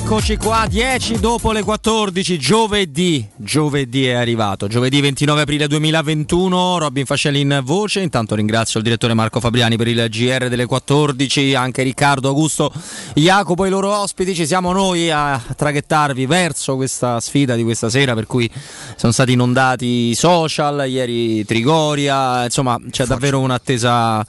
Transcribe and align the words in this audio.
Eccoci 0.00 0.36
qua, 0.36 0.64
10 0.68 1.18
dopo 1.18 1.50
le 1.50 1.64
14, 1.64 2.38
giovedì, 2.38 3.28
giovedì 3.34 4.06
è 4.06 4.12
arrivato, 4.12 4.68
giovedì 4.68 5.00
29 5.00 5.40
aprile 5.40 5.66
2021, 5.66 6.78
Robin 6.78 7.04
Fascelli 7.04 7.40
in 7.40 7.60
voce, 7.64 8.00
intanto 8.00 8.36
ringrazio 8.36 8.78
il 8.78 8.84
direttore 8.84 9.14
Marco 9.14 9.40
Fabriani 9.40 9.76
per 9.76 9.88
il 9.88 10.06
GR 10.08 10.48
delle 10.48 10.66
14, 10.66 11.56
anche 11.56 11.82
Riccardo, 11.82 12.28
Augusto, 12.28 12.72
Jacopo 13.14 13.64
e 13.64 13.68
i 13.68 13.70
loro 13.70 13.92
ospiti, 13.92 14.36
ci 14.36 14.46
siamo 14.46 14.70
noi 14.72 15.10
a 15.10 15.42
traghettarvi 15.54 16.26
verso 16.26 16.76
questa 16.76 17.18
sfida 17.18 17.56
di 17.56 17.64
questa 17.64 17.90
sera 17.90 18.14
per 18.14 18.26
cui 18.26 18.48
sono 18.94 19.12
stati 19.12 19.32
inondati 19.32 20.10
i 20.10 20.14
social, 20.14 20.88
ieri 20.88 21.44
Trigoria, 21.44 22.44
insomma 22.44 22.78
c'è 22.88 23.04
davvero 23.04 23.40
un'attesa 23.40 24.24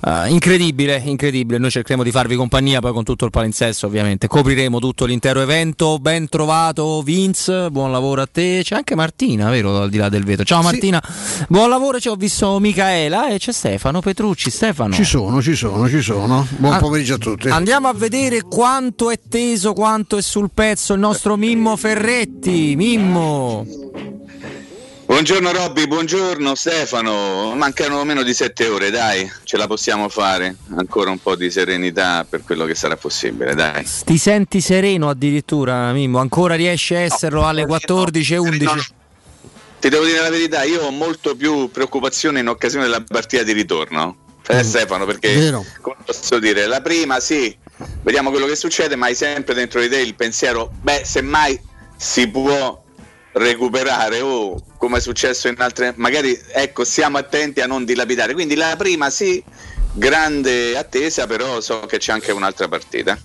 Uh, 0.00 0.26
incredibile, 0.28 1.00
incredibile. 1.04 1.58
Noi 1.58 1.70
cercheremo 1.70 2.02
di 2.02 2.10
farvi 2.10 2.34
compagnia 2.34 2.80
poi 2.80 2.92
con 2.92 3.04
tutto 3.04 3.26
il 3.26 3.30
palinsesto, 3.30 3.86
ovviamente. 3.86 4.28
Copriremo 4.28 4.78
tutto 4.78 5.04
l'intero 5.04 5.42
evento. 5.42 5.98
Ben 5.98 6.28
trovato, 6.28 7.02
Vince. 7.02 7.70
Buon 7.70 7.92
lavoro 7.92 8.22
a 8.22 8.28
te. 8.30 8.62
C'è 8.64 8.76
anche 8.76 8.94
Martina, 8.94 9.50
vero? 9.50 9.82
Al 9.82 9.90
di 9.90 9.98
là 9.98 10.08
del 10.08 10.24
vetro. 10.24 10.44
Ciao 10.44 10.62
Martina, 10.62 11.02
sì. 11.04 11.44
buon 11.48 11.68
lavoro. 11.68 12.00
Ci 12.00 12.08
ho 12.08 12.14
visto 12.14 12.58
Micaela 12.58 13.28
e 13.28 13.38
c'è 13.38 13.52
Stefano 13.52 14.00
Petrucci. 14.00 14.50
Stefano, 14.50 14.94
ci 14.94 15.04
sono, 15.04 15.42
ci 15.42 15.54
sono, 15.54 15.86
ci 15.86 16.00
sono. 16.00 16.46
Buon 16.56 16.78
pomeriggio 16.78 17.14
a 17.14 17.18
tutti. 17.18 17.48
Andiamo 17.48 17.88
a 17.88 17.92
vedere 17.92 18.42
quanto 18.42 19.10
è 19.10 19.18
teso, 19.28 19.74
quanto 19.74 20.16
è 20.16 20.22
sul 20.22 20.50
pezzo 20.52 20.94
il 20.94 21.00
nostro 21.00 21.36
Mimmo 21.36 21.76
Ferretti. 21.76 22.74
Mimmo. 22.74 23.66
Buongiorno 25.10 25.50
Robby, 25.50 25.88
buongiorno 25.88 26.54
Stefano. 26.54 27.52
Mancano 27.56 28.04
meno 28.04 28.22
di 28.22 28.32
sette 28.32 28.68
ore, 28.68 28.90
dai, 28.90 29.28
ce 29.42 29.56
la 29.56 29.66
possiamo 29.66 30.08
fare. 30.08 30.54
Ancora 30.76 31.10
un 31.10 31.18
po' 31.18 31.34
di 31.34 31.50
serenità 31.50 32.24
per 32.24 32.44
quello 32.44 32.64
che 32.64 32.76
sarà 32.76 32.96
possibile, 32.96 33.56
dai. 33.56 33.84
Ti 34.04 34.16
senti 34.16 34.60
sereno 34.60 35.08
addirittura, 35.08 35.90
Mimmo? 35.92 36.20
Ancora 36.20 36.54
riesci 36.54 36.94
a 36.94 37.00
esserlo 37.00 37.40
no, 37.40 37.48
alle 37.48 37.66
14 37.66 38.34
e 38.34 38.36
11? 38.36 38.64
No, 38.64 38.76
ti 39.80 39.88
devo 39.88 40.04
dire 40.04 40.20
la 40.20 40.30
verità, 40.30 40.62
io 40.62 40.82
ho 40.82 40.92
molto 40.92 41.34
più 41.34 41.68
preoccupazione 41.72 42.38
in 42.38 42.46
occasione 42.46 42.84
della 42.84 43.02
partita 43.02 43.42
di 43.42 43.52
ritorno. 43.52 44.16
Eh, 44.46 44.58
mm. 44.58 44.60
Stefano, 44.60 45.06
perché 45.06 45.50
come 45.80 45.96
posso 46.04 46.38
dire, 46.38 46.66
la 46.66 46.80
prima 46.82 47.18
sì, 47.18 47.54
vediamo 48.02 48.30
quello 48.30 48.46
che 48.46 48.54
succede, 48.54 48.94
ma 48.94 49.06
hai 49.06 49.16
sempre 49.16 49.54
dentro 49.54 49.80
di 49.80 49.88
te 49.88 49.98
il 49.98 50.14
pensiero, 50.14 50.70
beh, 50.80 51.02
semmai 51.04 51.60
si 51.96 52.28
può 52.28 52.80
recuperare 53.32 54.20
o 54.20 54.28
oh, 54.28 54.62
come 54.76 54.98
è 54.98 55.00
successo 55.00 55.48
in 55.48 55.54
altre 55.58 55.92
magari 55.96 56.38
ecco 56.52 56.84
siamo 56.84 57.18
attenti 57.18 57.60
a 57.60 57.66
non 57.66 57.84
dilapidare. 57.84 58.32
Quindi 58.32 58.54
la 58.54 58.74
prima 58.76 59.10
sì 59.10 59.42
grande 59.92 60.76
attesa 60.76 61.26
però 61.26 61.60
so 61.60 61.80
che 61.80 61.98
c'è 61.98 62.12
anche 62.12 62.32
un'altra 62.32 62.68
partita. 62.68 63.18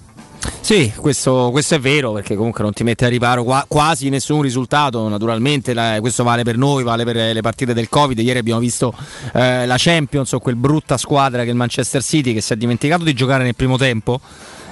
Sì, 0.66 0.92
questo, 0.96 1.50
questo, 1.52 1.76
è 1.76 1.80
vero 1.80 2.12
perché 2.12 2.36
comunque 2.36 2.64
non 2.64 2.74
ti 2.74 2.84
mette 2.84 3.06
a 3.06 3.08
riparo 3.08 3.44
qua, 3.44 3.66
quasi 3.68 4.10
nessun 4.10 4.42
risultato, 4.42 5.08
naturalmente 5.08 5.76
la, 5.76 5.98
questo 6.00 6.24
vale 6.24 6.42
per 6.42 6.58
noi, 6.58 6.84
vale 6.84 7.04
per 7.04 7.16
le 7.16 7.42
partite 7.42 7.74
del 7.74 7.88
Covid, 7.88 8.18
ieri 8.18 8.40
abbiamo 8.40 8.60
visto 8.60 8.92
eh, 9.34 9.68
la 9.68 9.76
Champions 9.78 10.32
o 10.32 10.40
quel 10.40 10.56
brutta 10.56 10.98
squadra 10.98 11.42
che 11.42 11.50
è 11.50 11.52
il 11.52 11.56
Manchester 11.56 12.04
City 12.04 12.34
che 12.34 12.42
si 12.42 12.54
è 12.54 12.56
dimenticato 12.56 13.04
di 13.04 13.14
giocare 13.14 13.44
nel 13.44 13.54
primo 13.54 13.78
tempo 13.78 14.20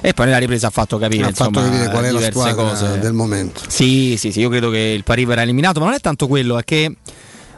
e 0.05 0.13
poi 0.13 0.25
nella 0.25 0.37
ripresa 0.37 0.67
ha 0.67 0.69
fatto 0.69 0.97
capire, 0.97 1.23
ha 1.23 1.29
insomma, 1.29 1.61
fatto 1.61 1.71
capire 1.71 1.89
qual 1.89 2.03
è 2.03 2.11
la 2.11 2.21
squadra 2.23 2.53
cose. 2.53 2.99
del 2.99 3.13
momento. 3.13 3.61
Sì, 3.69 4.17
sì, 4.17 4.33
sì, 4.33 4.41
io 4.41 4.49
credo 4.49 4.69
che 4.69 4.79
il 4.79 5.05
Paris 5.05 5.25
verrà 5.25 5.43
eliminato, 5.43 5.79
ma 5.79 5.85
non 5.85 5.95
è 5.95 6.01
tanto 6.01 6.27
quello, 6.27 6.57
è 6.59 6.65
che 6.65 6.93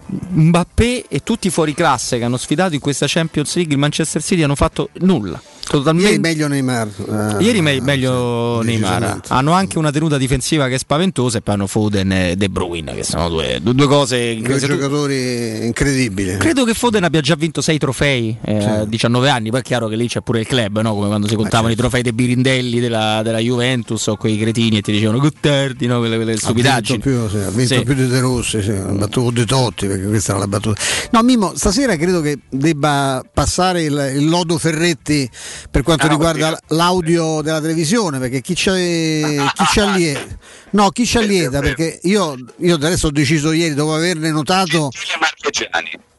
Mbappé 0.08 1.06
e 1.10 1.24
tutti 1.24 1.48
i 1.48 1.50
fuori 1.50 1.74
classe 1.74 2.20
che 2.20 2.24
hanno 2.24 2.38
sfidato 2.38 2.76
in 2.76 2.80
questa 2.80 3.08
Champions 3.10 3.56
League 3.56 3.74
il 3.74 3.80
Manchester 3.80 4.22
City 4.22 4.44
hanno 4.44 4.54
fatto 4.54 4.90
nulla 5.00 5.42
Totalmente... 5.68 6.10
Ieri 6.10 6.22
meglio 6.22 6.48
Neymar. 6.48 6.90
Uh, 6.96 7.42
Ieri 7.42 7.62
me- 7.62 7.82
meglio 7.82 8.60
sì, 8.62 8.68
Neymar. 8.68 9.22
Hanno 9.30 9.52
anche 9.52 9.78
una 9.78 9.92
tenuta 9.92 10.18
difensiva 10.18 10.68
che 10.68 10.76
è 10.76 10.78
spaventosa 10.78 11.40
e 11.40 11.42
poi 11.42 11.56
hanno 11.56 11.68
Foden 11.68 12.12
e 12.12 12.36
De 12.36 12.50
Bruyne, 12.50 12.94
che 12.94 13.04
sono 13.04 13.30
due, 13.30 13.60
due 13.62 13.88
cose. 13.88 14.36
Due 14.36 14.60
giocatori 14.60 15.66
incredibili. 15.66 16.38
Credo 16.38 16.64
che 16.66 16.74
Foden 16.74 17.04
abbia 17.04 17.22
già 17.22 17.36
vinto 17.36 17.62
sei 17.62 17.78
trofei 17.78 18.38
eh, 18.44 18.64
a 18.64 18.81
sì. 18.81 18.90
19 18.90 19.30
anni. 19.30 19.50
Poi 19.50 19.59
è 19.59 19.64
chiaro 19.64 19.88
che 19.88 19.96
lì 19.96 20.08
c'è 20.08 20.22
pure 20.22 20.42
il 20.42 20.48
club, 20.48 20.81
no? 20.81 20.94
come 20.94 21.08
quando 21.08 21.28
si 21.28 21.36
contavano 21.36 21.70
certo. 21.70 21.80
i 21.80 21.90
trofei 21.90 22.02
dei 22.04 22.14
Birindelli 22.14 22.80
della, 22.80 23.22
della, 23.24 23.40
Juventus 23.40 24.06
o 24.08 24.16
quei 24.18 24.38
cretini 24.38 24.78
e 24.78 24.81
ti 24.81 24.92
dicevano 24.92 25.20
Gutterdi, 25.20 25.88
no? 25.88 26.00
quelle, 26.00 26.16
quelle 26.16 26.38
stupidaggini. 26.38 27.00
Ha 27.00 27.04
vinto 27.04 27.28
più, 27.28 27.40
sì, 27.40 27.44
ha 27.44 27.50
vinto 27.50 27.84
più 27.84 27.94
di 27.94 28.08
De 28.08 28.20
Rossi, 28.20 28.62
sì. 28.62 28.72
ha 28.72 28.92
battuto 28.92 29.31
De 29.31 29.46
Totti 29.46 29.88
perché 29.88 30.06
questa 30.06 30.31
era 30.31 30.42
la 30.42 30.48
battuta. 30.48 30.80
No, 31.12 31.24
Mimo, 31.24 31.54
stasera 31.56 31.96
credo 31.96 32.22
che 32.22 32.38
debba 32.50 33.24
passare 33.34 33.84
il, 33.84 34.14
il 34.16 34.30
lodo 34.30 34.58
Ferretti 34.58 35.30
per 35.70 35.84
quanto 35.84 36.06
ah, 36.06 36.10
riguarda 36.10 36.48
oddio. 36.48 36.60
l'audio 36.76 37.42
della 37.42 37.62
televisione, 37.62 38.20
perché 38.20 38.42
chi 38.42 38.56
ci 38.56 38.70
allieta, 38.70 40.38
no, 40.72 40.90
chi 40.90 41.06
ci 41.06 41.18
allieta? 41.18 41.60
perché 41.60 42.00
io, 42.04 42.36
io 42.58 42.76
adesso 42.76 43.08
ho 43.08 43.12
deciso 43.12 43.52
ieri, 43.52 43.74
dopo 43.74 43.94
averne 43.94 44.30
notato... 44.32 44.90
Gentile 45.52 46.14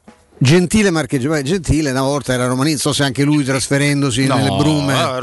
Marcheggio, 0.91 1.43
Gentile 1.43 1.91
una 1.91 2.03
volta 2.03 2.35
era 2.35 2.47
romanista, 2.47 2.81
so 2.81 2.93
se 2.93 3.05
anche 3.05 3.25
lui 3.25 3.43
trasferendosi 3.43 4.27
no, 4.27 4.37
nelle 4.37 4.57
brume 4.57 4.93
ha 4.93 5.17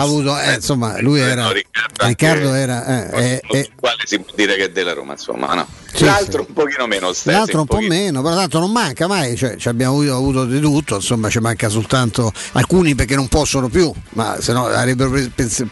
avuto, 0.00 0.38
eh, 0.38 0.54
insomma, 0.54 1.00
lui 1.00 1.20
era 1.20 1.52
Riccardo, 1.52 2.06
Riccardo 2.06 2.52
era 2.52 3.10
eh, 3.12 3.40
eh, 3.48 3.58
eh, 3.58 3.70
quale 3.78 4.02
si 4.04 4.18
può 4.18 4.32
dire 4.34 4.56
che 4.56 4.64
è 4.64 4.70
della 4.70 4.92
Roma, 4.92 5.12
insomma, 5.12 5.54
no. 5.54 5.66
Sì, 5.96 6.04
l'altro 6.04 6.42
sì. 6.42 6.48
un 6.48 6.54
pochino 6.54 6.86
meno 6.86 7.12
stesso. 7.12 7.36
L'altro 7.36 7.60
un, 7.60 7.66
po' 7.66 7.80
meno, 7.80 8.20
però 8.20 8.34
tanto 8.34 8.58
non 8.58 8.70
manca 8.70 9.06
mai, 9.06 9.34
cioè, 9.36 9.56
abbiamo 9.64 9.94
avuto, 9.94 10.14
avuto, 10.14 10.44
di 10.44 10.60
tutto, 10.60 10.96
insomma 10.96 11.30
ci 11.30 11.38
manca 11.38 11.68
soltanto 11.68 12.30
alcuni 12.52 12.94
perché 12.94 13.14
non 13.14 13.28
possono 13.28 13.68
più, 13.68 13.90
ma 14.10 14.36
se 14.40 14.52
no 14.52 14.66
avrebbero 14.66 15.10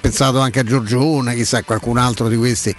pensato 0.00 0.38
anche 0.38 0.60
a 0.60 0.62
Giorgione, 0.62 1.34
chissà 1.34 1.62
qualcun 1.62 1.98
altro 1.98 2.28
di 2.28 2.36
questi 2.36 2.74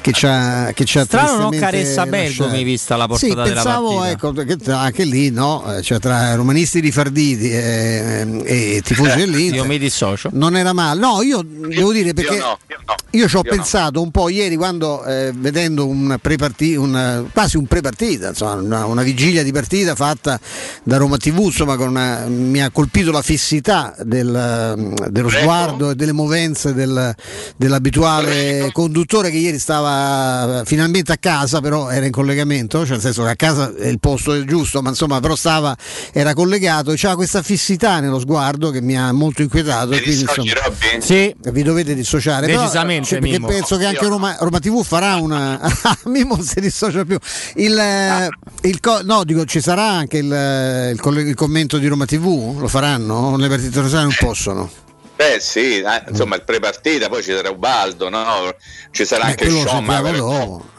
che 0.00 0.12
ci 0.12 0.26
ha 0.26 0.70
che 0.72 0.84
c'ha 0.86 1.04
Strano 1.04 1.50
non 1.50 1.58
Caressa 1.58 2.06
Bergomi 2.06 2.62
vista 2.62 2.96
la 2.96 3.08
portata 3.08 3.44
sì, 3.44 3.52
pensavo, 3.52 3.88
della 4.02 4.16
partita. 4.16 4.70
Ecco, 4.70 4.72
anche 4.76 5.04
lì 5.04 5.30
no, 5.30 5.53
cioè 5.82 5.98
tra 5.98 6.34
romanisti 6.34 6.80
rifarditi 6.80 7.50
e, 7.50 8.42
e 8.44 8.80
tifosi 8.84 9.16
dell'Inter. 9.16 9.60
Io 9.60 9.64
mi 9.64 9.78
dissocio. 9.78 10.30
Non 10.32 10.56
era 10.56 10.72
male. 10.72 11.00
No, 11.00 11.22
io 11.22 11.42
devo 11.42 11.92
dire 11.92 12.12
perché 12.12 12.34
io, 12.34 12.40
no, 12.40 12.58
io, 12.68 12.76
no, 12.86 12.94
io 13.10 13.28
ci 13.28 13.36
ho 13.36 13.42
pensato 13.42 13.98
no. 13.98 14.02
un 14.02 14.10
po' 14.10 14.28
ieri 14.28 14.56
quando 14.56 15.04
eh, 15.04 15.32
vedendo 15.34 15.86
un 15.86 16.16
pre-partita 16.20 16.80
un, 16.80 17.26
quasi 17.32 17.56
un 17.56 17.66
pre-partita, 17.66 18.28
insomma, 18.28 18.54
una, 18.54 18.86
una, 18.86 19.02
vigilia 19.02 19.42
di 19.42 19.52
partita 19.52 19.94
fatta 19.94 20.38
da 20.82 20.96
Roma 20.96 21.16
TV, 21.16 21.38
insomma, 21.38 21.74
una, 21.74 22.26
mi 22.26 22.62
ha 22.62 22.70
colpito 22.70 23.10
la 23.10 23.22
fissità 23.22 23.94
del, 24.02 24.94
dello 25.08 25.28
sguardo 25.28 25.90
e 25.90 25.94
delle 25.94 26.12
movenze 26.12 26.72
del, 26.74 27.14
dell'abituale 27.56 28.70
conduttore 28.72 29.30
che 29.30 29.36
ieri 29.36 29.58
stava 29.58 30.62
finalmente 30.64 31.12
a 31.12 31.16
casa, 31.16 31.60
però 31.60 31.88
era 31.90 32.06
in 32.06 32.12
collegamento, 32.12 32.80
cioè 32.80 32.92
nel 32.92 33.00
senso 33.00 33.22
che 33.24 33.30
a 33.30 33.36
casa 33.36 33.74
è 33.74 33.88
il 33.88 34.00
posto 34.00 34.44
giusto, 34.44 34.82
ma 34.82 34.90
insomma 34.90 35.20
però 35.20 35.36
stava, 35.44 35.76
era 36.12 36.32
collegato 36.32 36.92
c'era 36.94 37.14
questa 37.16 37.42
fissità 37.42 38.00
nello 38.00 38.18
sguardo 38.18 38.70
che 38.70 38.80
mi 38.80 38.96
ha 38.96 39.12
molto 39.12 39.42
inquietato. 39.42 39.92
E 39.92 40.00
quindi, 40.00 40.22
insomma, 40.22 40.52
sì. 40.98 41.34
vi 41.50 41.62
dovete 41.62 41.94
dissociare. 41.94 42.46
Decisamente. 42.46 43.18
Però, 43.18 43.20
cioè, 43.26 43.38
perché 43.38 43.54
penso 43.54 43.76
che 43.76 43.84
anche 43.84 44.06
Roma, 44.06 44.36
Roma 44.40 44.58
TV 44.58 44.82
farà 44.82 45.16
una. 45.16 45.60
Mimo 46.06 46.40
si 46.42 46.60
dissocia 46.60 47.04
più. 47.04 47.18
Il, 47.56 47.78
ah. 47.78 48.28
il 48.62 48.80
co- 48.80 49.02
no, 49.02 49.24
dico, 49.24 49.44
ci 49.44 49.60
sarà 49.60 49.90
anche 49.90 50.18
il, 50.18 50.24
il, 50.26 51.26
il, 51.26 51.34
commento 51.34 51.76
di 51.76 51.86
Roma 51.86 52.06
TV? 52.06 52.58
Lo 52.58 52.68
faranno? 52.68 53.36
Le 53.36 53.48
partite 53.48 53.80
rosane 53.80 54.04
non 54.04 54.14
possono. 54.18 54.70
Beh 55.16 55.38
sì, 55.40 55.80
eh, 55.80 56.04
insomma 56.08 56.34
il 56.36 56.42
pre-partita, 56.42 57.08
poi 57.08 57.22
ci 57.22 57.30
sarà 57.30 57.48
Ubaldo, 57.48 58.08
no? 58.08 58.52
ci 58.90 59.04
sarà 59.04 59.24
Beh, 59.24 59.30
anche 59.30 59.48
Sciomma. 59.48 60.72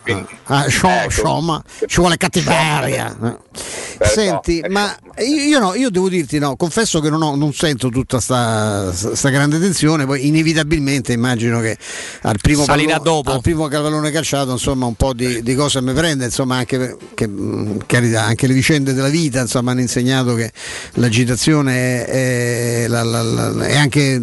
Ah, 0.45 0.69
show, 0.69 0.89
ecco. 0.89 1.09
show, 1.09 1.39
ma 1.39 1.61
ci 1.85 1.99
vuole 1.99 2.17
cattiveria. 2.17 3.15
Eh. 3.23 3.37
Senti, 4.05 4.63
ma 4.67 4.95
io, 5.19 5.59
no, 5.59 5.73
io 5.73 5.89
devo 5.89 6.09
dirti, 6.09 6.37
no, 6.37 6.55
confesso 6.57 6.99
che 6.99 7.09
non, 7.09 7.21
ho, 7.21 7.35
non 7.35 7.53
sento 7.53 7.89
tutta 7.89 8.17
questa 8.21 9.29
grande 9.29 9.59
tensione, 9.59 10.05
poi 10.05 10.27
inevitabilmente 10.27 11.13
immagino 11.13 11.61
che 11.61 11.77
al 12.23 12.37
primo, 12.41 12.65
dopo. 13.01 13.31
al 13.31 13.41
primo 13.41 13.67
pallone 13.67 14.11
calciato 14.11 14.51
insomma 14.51 14.85
un 14.85 14.95
po' 14.95 15.13
di, 15.13 15.41
di 15.41 15.55
cose 15.55 15.81
mi 15.81 15.93
prende, 15.93 16.25
insomma 16.25 16.57
anche, 16.57 16.97
che, 17.13 17.29
carità, 17.85 18.25
anche 18.25 18.47
le 18.47 18.53
vicende 18.53 18.93
della 18.93 19.07
vita 19.07 19.39
insomma, 19.39 19.71
hanno 19.71 19.81
insegnato 19.81 20.35
che 20.35 20.51
l'agitazione 20.93 22.05
è, 22.05 22.83
è, 22.83 22.87
la, 22.87 23.03
la, 23.03 23.21
la, 23.21 23.65
è 23.65 23.77
anche 23.77 24.21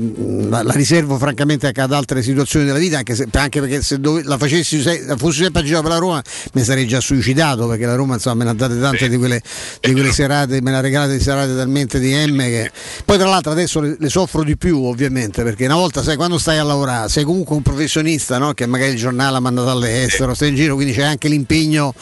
la, 0.48 0.62
riservo 0.72 1.16
francamente 1.16 1.66
anche 1.66 1.80
ad 1.80 1.92
altre 1.92 2.22
situazioni 2.22 2.66
della 2.66 2.78
vita, 2.78 2.98
anche, 2.98 3.14
se, 3.14 3.26
anche 3.32 3.60
perché 3.60 3.82
se 3.82 3.98
dove, 3.98 4.22
la 4.24 4.36
facessi, 4.36 4.82
se 4.82 5.14
fossi 5.16 5.42
sempre 5.42 5.62
a 5.62 5.64
girare 5.72 5.82
per 5.82 5.92
la 5.92 5.98
Roma 5.98 6.22
mi 6.52 6.62
sarei 6.62 6.86
già 6.86 7.00
suicidato 7.00 7.66
perché 7.66 7.86
la 7.86 7.94
Roma 7.94 8.14
insomma 8.14 8.36
me 8.36 8.44
ne 8.44 8.50
ha 8.50 8.54
date 8.54 8.78
tante 8.78 9.08
di 9.08 9.16
quelle, 9.16 9.40
di 9.80 9.92
quelle 9.92 10.12
serate, 10.12 10.60
me 10.60 10.70
ne 10.70 10.76
ha 10.76 10.80
regalate 10.80 11.16
di 11.16 11.22
serate 11.22 11.54
talmente 11.54 11.98
di 11.98 12.12
M 12.12 12.38
che 12.38 12.70
poi 13.04 13.18
tra 13.18 13.28
l'altro 13.28 13.52
adesso 13.52 13.80
le, 13.80 13.96
le, 13.98 14.08
soffro 14.08 14.44
di 14.44 14.56
più 14.56 14.84
ovviamente 14.84 15.42
perché 15.42 15.64
una 15.64 15.76
volta 15.76 16.02
sai 16.02 16.16
quando 16.16 16.38
stai 16.38 16.58
a 16.58 16.64
lavorare 16.64 17.08
sei 17.08 17.24
comunque 17.24 17.56
un 17.56 17.62
professionista 17.62 18.38
no? 18.38 18.52
che 18.52 18.66
magari 18.66 18.92
il 18.92 18.98
giornale 18.98 19.36
ha 19.36 19.40
mandato 19.40 19.70
all'estero, 19.70 20.34
stai 20.34 20.50
in 20.50 20.54
giro 20.54 20.74
quindi 20.74 20.92
c'è 20.92 21.02
anche 21.02 21.28
l'impegno 21.28 21.94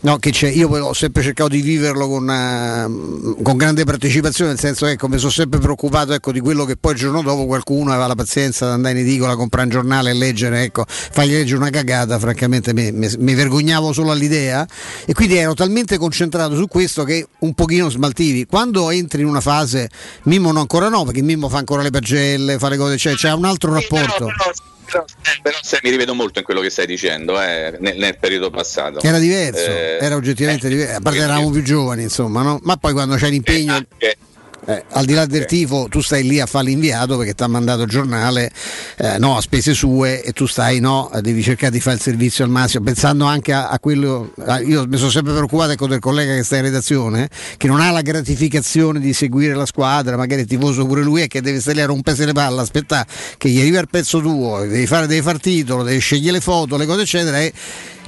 No, 0.00 0.18
che 0.18 0.30
c'è, 0.30 0.48
io 0.48 0.68
ho 0.68 0.92
sempre 0.92 1.24
cercato 1.24 1.48
di 1.48 1.60
viverlo 1.60 2.06
con, 2.06 2.22
uh, 2.28 3.42
con 3.42 3.56
grande 3.56 3.82
partecipazione, 3.82 4.50
nel 4.50 4.58
senso 4.60 4.86
che 4.86 4.92
ecco, 4.92 5.08
mi 5.08 5.18
sono 5.18 5.32
sempre 5.32 5.58
preoccupato 5.58 6.12
ecco, 6.12 6.30
di 6.30 6.38
quello 6.38 6.64
che 6.64 6.76
poi 6.76 6.92
il 6.92 6.98
giorno 6.98 7.20
dopo 7.20 7.46
qualcuno 7.46 7.90
aveva 7.90 8.06
la 8.06 8.14
pazienza 8.14 8.66
di 8.66 8.72
andare 8.74 9.00
in 9.00 9.04
edicola, 9.04 9.34
comprare 9.34 9.66
un 9.66 9.72
giornale 9.72 10.10
e 10.10 10.14
leggere, 10.14 10.62
ecco, 10.62 10.84
fargli 10.86 11.32
leggere 11.32 11.58
una 11.58 11.70
cagata, 11.70 12.16
francamente 12.20 12.72
mi, 12.72 12.92
mi, 12.92 13.10
mi 13.18 13.34
vergognavo 13.34 13.92
solo 13.92 14.12
all'idea 14.12 14.64
e 15.04 15.12
quindi 15.14 15.36
ero 15.36 15.54
talmente 15.54 15.98
concentrato 15.98 16.54
su 16.54 16.68
questo 16.68 17.02
che 17.02 17.26
un 17.40 17.54
pochino 17.54 17.90
smaltivi. 17.90 18.46
Quando 18.46 18.90
entri 18.90 19.22
in 19.22 19.26
una 19.26 19.40
fase, 19.40 19.90
Mimmo 20.24 20.52
no 20.52 20.60
ancora 20.60 20.88
no, 20.88 21.02
perché 21.02 21.22
Mimmo 21.22 21.48
fa 21.48 21.58
ancora 21.58 21.82
le 21.82 21.90
pagelle, 21.90 22.58
fa 22.58 22.68
le 22.68 22.76
cose, 22.76 22.96
cioè 22.98 23.14
c'è 23.14 23.32
un 23.32 23.46
altro 23.46 23.72
rapporto. 23.72 24.26
Però, 24.26 24.32
però 24.36 24.52
però, 24.90 25.04
però 25.42 25.58
se, 25.60 25.78
mi 25.82 25.90
rivedo 25.90 26.14
molto 26.14 26.38
in 26.38 26.44
quello 26.44 26.60
che 26.60 26.70
stai 26.70 26.86
dicendo 26.86 27.40
eh, 27.40 27.76
nel, 27.78 27.96
nel, 27.98 28.16
periodo 28.18 28.50
passato. 28.50 29.00
Era 29.02 29.18
diverso, 29.18 29.66
eh, 29.66 29.98
era 30.00 30.16
oggettivamente 30.16 30.66
eh, 30.66 30.70
diverso, 30.70 30.96
a 30.96 31.00
parte 31.00 31.18
eravamo 31.18 31.50
più 31.50 31.62
giovani, 31.62 32.02
insomma, 32.02 32.42
no? 32.42 32.58
ma 32.62 32.76
poi 32.76 32.92
quando 32.92 33.16
c'è 33.16 33.28
l'impegno. 33.28 33.74
Anche, 33.74 34.16
eh, 34.66 34.84
al 34.90 35.04
di 35.04 35.14
là 35.14 35.26
del 35.26 35.46
tifo, 35.46 35.86
tu 35.88 36.00
stai 36.00 36.24
lì 36.24 36.40
a 36.40 36.46
fare 36.46 36.66
l'inviato 36.66 37.16
perché 37.16 37.34
ti 37.34 37.42
ha 37.42 37.46
mandato 37.46 37.82
il 37.82 37.88
giornale 37.88 38.50
eh, 38.96 39.18
no, 39.18 39.36
a 39.36 39.40
spese 39.40 39.74
sue 39.74 40.22
e 40.22 40.32
tu 40.32 40.46
stai, 40.46 40.80
no, 40.80 41.10
devi 41.20 41.42
cercare 41.42 41.72
di 41.72 41.80
fare 41.80 41.96
il 41.96 42.02
servizio 42.02 42.44
al 42.44 42.50
massimo, 42.50 42.84
pensando 42.84 43.24
anche 43.24 43.52
a, 43.52 43.68
a 43.68 43.78
quello. 43.78 44.32
A, 44.46 44.60
io 44.60 44.86
mi 44.86 44.96
sono 44.96 45.10
sempre 45.10 45.32
preoccupato 45.32 45.72
ecco, 45.72 45.86
del 45.86 46.00
collega 46.00 46.34
che 46.34 46.42
sta 46.42 46.56
in 46.56 46.62
redazione, 46.62 47.28
che 47.56 47.66
non 47.66 47.80
ha 47.80 47.90
la 47.90 48.02
gratificazione 48.02 49.00
di 49.00 49.12
seguire 49.12 49.54
la 49.54 49.66
squadra, 49.66 50.16
magari 50.16 50.42
è 50.42 50.46
tifoso 50.46 50.86
pure 50.86 51.02
lui 51.02 51.22
e 51.22 51.26
che 51.28 51.40
deve 51.40 51.60
stare 51.60 51.76
lì 51.76 51.82
a 51.82 51.86
rompersi 51.86 52.24
le 52.24 52.32
palle, 52.32 52.60
aspettare 52.60 53.06
che 53.36 53.48
gli 53.48 53.60
arriva 53.60 53.80
il 53.80 53.88
pezzo 53.90 54.20
tuo, 54.20 54.60
devi 54.60 54.86
fare, 54.86 55.06
devi 55.06 55.22
fare 55.22 55.38
titolo, 55.38 55.82
devi 55.82 55.98
scegliere 55.98 56.32
le 56.32 56.40
foto, 56.40 56.76
le 56.76 56.86
cose 56.86 57.02
eccetera. 57.02 57.40
E, 57.40 57.52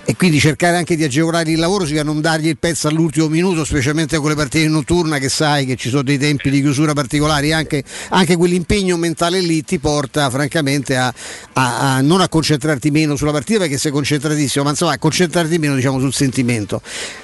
e 0.05 0.17
quindi 0.17 0.41
cercare 0.41 0.76
anche 0.76 0.97
di 0.97 1.05
agevolare 1.05 1.50
il 1.50 1.58
lavoro, 1.58 1.85
significa 1.85 2.05
non 2.05 2.20
dargli 2.20 2.49
il 2.49 2.58
pezzo 2.58 2.88
all'ultimo 2.88 3.29
minuto, 3.29 3.64
specialmente 3.64 4.19
con 4.19 4.31
le 4.31 4.35
partite 4.35 4.67
notturne 4.69 5.19
che 5.19 5.29
sai 5.29 5.67
che 5.67 5.76
ci 5.76 5.88
sono 5.88 6.02
dei 6.02 6.19
tempi 6.19 6.50
di 6.50 6.61
chiusura 6.61 6.93
particolari, 6.93 7.52
anche, 7.52 7.85
anche 8.11 8.37
quell'impegno 8.37 8.97
mentale 8.97 9.41
lì 9.41 9.62
ti 9.62 9.79
porta 9.79 10.29
francamente 10.31 10.97
a, 10.97 11.12
a, 11.52 11.97
a, 11.97 12.00
non 12.00 12.20
a 12.20 12.29
concentrarti 12.29 12.91
meno 12.91 13.17
sulla 13.17 13.32
partita 13.32 13.61
perché 13.61 13.79
sei 13.79 13.93
concentratissimo, 13.93 14.64
ma 14.64 14.70
insomma 14.70 14.93
a 14.93 14.99
concentrarti 14.99 15.58
meno 15.58 15.75
diciamo, 15.75 15.99
sul 15.99 16.12
sentimento. 16.12 16.81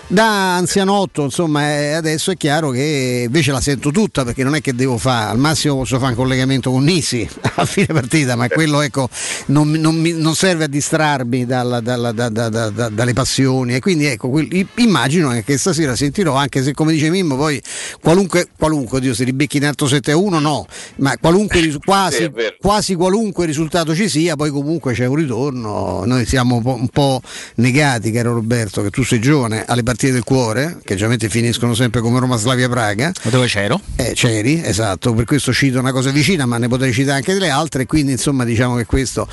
Da 0.08 0.54
anzianotto, 0.56 1.24
insomma, 1.24 1.96
adesso 1.96 2.30
è 2.30 2.36
chiaro 2.36 2.70
che 2.70 3.24
invece 3.26 3.50
la 3.50 3.60
sento 3.60 3.90
tutta 3.90 4.24
perché 4.24 4.44
non 4.44 4.54
è 4.54 4.60
che 4.60 4.74
devo 4.74 4.98
fare, 4.98 5.30
al 5.30 5.38
massimo 5.38 5.76
posso 5.76 5.98
fare 5.98 6.10
un 6.10 6.16
collegamento 6.16 6.70
con 6.70 6.84
Nisi 6.84 7.28
a 7.56 7.64
fine 7.64 7.86
partita, 7.86 8.36
ma 8.36 8.48
quello 8.48 8.80
ecco, 8.82 9.08
non, 9.46 9.70
non, 9.72 10.00
non 10.00 10.34
serve 10.36 10.64
a 10.64 10.68
distrarmi 10.68 11.44
dalla, 11.44 11.80
dalla, 11.80 12.12
da, 12.12 12.65
da, 12.70 12.88
da, 12.88 12.88
dalle 12.88 13.12
passioni 13.12 13.74
e 13.74 13.80
quindi 13.80 14.06
ecco, 14.06 14.32
immagino 14.76 15.30
che 15.44 15.56
stasera 15.56 15.96
sentirò, 15.96 16.34
anche 16.34 16.62
se 16.62 16.72
come 16.72 16.92
dice 16.92 17.10
Mimmo, 17.10 17.36
poi 17.36 17.60
qualunque, 18.00 18.48
qualunque 18.56 19.00
Dio 19.00 19.14
si 19.14 19.24
ribecchi 19.24 19.58
in 19.58 19.66
alto 19.66 19.86
7 19.86 20.12
a 20.12 20.16
1 20.16 20.38
no, 20.38 20.66
ma 20.96 21.16
qualunque, 21.18 21.78
quasi, 21.84 22.30
quasi 22.60 22.94
qualunque 22.94 23.46
risultato 23.46 23.94
ci 23.94 24.08
sia, 24.08 24.36
poi 24.36 24.50
comunque 24.50 24.92
c'è 24.92 25.06
un 25.06 25.16
ritorno, 25.16 26.04
noi 26.04 26.26
siamo 26.26 26.56
un 26.56 26.62
po', 26.62 26.74
un 26.74 26.88
po 26.88 27.20
negati, 27.56 28.10
caro 28.10 28.34
Roberto, 28.34 28.82
che 28.82 28.90
tu 28.90 29.02
sei 29.02 29.20
giovane, 29.20 29.64
alle 29.66 29.82
partite 29.82 30.12
del 30.12 30.24
cuore, 30.24 30.78
che 30.82 30.94
generalmente 30.94 31.28
finiscono 31.28 31.74
sempre 31.74 32.00
come 32.00 32.18
Roma 32.18 32.36
Slavia 32.36 32.68
Praga. 32.68 33.12
Dove 33.24 33.46
c'ero? 33.46 33.80
Eh, 33.96 34.12
c'eri, 34.14 34.62
esatto, 34.64 35.12
per 35.14 35.24
questo 35.24 35.52
cito 35.52 35.78
una 35.78 35.92
cosa 35.92 36.10
vicina, 36.10 36.46
ma 36.46 36.58
ne 36.58 36.68
potrei 36.68 36.92
citare 36.92 37.18
anche 37.18 37.32
delle 37.32 37.50
altre, 37.50 37.86
quindi 37.86 38.12
insomma 38.12 38.44
diciamo 38.44 38.76
che 38.76 38.86
questo. 38.86 39.28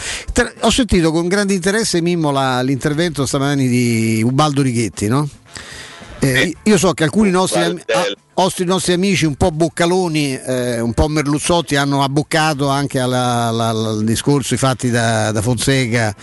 Ho 0.61 0.69
sentito 0.69 1.11
con 1.11 1.27
grande 1.27 1.53
interesse 1.53 2.01
Mimmo 2.01 2.31
la, 2.31 2.61
l'intervento 2.61 3.22
stamattina 3.25 3.69
di 3.69 4.21
Ubaldo 4.23 4.61
Righetti, 4.61 5.07
no? 5.07 5.27
Eh, 6.23 6.55
io 6.63 6.77
so 6.77 6.93
che 6.93 7.03
alcuni 7.03 7.29
nostri, 7.31 7.83
nostri, 8.35 8.63
nostri 8.63 8.93
amici 8.93 9.25
un 9.25 9.35
po' 9.35 9.51
boccaloni, 9.51 10.39
eh, 10.39 10.79
un 10.79 10.93
po' 10.93 11.09
merluzzotti 11.09 11.75
hanno 11.75 12.01
abboccato 12.01 12.69
anche 12.69 12.99
alla, 12.99 13.47
alla, 13.47 13.67
al 13.69 14.03
discorso 14.05 14.55
fatti 14.55 14.89
da, 14.89 15.33
da, 15.33 15.41
Fonseca 15.41 16.15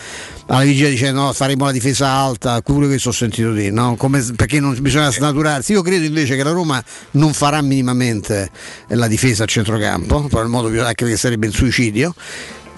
alla 0.46 0.62
vigilia 0.62 0.88
dicendo 0.88 1.20
no, 1.20 1.32
faremo 1.34 1.66
la 1.66 1.72
difesa 1.72 2.08
alta, 2.08 2.62
quello 2.62 2.88
che 2.88 2.98
ho 3.04 3.12
sentito 3.12 3.52
dire, 3.52 3.70
no? 3.70 3.94
Come, 3.96 4.24
perché 4.34 4.58
non 4.58 4.74
bisogna 4.80 5.10
snaturarsi. 5.10 5.72
Io 5.72 5.82
credo 5.82 6.06
invece 6.06 6.34
che 6.34 6.42
la 6.42 6.52
Roma 6.52 6.82
non 7.12 7.34
farà 7.34 7.60
minimamente 7.60 8.50
la 8.88 9.06
difesa 9.06 9.44
a 9.44 9.46
centrocampo, 9.46 10.22
per 10.28 10.44
il 10.44 10.48
modo 10.48 10.70
più 10.70 10.80
anche 10.80 11.04
perché 11.04 11.18
sarebbe 11.18 11.46
il 11.46 11.54
suicidio 11.54 12.14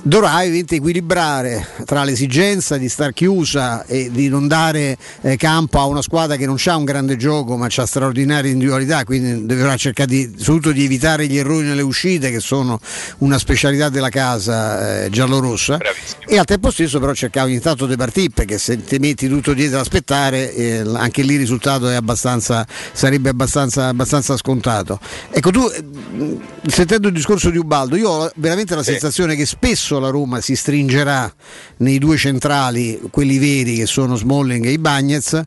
dovrà 0.02 0.38
ovviamente 0.38 0.76
equilibrare 0.76 1.66
tra 1.84 2.02
l'esigenza 2.02 2.76
di 2.76 2.88
star 2.88 3.12
chiusa 3.12 3.84
e 3.86 4.10
di 4.10 4.28
non 4.28 4.48
dare 4.48 4.96
eh, 5.20 5.36
campo 5.36 5.78
a 5.78 5.86
una 5.86 6.02
squadra 6.02 6.36
che 6.36 6.44
non 6.44 6.56
ha 6.64 6.76
un 6.76 6.84
grande 6.84 7.16
gioco 7.16 7.56
ma 7.56 7.68
ha 7.74 7.86
straordinarie 7.86 8.50
individualità, 8.50 9.04
quindi 9.04 9.46
dovrà 9.46 9.76
cercare 9.76 10.08
di, 10.08 10.34
soprattutto 10.36 10.72
di 10.72 10.84
evitare 10.84 11.26
gli 11.26 11.38
errori 11.38 11.66
nelle 11.66 11.82
uscite 11.82 12.30
che 12.30 12.40
sono 12.40 12.80
una 13.18 13.38
specialità 13.38 13.88
della 13.88 14.08
casa 14.08 15.04
eh, 15.04 15.10
giallorossa. 15.10 15.78
E 16.26 16.38
al 16.38 16.44
tempo 16.44 16.70
stesso 16.70 16.98
però 16.98 17.14
cercare 17.14 17.50
ogni 17.50 17.60
tanto 17.60 17.86
di 17.86 17.96
partire 17.96 18.30
perché 18.34 18.58
se 18.58 18.82
ti 18.82 18.98
metti 18.98 19.28
tutto 19.28 19.52
dietro 19.52 19.76
ad 19.76 19.82
aspettare 19.82 20.54
eh, 20.54 20.84
anche 20.94 21.22
lì 21.22 21.34
il 21.34 21.40
risultato 21.40 21.86
abbastanza, 21.86 22.66
sarebbe 22.92 23.28
abbastanza, 23.28 23.88
abbastanza, 23.88 24.36
scontato. 24.36 24.98
Ecco 25.30 25.50
tu, 25.50 25.68
eh, 25.68 26.38
sentendo 26.66 27.08
il 27.08 27.14
discorso 27.14 27.50
di 27.50 27.58
Ubaldo, 27.58 27.96
io 27.96 28.08
ho 28.08 28.30
veramente 28.36 28.74
la 28.74 28.82
sensazione 28.82 29.36
che 29.36 29.46
spesso 29.46 29.91
adesso 29.92 29.98
la 29.98 30.08
Roma 30.08 30.40
si 30.40 30.56
stringerà 30.56 31.32
nei 31.78 31.98
due 31.98 32.16
centrali, 32.16 33.00
quelli 33.10 33.38
veri 33.38 33.76
che 33.76 33.86
sono 33.86 34.16
Smalling 34.16 34.64
e 34.64 34.72
i 34.72 34.78
Bagnets, 34.78 35.40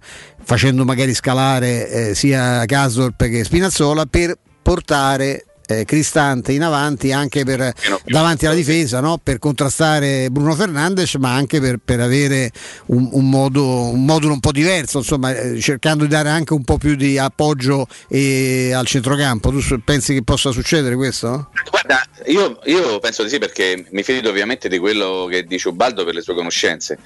facendo 0.43 0.85
magari 0.85 1.13
scalare 1.13 1.89
eh, 1.89 2.15
sia 2.15 2.63
Gasdorp 2.65 3.27
che 3.27 3.43
Spinazzola 3.43 4.05
per 4.05 4.37
portare 4.61 5.45
eh, 5.67 5.85
Cristante 5.85 6.51
in 6.51 6.63
avanti 6.63 7.11
anche 7.11 7.43
per, 7.43 7.73
davanti 8.05 8.45
alla 8.45 8.55
difesa 8.55 8.99
no? 8.99 9.19
per 9.21 9.39
contrastare 9.39 10.29
Bruno 10.29 10.55
Fernandes 10.55 11.15
ma 11.15 11.33
anche 11.33 11.59
per, 11.59 11.77
per 11.83 11.99
avere 11.99 12.51
un, 12.87 13.09
un, 13.11 13.29
modo, 13.29 13.89
un, 13.89 14.05
modulo 14.05 14.33
un 14.33 14.39
po' 14.39 14.51
diverso 14.51 14.99
insomma, 14.99 15.35
eh, 15.35 15.59
cercando 15.59 16.03
di 16.03 16.09
dare 16.09 16.29
anche 16.29 16.53
un 16.53 16.63
po' 16.63 16.77
più 16.77 16.95
di 16.95 17.17
appoggio 17.17 17.87
eh, 18.09 18.71
al 18.73 18.85
centrocampo 18.85 19.51
tu 19.51 19.61
pensi 19.83 20.13
che 20.13 20.23
possa 20.23 20.51
succedere 20.51 20.95
questo? 20.95 21.49
Guarda 21.69 22.03
io, 22.27 22.59
io, 22.65 22.99
penso 22.99 23.23
di 23.23 23.29
sì 23.29 23.37
perché 23.37 23.85
mi 23.91 24.03
fido 24.03 24.29
ovviamente 24.29 24.69
di 24.69 24.77
quello 24.77 25.27
che 25.29 25.43
dice 25.43 25.69
Ubaldo 25.69 26.03
per 26.03 26.13
le 26.13 26.21
sue 26.21 26.33
conoscenze 26.33 26.99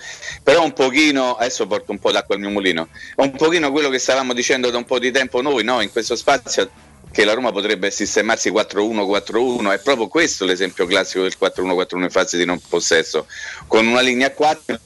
però 0.43 0.63
un 0.63 0.73
pochino 0.73 1.35
adesso 1.35 1.67
porto 1.67 1.91
un 1.91 1.99
po' 1.99 2.11
d'acqua 2.11 2.35
al 2.35 2.41
mio 2.41 2.49
mulino 2.49 2.87
un 3.15 3.31
pochino 3.31 3.71
quello 3.71 3.89
che 3.89 3.99
stavamo 3.99 4.33
dicendo 4.33 4.69
da 4.69 4.77
un 4.77 4.85
po' 4.85 4.99
di 4.99 5.11
tempo 5.11 5.41
noi 5.41 5.63
no? 5.63 5.81
in 5.81 5.91
questo 5.91 6.15
spazio 6.15 6.69
che 7.11 7.25
la 7.25 7.33
Roma 7.33 7.51
potrebbe 7.51 7.91
sistemarsi 7.91 8.51
4-1-4-1, 8.51 9.73
è 9.73 9.79
proprio 9.79 10.07
questo 10.07 10.45
l'esempio 10.45 10.85
classico 10.85 11.23
del 11.23 11.35
4-1-4-1 11.39 12.01
in 12.03 12.09
fase 12.09 12.37
di 12.37 12.45
non 12.45 12.59
possesso, 12.67 13.25
con 13.67 13.87
una 13.87 14.01
linea 14.01 14.27
a 14.27 14.31
4 14.31 14.79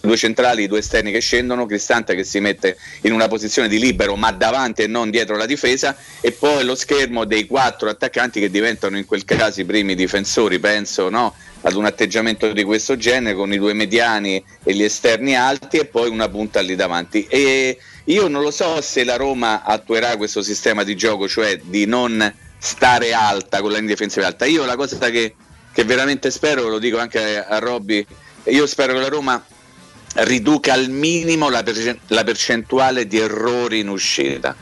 due 0.00 0.16
centrali, 0.16 0.66
due 0.66 0.78
esterni 0.78 1.12
che 1.12 1.20
scendono, 1.20 1.66
Cristante 1.66 2.14
che 2.14 2.24
si 2.24 2.40
mette 2.40 2.78
in 3.02 3.12
una 3.12 3.28
posizione 3.28 3.68
di 3.68 3.78
libero 3.78 4.16
ma 4.16 4.32
davanti 4.32 4.82
e 4.82 4.86
non 4.86 5.10
dietro 5.10 5.36
la 5.36 5.46
difesa 5.46 5.96
e 6.20 6.32
poi 6.32 6.64
lo 6.64 6.74
schermo 6.74 7.24
dei 7.24 7.46
quattro 7.46 7.90
attaccanti 7.90 8.40
che 8.40 8.50
diventano 8.50 8.96
in 8.96 9.04
quel 9.04 9.24
caso 9.24 9.60
i 9.60 9.64
primi 9.64 9.94
difensori, 9.94 10.58
penso 10.58 11.10
no? 11.10 11.34
ad 11.62 11.74
un 11.74 11.84
atteggiamento 11.84 12.50
di 12.52 12.64
questo 12.64 12.96
genere 12.96 13.34
con 13.34 13.52
i 13.52 13.58
due 13.58 13.74
mediani 13.74 14.42
e 14.62 14.74
gli 14.74 14.82
esterni 14.82 15.36
alti 15.36 15.76
e 15.76 15.84
poi 15.84 16.08
una 16.08 16.28
punta 16.28 16.60
lì 16.60 16.74
davanti. 16.74 17.26
E 17.28 17.78
io 18.10 18.26
non 18.26 18.42
lo 18.42 18.50
so 18.50 18.80
se 18.80 19.04
la 19.04 19.16
Roma 19.16 19.62
attuerà 19.62 20.16
questo 20.16 20.42
sistema 20.42 20.82
di 20.82 20.96
gioco, 20.96 21.28
cioè 21.28 21.58
di 21.62 21.86
non 21.86 22.32
stare 22.58 23.12
alta 23.12 23.60
con 23.60 23.70
la 23.70 23.78
linea 23.78 23.94
difensiva 23.94 24.26
alta. 24.26 24.46
Io 24.46 24.64
la 24.64 24.76
cosa 24.76 25.10
che, 25.10 25.34
che 25.72 25.84
veramente 25.84 26.30
spero, 26.30 26.68
lo 26.68 26.78
dico 26.78 26.98
anche 26.98 27.44
a, 27.44 27.58
Robby, 27.58 28.04
io 28.44 28.66
spero 28.66 28.94
che 28.94 28.98
la 28.98 29.08
Roma 29.08 29.42
riduca 30.14 30.72
al 30.72 30.88
minimo 30.88 31.48
la, 31.48 31.62
percentuale 31.62 33.06
di 33.06 33.18
errori 33.18 33.78
in 33.78 33.88
uscita 33.88 34.56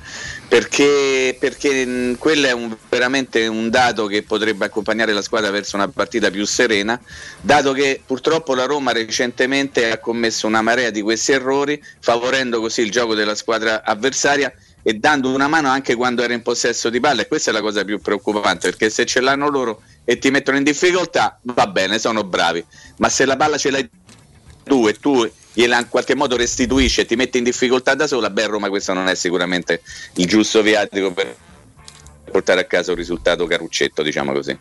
perché, 0.49 1.37
perché 1.38 2.17
quello 2.19 2.47
è 2.47 2.52
un, 2.52 2.75
veramente 2.88 3.47
un 3.47 3.69
dato 3.69 4.07
che 4.07 4.23
potrebbe 4.23 4.64
accompagnare 4.64 5.12
la 5.12 5.21
squadra 5.21 5.50
verso 5.50 5.76
una 5.76 5.88
partita 5.88 6.31
più 6.31 6.47
serena, 6.47 6.99
dato 7.43 7.73
che 7.73 8.00
purtroppo 8.05 8.55
la 8.55 8.64
Roma 8.64 8.93
recentemente 8.93 9.90
ha 9.90 9.99
commesso 9.99 10.47
una 10.47 10.62
marea 10.62 10.88
di 10.88 11.02
questi 11.02 11.33
errori, 11.33 11.81
favorendo 12.00 12.61
così 12.61 12.81
il 12.81 12.90
gioco 12.90 13.14
della 13.14 13.35
squadra 13.35 13.85
avversaria 13.85 14.50
e 14.83 14.95
dando 14.95 15.28
una 15.28 15.49
mano 15.49 15.69
anche 15.69 15.95
quando 15.95 16.23
era 16.23 16.33
in 16.33 16.40
possesso 16.40 16.88
di 16.88 16.99
palla. 16.99 17.23
E 17.23 17.28
questa 17.28 17.50
è 17.50 17.52
la 17.52 17.61
cosa 17.61 17.85
più 17.85 18.00
preoccupante 18.00 18.71
perché 18.71 18.88
se 18.88 19.05
ce 19.05 19.21
l'hanno 19.21 19.50
loro 19.50 19.83
e 20.05 20.17
ti 20.19 20.31
mettono 20.31 20.57
in 20.57 20.64
difficoltà 20.64 21.38
va 21.43 21.67
bene, 21.67 21.99
sono 21.99 22.25
bravi, 22.25 22.64
ma 22.97 23.11
se 23.11 23.26
la 23.26 23.37
palla 23.37 23.59
ce 23.59 23.71
l'hai 23.71 23.88
tu 24.64 24.88
e 24.88 24.95
tu 24.95 25.31
gliela 25.59 25.81
in 25.81 25.88
qualche 25.88 26.15
modo 26.15 26.37
restituisce 26.37 27.00
e 27.00 27.05
ti 27.05 27.17
mette 27.17 27.38
in 27.38 27.43
difficoltà 27.43 27.97
da 27.97 28.07
sola, 28.07 28.31
beh 28.31 28.47
Roma 28.47 28.69
questo 28.69 28.93
non 28.93 29.09
è 29.09 29.17
sicuramente 29.17 29.83
il 30.15 30.27
giusto 30.27 30.62
viatico 30.62 31.12
per 31.12 31.35
portare 32.31 32.61
a 32.61 32.65
casa 32.65 32.93
un 32.93 32.97
risultato 32.97 33.45
caruccetto, 33.45 34.03
diciamo 34.03 34.33
così. 34.33 34.57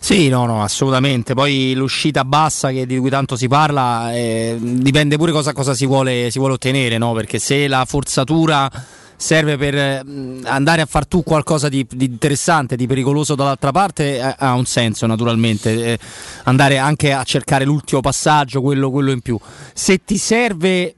Sì, 0.00 0.28
no, 0.28 0.44
no, 0.46 0.64
assolutamente. 0.64 1.34
Poi 1.34 1.74
l'uscita 1.74 2.24
bassa 2.24 2.70
di 2.70 2.98
cui 2.98 3.10
tanto 3.10 3.36
si 3.36 3.46
parla 3.46 4.12
eh, 4.12 4.56
dipende 4.58 5.16
pure 5.16 5.30
cosa, 5.30 5.52
cosa 5.52 5.72
si, 5.72 5.86
vuole, 5.86 6.30
si, 6.32 6.38
vuole, 6.38 6.54
ottenere, 6.54 6.98
no? 6.98 7.12
Perché 7.12 7.38
se 7.38 7.68
la 7.68 7.84
forzatura 7.86 8.68
serve 9.24 9.56
per 9.56 10.04
andare 10.44 10.82
a 10.82 10.86
far 10.86 11.06
tu 11.06 11.22
qualcosa 11.22 11.70
di, 11.70 11.86
di 11.90 12.04
interessante, 12.04 12.76
di 12.76 12.86
pericoloso 12.86 13.34
dall'altra 13.34 13.72
parte, 13.72 14.20
ha, 14.20 14.36
ha 14.38 14.52
un 14.52 14.66
senso 14.66 15.06
naturalmente. 15.06 15.92
Eh, 15.92 15.98
andare 16.42 16.76
anche 16.76 17.10
a 17.14 17.22
cercare 17.24 17.64
l'ultimo 17.64 18.02
passaggio, 18.02 18.60
quello, 18.60 18.90
quello 18.90 19.12
in 19.12 19.20
più. 19.20 19.38
Se 19.72 20.04
ti 20.04 20.18
serve 20.18 20.94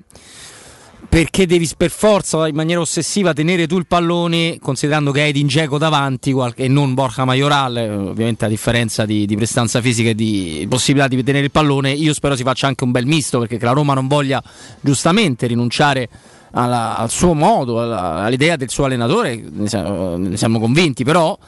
perché 1.09 1.47
devi 1.47 1.71
per 1.76 1.90
forza 1.90 2.49
in 2.49 2.56
maniera 2.56 2.80
ossessiva 2.80 3.33
tenere 3.33 3.68
tu 3.68 3.78
il 3.78 3.87
pallone 3.87 4.59
considerando 4.61 5.12
che 5.12 5.21
hai 5.21 5.28
Edin 5.28 5.47
Dzeko 5.47 5.78
davanti 5.78 6.35
e 6.56 6.66
non 6.66 6.95
Borja 6.95 7.25
Majoral 7.25 8.09
ovviamente 8.09 8.45
a 8.45 8.49
differenza 8.49 9.06
di, 9.06 9.25
di, 9.25 9.37
prestanza 9.37 9.80
fisica 9.80 10.09
e 10.09 10.14
di 10.16 10.66
possibilità 10.68 11.06
di 11.06 11.23
tenere 11.23 11.45
il 11.45 11.52
pallone 11.52 11.92
io 11.92 12.12
spero 12.12 12.35
si 12.35 12.42
faccia 12.42 12.66
anche 12.66 12.83
un 12.83 12.90
bel 12.90 13.06
misto 13.06 13.38
perché 13.38 13.56
la 13.61 13.71
Roma 13.71 13.95
non 13.95 14.09
voglia 14.09 14.42
giustamente 14.80 15.47
rinunciare 15.47 16.09
alla, 16.57 16.97
al 16.97 17.11
suo 17.11 17.35
modo 17.35 17.81
alla, 17.83 18.25
all'idea 18.25 18.57
del 18.57 18.71
suo 18.71 18.85
allenatore 18.85 19.43
ne 19.49 19.69
siamo, 19.69 20.17
ne 20.17 20.37
siamo 20.37 20.59
convinti 20.59 21.05
però 21.05 21.39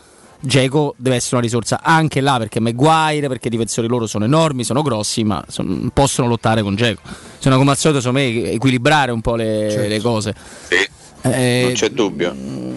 Geco 0.41 0.95
deve 0.97 1.17
essere 1.17 1.37
una 1.37 1.45
risorsa 1.45 1.81
anche 1.83 2.21
là 2.21 2.38
perché 2.38 2.61
Maguire, 2.61 3.27
perché 3.27 3.49
i 3.49 3.50
difensori 3.50 3.88
loro 3.88 4.07
sono 4.07 4.25
enormi, 4.25 4.62
sono 4.62 4.83
grossi, 4.83 5.25
ma 5.25 5.45
son, 5.49 5.91
possono 5.93 6.29
lottare 6.29 6.62
con 6.62 6.77
Geco. 6.77 7.00
Sono 7.38 7.57
come 7.57 7.73
al 7.73 7.77
solito, 7.77 8.00
secondo 8.00 8.21
me, 8.21 8.53
equilibrare 8.53 9.11
un 9.11 9.21
po' 9.21 9.35
le, 9.35 9.69
certo. 9.69 9.88
le 9.88 10.00
cose. 10.00 10.35
Sì. 10.69 10.97
Eh, 11.23 11.62
non 11.65 11.73
c'è 11.73 11.91
dubbio. 11.91 12.33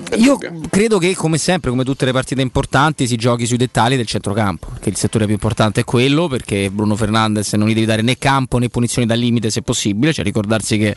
C'è 0.09 0.15
io 0.15 0.37
dubbio. 0.39 0.61
credo 0.71 0.97
che, 0.97 1.15
come 1.15 1.37
sempre, 1.37 1.69
come 1.69 1.83
tutte 1.83 2.05
le 2.05 2.11
partite 2.11 2.41
importanti, 2.41 3.05
si 3.05 3.15
giochi 3.15 3.45
sui 3.45 3.57
dettagli 3.57 3.95
del 3.95 4.07
centrocampo. 4.07 4.69
Che 4.79 4.89
il 4.89 4.95
settore 4.95 5.25
più 5.25 5.33
importante 5.33 5.81
è 5.81 5.83
quello, 5.83 6.27
perché 6.27 6.71
Bruno 6.71 6.95
Fernandes 6.95 7.53
non 7.53 7.67
gli 7.67 7.75
devi 7.75 7.85
dare 7.85 8.01
né 8.01 8.17
campo 8.17 8.57
né 8.57 8.69
punizioni 8.69 9.05
dal 9.07 9.19
limite 9.19 9.51
se 9.51 9.61
possibile. 9.61 10.13
Cioè, 10.13 10.25
ricordarsi 10.25 10.79
che 10.79 10.95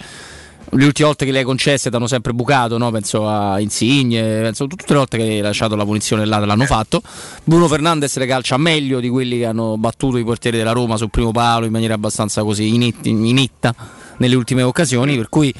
le 0.71 0.85
ultime 0.85 1.07
volte 1.07 1.25
che 1.25 1.31
le 1.31 1.39
hai 1.39 1.45
concesse 1.45 1.91
ti 1.91 1.97
hanno 1.97 2.07
sempre 2.07 2.33
bucato, 2.33 2.79
no? 2.79 2.91
penso 2.91 3.29
a 3.29 3.61
Insigne, 3.61 4.41
penso 4.41 4.67
tutte 4.67 4.85
le 4.89 4.97
volte 4.97 5.17
che 5.17 5.23
hai 5.23 5.41
lasciato 5.41 5.77
la 5.77 5.85
punizione 5.85 6.25
là 6.25 6.39
l'hanno 6.39 6.65
fatto. 6.65 7.03
Bruno 7.45 7.69
Fernandes 7.69 8.17
le 8.17 8.27
calcia 8.27 8.57
meglio 8.57 9.01
di 9.01 9.09
quelli 9.09 9.39
che 9.39 9.47
hanno 9.47 9.77
battuto 9.77 10.19
i 10.19 10.25
portieri 10.25 10.57
della 10.57 10.73
Roma 10.73 10.97
sul 10.97 11.11
primo 11.11 11.33
palo 11.33 11.67
in 11.67 11.73
maniera 11.73 11.95
abbastanza 11.95 12.43
così 12.43 12.75
initta 12.75 13.75
nelle 14.17 14.35
ultime 14.35 14.63
occasioni, 14.63 15.17
per 15.17 15.29
cui 15.29 15.53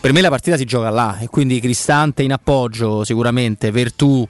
per 0.00 0.12
me 0.12 0.20
la 0.20 0.28
partita 0.28 0.56
si 0.56 0.64
gioca 0.64 0.90
là 0.90 1.18
e 1.18 1.28
quindi 1.28 1.60
Cristante 1.60 2.22
in 2.22 2.32
appoggio 2.32 3.04
sicuramente, 3.04 3.70
Vertù 3.70 4.26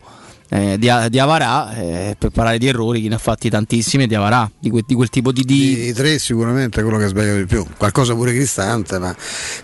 eh, 0.48 0.76
di, 0.78 0.90
di, 1.08 1.18
Avarà 1.18 1.74
eh, 1.74 2.16
per 2.18 2.30
parlare 2.30 2.58
di 2.58 2.66
errori 2.66 3.00
chi 3.00 3.08
ne 3.08 3.16
ha 3.16 3.18
fatti 3.18 3.50
tantissimi 3.50 4.06
di 4.06 4.14
Avarà 4.14 4.48
di, 4.58 4.70
que, 4.70 4.82
di 4.86 4.94
quel 4.94 5.08
tipo 5.08 5.32
di, 5.32 5.42
di... 5.42 5.88
I 5.88 5.92
tre 5.92 6.18
sicuramente 6.18 6.82
quello 6.82 6.98
che 6.98 7.04
ha 7.04 7.08
sbagliato 7.08 7.38
di 7.38 7.46
più. 7.46 7.64
Qualcosa 7.76 8.14
pure 8.14 8.32
Cristante 8.32 8.98
ma 8.98 9.14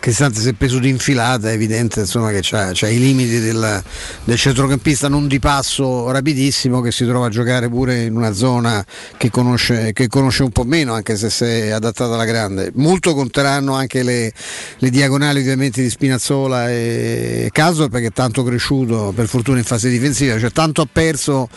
Cristante 0.00 0.40
si 0.40 0.48
è 0.48 0.52
preso 0.54 0.78
di 0.78 0.88
infilata 0.88 1.50
è 1.50 1.52
evidente 1.52 2.00
insomma, 2.00 2.30
che 2.30 2.40
c'ha 2.42 2.88
i 2.88 2.98
limiti 2.98 3.38
del, 3.38 3.82
del, 4.24 4.36
centrocampista 4.36 5.08
non 5.08 5.28
di 5.28 5.38
passo 5.38 6.10
rapidissimo 6.10 6.80
che 6.80 6.90
si 6.90 7.04
trova 7.04 7.26
a 7.26 7.30
giocare 7.30 7.68
pure 7.68 8.02
in 8.02 8.16
una 8.16 8.32
zona 8.32 8.84
che 9.16 9.30
conosce, 9.30 9.92
che 9.92 10.08
conosce 10.08 10.42
un 10.42 10.50
po' 10.50 10.64
meno 10.64 10.94
anche 10.94 11.16
se 11.16 11.30
si 11.30 11.44
è 11.44 11.70
adattata 11.70 12.14
alla 12.14 12.24
grande. 12.24 12.72
Molto 12.74 13.14
conteranno 13.14 13.74
anche 13.74 14.02
le, 14.02 14.32
le 14.78 14.90
diagonali 14.90 15.40
ovviamente 15.40 15.82
di 15.82 15.90
Spinazzola 15.90 16.70
e 16.70 17.50
Caso 17.52 17.88
perché 17.88 18.08
è 18.08 18.12
tanto 18.12 18.42
cresciuto 18.42 19.12
per 19.14 19.28
fortuna 19.28 19.58
in 19.58 19.64
fase 19.64 19.88
difensiva. 19.88 20.38
Cioè 20.38 20.50
tanto 20.50 20.71
ha 20.80 20.88
perso 20.90 21.48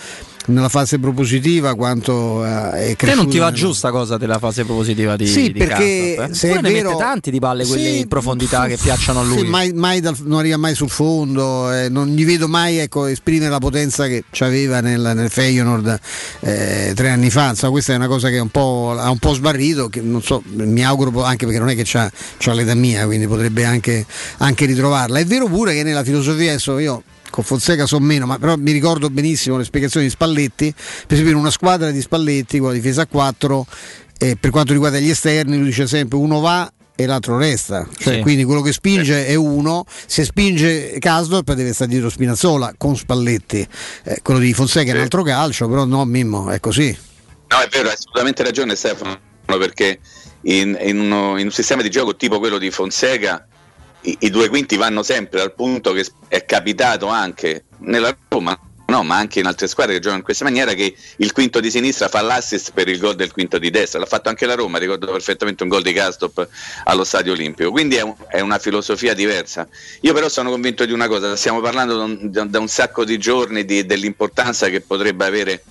nella 0.48 0.70
fase 0.70 1.00
propositiva 1.00 1.76
quanto 1.76 2.46
eh, 2.46 2.48
è 2.48 2.96
cresciuto. 2.96 3.06
Te 3.06 3.16
non 3.16 3.30
ti 3.30 3.38
va 3.38 3.52
giusta 3.52 3.92
cosa 3.92 4.18
della 4.18 4.38
fase 4.38 4.64
propositiva 4.64 5.16
di 5.16 5.28
Sì, 5.28 5.52
di 5.52 5.60
perché 5.60 6.14
Castro, 6.16 6.32
eh? 6.32 6.34
se 6.34 6.60
è 6.60 6.62
vero, 6.62 6.98
tanti 6.98 7.32
di 7.32 7.40
palle 7.40 7.66
quelle 7.66 7.92
sì, 7.92 8.00
in 8.00 8.08
profondità 8.08 8.68
che 8.68 8.78
piacciono 8.78 9.22
a 9.22 9.24
lui. 9.24 9.40
Sì, 9.40 9.46
mai, 9.46 9.74
mai 9.74 10.02
dal, 10.02 10.16
non 10.24 10.40
arriva 10.40 10.58
mai 10.58 10.76
sul 10.76 10.90
fondo, 10.90 11.72
eh, 11.72 11.90
non 11.90 12.08
gli 12.08 12.26
vedo 12.26 12.48
mai 12.48 12.78
ecco, 12.78 13.06
esprimere 13.06 13.50
la 13.50 13.60
potenza 13.60 14.08
che 14.08 14.24
aveva 14.40 14.82
nel, 14.82 15.12
nel 15.16 15.30
Feyenoord 15.30 16.00
eh, 16.42 16.92
tre 16.96 17.10
anni 17.10 17.30
fa. 17.30 17.50
Insomma, 17.50 17.72
questa 17.72 17.94
è 17.94 17.96
una 17.96 18.08
cosa 18.08 18.30
che 18.30 18.38
un 18.38 18.50
ha 18.54 19.10
un 19.10 19.20
po' 19.20 19.34
sbarrito, 19.34 19.90
che 19.90 20.02
non 20.02 20.22
so, 20.22 20.44
mi 20.46 20.86
auguro 20.86 21.24
anche 21.24 21.46
perché 21.46 21.60
non 21.60 21.70
è 21.70 21.76
che 21.76 21.84
c'ha, 21.86 22.12
c'ha 22.38 22.54
l'età 22.54 22.76
mia, 22.76 23.06
quindi 23.06 23.28
potrebbe 23.28 23.66
anche, 23.66 24.06
anche 24.38 24.66
ritrovarla. 24.66 25.20
È 25.20 25.26
vero 25.26 25.48
pure 25.48 25.74
che 25.74 25.84
nella 25.84 26.04
filosofia 26.04 26.52
adesso 26.52 26.78
io 26.78 27.04
con 27.36 27.44
Fonseca 27.44 27.86
so 27.86 28.00
meno, 28.00 28.26
ma 28.26 28.40
però 28.40 28.56
mi 28.56 28.72
ricordo 28.72 29.10
benissimo 29.10 29.58
le 29.58 29.66
spiegazioni 29.66 30.06
di 30.06 30.12
Spalletti, 30.12 30.74
per 30.74 31.12
esempio 31.12 31.34
in 31.34 31.38
una 31.38 31.52
squadra 31.52 31.92
di 31.92 32.00
Spalletti 32.00 32.60
con 32.60 32.70
la 32.70 32.74
difesa 32.74 33.02
a 33.02 33.08
4, 33.08 33.68
eh, 34.20 34.38
per 34.38 34.52
quanto 34.52 34.72
riguarda 34.72 35.00
gli 35.00 35.10
esterni, 35.10 35.58
lui 35.58 35.66
dice 35.66 35.86
sempre 35.86 36.18
uno 36.18 36.40
va 36.40 36.72
e 36.96 37.06
l'altro 37.06 37.38
resta. 37.38 37.86
Cioè, 37.98 38.14
sì. 38.14 38.22
Quindi 38.22 38.46
quello 38.46 38.62
che 38.62 38.72
spinge 38.72 39.28
è 39.28 39.36
uno, 39.36 39.84
se 40.06 40.24
spinge 40.24 40.96
Casdorp 40.98 41.52
deve 41.52 41.74
stare 41.74 41.90
dietro 41.90 42.10
Spinazzola 42.10 42.74
con 42.78 42.96
Spalletti. 42.96 43.68
Eh, 44.04 44.20
quello 44.24 44.40
di 44.40 44.54
Fonseca 44.54 44.86
sì. 44.86 44.92
è 44.92 44.96
un 44.96 45.02
altro 45.02 45.22
calcio, 45.22 45.68
però 45.68 45.84
no 45.84 46.06
Mimmo, 46.06 46.50
è 46.52 46.62
così. 46.62 46.98
No, 47.50 47.60
è 47.60 47.68
vero, 47.68 47.90
hai 47.90 47.96
assolutamente 47.96 48.44
ragione 48.44 48.78
Stefano, 48.78 49.20
perché 49.46 50.00
in, 50.44 50.78
in, 50.82 51.02
uno, 51.02 51.38
in 51.38 51.48
un 51.48 51.52
sistema 51.52 51.82
di 51.82 51.90
gioco 51.90 52.16
tipo 52.16 52.40
quello 52.40 52.58
di 52.58 52.72
Fonseca 52.72 53.46
i, 54.06 54.18
i, 54.22 54.30
due 54.30 54.50
quinti 54.50 54.76
vanno 54.78 55.04
sempre 55.04 55.42
al 55.42 55.54
punto 55.54 55.92
che 55.92 56.06
è 56.28 56.46
capitato 56.46 57.08
anche 57.08 57.66
nella 57.80 58.16
Roma, 58.28 58.58
no, 58.88 59.04
ma 59.04 59.18
anche 59.18 59.40
in 59.40 59.48
altre 59.48 59.68
squadre 59.68 59.94
che 59.94 60.00
giocano 60.00 60.20
in 60.20 60.24
questa 60.24 60.44
maniera 60.44 60.74
che 60.74 60.96
il 61.18 61.32
quinto 61.32 61.60
di 61.60 61.72
sinistra 61.72 62.08
fa 62.08 62.22
l'assist 62.22 62.72
per 62.72 62.88
il 62.88 63.00
gol 63.00 63.16
del 63.16 63.32
quinto 63.32 63.58
di 63.58 63.70
destra. 63.70 64.00
L'ha 64.00 64.06
fatto 64.06 64.30
anche 64.30 64.46
la 64.46 64.56
Roma, 64.56 64.78
ricordo 64.78 65.12
perfettamente 65.12 65.64
un 65.64 65.70
gol 65.70 65.82
di 65.82 65.94
Castop 65.94 66.48
allo 66.84 67.04
Stadio 67.04 67.34
Olimpico. 67.34 67.72
Quindi 67.72 67.96
è, 67.96 68.02
un, 68.02 68.16
è, 68.28 68.40
una 68.42 68.60
filosofia 68.60 69.14
diversa. 69.14 69.68
Io 70.02 70.14
però 70.14 70.30
sono 70.30 70.50
convinto 70.52 70.86
di 70.86 70.94
una 70.94 71.08
cosa, 71.08 71.36
stiamo 71.36 71.62
parlando 71.62 71.98
da 71.98 72.04
un, 72.04 72.50
da 72.50 72.60
un 72.60 72.68
sacco 72.68 73.04
di 73.04 73.18
giorni 73.18 73.66
di, 73.66 73.86
dell'importanza 73.86 74.70
che 74.70 74.82
potrebbe 74.82 75.26
avere 75.26 75.64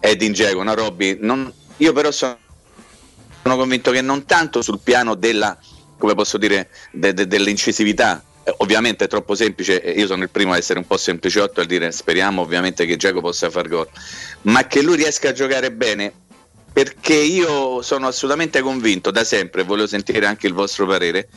Edin 0.00 0.32
Dzeko, 0.32 0.62
no 0.62 0.74
Robby? 0.74 1.18
Io 1.78 1.92
però 1.92 2.10
sono, 2.10 2.38
sono 3.42 3.56
convinto 3.56 3.90
che 3.90 4.00
non 4.00 4.24
tanto 4.24 4.62
sul 4.62 4.80
piano 4.82 5.14
della 5.14 5.58
come 6.02 6.14
posso 6.16 6.36
dire, 6.36 6.68
de, 6.90 7.14
de, 7.14 7.28
dell'incisività. 7.28 8.20
Eh, 8.42 8.52
ovviamente 8.58 9.04
è 9.04 9.08
troppo 9.08 9.36
semplice, 9.36 9.74
io 9.74 10.08
sono 10.08 10.24
il 10.24 10.30
primo 10.30 10.52
a 10.52 10.56
essere 10.56 10.80
un 10.80 10.84
po' 10.84 10.96
sempliciotto 10.96 11.60
a 11.60 11.64
dire 11.64 11.92
speriamo 11.92 12.42
ovviamente 12.42 12.86
che 12.86 12.96
Giacomo 12.96 13.20
possa 13.20 13.50
far 13.50 13.68
gol, 13.68 13.86
ma 14.42 14.66
che 14.66 14.82
lui 14.82 14.96
riesca 14.96 15.28
a 15.28 15.32
giocare 15.32 15.70
bene 15.70 16.12
perché 16.72 17.14
io 17.14 17.82
sono 17.82 18.08
assolutamente 18.08 18.60
convinto 18.62 19.12
da 19.12 19.22
sempre, 19.22 19.62
volevo 19.62 19.86
sentire 19.86 20.26
anche 20.26 20.48
il 20.48 20.54
vostro 20.54 20.86
parere, 20.86 21.28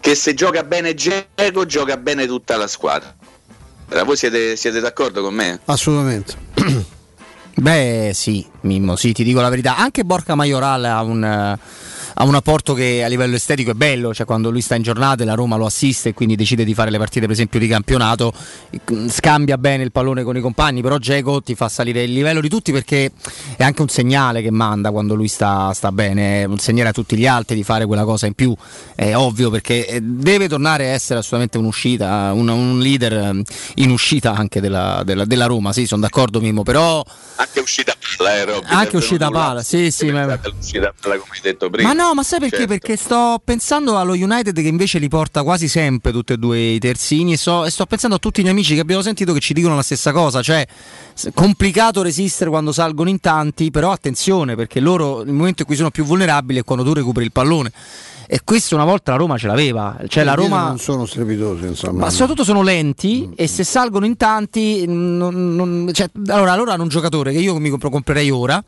che 0.00 0.14
se 0.14 0.34
gioca 0.34 0.64
bene 0.64 0.92
Giacomo 0.92 1.64
gioca 1.64 1.96
bene 1.96 2.26
tutta 2.26 2.58
la 2.58 2.66
squadra. 2.66 3.16
Voi 4.04 4.16
siete, 4.16 4.54
siete 4.54 4.80
d'accordo 4.80 5.22
con 5.22 5.32
me? 5.32 5.60
Assolutamente. 5.64 6.34
Beh 7.56 8.10
sì, 8.12 8.46
Mimmo, 8.62 8.96
sì, 8.96 9.12
ti 9.12 9.24
dico 9.24 9.40
la 9.40 9.48
verità. 9.48 9.76
Anche 9.78 10.04
Borca 10.04 10.34
Majoral 10.34 10.84
ha 10.84 11.02
un 11.02 11.58
ha 12.14 12.24
un 12.24 12.34
apporto 12.34 12.74
che 12.74 13.02
a 13.04 13.08
livello 13.08 13.36
estetico 13.36 13.70
è 13.70 13.74
bello, 13.74 14.12
cioè 14.14 14.26
quando 14.26 14.50
lui 14.50 14.60
sta 14.60 14.74
in 14.74 14.82
giornata 14.82 15.22
e 15.22 15.26
la 15.26 15.34
Roma 15.34 15.56
lo 15.56 15.66
assiste 15.66 16.10
e 16.10 16.14
quindi 16.14 16.36
decide 16.36 16.64
di 16.64 16.74
fare 16.74 16.90
le 16.90 16.98
partite 16.98 17.26
per 17.26 17.30
esempio 17.30 17.58
di 17.58 17.66
campionato, 17.66 18.32
scambia 19.08 19.58
bene 19.58 19.82
il 19.82 19.92
pallone 19.92 20.22
con 20.22 20.36
i 20.36 20.40
compagni, 20.40 20.82
però 20.82 20.98
Geco 20.98 21.42
ti 21.42 21.54
fa 21.54 21.68
salire 21.68 22.02
il 22.02 22.12
livello 22.12 22.40
di 22.40 22.48
tutti 22.48 22.72
perché 22.72 23.12
è 23.56 23.62
anche 23.62 23.82
un 23.82 23.88
segnale 23.88 24.42
che 24.42 24.50
manda 24.50 24.90
quando 24.90 25.14
lui 25.14 25.28
sta, 25.28 25.72
sta 25.72 25.92
bene, 25.92 26.44
un 26.44 26.58
segnale 26.58 26.90
a 26.90 26.92
tutti 26.92 27.16
gli 27.16 27.26
altri 27.26 27.56
di 27.56 27.62
fare 27.62 27.86
quella 27.86 28.04
cosa 28.04 28.26
in 28.26 28.34
più, 28.34 28.54
è 28.94 29.14
ovvio 29.14 29.50
perché 29.50 29.86
eh, 29.86 30.00
deve 30.00 30.48
tornare 30.48 30.90
a 30.90 30.92
essere 30.92 31.18
assolutamente 31.18 31.58
un'uscita, 31.58 32.32
un, 32.32 32.48
un 32.48 32.78
leader 32.78 33.12
eh, 33.12 33.42
in 33.76 33.90
uscita 33.90 34.34
anche 34.34 34.60
della, 34.60 35.02
della, 35.04 35.24
della 35.24 35.46
Roma, 35.46 35.72
sì, 35.72 35.86
sono 35.86 36.00
d'accordo 36.00 36.40
Mimmo, 36.40 36.62
però... 36.62 37.02
Anche 37.36 37.60
uscita 37.60 37.94
palla, 38.16 38.36
eh, 38.36 38.44
Robby, 38.44 38.66
Anche 38.68 38.96
uscita 38.96 39.30
palla, 39.30 39.62
sì, 39.62 39.90
sì. 39.90 40.10
Ma... 40.10 40.38
Uscita 40.58 40.92
palla 40.98 41.16
come 41.16 41.32
hai 41.34 41.40
detto 41.42 41.70
prima. 41.70 41.88
Ma 41.88 41.94
no, 42.00 42.14
ma 42.14 42.22
sai 42.22 42.38
perché? 42.38 42.56
Certo. 42.56 42.72
Perché 42.72 42.96
sto 42.96 43.40
pensando 43.44 43.98
allo 43.98 44.12
United 44.12 44.54
che 44.54 44.68
invece 44.68 44.98
li 44.98 45.08
porta 45.08 45.42
quasi 45.42 45.68
sempre 45.68 46.12
tutti 46.12 46.32
e 46.32 46.36
due 46.36 46.58
i 46.58 46.78
terzini 46.78 47.34
e, 47.34 47.36
so, 47.36 47.64
e 47.64 47.70
sto 47.70 47.86
pensando 47.86 48.16
a 48.16 48.18
tutti 48.18 48.42
gli 48.42 48.48
amici 48.48 48.74
che 48.74 48.80
abbiamo 48.80 49.02
sentito 49.02 49.32
che 49.32 49.40
ci 49.40 49.52
dicono 49.52 49.76
la 49.76 49.82
stessa 49.82 50.12
cosa, 50.12 50.42
cioè 50.42 50.66
complicato 51.34 52.02
resistere 52.02 52.50
quando 52.50 52.72
salgono 52.72 53.10
in 53.10 53.20
tanti, 53.20 53.70
però 53.70 53.92
attenzione 53.92 54.54
perché 54.54 54.80
loro 54.80 55.20
il 55.20 55.32
momento 55.32 55.62
in 55.62 55.66
cui 55.66 55.76
sono 55.76 55.90
più 55.90 56.04
vulnerabili 56.04 56.60
è 56.60 56.64
quando 56.64 56.84
tu 56.84 56.92
recuperi 56.92 57.26
il 57.26 57.32
pallone 57.32 57.72
e 58.32 58.42
questo 58.44 58.76
una 58.76 58.84
volta 58.84 59.10
la 59.10 59.16
Roma 59.16 59.36
ce 59.36 59.48
l'aveva. 59.48 59.98
Cioè 60.06 60.22
la 60.22 60.34
Roma 60.34 60.68
non 60.68 60.78
sono 60.78 61.04
strepitosi, 61.04 61.66
insomma. 61.66 62.04
Ma 62.04 62.10
soprattutto 62.10 62.44
sono 62.44 62.62
lenti 62.62 63.26
mm. 63.26 63.32
e 63.34 63.48
se 63.48 63.64
salgono 63.64 64.06
in 64.06 64.16
tanti, 64.16 64.84
non, 64.86 65.56
non, 65.56 65.90
cioè, 65.92 66.08
allora, 66.28 66.52
allora 66.52 66.74
hanno 66.74 66.84
un 66.84 66.88
giocatore 66.88 67.32
che 67.32 67.38
io 67.38 67.58
mi 67.58 67.70
comprerei 67.70 68.30
ora 68.30 68.62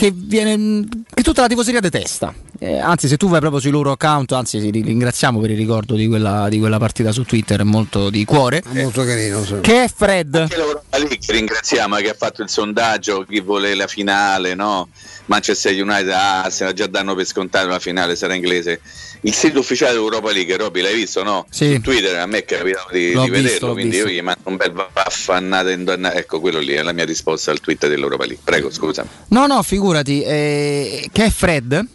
che, 0.00 0.14
viene, 0.14 0.88
che 1.12 1.22
tutta 1.22 1.42
la 1.42 1.46
tifoseria 1.46 1.78
detesta. 1.78 2.32
Eh, 2.58 2.78
anzi, 2.78 3.06
se 3.06 3.18
tu 3.18 3.28
vai 3.28 3.38
proprio 3.38 3.60
sui 3.60 3.70
loro 3.70 3.90
account, 3.90 4.32
anzi, 4.32 4.58
li 4.70 4.80
ringraziamo 4.80 5.38
per 5.38 5.50
il 5.50 5.58
ricordo 5.58 5.94
di 5.94 6.06
quella, 6.06 6.48
di 6.48 6.58
quella 6.58 6.78
partita 6.78 7.12
su 7.12 7.24
Twitter, 7.24 7.62
molto 7.64 8.08
di 8.08 8.24
cuore. 8.24 8.62
Molto 8.72 9.04
carino. 9.04 9.44
Sì. 9.44 9.60
Che 9.60 9.84
è 9.84 9.92
Fred. 9.94 10.34
Anche 10.36 10.56
l'Europa 10.56 10.96
League 10.96 11.18
ringraziamo 11.26 11.96
che 11.96 12.08
ha 12.08 12.16
fatto 12.16 12.40
il 12.40 12.48
sondaggio, 12.48 13.26
chi 13.28 13.42
vuole 13.42 13.74
la 13.74 13.86
finale, 13.86 14.54
no? 14.54 14.88
Manchester 15.30 15.72
United, 15.80 16.10
ah, 16.10 16.50
se 16.50 16.64
la 16.64 16.72
già 16.72 16.88
danno 16.88 17.14
per 17.14 17.24
scontato 17.24 17.68
la 17.68 17.78
finale, 17.78 18.16
sarà 18.16 18.34
inglese. 18.34 18.80
Il 19.20 19.32
sito 19.32 19.60
ufficiale 19.60 19.92
dell'Europa 19.92 20.32
League, 20.32 20.56
Robby, 20.56 20.80
l'hai 20.80 20.96
visto, 20.96 21.22
no? 21.22 21.46
Sì. 21.48 21.74
Su 21.74 21.80
Twitter 21.82 22.16
a 22.16 22.26
me 22.26 22.38
è 22.38 22.44
capitato 22.44 22.88
di, 22.90 23.16
di 23.16 23.30
vederlo, 23.30 23.72
quindi 23.72 23.92
visto. 23.92 24.08
io 24.08 24.14
gli 24.14 24.22
mando 24.22 24.42
un 24.42 24.56
bel 24.56 24.72
vaffannata 24.72 25.70
indannata. 25.70 26.16
Ecco, 26.16 26.40
quello 26.40 26.58
lì 26.58 26.72
è 26.72 26.82
la 26.82 26.92
mia 26.92 27.04
risposta 27.04 27.52
al 27.52 27.60
tweet 27.60 27.86
dell'Europa 27.86 28.24
League. 28.24 28.42
Prego, 28.42 28.72
scusa. 28.72 29.06
No, 29.28 29.46
no, 29.46 29.62
figurati, 29.62 30.20
eh, 30.22 31.08
che 31.12 31.24
è 31.26 31.30
Fred 31.30 31.86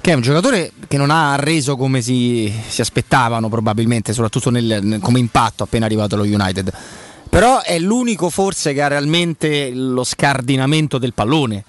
che 0.00 0.10
è 0.10 0.14
un 0.14 0.20
giocatore 0.20 0.72
che 0.88 0.96
non 0.96 1.10
ha 1.10 1.36
reso 1.36 1.76
come 1.76 2.02
si, 2.02 2.52
si 2.66 2.80
aspettavano 2.80 3.48
probabilmente, 3.48 4.12
soprattutto 4.12 4.50
nel, 4.50 4.80
nel, 4.82 4.98
come 4.98 5.20
impatto 5.20 5.62
appena 5.62 5.86
arrivato 5.86 6.16
allo 6.16 6.24
United. 6.24 6.72
Però 7.30 7.62
è 7.62 7.78
l'unico 7.78 8.28
forse 8.28 8.74
che 8.74 8.82
ha 8.82 8.88
realmente 8.88 9.70
lo 9.72 10.02
scardinamento 10.02 10.98
del 10.98 11.12
pallone. 11.12 11.64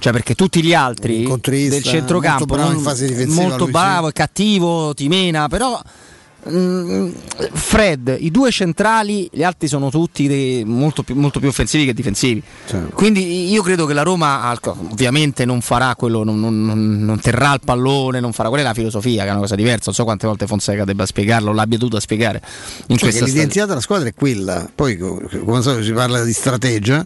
Cioè 0.00 0.12
perché 0.12 0.34
tutti 0.34 0.62
gli 0.62 0.72
altri 0.72 1.24
del 1.24 1.82
centrocampo 1.82 2.56
molto 2.56 2.80
bravo, 2.80 3.32
molto 3.34 3.66
bravo 3.66 4.08
e 4.08 4.12
cattivo, 4.12 4.94
ti 4.94 5.08
mena, 5.08 5.46
però 5.46 5.78
Fred, 6.42 8.16
i 8.18 8.30
due 8.30 8.50
centrali, 8.50 9.28
gli 9.30 9.42
altri 9.42 9.68
sono 9.68 9.90
tutti 9.90 10.62
molto, 10.64 11.02
più, 11.02 11.14
molto, 11.14 11.38
più, 11.38 11.48
offensivi 11.48 11.84
che 11.84 11.92
difensivi. 11.92 12.42
Certo. 12.66 12.94
Quindi 12.94 13.50
io 13.50 13.62
credo 13.62 13.84
che 13.86 13.92
la 13.92 14.02
Roma 14.02 14.58
ovviamente 14.62 15.44
non 15.44 15.60
farà 15.60 15.94
quello, 15.96 16.24
non, 16.24 16.40
non, 16.40 17.04
non, 17.04 17.20
terrà 17.20 17.52
il 17.54 17.60
pallone, 17.64 18.20
non 18.20 18.32
farà 18.32 18.48
quella 18.48 18.64
è 18.64 18.66
la 18.66 18.74
filosofia, 18.74 19.22
che 19.22 19.28
è 19.28 19.32
una 19.32 19.40
cosa 19.40 19.54
diversa. 19.54 19.84
Non 19.86 19.94
so 19.94 20.04
quante 20.04 20.26
volte 20.26 20.46
Fonseca 20.46 20.84
debba 20.84 21.04
spiegarlo, 21.04 21.52
l'abbia 21.52 21.78
dovuto 21.78 22.00
spiegare. 22.00 22.40
In 22.86 22.96
cioè 22.96 23.10
l'identità 23.10 23.66
della 23.66 23.80
squadra 23.80 24.08
è 24.08 24.14
quella. 24.14 24.70
Poi, 24.74 24.96
come 24.96 25.62
so, 25.62 25.82
si 25.82 25.92
parla 25.92 26.24
di 26.24 26.32
strategia 26.32 27.04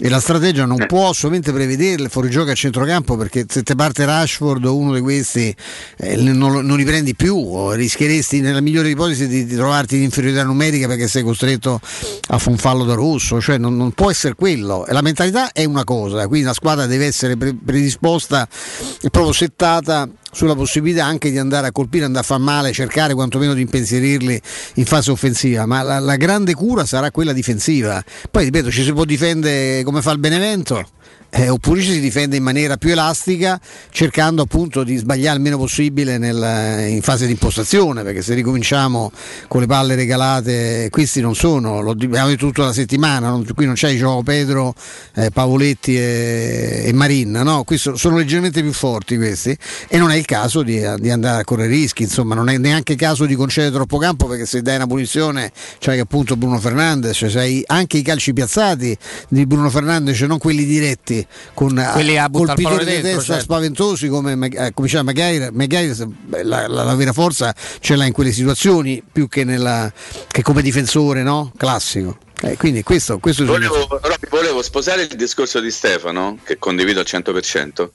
e 0.00 0.08
la 0.08 0.20
strategia 0.20 0.64
non 0.64 0.86
può 0.86 1.08
assolutamente 1.08 1.52
prevederle 1.52 2.08
fuori 2.08 2.30
gioco 2.30 2.50
a 2.50 2.54
centrocampo 2.54 3.16
perché 3.16 3.44
se 3.48 3.64
te 3.64 3.74
parte 3.74 4.04
Rashford 4.04 4.64
o 4.64 4.76
uno 4.76 4.94
di 4.94 5.00
questi 5.00 5.54
eh, 5.96 6.16
non, 6.16 6.64
non, 6.64 6.76
li 6.76 6.84
prendi 6.84 7.16
più 7.16 7.36
o 7.36 7.72
rischieresti 7.72 8.40
nella 8.40 8.60
migliore 8.68 8.90
ipotesi 8.90 9.26
di, 9.26 9.46
di, 9.46 9.54
trovarti 9.54 9.96
in 9.96 10.02
inferiorità 10.02 10.44
numerica 10.44 10.86
perché 10.86 11.08
sei 11.08 11.22
costretto 11.22 11.80
a 12.28 12.38
fare 12.38 12.50
un 12.50 12.58
fallo 12.58 12.84
da 12.84 12.94
russo 12.94 13.40
cioè 13.40 13.58
non, 13.58 13.76
non, 13.76 13.92
può 13.92 14.10
essere 14.10 14.34
quello 14.34 14.84
la 14.88 15.00
mentalità 15.00 15.52
è 15.52 15.64
una 15.64 15.84
cosa 15.84 16.26
quindi 16.28 16.46
la 16.46 16.52
squadra 16.52 16.86
deve 16.86 17.06
essere 17.06 17.36
pre- 17.36 17.54
predisposta 17.54 18.46
e 19.00 19.10
proprio 19.10 19.32
settata 19.32 20.08
sulla 20.30 20.54
possibilità 20.54 21.04
anche 21.04 21.30
di 21.30 21.38
andare 21.38 21.68
a 21.68 21.72
colpire, 21.72 22.04
andare 22.04 22.24
a 22.24 22.26
far 22.26 22.38
male, 22.38 22.72
cercare 22.72 23.14
quantomeno 23.14 23.54
di 23.54 23.62
impensierirli 23.62 24.40
in 24.74 24.84
fase 24.84 25.10
offensiva, 25.10 25.66
ma 25.66 25.82
la, 25.82 25.98
la 25.98 26.16
grande 26.16 26.54
cura 26.54 26.84
sarà 26.84 27.10
quella 27.10 27.32
difensiva. 27.32 28.02
Poi 28.30 28.44
ripeto, 28.44 28.70
ci 28.70 28.82
si 28.82 28.92
può 28.92 29.04
difendere 29.04 29.82
come 29.84 30.02
fa 30.02 30.12
il 30.12 30.18
Benevento 30.18 30.86
eh, 31.30 31.48
oppure 31.50 31.82
ci 31.82 31.92
si 31.92 32.00
difende 32.00 32.36
in 32.36 32.42
maniera 32.42 32.76
più 32.78 32.90
elastica 32.90 33.60
cercando 33.90 34.42
appunto 34.42 34.82
di 34.82 34.96
sbagliare 34.96 35.36
il 35.36 35.42
meno 35.42 35.58
possibile 35.58 36.16
nel, 36.16 36.88
in 36.88 37.02
fase 37.02 37.26
di 37.26 37.32
impostazione 37.32 38.02
perché 38.02 38.22
se 38.22 38.32
ricominciamo 38.34 39.12
con 39.46 39.60
le 39.60 39.66
palle 39.66 39.94
regalate 39.94 40.88
questi 40.90 41.20
non 41.20 41.34
sono, 41.34 41.80
lo 41.80 41.90
abbiamo 41.90 42.28
detto 42.28 42.46
tutta 42.46 42.64
la 42.64 42.72
settimana 42.72 43.28
non, 43.28 43.46
qui 43.54 43.66
non 43.66 43.74
c'è 43.74 43.94
Gioco 43.96 44.22
Pedro, 44.22 44.74
eh, 45.16 45.30
Pavoletti 45.30 45.98
e, 45.98 46.84
e 46.86 46.92
Marin 46.94 47.30
no? 47.30 47.62
qui 47.64 47.76
so, 47.76 47.94
sono 47.96 48.16
leggermente 48.16 48.62
più 48.62 48.72
forti 48.72 49.16
questi 49.16 49.56
e 49.86 49.98
non 49.98 50.10
è 50.10 50.16
il 50.16 50.24
caso 50.24 50.62
di, 50.62 50.82
di, 50.98 51.10
andare 51.10 51.42
a 51.42 51.44
correre 51.44 51.68
rischi 51.68 52.04
insomma 52.04 52.34
non 52.34 52.48
è 52.48 52.56
neanche 52.56 52.94
caso 52.94 53.26
di 53.26 53.34
concedere 53.34 53.74
troppo 53.74 53.98
campo 53.98 54.26
perché 54.26 54.46
se 54.46 54.62
dai 54.62 54.76
una 54.76 54.86
punizione 54.86 55.52
c'hai 55.78 55.96
che 55.96 56.02
appunto 56.02 56.36
Bruno 56.36 56.58
Fernandes 56.58 57.16
cioè 57.28 57.62
anche 57.66 57.98
i 57.98 58.02
calci 58.02 58.32
piazzati 58.32 58.96
di 59.28 59.44
Bruno 59.44 59.68
Fernandes 59.68 60.18
non 60.22 60.38
quelli 60.38 60.64
diretti 60.64 61.17
con 61.54 61.74
colpitori 62.30 62.84
di 62.84 63.00
testa 63.00 63.22
certo. 63.22 63.42
spaventosi 63.42 64.08
come, 64.08 64.32
eh, 64.32 64.72
come 64.72 64.86
diceva 64.86 65.02
Maguire, 65.02 65.50
Maguire 65.50 65.94
la, 66.42 66.66
la, 66.68 66.82
la, 66.84 66.94
vera 66.94 67.12
forza 67.12 67.54
ce 67.80 67.96
l'ha 67.96 68.04
in 68.04 68.12
quelle 68.12 68.32
situazioni 68.32 69.02
più 69.10 69.28
che, 69.28 69.44
nella, 69.44 69.92
che 70.26 70.42
come 70.42 70.62
difensore 70.62 71.22
no? 71.22 71.52
classico. 71.56 72.18
Eh, 72.40 72.56
quindi 72.56 72.84
questo, 72.84 73.18
questo 73.18 73.44
volevo, 73.44 74.00
volevo, 74.30 74.62
sposare 74.62 75.02
il 75.02 75.16
discorso 75.16 75.58
di 75.58 75.72
Stefano, 75.72 76.38
che 76.44 76.56
condivido 76.56 77.00
al 77.00 77.06
100%, 77.08 77.90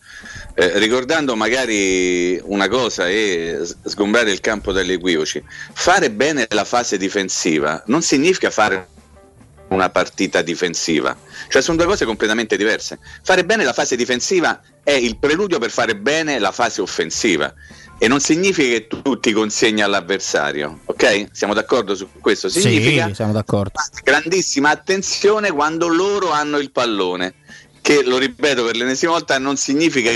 eh, 0.56 0.80
ricordando 0.80 1.38
magari 1.38 2.38
una 2.44 2.68
cosa 2.68 3.08
e 3.08 3.62
sgombrare 3.86 4.32
il 4.32 4.42
campo 4.42 4.74
dagli 4.74 4.92
equivoci. 4.92 5.42
Fare 5.72 6.12
bene 6.12 6.46
la 6.50 6.66
fase 6.66 6.98
difensiva 6.98 7.84
non 7.86 8.02
significa 8.02 8.50
fare 8.50 8.88
una 9.74 9.90
partita 9.90 10.42
difensiva. 10.42 11.16
Cioè 11.50 11.62
sono 11.62 11.78
due 11.78 11.86
cose 11.86 12.06
completamente 12.06 12.58
diverse. 12.58 13.00
Fare 13.24 13.46
bene 13.46 13.64
la 13.64 13.74
fase 13.74 13.96
difensiva 13.96 14.62
è 14.84 14.92
il 14.92 15.18
preludio 15.18 15.60
per 15.60 15.72
fare 15.72 15.96
bene 15.96 16.40
la 16.40 16.52
fase 16.52 16.82
offensiva 16.82 17.54
e 17.98 18.08
non 18.08 18.20
significa 18.20 18.70
che 18.70 18.88
tu 18.88 19.20
ti 19.20 19.32
consegni 19.32 19.82
all'avversario, 19.82 20.82
ok? 20.86 21.28
Siamo 21.32 21.54
d'accordo 21.54 21.96
su 21.96 22.10
questo? 22.20 22.50
Significa 22.50 23.08
sì, 23.08 23.14
siamo 23.14 23.32
d'accordo. 23.32 23.80
grandissima 24.04 24.70
attenzione 24.70 25.52
quando 25.52 25.88
loro 25.88 26.32
hanno 26.32 26.58
il 26.58 26.72
pallone, 26.72 27.36
che 27.82 28.04
lo 28.04 28.18
ripeto 28.18 28.66
per 28.66 28.76
l'ennesima 28.76 29.12
volta 29.12 29.38
non 29.38 29.56
significa 29.56 30.12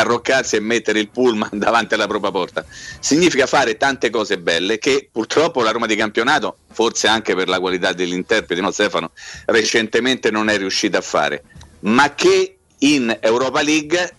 arroccarsi 0.00 0.56
e 0.56 0.60
mettere 0.60 0.98
il 1.00 1.08
pullman 1.08 1.50
davanti 1.58 1.94
alla 1.94 2.06
propria 2.06 2.30
porta. 2.30 2.64
Significa 3.00 3.46
fare 3.46 3.76
tante 3.76 4.10
cose 4.10 4.38
belle 4.38 4.78
che 4.78 5.08
purtroppo 5.10 5.62
la 5.62 5.70
Roma 5.70 5.86
di 5.86 5.96
campionato, 5.96 6.58
forse 6.72 7.06
anche 7.06 7.34
per 7.34 7.48
la 7.48 7.60
qualità 7.60 7.92
dell'interprete, 7.92 8.60
no 8.60 8.70
Stefano, 8.70 9.10
recentemente 9.46 10.30
non 10.30 10.48
è 10.48 10.56
riuscita 10.56 10.98
a 10.98 11.02
fare, 11.02 11.42
ma 11.80 12.14
che 12.14 12.58
in 12.78 13.16
Europa 13.20 13.62
League 13.62 14.12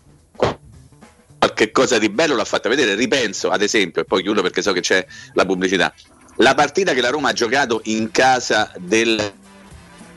qualche 1.40 1.72
cosa 1.72 1.98
di 1.98 2.10
bello 2.10 2.36
l'ha 2.36 2.46
fatta 2.46 2.70
vedere. 2.70 2.96
Ripenso, 2.96 3.50
ad 3.50 3.62
esempio, 3.62 4.02
e 4.02 4.06
poi 4.06 4.22
chiudo 4.22 4.42
perché 4.42 4.62
so 4.62 4.74
che 4.74 4.82
c'è 4.82 5.06
la 5.34 5.46
pubblicità, 5.46 5.94
la 6.38 6.54
partita 6.54 6.94
che 6.94 7.02
la 7.02 7.10
Roma 7.10 7.30
ha 7.30 7.34
giocato 7.34 7.82
in 7.86 8.12
casa 8.12 8.72
del 8.78 9.34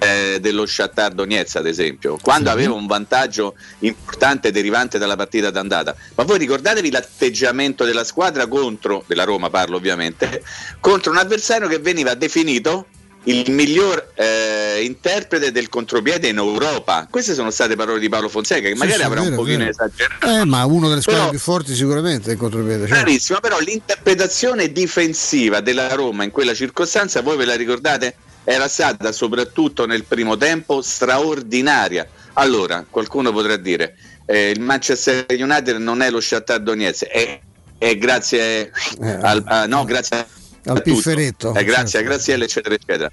eh, 0.03 0.41
dello 0.41 0.67
Shakhtar 0.67 1.13
Donetsk 1.13 1.57
ad 1.57 1.67
esempio, 1.67 2.19
quando 2.21 2.51
aveva 2.51 2.75
un 2.75 2.87
vantaggio 2.87 3.55
importante 3.81 4.51
derivante 4.51 4.99
dalla 4.99 5.17
partita 5.17 5.51
d'andata. 5.51 5.95
Ma 6.17 6.25
voi 6.25 6.39
ricordatevi 6.39 6.91
l'atteggiamento 6.91 7.85
della 7.85 8.05
squadra 8.05 8.47
contro, 8.47 9.05
della 9.07 9.25
Roma 9.25 9.49
parlo 9.49 9.77
ovviamente, 9.77 10.43
contro 10.81 11.13
un 11.13 11.19
avversario 11.19 11.69
che 11.69 11.79
veniva 11.79 12.15
definito 12.15 12.87
il 13.25 13.53
miglior 13.53 14.15
eh, 14.17 14.83
interprete 14.83 15.53
del 15.53 15.69
contropiede 15.69 16.27
in 16.27 16.39
Europa. 16.39 17.07
Queste 17.09 17.35
sono 17.35 17.53
state 17.53 17.77
parole 17.77 18.01
di 18.01 18.09
Paolo 18.09 18.29
Fonseca, 18.29 18.63
che 18.63 18.73
sì, 18.73 18.79
magari 18.79 18.99
sì, 18.99 19.05
avrà 19.05 19.21
vero, 19.21 19.31
un 19.31 19.37
pochino 19.37 19.69
esagerato. 19.69 20.27
Eh, 20.27 20.45
ma 20.45 20.65
uno 20.65 20.89
delle 20.89 21.03
squadre 21.03 21.31
più 21.31 21.39
forti 21.39 21.75
sicuramente 21.75 22.31
è 22.31 22.33
il 22.33 22.39
contropiede. 22.39 22.89
Certo. 22.89 22.95
Chiarissimo, 22.95 23.39
però 23.39 23.61
l'interpretazione 23.61 24.73
difensiva 24.73 25.61
della 25.61 25.95
Roma 25.95 26.25
in 26.25 26.33
quella 26.33 26.55
circostanza, 26.55 27.21
voi 27.23 27.37
ve 27.37 27.45
la 27.45 27.55
ricordate? 27.55 28.17
Era 28.45 28.69
stata 28.69 29.13
soprattutto 29.13 29.87
nel 29.87 30.05
primo 30.05 30.37
tempo 30.37 30.83
straordinaria. 30.83 32.07
Allora, 32.35 32.85
qualcuno 32.89 33.33
potrà 33.33 33.57
dire, 33.57 33.97
eh, 34.27 34.51
il 34.51 34.61
Manchester 34.61 35.27
United 35.29 35.77
non 35.77 36.03
è 36.03 36.11
lo 36.11 36.21
Shakhtar 36.21 36.61
Donetsk, 36.61 37.05
è, 37.07 37.41
è 37.79 37.97
grazie 37.97 38.73
eh, 39.01 39.11
al, 39.23 39.43
a, 39.47 39.67
no, 39.67 39.85
grazie 39.85 40.27
al 40.65 40.83
pifferetto. 40.83 41.55
Eh, 41.55 41.65
grazie 41.65 41.87
certo. 41.87 41.99
a 41.99 42.03
Graziella, 42.03 42.45
eccetera, 42.45 42.75
eccetera. 42.75 43.11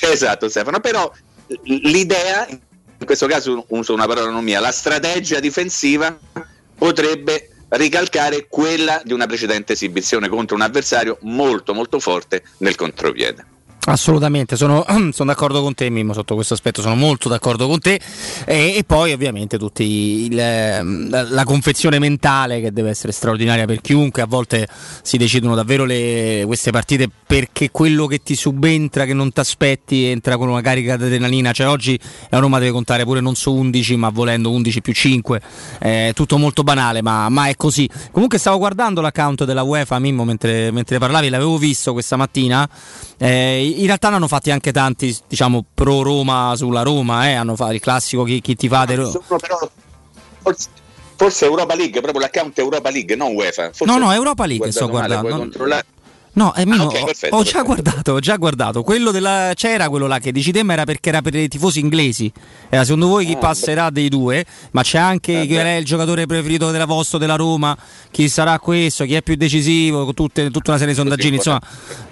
Esatto, 0.00 0.48
Stefano, 0.48 0.80
però 0.80 1.10
l'idea, 1.64 2.46
in 2.48 3.04
questo 3.04 3.26
caso 3.26 3.64
uso 3.68 3.92
una 3.92 4.06
parola 4.06 4.30
non 4.30 4.44
mia, 4.44 4.60
la 4.60 4.72
strategia 4.72 5.40
difensiva 5.40 6.16
potrebbe 6.76 7.48
ricalcare 7.68 8.46
quella 8.48 9.00
di 9.04 9.12
una 9.12 9.26
precedente 9.26 9.72
esibizione 9.72 10.28
contro 10.28 10.56
un 10.56 10.62
avversario 10.62 11.18
molto 11.22 11.74
molto 11.74 12.00
forte 12.00 12.42
nel 12.58 12.74
contropiede. 12.74 13.46
Assolutamente, 13.84 14.56
sono, 14.56 14.84
sono, 15.12 15.30
d'accordo 15.30 15.60
con 15.60 15.74
te 15.74 15.90
Mimmo 15.90 16.12
sotto 16.12 16.36
questo 16.36 16.54
aspetto, 16.54 16.80
sono 16.80 16.94
molto 16.94 17.28
d'accordo 17.28 17.66
con 17.66 17.80
te 17.80 18.00
e, 18.44 18.76
e 18.76 18.84
poi 18.86 19.12
ovviamente 19.12 19.58
tutti 19.58 19.82
il, 20.30 20.36
la, 21.10 21.42
confezione 21.44 21.98
mentale 21.98 22.60
che 22.60 22.72
deve 22.72 22.90
essere 22.90 23.10
straordinaria 23.10 23.64
per 23.64 23.80
chiunque, 23.80 24.22
a 24.22 24.26
volte 24.26 24.68
si 25.02 25.16
decidono 25.16 25.56
davvero 25.56 25.84
le, 25.84 26.44
queste 26.46 26.70
partite 26.70 27.10
perché 27.26 27.72
quello 27.72 28.06
che 28.06 28.22
ti 28.22 28.36
subentra, 28.36 29.04
che 29.04 29.14
non 29.14 29.32
ti 29.32 29.40
aspetti, 29.40 30.04
entra 30.04 30.36
con 30.36 30.48
una 30.48 30.60
carica 30.60 30.96
di 30.96 31.02
adrenalina, 31.02 31.50
cioè 31.50 31.66
oggi 31.66 31.98
la 32.28 32.38
Roma 32.38 32.60
deve 32.60 32.70
contare 32.70 33.02
pure 33.02 33.18
non 33.18 33.34
so 33.34 33.52
11 33.52 33.96
ma 33.96 34.10
volendo 34.10 34.52
11 34.52 34.80
più 34.80 34.92
5, 34.92 35.40
è 35.80 36.12
tutto 36.14 36.38
molto 36.38 36.62
banale 36.62 37.02
ma, 37.02 37.28
ma 37.30 37.48
è 37.48 37.56
così. 37.56 37.90
Comunque 38.12 38.38
stavo 38.38 38.58
guardando 38.58 39.00
l'account 39.00 39.44
della 39.44 39.64
UEFA 39.64 39.98
Mimmo 39.98 40.24
mentre, 40.24 40.70
mentre 40.70 40.98
parlavi, 40.98 41.28
l'avevo 41.30 41.58
visto 41.58 41.92
questa 41.92 42.14
mattina. 42.14 42.68
Eh, 43.18 43.70
in 43.80 43.86
realtà 43.86 44.08
ne 44.10 44.16
hanno 44.16 44.28
fatti 44.28 44.50
anche 44.50 44.72
tanti, 44.72 45.16
diciamo, 45.26 45.64
pro 45.74 46.02
Roma 46.02 46.54
sulla 46.56 46.82
Roma, 46.82 47.28
eh? 47.28 47.32
hanno 47.32 47.56
fatto 47.56 47.72
il 47.72 47.80
classico 47.80 48.24
chi, 48.24 48.40
chi 48.40 48.54
ti 48.54 48.68
fa. 48.68 48.86
Sono 48.86 49.38
però 49.38 49.70
Forse, 50.42 50.68
forse 51.16 51.44
Europa 51.44 51.74
League, 51.74 52.00
proprio 52.00 52.20
l'account 52.20 52.58
Europa 52.58 52.90
League, 52.90 53.14
non 53.14 53.34
UEFA. 53.34 53.70
Forse 53.72 53.84
no, 53.84 53.96
no, 53.96 54.12
Europa 54.12 54.44
League 54.44 54.72
sto 54.72 54.88
guardando. 54.88 55.48
No, 56.34 56.54
eh, 56.54 56.62
ah, 56.66 56.84
okay, 56.84 57.04
perfetto, 57.04 57.36
ho, 57.36 57.42
già 57.42 57.60
guardato, 57.60 58.12
ho 58.12 58.20
già 58.20 58.36
guardato. 58.36 58.82
Quello 58.82 59.10
della, 59.10 59.52
c'era 59.54 59.90
quello 59.90 60.06
là 60.06 60.18
che 60.18 60.32
dici 60.32 60.50
te, 60.50 60.62
ma 60.62 60.72
era 60.72 60.84
perché 60.84 61.10
era 61.10 61.20
per 61.20 61.34
i 61.34 61.46
tifosi 61.46 61.80
inglesi. 61.80 62.32
Era 62.70 62.84
secondo 62.84 63.08
voi 63.08 63.26
chi 63.26 63.34
ah, 63.34 63.38
passerà 63.38 63.84
beh. 63.90 64.00
dei 64.00 64.08
due? 64.08 64.42
Ma 64.70 64.82
c'è 64.82 64.96
anche 64.96 65.42
eh, 65.42 65.46
chi 65.46 65.54
è 65.56 65.74
il 65.74 65.84
giocatore 65.84 66.24
preferito 66.24 66.70
della 66.70 66.86
Vosto 66.86 67.18
della 67.18 67.36
Roma, 67.36 67.76
chi 68.10 68.30
sarà 68.30 68.58
questo, 68.60 69.04
chi 69.04 69.12
è 69.12 69.20
più 69.20 69.34
decisivo, 69.34 70.10
tutte, 70.14 70.50
tutta 70.50 70.70
una 70.70 70.78
serie 70.78 70.94
di 70.94 70.98
sondaggini. 70.98 71.36
Insomma, 71.36 71.60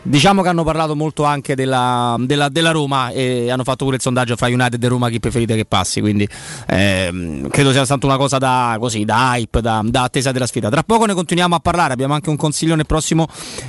diciamo 0.02 0.42
che 0.42 0.48
hanno 0.48 0.64
parlato 0.64 0.94
molto 0.94 1.24
anche 1.24 1.54
della, 1.54 2.14
della, 2.18 2.50
della, 2.50 2.72
Roma 2.72 3.08
e 3.08 3.50
hanno 3.50 3.64
fatto 3.64 3.84
pure 3.84 3.96
il 3.96 4.02
sondaggio 4.02 4.36
fra 4.36 4.48
United 4.48 4.82
e 4.84 4.88
Roma 4.88 5.08
chi 5.08 5.18
preferite 5.18 5.56
che 5.56 5.64
passi. 5.64 6.02
Quindi 6.02 6.28
ehm, 6.66 7.48
credo 7.48 7.72
sia 7.72 7.86
stata 7.86 8.04
una 8.04 8.18
cosa 8.18 8.36
da, 8.36 8.76
così, 8.78 9.06
da 9.06 9.34
hype, 9.34 9.62
da, 9.62 9.80
da 9.82 10.02
attesa 10.02 10.30
della 10.30 10.46
sfida. 10.46 10.68
Tra 10.68 10.82
poco 10.82 11.06
ne 11.06 11.14
continuiamo 11.14 11.54
a 11.54 11.58
parlare. 11.60 11.94
Abbiamo 11.94 12.12
anche 12.12 12.28
un 12.28 12.36
consiglio 12.36 12.74
nel 12.74 12.84
prossimo 12.84 13.26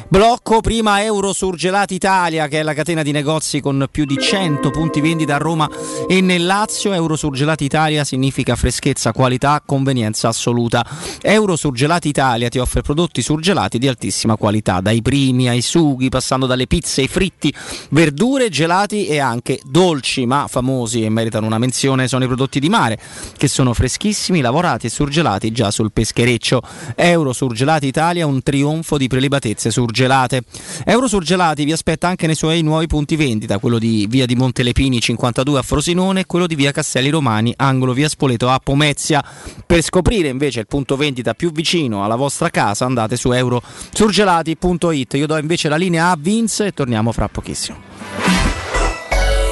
blocco 0.09 0.39
blocco. 0.41 0.61
Prima 0.61 1.03
Euro 1.03 1.33
Surgelati 1.33 1.95
Italia, 1.95 2.47
che 2.47 2.59
è 2.59 2.63
la 2.63 2.73
catena 2.73 3.03
di 3.03 3.11
negozi 3.11 3.61
con 3.61 3.87
più 3.91 4.05
di 4.05 4.17
100 4.17 4.69
punti 4.69 5.01
vendita 5.01 5.35
a 5.35 5.37
Roma 5.37 5.69
e 6.07 6.21
nel 6.21 6.45
Lazio. 6.45 6.93
Euro 6.93 7.15
Surgelati 7.15 7.63
Italia 7.63 8.03
significa 8.03 8.55
freschezza, 8.55 9.11
qualità, 9.11 9.61
convenienza 9.65 10.27
assoluta. 10.27 10.85
Euro 11.21 11.55
Surgelati 11.55 12.07
Italia 12.07 12.49
ti 12.49 12.59
offre 12.59 12.81
prodotti 12.81 13.21
surgelati 13.21 13.77
di 13.77 13.87
altissima 13.87 14.35
qualità, 14.35 14.81
dai 14.81 15.01
primi 15.01 15.49
ai 15.49 15.61
sughi, 15.61 16.09
passando 16.09 16.45
dalle 16.45 16.67
pizze 16.67 17.01
ai 17.01 17.07
fritti, 17.07 17.53
verdure, 17.89 18.49
gelati 18.49 19.07
e 19.07 19.19
anche 19.19 19.59
dolci, 19.63 20.25
ma 20.25 20.47
famosi 20.47 21.03
e 21.03 21.09
meritano 21.09 21.45
una 21.45 21.57
menzione 21.57 22.07
sono 22.07 22.23
i 22.23 22.27
prodotti 22.27 22.59
di 22.59 22.69
mare, 22.69 22.99
che 23.37 23.47
sono 23.47 23.73
freschissimi, 23.73 24.41
lavorati 24.41 24.87
e 24.87 24.89
surgelati 24.89 25.51
già 25.51 25.71
sul 25.71 25.91
peschereccio. 25.91 26.61
Euro 26.95 27.33
Surgelati 27.33 27.87
Italia, 27.87 28.25
un 28.25 28.41
trionfo 28.41 28.97
di 28.97 29.07
prelibatezze 29.07 29.69
surgelate 29.69 30.30
surgelate. 30.31 30.43
Eurosurgelati 30.85 31.65
vi 31.65 31.73
aspetta 31.73 32.07
anche 32.07 32.25
nei 32.25 32.35
suoi 32.35 32.61
nuovi 32.61 32.87
punti 32.87 33.15
vendita, 33.17 33.59
quello 33.59 33.77
di 33.77 34.07
via 34.09 34.25
di 34.25 34.35
Montelepini 34.35 35.01
52 35.01 35.59
a 35.59 35.61
Frosinone 35.61 36.21
e 36.21 36.25
quello 36.25 36.47
di 36.47 36.55
via 36.55 36.71
Castelli 36.71 37.09
Romani, 37.09 37.53
angolo 37.57 37.93
via 37.93 38.07
Spoleto 38.07 38.49
a 38.49 38.59
Pomezia. 38.63 39.23
Per 39.65 39.81
scoprire 39.81 40.29
invece 40.29 40.61
il 40.61 40.67
punto 40.67 40.95
vendita 40.95 41.33
più 41.33 41.51
vicino 41.51 42.03
alla 42.03 42.15
vostra 42.15 42.49
casa 42.49 42.85
andate 42.85 43.17
su 43.17 43.31
eurosurgelati.it. 43.31 45.13
Io 45.15 45.27
do 45.27 45.37
invece 45.37 45.67
la 45.67 45.75
linea 45.75 46.11
a 46.11 46.17
Vince 46.17 46.67
e 46.67 46.71
torniamo 46.71 47.11
fra 47.11 47.27
pochissimo. 47.27 47.77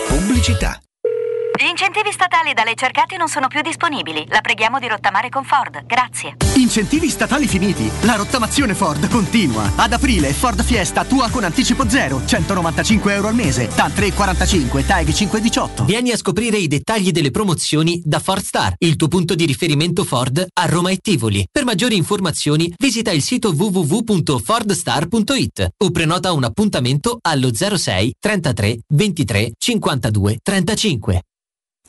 Pubblicità. 0.07 0.79
Gli 1.61 1.67
incentivi 1.67 2.13
statali 2.13 2.53
da 2.53 2.63
lei 2.63 2.77
cercati 2.77 3.17
non 3.17 3.27
sono 3.27 3.49
più 3.49 3.59
disponibili. 3.59 4.25
La 4.29 4.39
preghiamo 4.39 4.79
di 4.79 4.87
rottamare 4.87 5.27
con 5.27 5.43
Ford. 5.43 5.85
Grazie. 5.85 6.37
Incentivi 6.55 7.09
statali 7.09 7.49
finiti. 7.49 7.91
La 8.03 8.15
rottamazione 8.15 8.73
Ford 8.73 9.09
continua. 9.09 9.69
Ad 9.75 9.91
aprile 9.91 10.31
Ford 10.31 10.63
Fiesta 10.63 11.03
tua 11.03 11.29
con 11.29 11.43
anticipo 11.43 11.89
zero. 11.89 12.25
195 12.25 13.13
euro 13.13 13.27
al 13.27 13.35
mese. 13.35 13.67
TAN 13.67 13.91
345, 13.91 14.85
TAG 14.85 15.11
518. 15.11 15.83
Vieni 15.83 16.11
a 16.11 16.15
scoprire 16.15 16.55
i 16.55 16.69
dettagli 16.69 17.11
delle 17.11 17.29
promozioni 17.29 18.01
da 18.05 18.19
Ford 18.19 18.41
Star, 18.41 18.75
il 18.77 18.95
tuo 18.95 19.09
punto 19.09 19.35
di 19.35 19.45
riferimento 19.45 20.05
Ford 20.05 20.47
a 20.53 20.65
Roma 20.65 20.91
e 20.91 20.99
Tivoli. 20.99 21.45
Per 21.51 21.65
maggiori 21.65 21.97
informazioni 21.97 22.73
visita 22.77 23.11
il 23.11 23.21
sito 23.21 23.49
www.fordstar.it 23.49 25.71
o 25.75 25.91
prenota 25.91 26.31
un 26.31 26.45
appuntamento 26.45 27.17
allo 27.19 27.53
06 27.53 28.13
33 28.17 28.77
23 28.87 29.51
52 29.57 30.37
35. 30.41 31.21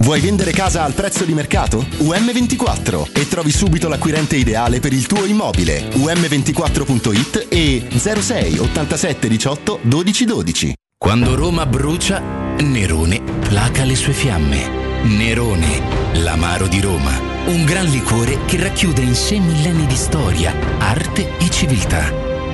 Vuoi 0.02 0.20
vendere 0.20 0.52
casa 0.52 0.82
al 0.82 0.94
prezzo 0.94 1.24
di 1.26 1.34
mercato? 1.34 1.84
UM24 1.98 3.12
e 3.12 3.28
trovi 3.28 3.50
subito 3.50 3.86
l'acquirente 3.86 4.34
ideale 4.34 4.80
per 4.80 4.94
il 4.94 5.06
tuo 5.06 5.26
immobile. 5.26 5.90
UM24.it 5.90 7.46
e 7.50 7.86
06 7.94 8.58
87 8.58 9.28
18 9.28 9.78
12 9.82 10.24
12. 10.24 10.74
Quando 10.96 11.34
Roma 11.34 11.66
brucia, 11.66 12.18
Nerone 12.60 13.20
placa 13.46 13.84
le 13.84 13.94
sue 13.94 14.14
fiamme. 14.14 15.02
Nerone, 15.02 15.82
l'amaro 16.14 16.66
di 16.66 16.80
Roma. 16.80 17.12
Un 17.46 17.66
gran 17.66 17.84
liquore 17.84 18.38
che 18.46 18.56
racchiude 18.56 19.02
in 19.02 19.14
sé 19.14 19.38
millenni 19.38 19.84
di 19.84 19.96
storia, 19.96 20.54
arte 20.78 21.36
e 21.38 21.50
civiltà 21.50 22.29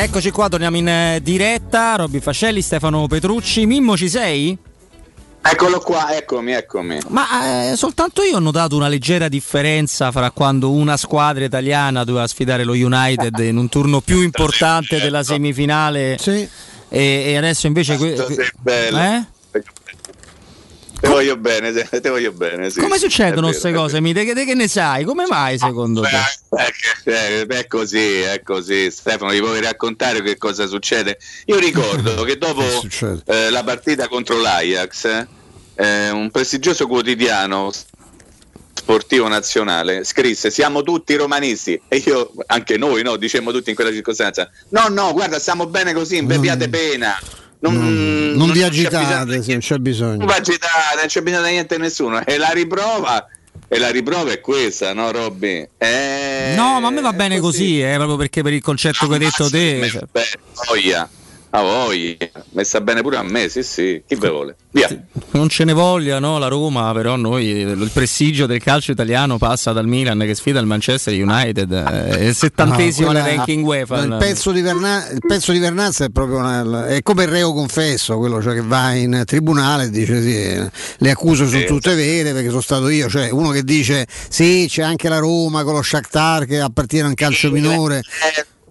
Eccoci 0.00 0.30
qua, 0.30 0.48
torniamo 0.48 0.76
in 0.76 0.86
eh, 0.86 1.18
diretta. 1.20 1.96
Robby 1.96 2.20
Fascelli, 2.20 2.62
Stefano 2.62 3.08
Petrucci. 3.08 3.66
Mimmo, 3.66 3.96
ci 3.96 4.08
sei? 4.08 4.56
Eccolo 5.42 5.80
qua, 5.80 6.16
eccomi, 6.16 6.52
eccomi. 6.52 7.00
Ma 7.08 7.70
eh, 7.72 7.76
soltanto 7.76 8.22
io 8.22 8.36
ho 8.36 8.38
notato 8.38 8.76
una 8.76 8.86
leggera 8.86 9.26
differenza 9.26 10.12
fra 10.12 10.30
quando 10.30 10.70
una 10.70 10.96
squadra 10.96 11.44
italiana 11.44 12.04
doveva 12.04 12.28
sfidare 12.28 12.62
lo 12.62 12.74
United 12.74 13.36
in 13.40 13.56
un 13.56 13.68
turno 13.68 14.00
più 14.00 14.22
importante 14.22 15.00
della 15.00 15.24
semifinale 15.24 16.16
sì. 16.20 16.48
e, 16.88 17.22
e, 17.26 17.36
adesso 17.36 17.66
invece... 17.66 17.96
Que- 17.96 18.14
sei 18.14 18.50
bello. 18.60 18.98
Eh? 18.98 19.24
Te 21.00 21.06
voglio 21.06 21.36
bene, 21.36 21.72
te, 21.72 22.00
te 22.00 22.08
voglio 22.08 22.32
bene. 22.32 22.70
Sì. 22.70 22.80
Come 22.80 22.98
succedono 22.98 23.48
queste 23.48 23.72
cose? 23.72 24.00
Mi, 24.00 24.12
te, 24.12 24.32
te, 24.34 24.44
che 24.44 24.54
ne 24.54 24.66
sai? 24.66 25.04
Come 25.04 25.26
mai 25.26 25.56
secondo 25.56 26.02
te? 26.02 26.10
È, 27.04 27.46
è, 27.46 27.66
così, 27.68 28.20
è 28.20 28.42
così. 28.42 28.90
Stefano, 28.90 29.30
ti 29.30 29.38
puoi 29.38 29.60
raccontare 29.60 30.22
che 30.22 30.36
cosa 30.36 30.66
succede? 30.66 31.18
Io 31.46 31.58
ricordo 31.58 32.22
che 32.24 32.36
dopo 32.36 32.62
eh, 33.26 33.50
la 33.50 33.62
partita 33.62 34.08
contro 34.08 34.40
l'Ajax, 34.40 35.26
eh, 35.76 36.10
un 36.10 36.30
prestigioso 36.32 36.88
quotidiano 36.88 37.70
sportivo 38.78 39.28
nazionale 39.28 40.04
scrisse 40.04 40.50
siamo 40.50 40.82
tutti 40.82 41.14
romanisti 41.14 41.78
e 41.88 41.96
io 41.96 42.32
anche 42.46 42.78
noi 42.78 43.02
no 43.02 43.16
dicemmo 43.16 43.50
tutti 43.50 43.70
in 43.70 43.74
quella 43.74 43.90
circostanza 43.90 44.48
no 44.68 44.86
no 44.88 45.12
guarda 45.12 45.38
stiamo 45.38 45.66
bene 45.66 45.92
così 45.92 46.22
beviate 46.22 46.68
pena 46.68 47.18
non, 47.60 47.74
non, 47.74 48.32
non 48.36 48.50
vi 48.52 48.62
agitate 48.62 49.42
se 49.42 49.52
non 49.52 49.60
c'è 49.60 49.76
bisogno. 49.78 50.16
Non 50.16 50.26
vi 50.26 50.32
agitate, 50.32 50.96
non 50.96 51.06
c'è 51.06 51.20
bisogno 51.22 51.44
di 51.44 51.50
niente 51.50 51.74
a 51.74 51.78
nessuno. 51.78 52.24
E 52.24 52.38
la 52.38 52.50
riprova, 52.50 53.26
e 53.66 53.78
la 53.78 53.90
riprova 53.90 54.30
è 54.30 54.40
questa, 54.40 54.92
no, 54.92 55.10
Robby? 55.10 55.68
Eh, 55.76 56.54
no, 56.56 56.80
ma 56.80 56.88
a 56.88 56.90
me 56.90 57.00
va 57.00 57.12
bene 57.12 57.40
così, 57.40 57.58
così 57.58 57.82
eh, 57.82 57.94
proprio 57.94 58.16
perché 58.16 58.42
per 58.42 58.52
il 58.52 58.62
concetto 58.62 59.06
no, 59.06 59.08
che 59.08 59.14
hai 59.14 59.20
detto 59.20 59.50
te. 59.50 59.88
Cioè. 59.88 60.02
Beh, 60.10 60.38
voglia. 60.68 61.08
A 61.50 61.62
voi, 61.62 62.16
messa 62.50 62.80
bene 62.82 63.00
pure 63.00 63.16
a 63.16 63.22
me, 63.22 63.48
sì, 63.48 63.62
sì, 63.62 64.02
chi 64.06 64.16
ve 64.16 64.28
vuole? 64.28 64.56
Via. 64.70 64.88
Non 65.30 65.48
ce 65.48 65.64
ne 65.64 65.72
voglia, 65.72 66.18
no, 66.18 66.38
la 66.38 66.48
Roma, 66.48 66.92
però 66.92 67.16
noi 67.16 67.46
il 67.46 67.90
prestigio 67.90 68.44
del 68.44 68.62
calcio 68.62 68.92
italiano 68.92 69.38
passa 69.38 69.72
dal 69.72 69.86
Milan 69.86 70.18
che 70.18 70.34
sfida 70.34 70.60
il 70.60 70.66
Manchester 70.66 71.14
United, 71.14 71.72
è 71.72 72.20
il 72.24 72.34
settantesimo 72.34 73.12
no, 73.12 73.12
nel 73.14 73.36
ranking 73.36 73.64
UEFA. 73.64 74.02
Il 74.02 74.16
pezzo, 74.18 74.52
di 74.52 74.60
Verna- 74.60 75.08
il 75.08 75.20
pezzo 75.26 75.52
di 75.52 75.58
Vernazza 75.58 76.04
è 76.04 76.10
proprio 76.10 76.36
una, 76.36 76.86
è 76.86 77.00
come 77.00 77.22
il 77.22 77.30
reo 77.30 77.54
confesso, 77.54 78.18
quello 78.18 78.42
cioè 78.42 78.52
che 78.52 78.62
va 78.62 78.92
in 78.92 79.22
tribunale 79.24 79.84
e 79.84 79.90
dice 79.90 80.20
sì, 80.20 80.70
le 80.98 81.10
accuse 81.10 81.48
sono 81.48 81.64
tutte 81.64 81.94
vere 81.94 82.34
perché 82.34 82.50
sono 82.50 82.60
stato 82.60 82.90
io, 82.90 83.08
cioè 83.08 83.30
uno 83.30 83.50
che 83.52 83.62
dice 83.62 84.06
sì, 84.28 84.66
c'è 84.68 84.82
anche 84.82 85.08
la 85.08 85.18
Roma 85.18 85.64
con 85.64 85.72
lo 85.72 85.82
Shakhtar 85.82 86.44
che 86.44 86.60
appartiene 86.60 87.06
a 87.06 87.08
un 87.08 87.14
calcio 87.14 87.50
minore. 87.50 88.02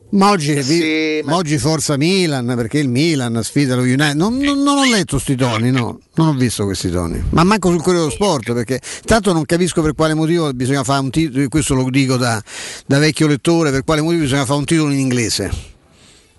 Eh, 0.09 0.15
ma 0.15 0.29
oggi, 0.29 0.63
sì, 0.63 1.21
ma... 1.25 1.35
oggi, 1.35 1.57
forza 1.57 1.97
Milan 1.97 2.53
perché 2.55 2.79
il 2.79 2.87
Milan 2.87 3.41
sfida 3.43 3.75
lo 3.75 3.81
United. 3.81 4.15
Non, 4.15 4.37
non, 4.37 4.63
non 4.63 4.77
ho 4.77 4.85
letto 4.85 5.15
questi 5.15 5.35
toni, 5.35 5.69
no, 5.69 5.99
non 6.15 6.27
ho 6.29 6.33
visto 6.33 6.63
questi 6.63 6.89
toni. 6.89 7.21
Ma 7.31 7.43
manco 7.43 7.69
sul 7.69 7.81
Corriere 7.81 8.05
dello 8.05 8.11
Sport 8.11 8.53
perché 8.53 8.79
tanto 9.03 9.33
non 9.33 9.45
capisco 9.45 9.81
per 9.81 9.93
quale 9.93 10.13
motivo 10.13 10.51
bisogna 10.53 10.83
fare 10.83 11.01
un 11.01 11.09
titolo. 11.09 11.47
Questo 11.49 11.73
lo 11.73 11.89
dico 11.89 12.15
da, 12.15 12.41
da 12.85 12.99
vecchio 12.99 13.27
lettore: 13.27 13.69
per 13.71 13.83
quale 13.83 14.01
motivo 14.01 14.21
bisogna 14.21 14.45
fare 14.45 14.59
un 14.59 14.65
titolo 14.65 14.91
in 14.91 14.99
inglese. 14.99 15.75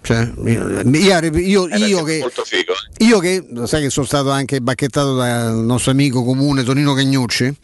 Cioè, 0.00 0.32
io, 0.46 0.80
io, 0.80 1.68
eh, 1.68 1.78
io, 1.78 2.02
che, 2.04 2.18
eh. 2.18 3.04
io 3.04 3.18
che 3.18 3.46
sai 3.64 3.82
che 3.82 3.90
sono 3.90 4.06
stato 4.06 4.30
anche 4.30 4.60
bacchettato 4.60 5.14
dal 5.14 5.56
nostro 5.56 5.90
amico 5.90 6.24
comune 6.24 6.62
Tonino 6.62 6.94
Cagnucci 6.94 7.54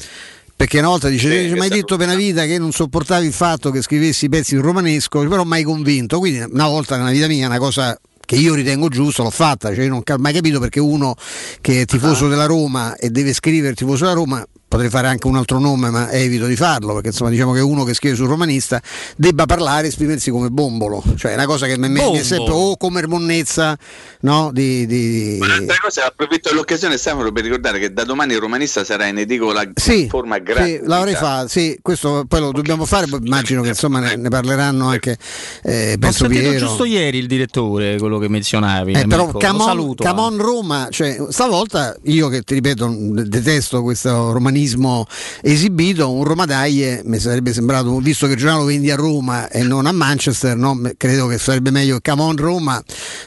perché 0.64 0.78
una 0.78 0.88
volta 0.88 1.08
dice, 1.08 1.48
sì, 1.48 1.52
mi 1.52 1.60
hai 1.60 1.68
detto 1.68 1.98
per 1.98 2.06
una 2.06 2.16
vita 2.16 2.46
che 2.46 2.58
non 2.58 2.72
sopportavi 2.72 3.26
il 3.26 3.34
fatto 3.34 3.70
che 3.70 3.82
scrivessi 3.82 4.30
pezzi 4.30 4.54
in 4.54 4.62
romanesco, 4.62 5.20
però 5.28 5.44
mai 5.44 5.62
convinto, 5.62 6.18
quindi 6.18 6.40
una 6.40 6.68
volta 6.68 6.96
nella 6.96 7.10
vita 7.10 7.26
mia 7.26 7.46
una 7.46 7.58
cosa 7.58 7.98
che 8.24 8.36
io 8.36 8.54
ritengo 8.54 8.88
giusta 8.88 9.22
l'ho 9.22 9.30
fatta, 9.30 9.74
cioè 9.74 9.86
non 9.88 10.02
ho 10.02 10.16
mai 10.16 10.32
capito 10.32 10.60
perché 10.60 10.80
uno 10.80 11.14
che 11.60 11.82
è 11.82 11.84
tifoso 11.84 12.24
ah. 12.24 12.28
della 12.30 12.46
Roma 12.46 12.96
e 12.96 13.10
deve 13.10 13.34
scrivere 13.34 13.74
tifoso 13.74 14.04
della 14.04 14.16
Roma 14.16 14.46
potrei 14.74 14.90
fare 14.90 15.06
anche 15.06 15.28
un 15.28 15.36
altro 15.36 15.60
nome 15.60 15.88
ma 15.90 16.10
evito 16.10 16.46
di 16.46 16.56
farlo 16.56 16.94
perché 16.94 17.08
insomma 17.08 17.30
diciamo 17.30 17.52
che 17.52 17.60
uno 17.60 17.84
che 17.84 17.94
scrive 17.94 18.16
sul 18.16 18.26
romanista 18.26 18.82
debba 19.16 19.46
parlare 19.46 19.84
e 19.84 19.88
esprimersi 19.88 20.32
come 20.32 20.50
bombolo, 20.50 21.00
cioè 21.16 21.30
è 21.30 21.34
una 21.34 21.46
cosa 21.46 21.66
che 21.66 21.78
mi 21.78 21.94
è 21.94 22.22
sempre 22.24 22.52
o 22.52 22.76
come 22.76 23.06
monnezza 23.06 23.78
no, 24.20 24.50
di... 24.52 24.84
di... 24.86 25.38
Un'altra 25.40 25.76
cosa, 25.80 26.06
approfitto 26.06 26.48
dell'occasione 26.48 26.96
Stefano 26.96 27.30
per 27.30 27.44
ricordare 27.44 27.78
che 27.78 27.92
da 27.92 28.02
domani 28.02 28.32
il 28.32 28.40
romanista 28.40 28.82
sarà 28.82 29.06
in 29.06 29.18
edicola 29.18 29.62
sì, 29.74 30.08
forma 30.08 30.38
gratuita. 30.38 30.82
Sì, 30.82 30.88
l'avrei 30.88 31.14
fatto, 31.14 31.48
sì, 31.48 31.78
questo 31.80 32.24
poi 32.26 32.40
lo 32.40 32.50
dobbiamo 32.50 32.84
fare, 32.84 33.06
immagino 33.08 33.62
che 33.62 33.68
insomma 33.68 34.00
ne, 34.00 34.16
ne 34.16 34.28
parleranno 34.28 34.88
anche 34.88 35.16
eh, 35.62 35.96
penso 36.00 36.24
Ho 36.24 36.28
Piero. 36.28 36.58
giusto 36.58 36.84
ieri 36.84 37.18
il 37.18 37.28
direttore, 37.28 37.96
quello 37.98 38.18
che 38.18 38.28
menzionavi. 38.28 38.92
Eh, 38.92 39.06
però 39.06 39.30
Camon, 39.32 39.94
Camon 39.94 40.36
Roma, 40.38 40.88
cioè, 40.90 41.16
stavolta 41.28 41.94
io 42.04 42.28
che 42.28 42.42
ti 42.42 42.54
ripeto 42.54 42.92
detesto 43.24 43.82
questo 43.82 44.32
romanismo 44.64 45.06
esibito, 45.42 46.10
un 46.10 46.24
Roma 46.24 46.46
Daglie 46.46 47.02
mi 47.04 47.18
sarebbe 47.18 47.52
sembrato, 47.52 47.96
visto 47.98 48.26
che 48.26 48.32
il 48.32 48.38
giornale 48.38 48.60
lo 48.60 48.66
vendi 48.66 48.90
a 48.90 48.96
Roma 48.96 49.48
e 49.48 49.62
non 49.62 49.86
a 49.86 49.92
Manchester, 49.92 50.56
no? 50.56 50.80
credo 50.96 51.26
che 51.26 51.38
sarebbe 51.38 51.70
meglio 51.70 51.98
Camon 52.00 52.36
Roma, 52.36 52.82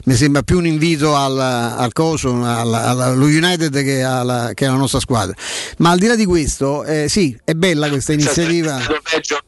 mi 0.06 0.16
sembra 0.16 0.42
più 0.42 0.58
un 0.58 0.66
invito 0.66 1.16
al, 1.16 1.40
al 1.40 1.94
coso, 1.94 2.44
al, 2.44 2.74
allo 2.74 3.26
United 3.26 3.72
che 3.84 4.04
alla, 4.04 4.52
che 4.54 4.66
alla, 4.66 4.78
nostra 4.78 5.00
squadra. 5.00 5.36
Ma 5.78 5.92
al 5.92 6.00
di 6.00 6.08
là 6.08 6.16
di 6.16 6.26
questo, 6.26 6.84
eh, 6.84 7.08
sì, 7.08 7.38
è 7.44 7.54
bella 7.54 7.90
questa 7.90 8.14
iniziativa. 8.14 8.80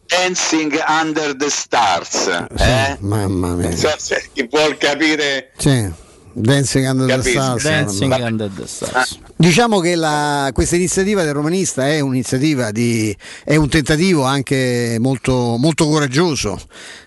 Dancing 0.06 0.84
Under 0.88 1.36
the 1.36 1.50
Stars, 1.50 2.48
sì, 2.56 2.64
eh? 2.64 2.98
mamma 3.00 3.54
mia. 3.54 3.76
So 3.76 3.94
se 3.98 4.30
chi 4.34 4.48
vuol 4.50 4.76
capire. 4.78 5.52
Sì. 5.58 6.08
Dancing 6.40 6.88
Under 6.88 7.22
the 7.22 7.30
Stars. 7.30 7.64
Dancing 7.64 8.14
Under 8.14 8.50
the 8.50 8.66
Stars. 8.66 9.20
Diciamo 9.36 9.80
che 9.80 9.96
la, 9.96 10.50
questa 10.54 10.76
iniziativa 10.76 11.24
del 11.24 11.34
romanista 11.34 11.88
è 11.88 12.00
un'iniziativa 12.00 12.72
di, 12.72 13.16
è 13.44 13.56
un 13.56 13.68
tentativo 13.68 14.24
anche 14.24 14.98
molto, 15.00 15.56
molto 15.58 15.88
coraggioso, 15.88 16.60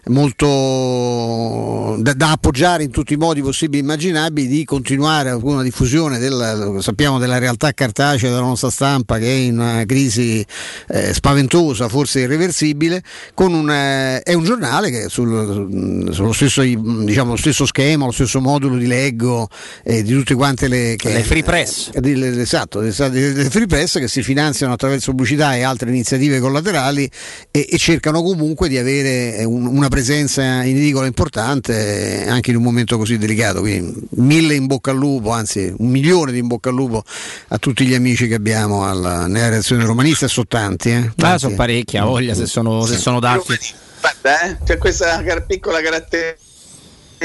molto 0.06 1.96
da, 1.98 2.12
da, 2.14 2.30
appoggiare 2.32 2.84
in 2.84 2.90
tutti 2.90 3.14
i 3.14 3.16
modi 3.16 3.42
possibili 3.42 3.78
e 3.78 3.82
immaginabili 3.82 4.48
di 4.48 4.64
continuare 4.64 5.32
con 5.32 5.54
una 5.54 5.62
diffusione 5.62 6.18
del, 6.18 6.78
sappiamo 6.80 7.18
della 7.18 7.38
realtà 7.38 7.72
cartacea 7.72 8.30
della 8.30 8.40
nostra 8.40 8.70
stampa 8.70 9.18
che 9.18 9.26
è 9.26 9.36
in 9.36 9.58
una 9.58 9.84
crisi 9.84 10.44
eh, 10.88 11.12
spaventosa, 11.12 11.88
forse 11.88 12.20
irreversibile, 12.20 13.02
con 13.34 13.52
un, 13.52 13.70
eh, 13.70 14.20
è 14.20 14.32
un 14.32 14.44
giornale 14.44 14.90
che 14.90 15.08
sul, 15.08 16.08
sullo 16.12 16.32
stesso, 16.32 16.62
diciamo, 16.62 17.30
lo 17.30 17.36
stesso 17.36 17.66
schema, 17.66 18.06
lo 18.06 18.12
stesso 18.12 18.40
modulo 18.40 18.76
di 18.76 18.86
leggo 18.86 19.21
eh, 19.82 20.02
di 20.02 20.12
tutte 20.12 20.34
quante 20.34 20.68
le, 20.68 20.94
che, 20.96 21.12
le 21.12 21.22
free 21.22 21.42
press. 21.42 21.90
Eh, 21.92 22.40
esatto, 22.40 22.80
le 22.80 22.92
free 22.92 23.66
press 23.66 23.98
che 23.98 24.08
si 24.08 24.22
finanziano 24.22 24.72
attraverso 24.72 25.10
pubblicità 25.10 25.54
e 25.56 25.62
altre 25.62 25.90
iniziative 25.90 26.40
collaterali 26.40 27.10
e, 27.50 27.66
e 27.70 27.78
cercano 27.78 28.22
comunque 28.22 28.68
di 28.68 28.78
avere 28.78 29.44
un, 29.44 29.66
una 29.66 29.88
presenza 29.88 30.62
in 30.64 30.76
edicola 30.76 31.06
importante 31.06 32.26
anche 32.28 32.50
in 32.50 32.56
un 32.56 32.62
momento 32.62 32.98
così 32.98 33.18
delicato. 33.18 33.60
Quindi 33.60 34.06
mille 34.16 34.54
in 34.54 34.66
bocca 34.66 34.90
al 34.90 34.96
lupo, 34.96 35.30
anzi 35.30 35.72
un 35.76 35.88
milione 35.88 36.32
di 36.32 36.38
in 36.38 36.48
bocca 36.48 36.68
al 36.68 36.74
lupo 36.74 37.02
a 37.48 37.58
tutti 37.58 37.86
gli 37.86 37.94
amici 37.94 38.28
che 38.28 38.34
abbiamo 38.34 38.88
alla, 38.88 39.26
nella 39.26 39.48
reazione 39.48 39.84
romanista 39.84 40.26
e 40.26 40.28
sono 40.28 40.46
tanti. 40.46 40.90
Eh? 40.90 41.00
Tanti. 41.00 41.24
Ah, 41.24 41.38
sono 41.38 41.54
parecchi, 41.54 41.96
a 41.96 42.04
voglia 42.04 42.34
se 42.34 42.46
sono, 42.46 42.84
se 42.84 42.96
sono 42.98 43.20
dati. 43.20 43.56
Guarda, 44.00 44.42
eh, 44.42 44.58
c'è 44.64 44.78
questa 44.78 45.22
piccola 45.46 45.80
caratteristica 45.80 46.41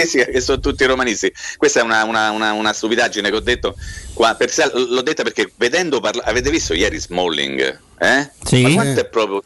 che 0.05 0.41
sono 0.41 0.60
tutti 0.60 0.86
romanisti. 0.86 1.31
Questa 1.57 1.79
è 1.79 1.83
una, 1.83 2.03
una, 2.03 2.31
una, 2.31 2.51
una 2.53 2.73
stupidaggine 2.73 3.29
che 3.29 3.36
ho 3.36 3.41
detto. 3.41 3.75
Qua, 4.13 4.36
per, 4.36 4.51
l'ho 4.73 5.01
detta 5.01 5.23
perché 5.23 5.51
vedendo 5.55 5.99
parlare. 5.99 6.29
Avete 6.29 6.49
visto 6.49 6.73
ieri 6.73 6.99
Smalling? 6.99 7.79
Eh? 7.99 8.29
Sì. 8.43 8.62
Ma 8.63 8.73
quanto 8.73 8.99
è 8.99 9.05
proprio. 9.05 9.43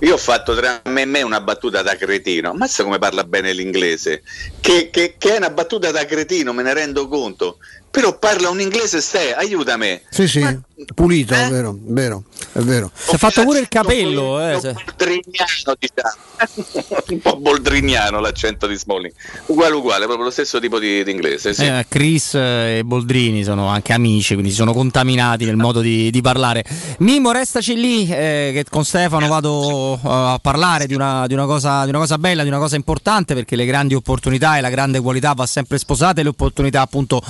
Io 0.00 0.14
ho 0.14 0.18
fatto 0.18 0.54
tra 0.54 0.82
me 0.84 1.00
e 1.00 1.04
me 1.06 1.22
una 1.22 1.40
battuta 1.40 1.80
da 1.80 1.96
cretino. 1.96 2.50
Ammazza 2.50 2.82
come 2.82 2.98
parla 2.98 3.24
bene 3.24 3.54
l'inglese. 3.54 4.22
Che, 4.60 4.90
che, 4.90 5.14
che 5.16 5.34
è 5.34 5.36
una 5.38 5.48
battuta 5.48 5.90
da 5.90 6.04
cretino, 6.04 6.52
me 6.52 6.62
ne 6.62 6.74
rendo 6.74 7.08
conto 7.08 7.58
però 7.94 8.18
parla 8.18 8.50
un 8.50 8.60
inglese 8.60 9.00
ste, 9.00 9.32
aiutami. 9.34 10.00
Sì, 10.10 10.26
sì, 10.26 10.40
Ma, 10.40 10.60
pulito, 10.96 11.32
eh? 11.32 11.46
è 11.46 11.48
vero, 11.48 11.78
vero, 11.80 12.24
è 12.52 12.58
vero. 12.58 12.90
Si 12.92 13.14
è 13.14 13.18
fatto 13.18 13.44
pure 13.44 13.60
il 13.60 13.68
capello, 13.68 14.40
eh. 14.40 14.58
Boldrignano, 14.60 15.76
diciamo. 15.78 16.22
un 17.06 17.20
po' 17.20 17.36
boldrignano 17.36 18.18
l'accento 18.18 18.66
di 18.66 18.74
Smalling. 18.74 19.12
Uguale, 19.46 19.74
uguale, 19.74 20.04
proprio 20.06 20.24
lo 20.24 20.32
stesso 20.32 20.58
tipo 20.58 20.80
di, 20.80 21.04
di 21.04 21.12
inglese. 21.12 21.54
Sì. 21.54 21.64
Eh, 21.64 21.86
Chris 21.88 22.34
e 22.34 22.82
Boldrini 22.84 23.44
sono 23.44 23.68
anche 23.68 23.92
amici, 23.92 24.32
quindi 24.32 24.50
si 24.50 24.56
sono 24.56 24.72
contaminati 24.72 25.44
nel 25.44 25.56
modo 25.56 25.80
di, 25.80 26.10
di 26.10 26.20
parlare. 26.20 26.64
Mimo, 26.98 27.30
restaci 27.30 27.76
lì, 27.76 28.08
eh, 28.08 28.50
che 28.52 28.64
con 28.68 28.84
Stefano 28.84 29.28
vado 29.28 29.92
uh, 29.92 29.98
a 30.02 30.38
parlare 30.42 30.86
di 30.88 30.94
una, 30.94 31.28
di, 31.28 31.34
una 31.34 31.46
cosa, 31.46 31.84
di 31.84 31.90
una 31.90 32.00
cosa 32.00 32.18
bella, 32.18 32.42
di 32.42 32.48
una 32.48 32.58
cosa 32.58 32.74
importante, 32.74 33.34
perché 33.34 33.54
le 33.54 33.66
grandi 33.66 33.94
opportunità 33.94 34.58
e 34.58 34.60
la 34.60 34.70
grande 34.70 35.00
qualità 35.00 35.32
va 35.32 35.46
sempre 35.46 35.78
sposate, 35.78 36.24
le 36.24 36.30
opportunità 36.30 36.80
appunto 36.80 37.22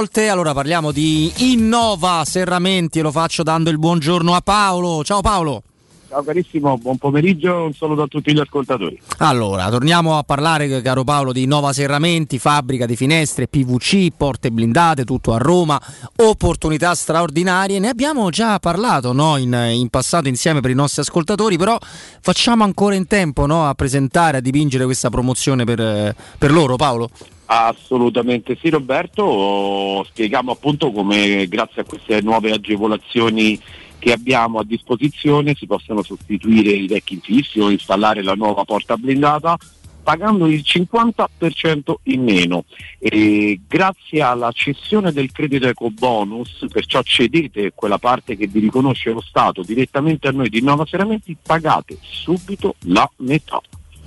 volte. 0.00 0.28
Allora 0.28 0.54
parliamo 0.54 0.92
di 0.92 1.30
Innova 1.52 2.22
Serramenti 2.24 3.00
e 3.00 3.02
lo 3.02 3.10
faccio 3.10 3.42
dando 3.42 3.68
il 3.68 3.78
buongiorno 3.78 4.34
a 4.34 4.40
Paolo. 4.40 5.04
Ciao 5.04 5.20
Paolo. 5.20 5.62
Ciao 6.08 6.24
carissimo, 6.24 6.76
buon 6.78 6.96
pomeriggio, 6.96 7.64
un 7.64 7.72
saluto 7.74 8.02
a 8.02 8.06
tutti 8.06 8.32
gli 8.32 8.40
ascoltatori. 8.40 9.00
Allora, 9.18 9.68
torniamo 9.68 10.16
a 10.16 10.22
parlare, 10.22 10.80
caro 10.80 11.04
Paolo, 11.04 11.32
di 11.32 11.46
Nova 11.46 11.72
Serramenti, 11.72 12.38
fabbrica 12.38 12.86
di 12.86 12.96
finestre, 12.96 13.46
PVC, 13.46 14.08
porte 14.16 14.50
blindate, 14.50 15.04
tutto 15.04 15.34
a 15.34 15.38
Roma, 15.38 15.80
opportunità 16.16 16.94
straordinarie. 16.94 17.78
Ne 17.78 17.88
abbiamo 17.88 18.30
già 18.30 18.58
parlato 18.58 19.12
no? 19.12 19.36
in, 19.36 19.52
in, 19.52 19.88
passato 19.88 20.26
insieme 20.26 20.60
per 20.60 20.70
i 20.70 20.74
nostri 20.74 21.02
ascoltatori, 21.02 21.56
però 21.58 21.78
facciamo 22.20 22.64
ancora 22.64 22.96
in 22.96 23.06
tempo 23.06 23.46
no? 23.46 23.68
a 23.68 23.74
presentare, 23.74 24.38
a 24.38 24.40
dipingere 24.40 24.86
questa 24.86 25.10
promozione 25.10 25.64
per, 25.64 26.16
per 26.38 26.50
loro, 26.50 26.74
Paolo. 26.74 27.10
Assolutamente 27.52 28.56
sì 28.60 28.70
Roberto, 28.70 30.04
spieghiamo 30.04 30.52
appunto 30.52 30.92
come 30.92 31.48
grazie 31.48 31.82
a 31.82 31.84
queste 31.84 32.20
nuove 32.20 32.52
agevolazioni 32.52 33.60
che 33.98 34.12
abbiamo 34.12 34.60
a 34.60 34.64
disposizione 34.64 35.56
si 35.56 35.66
possono 35.66 36.04
sostituire 36.04 36.70
i 36.70 36.86
vecchi 36.86 37.14
infissi 37.14 37.58
o 37.58 37.68
installare 37.68 38.22
la 38.22 38.34
nuova 38.34 38.62
porta 38.62 38.96
blindata 38.96 39.56
pagando 40.00 40.46
il 40.46 40.62
50% 40.64 41.94
in 42.04 42.22
meno. 42.22 42.64
E 43.00 43.60
grazie 43.66 44.22
alla 44.22 44.52
cessione 44.52 45.10
del 45.10 45.32
credito 45.32 45.66
eco 45.66 45.90
bonus, 45.90 46.64
perciò 46.70 47.02
cedete 47.02 47.72
quella 47.74 47.98
parte 47.98 48.36
che 48.36 48.46
vi 48.46 48.60
riconosce 48.60 49.10
lo 49.10 49.20
Stato 49.20 49.62
direttamente 49.62 50.28
a 50.28 50.32
noi 50.32 50.48
di 50.48 50.62
Nova 50.62 50.86
Seramenti, 50.86 51.36
pagate 51.40 51.98
subito 52.00 52.76
la 52.84 53.10
metà. 53.16 53.60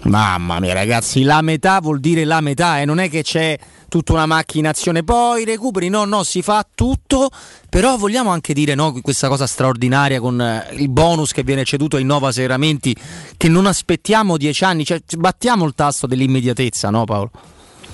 Mamma 0.04 0.60
mia 0.60 0.74
ragazzi, 0.74 1.24
la 1.24 1.42
metà 1.42 1.80
vuol 1.80 2.00
dire 2.00 2.26
la 2.26 2.42
metà 2.42 2.82
e 2.82 2.86
non 2.86 3.00
è 3.00 3.10
che 3.10 3.24
c'è 3.24 3.58
tutta 3.88 4.12
una 4.14 4.26
macchinazione, 4.26 5.04
poi 5.04 5.46
recuperi, 5.46 5.88
no, 5.88 6.04
no, 6.04 6.24
si 6.24 6.42
fa 6.42 6.66
tutto, 6.74 7.30
però 7.70 7.96
vogliamo 7.96 8.32
anche 8.32 8.54
dire 8.54 8.76
no, 8.76 8.92
questa 9.02 9.30
cosa 9.30 9.48
straordinaria 9.48 10.20
con 10.20 10.42
eh, 10.42 10.68
il 10.74 10.90
bonus 10.90 11.32
che 11.32 11.44
viene 11.44 11.64
ceduto 11.64 11.96
ai 11.96 12.04
Nova 12.04 12.32
Seramenti, 12.32 12.96
che 13.38 13.48
non 13.48 13.66
aspettiamo 13.66 14.36
dieci 14.36 14.66
anni, 14.66 14.84
cioè 14.84 15.02
battiamo 15.18 15.64
il 15.66 15.74
tasto 15.74 16.06
dell'immediatezza, 16.06 16.90
no 16.90 17.06
Paolo? 17.06 17.32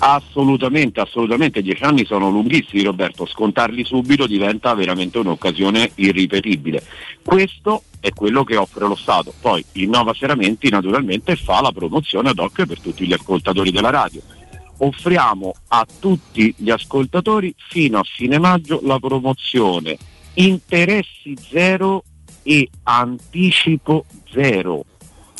Assolutamente, 0.02 1.00
assolutamente, 1.00 1.60
dieci 1.60 1.82
anni 1.82 2.06
sono 2.06 2.30
lunghissimi 2.30 2.82
Roberto, 2.82 3.26
scontarli 3.26 3.84
subito 3.84 4.26
diventa 4.26 4.72
veramente 4.74 5.18
un'occasione 5.18 5.92
irripetibile. 5.96 6.82
Questo 7.22 7.82
è 8.00 8.10
quello 8.14 8.42
che 8.42 8.56
offre 8.56 8.86
lo 8.86 8.94
Stato, 8.94 9.34
poi 9.38 9.62
Innova 9.72 10.14
Seramenti 10.14 10.70
naturalmente 10.70 11.36
fa 11.36 11.60
la 11.60 11.70
promozione 11.70 12.30
ad 12.30 12.38
hoc 12.38 12.64
per 12.64 12.80
tutti 12.80 13.06
gli 13.06 13.12
ascoltatori 13.12 13.70
della 13.70 13.90
radio. 13.90 14.22
Offriamo 14.78 15.52
a 15.68 15.86
tutti 16.00 16.54
gli 16.56 16.70
ascoltatori 16.70 17.54
fino 17.58 17.98
a 17.98 18.02
fine 18.02 18.38
maggio 18.38 18.80
la 18.82 18.98
promozione. 18.98 19.98
Interessi 20.34 21.36
zero 21.36 22.04
e 22.42 22.70
anticipo 22.84 24.06
zero 24.32 24.86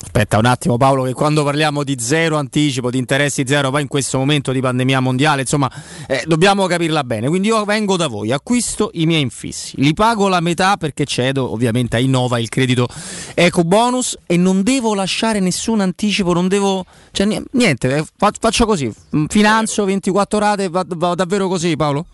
Aspetta 0.02 0.38
un 0.38 0.46
attimo 0.46 0.78
Paolo 0.78 1.02
che 1.04 1.12
quando 1.12 1.44
parliamo 1.44 1.84
di 1.84 1.96
zero 1.98 2.36
anticipo, 2.36 2.90
di 2.90 2.96
interessi 2.96 3.44
zero, 3.46 3.70
poi 3.70 3.82
in 3.82 3.88
questo 3.88 4.16
momento 4.18 4.50
di 4.50 4.60
pandemia 4.60 4.98
mondiale, 4.98 5.42
insomma, 5.42 5.70
eh, 6.08 6.24
dobbiamo 6.26 6.66
capirla 6.66 7.04
bene. 7.04 7.28
Quindi 7.28 7.48
io 7.48 7.64
vengo 7.64 7.96
da 7.96 8.06
voi, 8.06 8.32
acquisto 8.32 8.90
i 8.94 9.04
miei 9.04 9.20
infissi, 9.20 9.74
li 9.76 9.92
pago 9.92 10.28
la 10.28 10.40
metà 10.40 10.76
perché 10.78 11.04
cedo 11.04 11.52
ovviamente 11.52 11.96
a 11.96 11.98
Innova 11.98 12.38
il 12.38 12.48
credito 12.48 12.88
eco 13.34 13.62
bonus 13.62 14.16
e 14.26 14.36
non 14.36 14.62
devo 14.62 14.94
lasciare 14.94 15.38
nessun 15.38 15.80
anticipo, 15.80 16.32
non 16.32 16.48
devo... 16.48 16.84
Cioè, 17.12 17.42
niente, 17.52 17.96
eh, 17.96 18.04
faccio 18.16 18.64
così, 18.64 18.92
finanzio 19.28 19.84
24 19.84 20.38
rate, 20.38 20.68
va, 20.70 20.84
va 20.86 21.14
davvero 21.14 21.46
così 21.46 21.76
Paolo? 21.76 22.06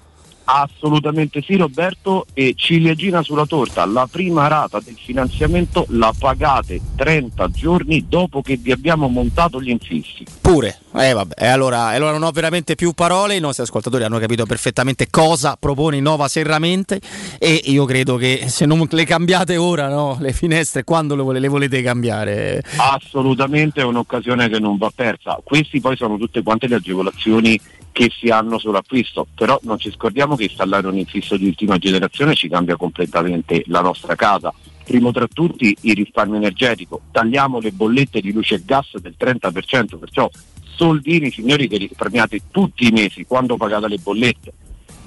Assolutamente 0.46 1.42
sì 1.42 1.56
Roberto. 1.56 2.26
E 2.32 2.54
ciliegina 2.56 3.22
sulla 3.22 3.46
torta, 3.46 3.84
la 3.84 4.08
prima 4.10 4.46
rata 4.48 4.80
del 4.80 4.96
finanziamento 4.96 5.86
la 5.90 6.12
pagate 6.16 6.80
30 6.96 7.50
giorni 7.50 8.06
dopo 8.08 8.42
che 8.42 8.56
vi 8.56 8.72
abbiamo 8.72 9.08
montato 9.08 9.60
gli 9.60 9.70
infissi. 9.70 10.24
Pure, 10.40 10.78
eh 10.94 11.12
vabbè, 11.12 11.34
e 11.36 11.46
allora, 11.46 11.86
allora 11.86 12.12
non 12.12 12.22
ho 12.22 12.30
veramente 12.30 12.74
più 12.74 12.92
parole, 12.92 13.36
i 13.36 13.40
nostri 13.40 13.64
ascoltatori 13.64 14.04
hanno 14.04 14.18
capito 14.18 14.46
perfettamente 14.46 15.08
cosa 15.10 15.56
propone 15.58 16.00
Nova 16.00 16.28
Serramente. 16.28 17.00
E 17.38 17.62
io 17.64 17.84
credo 17.84 18.16
che 18.16 18.44
se 18.48 18.66
non 18.66 18.86
le 18.88 19.04
cambiate 19.04 19.56
ora 19.56 19.88
no, 19.88 20.16
le 20.20 20.32
finestre, 20.32 20.84
quando 20.84 21.14
le, 21.16 21.40
le 21.40 21.48
volete 21.48 21.82
cambiare? 21.82 22.62
Assolutamente 22.76 23.80
è 23.80 23.84
un'occasione 23.84 24.48
che 24.48 24.58
non 24.58 24.76
va 24.76 24.90
persa, 24.94 25.40
questi 25.42 25.80
poi 25.80 25.96
sono 25.96 26.16
tutte 26.16 26.42
quante 26.42 26.68
le 26.68 26.76
agevolazioni 26.76 27.60
che 27.96 28.12
si 28.14 28.28
hanno 28.28 28.58
sull'acquisto, 28.58 29.26
però 29.34 29.58
non 29.62 29.78
ci 29.78 29.90
scordiamo 29.90 30.36
che 30.36 30.42
installare 30.42 30.86
un 30.86 30.98
infisso 30.98 31.38
di 31.38 31.46
ultima 31.46 31.78
generazione 31.78 32.34
ci 32.34 32.46
cambia 32.46 32.76
completamente 32.76 33.62
la 33.68 33.80
nostra 33.80 34.14
casa. 34.14 34.52
Primo 34.84 35.12
tra 35.12 35.26
tutti 35.26 35.74
il 35.80 35.94
risparmio 35.94 36.36
energetico, 36.36 37.00
tagliamo 37.10 37.58
le 37.58 37.72
bollette 37.72 38.20
di 38.20 38.34
luce 38.34 38.56
e 38.56 38.62
gas 38.66 38.98
del 38.98 39.14
30%, 39.18 39.98
perciò 39.98 40.28
soldini 40.76 41.30
signori 41.30 41.68
che 41.68 41.78
risparmiate 41.78 42.42
tutti 42.50 42.86
i 42.86 42.90
mesi 42.90 43.24
quando 43.24 43.56
pagate 43.56 43.88
le 43.88 43.96
bollette. 43.96 44.52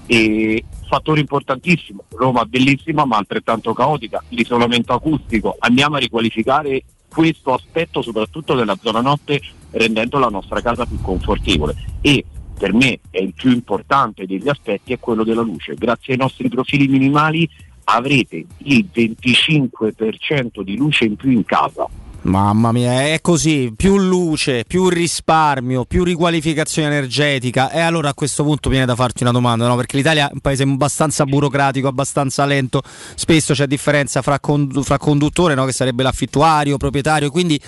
E 0.07 0.63
fattore 0.87 1.19
importantissimo, 1.19 2.05
Roma 2.15 2.43
bellissima 2.45 3.05
ma 3.05 3.17
altrettanto 3.17 3.71
caotica, 3.71 4.23
l'isolamento 4.29 4.93
acustico, 4.93 5.57
andiamo 5.59 5.97
a 5.97 5.99
riqualificare 5.99 6.83
questo 7.07 7.53
aspetto 7.53 8.01
soprattutto 8.01 8.55
della 8.55 8.77
zona 8.81 9.01
notte 9.01 9.39
rendendo 9.69 10.17
la 10.17 10.29
nostra 10.29 10.59
casa 10.61 10.87
più 10.87 10.99
confortevole 11.01 11.75
e 12.01 12.25
per 12.59 12.73
me 12.73 12.99
è 13.09 13.19
il 13.19 13.33
più 13.33 13.51
importante 13.51 14.25
degli 14.25 14.49
aspetti 14.49 14.91
è 14.91 14.99
quello 14.99 15.23
della 15.23 15.41
luce. 15.41 15.75
Grazie 15.75 16.13
ai 16.13 16.19
nostri 16.19 16.49
profili 16.49 16.87
minimali 16.87 17.49
avrete 17.85 18.45
il 18.57 18.85
25% 18.93 20.61
di 20.61 20.75
luce 20.75 21.05
in 21.05 21.15
più 21.15 21.31
in 21.31 21.45
casa. 21.45 21.87
Mamma 22.23 22.73
mia, 22.73 23.13
è 23.13 23.19
così, 23.21 23.71
più 23.73 23.97
luce, 23.97 24.65
più 24.67 24.89
risparmio, 24.89 25.85
più 25.85 26.03
riqualificazione 26.03 26.89
energetica 26.89 27.71
e 27.71 27.79
allora 27.79 28.09
a 28.09 28.13
questo 28.13 28.43
punto 28.43 28.69
viene 28.69 28.85
da 28.85 28.93
farti 28.93 29.23
una 29.23 29.31
domanda, 29.31 29.65
no? 29.65 29.77
perché 29.77 29.95
l'Italia 29.95 30.27
è 30.27 30.33
un 30.33 30.41
paese 30.41 30.63
abbastanza 30.63 31.23
burocratico, 31.23 31.87
abbastanza 31.87 32.43
lento, 32.45 32.81
spesso 33.15 33.53
c'è 33.53 33.67
differenza 33.67 34.21
fra, 34.21 34.37
condu- 34.41 34.83
fra 34.83 34.97
conduttore, 34.97 35.55
no? 35.55 35.63
che 35.63 35.71
sarebbe 35.71 36.03
l'affittuario, 36.03 36.75
proprietario, 36.75 37.31
quindi 37.31 37.59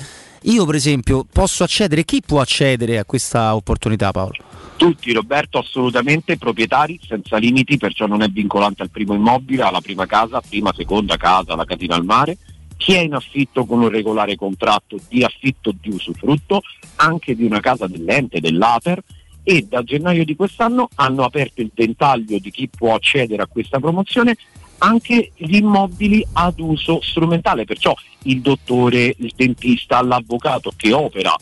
io 0.44 0.66
per 0.66 0.76
esempio 0.76 1.26
posso 1.32 1.64
accedere, 1.64 2.04
chi 2.04 2.22
può 2.26 2.42
accedere 2.42 3.00
a 3.00 3.06
questa 3.06 3.56
opportunità 3.56 4.12
Paolo? 4.12 4.51
Tutti 4.82 5.14
Roberto 5.14 5.60
assolutamente 5.60 6.40
proprietari 6.40 7.00
senza 7.08 7.38
limiti, 7.38 7.78
perciò 7.78 8.08
non 8.08 8.24
è 8.24 8.30
vincolante 8.30 8.82
al 8.82 8.90
primo 8.90 9.14
immobile, 9.14 9.62
alla 9.62 9.80
prima 9.80 10.08
casa, 10.08 10.42
prima, 10.42 10.74
seconda 10.76 11.18
casa, 11.18 11.54
la 11.54 11.66
catena 11.66 11.94
al 11.94 12.04
mare. 12.04 12.40
Chi 12.78 12.94
è 12.94 13.02
in 13.02 13.14
affitto 13.14 13.66
con 13.66 13.80
un 13.80 13.90
regolare 13.90 14.36
contratto 14.36 14.98
di 15.08 15.24
affitto 15.24 15.72
di 15.80 15.90
usufrutto, 15.92 16.64
anche 16.96 17.36
di 17.36 17.44
una 17.44 17.60
casa 17.60 17.86
dell'ente, 17.86 18.40
dell'Ater, 18.40 19.04
e 19.44 19.68
da 19.70 19.84
gennaio 19.84 20.26
di 20.26 20.36
quest'anno 20.36 20.90
hanno 20.96 21.26
aperto 21.26 21.62
il 21.62 21.70
ventaglio 21.72 22.40
di 22.40 22.50
chi 22.50 22.68
può 22.68 22.96
accedere 22.96 23.44
a 23.44 23.48
questa 23.48 23.80
promozione 23.80 24.36
anche 24.80 25.32
gli 25.36 25.58
immobili 25.58 26.26
ad 26.34 26.60
uso 26.60 27.02
strumentale, 27.04 27.66
perciò 27.66 27.96
il 28.24 28.42
dottore, 28.42 29.14
il 29.16 29.32
dentista, 29.36 30.02
l'avvocato 30.02 30.74
che 30.76 30.92
opera 30.92 31.36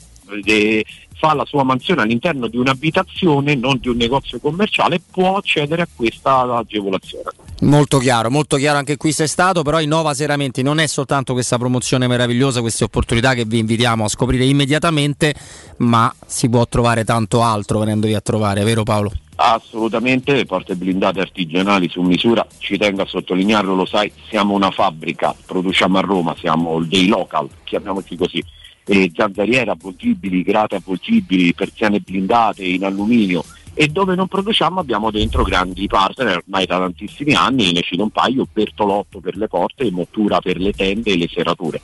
eh, 0.46 0.86
fa 1.20 1.34
la 1.34 1.46
sua 1.46 1.64
mansione 1.64 2.02
all'interno 2.02 2.48
di 2.48 2.58
un'abitazione, 2.58 3.54
non 3.54 3.78
di 3.80 3.90
un 3.90 3.98
negozio 3.98 4.40
commerciale, 4.40 5.02
può 5.12 5.36
accedere 5.36 5.82
a 5.82 5.88
questa 5.94 6.40
agevolazione. 6.56 7.30
Molto 7.62 7.98
chiaro, 7.98 8.32
molto 8.32 8.56
chiaro 8.56 8.78
anche 8.78 8.96
qui 8.96 9.12
sei 9.12 9.28
stato, 9.28 9.62
però 9.62 9.82
Innova 9.82 10.14
Seramenti 10.14 10.62
non 10.62 10.80
è 10.80 10.88
soltanto 10.88 11.34
questa 11.34 11.58
promozione 11.58 12.08
meravigliosa, 12.08 12.62
queste 12.62 12.86
opportunità 12.86 13.34
che 13.34 13.44
vi 13.44 13.60
invitiamo 13.60 14.06
a 14.06 14.08
scoprire 14.08 14.46
immediatamente, 14.46 15.36
ma 15.80 16.14
si 16.26 16.50
può 16.50 16.66
trovare 16.68 17.04
tanto 17.04 17.44
altro 17.44 17.80
venendovi 17.80 18.14
a 18.14 18.22
trovare, 18.22 18.64
vero 18.64 18.84
Paolo? 18.84 19.12
Assolutamente, 19.36 20.34
le 20.34 20.46
porte 20.46 20.76
blindate 20.76 21.20
artigianali 21.20 21.90
su 21.90 22.02
misura, 22.02 22.46
ci 22.60 22.78
tengo 22.78 23.02
a 23.02 23.06
sottolinearlo, 23.06 23.76
lo 23.76 23.86
sai, 23.86 24.10
siamo 24.30 24.54
una 24.54 24.72
fabbrica, 24.72 25.36
produciamo 25.46 25.98
a 25.98 26.02
Roma, 26.02 26.36
siamo 26.38 26.82
dei 26.82 27.08
local, 27.08 27.50
chiamiamoci 27.64 28.16
così, 28.16 28.44
e 28.90 29.12
zanzariere 29.16 29.70
avvolgibili, 29.70 30.42
grate 30.42 30.78
avvolgibili, 30.78 31.54
persiane 31.54 32.00
blindate 32.00 32.64
in 32.64 32.84
alluminio 32.84 33.46
e 33.76 33.88
dove 33.88 34.16
non 34.16 34.28
produciamo 34.28 34.80
abbiamo 34.80 35.12
dentro 35.12 35.44
grandi 35.44 35.86
partner 35.86 36.38
ormai 36.38 36.66
da 36.66 36.80
tantissimi 36.80 37.34
anni, 37.36 37.72
ne 37.72 37.82
cito 37.82 38.02
un 38.02 38.10
paio, 38.10 38.48
Bertolotto 38.52 39.20
per 39.20 39.38
le 39.38 39.48
porte 39.48 39.92
Mottura 39.92 40.42
per 40.42 40.58
le 40.58 40.74
tende 40.74 41.12
e 41.12 41.18
le 41.18 41.28
serrature. 41.32 41.82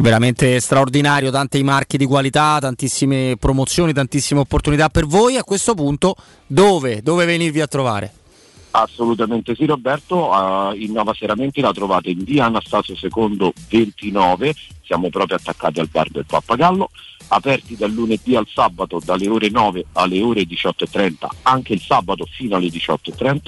Veramente 0.00 0.58
straordinario, 0.60 1.30
tanti 1.30 1.62
marchi 1.62 1.98
di 1.98 2.06
qualità, 2.06 2.56
tantissime 2.58 3.36
promozioni, 3.38 3.92
tantissime 3.92 4.40
opportunità 4.40 4.88
per 4.88 5.06
voi. 5.06 5.36
A 5.36 5.44
questo 5.44 5.74
punto 5.74 6.16
dove? 6.46 7.02
Dove 7.02 7.26
venirvi 7.26 7.60
a 7.60 7.66
trovare? 7.66 8.23
Assolutamente 8.76 9.54
sì 9.54 9.66
Roberto, 9.66 10.30
uh, 10.30 10.74
in 10.74 10.90
Nova 10.90 11.14
Seramenti 11.14 11.60
la 11.60 11.72
trovate 11.72 12.10
in 12.10 12.24
via 12.24 12.46
Anastasio 12.46 12.96
II 13.00 13.52
29, 13.68 14.52
siamo 14.82 15.10
proprio 15.10 15.36
attaccati 15.36 15.78
al 15.78 15.86
bar 15.86 16.10
del 16.10 16.26
Pappagallo, 16.26 16.90
aperti 17.28 17.76
dal 17.76 17.92
lunedì 17.92 18.34
al 18.34 18.48
sabato 18.52 19.00
dalle 19.04 19.28
ore 19.28 19.48
9 19.48 19.84
alle 19.92 20.20
ore 20.20 20.42
18.30, 20.42 21.28
anche 21.42 21.72
il 21.72 21.80
sabato 21.80 22.26
fino 22.28 22.56
alle 22.56 22.66
18.30. 22.66 23.38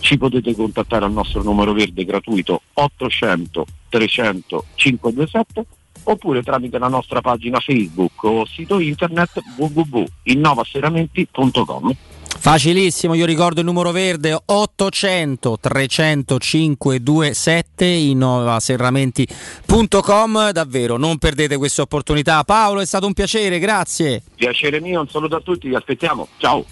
Ci 0.00 0.18
potete 0.18 0.52
contattare 0.56 1.04
al 1.04 1.12
nostro 1.12 1.44
numero 1.44 1.72
verde 1.72 2.04
gratuito 2.04 2.62
800 2.72 3.66
300 3.90 4.64
527 4.74 5.66
oppure 6.02 6.42
tramite 6.42 6.78
la 6.78 6.88
nostra 6.88 7.20
pagina 7.20 7.60
Facebook 7.60 8.24
o 8.24 8.44
sito 8.44 8.80
internet 8.80 9.40
www.innovaseramenti.com. 9.56 11.96
Facilissimo, 12.38 13.14
io 13.14 13.24
ricordo 13.24 13.60
il 13.60 13.66
numero 13.66 13.90
verde 13.90 14.38
800 14.44 15.58
300 15.60 16.38
527 16.38 17.84
innovaserramenti.com. 17.86 20.50
Davvero, 20.50 20.96
non 20.96 21.18
perdete 21.18 21.56
questa 21.56 21.82
opportunità. 21.82 22.44
Paolo, 22.44 22.80
è 22.80 22.86
stato 22.86 23.06
un 23.06 23.14
piacere, 23.14 23.58
grazie. 23.58 24.22
Piacere 24.36 24.80
mio, 24.80 25.00
un 25.00 25.08
saluto 25.08 25.36
a 25.36 25.40
tutti, 25.40 25.68
vi 25.68 25.74
aspettiamo. 25.74 26.28
Ciao. 26.36 26.64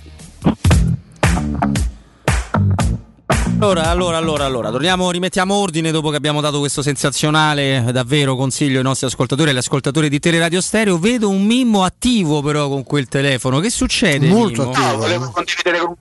Allora, 3.63 3.91
allora, 3.91 4.17
allora, 4.17 4.45
allora, 4.45 4.71
torniamo, 4.71 5.09
rimettiamo 5.13 5.55
ordine 5.55 5.93
dopo 5.93 6.11
che 6.11 6.17
abbiamo 6.17 6.41
dato 6.41 6.59
questo 6.59 6.83
sensazionale, 6.83 7.85
davvero 7.93 8.35
consiglio 8.35 8.79
ai 8.79 8.83
nostri 8.83 9.07
ascoltatori 9.07 9.51
e 9.51 9.53
agli 9.53 9.59
ascoltatori 9.59 10.09
di 10.09 10.19
Teleradio 10.19 10.61
Stereo. 10.61 10.99
Vedo 10.99 11.29
un 11.29 11.45
Mimmo 11.47 11.85
attivo 11.85 12.43
però 12.43 12.69
con 12.69 12.83
quel 12.83 13.07
telefono. 13.07 13.61
Che 13.61 13.71
succede? 13.71 14.27
Molto 14.27 14.63
Mimmo? 14.63 14.75
attivo. 14.75 14.87
No, 14.89 14.97
volevo 14.97 15.31
condividere 15.31 15.79
con, 15.79 15.95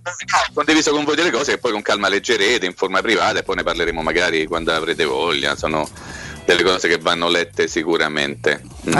condiviso 0.55 0.89
con 0.89 1.03
voi 1.03 1.15
delle 1.15 1.29
cose 1.29 1.51
che 1.51 1.57
poi 1.59 1.71
con 1.71 1.83
calma 1.83 2.09
leggerete 2.09 2.65
in 2.65 2.73
forma 2.73 2.99
privata 2.99 3.37
e 3.37 3.43
poi 3.43 3.57
ne 3.57 3.63
parleremo 3.63 4.01
magari 4.01 4.47
quando 4.47 4.73
avrete 4.73 5.05
voglia. 5.05 5.55
Sono 5.55 5.87
delle 6.43 6.63
cose 6.63 6.87
che 6.87 6.97
vanno 6.97 7.29
lette 7.29 7.67
sicuramente. 7.67 8.63
Mm. 8.89 8.93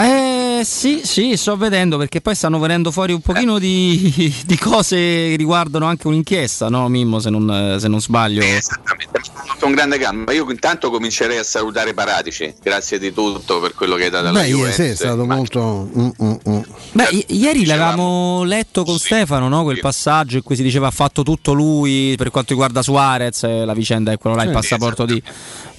Eh 0.62 0.64
sì, 0.64 1.00
sì, 1.02 1.36
sto 1.36 1.56
vedendo 1.56 1.96
perché 1.98 2.20
poi 2.20 2.36
stanno 2.36 2.60
venendo 2.60 2.92
fuori 2.92 3.12
un 3.12 3.20
pochino 3.20 3.58
di, 3.58 4.32
di 4.46 4.56
cose 4.56 4.94
che 4.96 5.34
riguardano 5.36 5.86
anche 5.86 6.06
un'inchiesta, 6.06 6.68
no 6.68 6.86
Mimmo, 6.88 7.18
se 7.18 7.30
non, 7.30 7.78
se 7.80 7.88
non 7.88 8.00
sbaglio. 8.00 8.42
Esattamente, 8.42 9.20
con 9.58 9.72
grande 9.72 9.98
calma. 9.98 10.30
Io 10.32 10.48
intanto 10.48 10.88
comincerei 10.90 11.38
a 11.38 11.42
salutare 11.42 11.94
Paratici, 11.94 12.54
grazie 12.62 13.00
di 13.00 13.12
tutto 13.12 13.58
per 13.58 13.74
quello 13.74 13.96
che 13.96 14.04
hai 14.04 14.10
dato 14.10 14.28
alla 14.28 14.40
Beh, 14.42 14.46
Juventus. 14.46 14.74
sì, 14.76 14.82
è 14.82 14.94
stato 14.94 15.24
Ma- 15.24 15.34
molto. 15.34 15.90
mm, 15.98 16.08
mm, 16.22 16.34
mm. 16.48 16.60
Beh, 16.92 17.08
i- 17.10 17.26
ieri 17.30 17.66
l'avevamo 17.66 18.44
letto 18.44 18.84
con 18.84 18.98
Stefano, 18.98 19.48
no? 19.48 19.64
quel 19.64 19.80
passaggio 19.80 20.36
in 20.36 20.42
cui 20.44 20.54
si 20.54 20.62
diceva 20.62 20.86
ha 20.86 20.90
fatto 20.92 21.24
tutto 21.24 21.54
lui 21.54 22.14
per 22.16 22.30
quanto 22.30 22.50
riguarda 22.52 22.82
Suarez, 22.82 23.42
eh, 23.42 23.64
la 23.64 23.74
vicenda 23.74 24.12
è 24.12 24.16
quello 24.18 24.36
là, 24.36 24.42
il 24.44 24.50
Sì. 24.50 24.54
passaporto 24.54 25.06
di... 25.06 25.20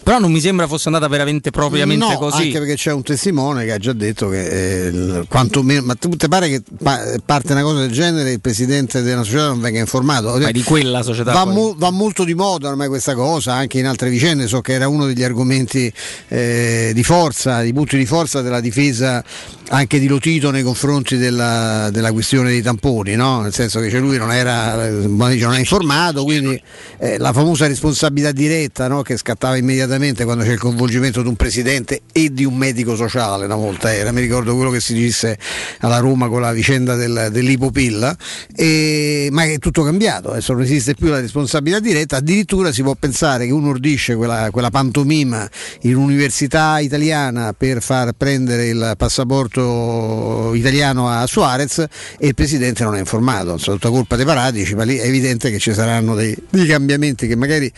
Però 0.03 0.19
non 0.19 0.31
mi 0.33 0.41
sembra 0.41 0.67
fosse 0.67 0.89
andata 0.89 1.07
veramente 1.07 1.49
propriamente 1.49 2.05
no, 2.05 2.17
così. 2.17 2.43
anche 2.43 2.59
perché 2.59 2.75
c'è 2.75 2.91
un 2.91 3.03
testimone 3.03 3.63
che 3.63 3.71
ha 3.71 3.77
già 3.77 3.93
detto 3.93 4.27
che 4.27 4.87
eh, 4.87 5.23
quantomeno, 5.29 5.83
ma 5.83 5.95
tu 5.95 6.09
ti 6.09 6.27
pare 6.27 6.49
che 6.49 6.61
pa- 6.81 7.15
parte 7.25 7.53
una 7.53 7.61
cosa 7.61 7.79
del 7.79 7.91
genere 7.91 8.31
il 8.33 8.41
presidente 8.41 9.01
della 9.01 9.23
società 9.23 9.47
non 9.47 9.61
venga 9.61 9.79
informato? 9.79 10.37
Ma 10.37 10.51
di 10.51 10.63
quella 10.63 11.03
società 11.03 11.31
va, 11.31 11.45
mo- 11.45 11.73
va 11.77 11.89
molto 11.89 12.25
di 12.25 12.33
moda 12.33 12.67
ormai 12.67 12.89
questa 12.89 13.15
cosa, 13.15 13.53
anche 13.53 13.79
in 13.79 13.87
altre 13.87 14.09
vicende, 14.09 14.47
so 14.47 14.59
che 14.59 14.73
era 14.73 14.89
uno 14.89 15.05
degli 15.05 15.23
argomenti 15.23 15.91
eh, 16.27 16.91
di 16.93 17.03
forza, 17.03 17.61
di 17.61 17.71
punti 17.71 17.97
di 17.97 18.05
forza 18.05 18.41
della 18.41 18.59
difesa 18.59 19.23
anche 19.69 19.99
di 19.99 20.07
Lotito 20.07 20.51
nei 20.51 20.63
confronti 20.63 21.17
della, 21.17 21.89
della 21.91 22.11
questione 22.11 22.49
dei 22.49 22.61
tamponi, 22.61 23.15
no? 23.15 23.41
nel 23.41 23.53
senso 23.53 23.79
che 23.79 23.89
cioè, 23.89 24.01
lui 24.01 24.17
non 24.17 24.31
era 24.31 24.85
eh, 24.85 24.91
non 24.91 25.53
è 25.53 25.59
informato, 25.59 26.23
quindi 26.25 26.61
eh, 26.99 27.17
la 27.17 27.31
famosa 27.31 27.67
responsabilità 27.67 28.31
diretta 28.31 28.87
no? 28.87 29.01
che 29.01 29.17
scattava 29.17 29.55
immediatamente 29.55 29.92
immediatamente 29.93 30.23
quando 30.23 30.43
c'è 30.43 30.51
il 30.51 30.59
coinvolgimento 30.59 31.21
di 31.21 31.27
un 31.27 31.35
presidente 31.35 32.01
e 32.11 32.31
di 32.33 32.45
un 32.45 32.55
medico 32.55 32.95
sociale, 32.95 33.45
una 33.45 33.55
volta 33.55 33.93
era, 33.93 34.11
mi 34.11 34.21
ricordo 34.21 34.55
quello 34.55 34.71
che 34.71 34.79
si 34.79 34.93
disse 34.93 35.37
alla 35.79 35.99
Roma 35.99 36.27
con 36.27 36.41
la 36.41 36.51
vicenda 36.51 36.95
del, 36.95 37.29
dell'ipopilla, 37.31 38.15
e, 38.55 39.29
ma 39.31 39.43
è 39.43 39.57
tutto 39.59 39.83
cambiato, 39.83 40.31
adesso 40.31 40.53
non 40.53 40.63
esiste 40.63 40.95
più 40.95 41.07
la 41.07 41.19
responsabilità 41.19 41.79
diretta, 41.79 42.17
addirittura 42.17 42.71
si 42.71 42.81
può 42.81 42.95
pensare 42.95 43.45
che 43.45 43.51
uno 43.51 43.69
ordisce 43.69 44.15
quella, 44.15 44.49
quella 44.51 44.69
pantomima 44.69 45.47
in 45.81 45.95
un'università 45.95 46.79
italiana 46.79 47.53
per 47.53 47.81
far 47.81 48.13
prendere 48.13 48.67
il 48.67 48.93
passaporto 48.97 50.53
italiano 50.53 51.09
a 51.09 51.25
Suarez 51.27 51.79
e 52.17 52.27
il 52.27 52.33
presidente 52.33 52.83
non 52.83 52.95
è 52.95 52.99
informato, 52.99 53.55
è 53.55 53.59
tutta 53.59 53.89
colpa 53.89 54.15
dei 54.15 54.25
paratici, 54.25 54.75
ma 54.75 54.83
lì 54.83 54.97
è 54.97 55.05
evidente 55.05 55.51
che 55.51 55.59
ci 55.59 55.73
saranno 55.73 56.15
dei, 56.15 56.35
dei 56.49 56.65
cambiamenti 56.65 57.27
che 57.27 57.35
magari 57.35 57.71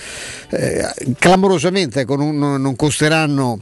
eh, 0.49 0.93
clamorosamente 1.17 2.04
ecco, 2.05 2.15
non, 2.15 2.61
non 2.61 2.75
costeranno 2.75 3.59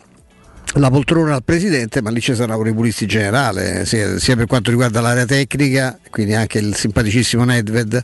la 0.76 0.90
poltrona 0.90 1.36
al 1.36 1.44
presidente, 1.44 2.02
ma 2.02 2.10
lì 2.10 2.20
ci 2.20 2.34
sarà 2.34 2.56
un 2.56 2.64
ripulisti 2.64 3.06
generale, 3.06 3.86
sia, 3.86 4.18
sia, 4.20 4.36
per 4.36 4.48
quanto 4.48 4.70
riguarda 4.70 5.02
l'area 5.02 5.26
tecnica, 5.26 6.00
quindi 6.10 6.34
anche 6.34 6.60
il 6.60 6.76
simpaticissimo 6.76 7.44
Nedved 7.44 8.04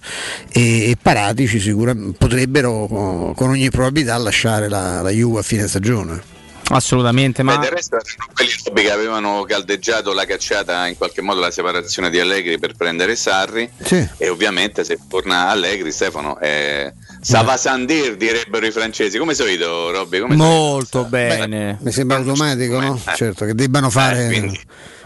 e, 0.51 0.89
e 0.89 0.97
Paratici 1.01 1.59
sicuramente 1.59 2.17
potrebbero 2.17 3.33
con 3.35 3.49
ogni 3.49 3.69
probabilità 3.69 4.17
lasciare 4.17 4.69
la, 4.69 5.01
la 5.01 5.09
Juve 5.09 5.39
a 5.39 5.43
fine 5.43 5.67
stagione. 5.67 6.38
Assolutamente, 6.69 7.43
ma... 7.43 7.57
Beh, 7.57 7.63
del 7.63 7.71
resto 7.75 7.95
erano 7.95 8.33
quelli 8.33 8.87
che 8.87 8.91
avevano 8.91 9.43
caldeggiato 9.47 10.13
la 10.13 10.25
cacciata 10.25 10.87
in 10.87 10.97
qualche 10.97 11.21
modo 11.21 11.39
la 11.39 11.51
separazione 11.51 12.09
di 12.09 12.19
Allegri 12.19 12.59
per 12.59 12.75
prendere 12.75 13.15
Sarri 13.15 13.69
sì. 13.81 14.07
e 14.17 14.29
ovviamente 14.29 14.83
se 14.83 14.99
torna 15.07 15.49
Allegri 15.49 15.91
Stefano 15.91 16.37
è 16.37 16.91
Savasandir 17.21 18.15
direbbero 18.15 18.65
i 18.65 18.71
francesi. 18.71 19.17
Come 19.17 19.33
solito, 19.33 19.91
Robby? 19.91 20.19
Come 20.19 20.35
Molto 20.35 21.05
bene. 21.05 21.77
Beh, 21.79 21.85
mi 21.85 21.91
sembra 21.91 22.17
automatico, 22.17 22.79
no? 22.79 22.99
Eh. 23.05 23.15
Certo, 23.15 23.45
che 23.45 23.53
debbano 23.53 23.89
fare. 23.89 24.25
Eh, 24.25 24.27
quindi, 24.27 24.59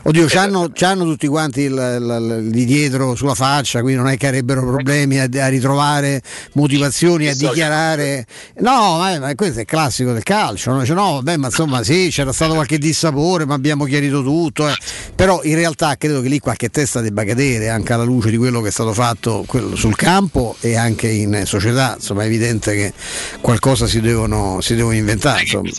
Oddio, 0.06 0.26
c'hanno, 0.28 0.70
c'hanno 0.74 1.06
tutti 1.06 1.28
quanti 1.28 1.70
di 1.70 2.66
dietro 2.66 3.16
sulla 3.16 3.36
faccia, 3.36 3.80
quindi 3.80 4.01
non 4.01 4.10
è 4.10 4.18
che 4.18 4.28
avrebbero 4.28 4.62
problemi 4.62 5.18
a, 5.18 5.30
a 5.32 5.47
ritrovare 5.47 6.22
motivazioni, 6.54 7.30
a 7.30 7.36
dichiarare. 7.36 8.26
No, 8.58 8.97
ma, 8.97 9.18
ma, 9.18 9.34
questo 9.36 9.62
è 9.62 9.66
classico 9.66 10.12
del 10.12 10.24
calcio. 10.24 10.72
No? 10.74 10.82
Dice, 10.82 10.93
no, 10.93 11.14
vabbè, 11.14 11.38
ma 11.38 11.47
insomma 11.47 11.84
sì, 11.84 12.10
c'era 12.12 12.34
stato 12.34 12.54
qualche 12.54 12.78
dissapore, 12.80 13.45
ma 13.45 13.54
abbiamo 13.54 13.86
chiarito 13.86 14.22
tutto. 14.22 14.68
Eh. 14.68 14.76
Però 15.16 15.41
in 15.43 15.56
realtà 15.56 15.95
credo 15.95 16.20
che 16.20 16.28
lì 16.28 16.39
qualche 16.39 16.70
testa 16.70 16.99
debba 16.99 17.24
cadere 17.24 17.70
anche 17.70 17.93
alla 17.93 18.04
luce 18.04 18.30
di 18.30 18.36
quello 18.36 18.60
che 18.60 18.68
è 18.68 18.72
stato 18.72 18.91
fatto 18.91 19.45
sul 19.74 19.95
campo 19.95 20.58
e 20.60 20.76
anche 20.76 21.08
in 21.08 21.43
società. 21.45 21.93
Insomma, 21.95 22.24
è 22.24 22.26
evidente 22.26 22.76
che 22.76 22.93
qualcosa 23.39 23.88
si 23.88 24.01
devono, 24.01 24.60
si 24.60 24.76
devono 24.76 24.95
inventare. 24.95 25.43
Insomma. 25.43 25.70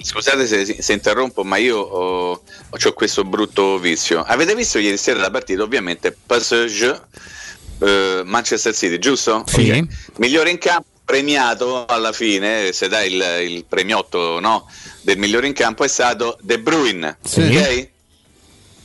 Scusate 0.00 0.46
se, 0.46 0.76
se, 0.80 0.92
interrompo, 0.92 1.44
ma 1.44 1.56
io 1.56 1.78
ho, 1.78 2.30
ho 2.32 2.92
questo 2.92 3.24
brutto 3.32 3.78
vizio. 3.78 4.22
Avete 4.22 4.54
visto 4.54 4.78
ieri 4.78 4.98
sera 4.98 5.20
la 5.20 5.30
partita? 5.30 5.62
Ovviamente 5.62 6.14
Passage 6.26 7.00
eh, 7.78 8.22
Manchester 8.24 8.74
City, 8.74 8.98
giusto? 8.98 9.42
Sì. 9.46 9.62
Okay. 9.62 9.86
Migliore 10.16 10.50
in 10.50 10.58
campo, 10.58 10.86
premiato 11.04 11.86
alla 11.86 12.12
fine, 12.12 12.72
se 12.72 12.88
dai 12.88 13.12
il, 13.12 13.50
il 13.50 13.64
premiotto 13.64 14.38
no, 14.38 14.70
del 15.00 15.18
migliore 15.18 15.46
in 15.46 15.54
campo 15.54 15.84
è 15.84 15.88
stato 15.88 16.38
De 16.42 16.58
Bruyne. 16.60 17.16
Sì. 17.22 17.40
Okay? 17.40 17.90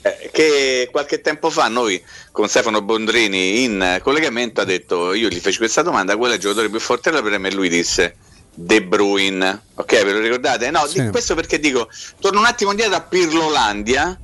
Eh, 0.02 0.30
che 0.32 0.88
qualche 0.92 1.22
tempo 1.22 1.50
fa 1.50 1.68
noi 1.68 2.02
con 2.32 2.48
Stefano 2.48 2.82
Bondrini 2.82 3.64
in 3.64 4.00
collegamento 4.02 4.62
ha 4.62 4.64
detto 4.64 5.14
io 5.14 5.28
gli 5.28 5.40
feci 5.40 5.58
questa 5.58 5.82
domanda 5.82 6.16
qual 6.16 6.32
è 6.32 6.36
il 6.36 6.40
giocatore 6.40 6.70
più 6.70 6.80
forte 6.80 7.10
della 7.10 7.24
Premier 7.24 7.52
e 7.52 7.56
lui 7.56 7.68
disse 7.68 8.16
De 8.54 8.84
Bruyne 8.84 9.64
ok 9.74 10.04
ve 10.04 10.14
lo 10.14 10.20
ricordate? 10.20 10.70
no 10.70 10.86
sì. 10.86 11.10
questo 11.10 11.34
perché 11.34 11.60
dico 11.60 11.90
torno 12.22 12.40
un 12.40 12.46
attimo 12.46 12.70
indietro 12.70 12.96
a 12.96 13.02
Pirlolandia 13.02 14.20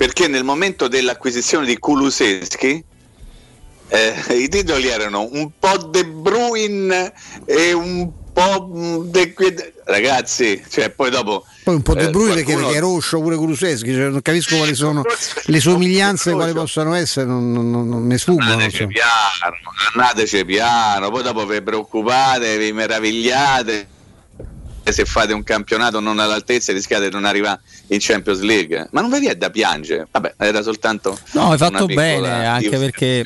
perché 0.00 0.28
nel 0.28 0.44
momento 0.44 0.88
dell'acquisizione 0.88 1.66
di 1.66 1.78
Kuluseschi 1.78 2.82
eh, 3.88 4.14
i 4.30 4.48
titoli 4.48 4.88
erano 4.88 5.28
un 5.30 5.50
po' 5.58 5.76
De 5.76 6.06
Bruyne 6.06 7.12
e 7.44 7.74
un 7.74 8.10
po' 8.32 9.02
De... 9.04 9.34
ragazzi 9.84 10.64
cioè 10.70 10.88
poi 10.88 11.10
dopo 11.10 11.44
poi 11.64 11.74
un 11.74 11.82
po' 11.82 11.92
De 11.92 12.08
Bruyne 12.08 12.40
eh, 12.40 12.44
qualcuno... 12.44 12.64
perché 12.64 12.78
è 12.78 12.80
rosso 12.80 13.20
pure 13.20 13.36
Kuluseschi 13.36 13.92
cioè, 13.92 14.08
non 14.08 14.22
capisco 14.22 14.56
quali 14.56 14.74
sono 14.74 15.02
le 15.44 15.60
somiglianze 15.60 16.32
quali 16.32 16.54
possano 16.54 16.94
essere 16.94 17.26
non, 17.26 17.52
non, 17.52 17.86
non 17.86 18.02
mi 18.02 18.16
sfuggono 18.16 18.52
andateci 18.52 18.86
piano 18.86 19.68
andateci 19.96 20.46
piano 20.46 21.10
poi 21.10 21.22
dopo 21.22 21.44
vi 21.44 21.60
preoccupate 21.60 22.56
vi 22.56 22.72
meravigliate 22.72 23.98
se 24.92 25.04
fate 25.04 25.32
un 25.32 25.42
campionato 25.42 26.00
non 26.00 26.18
all'altezza 26.18 26.72
rischiate 26.72 27.06
di 27.06 27.12
non 27.12 27.24
arrivare 27.24 27.60
in 27.88 27.98
Champions 28.00 28.40
League. 28.40 28.88
Ma 28.92 29.00
non 29.00 29.10
vi 29.18 29.26
è 29.26 29.34
da 29.34 29.50
piangere. 29.50 30.06
Vabbè, 30.10 30.34
era 30.38 30.62
soltanto. 30.62 31.18
No, 31.32 31.50
hai 31.52 31.58
fatto 31.58 31.86
bene, 31.86 32.46
anche 32.46 32.78
perché. 32.78 33.24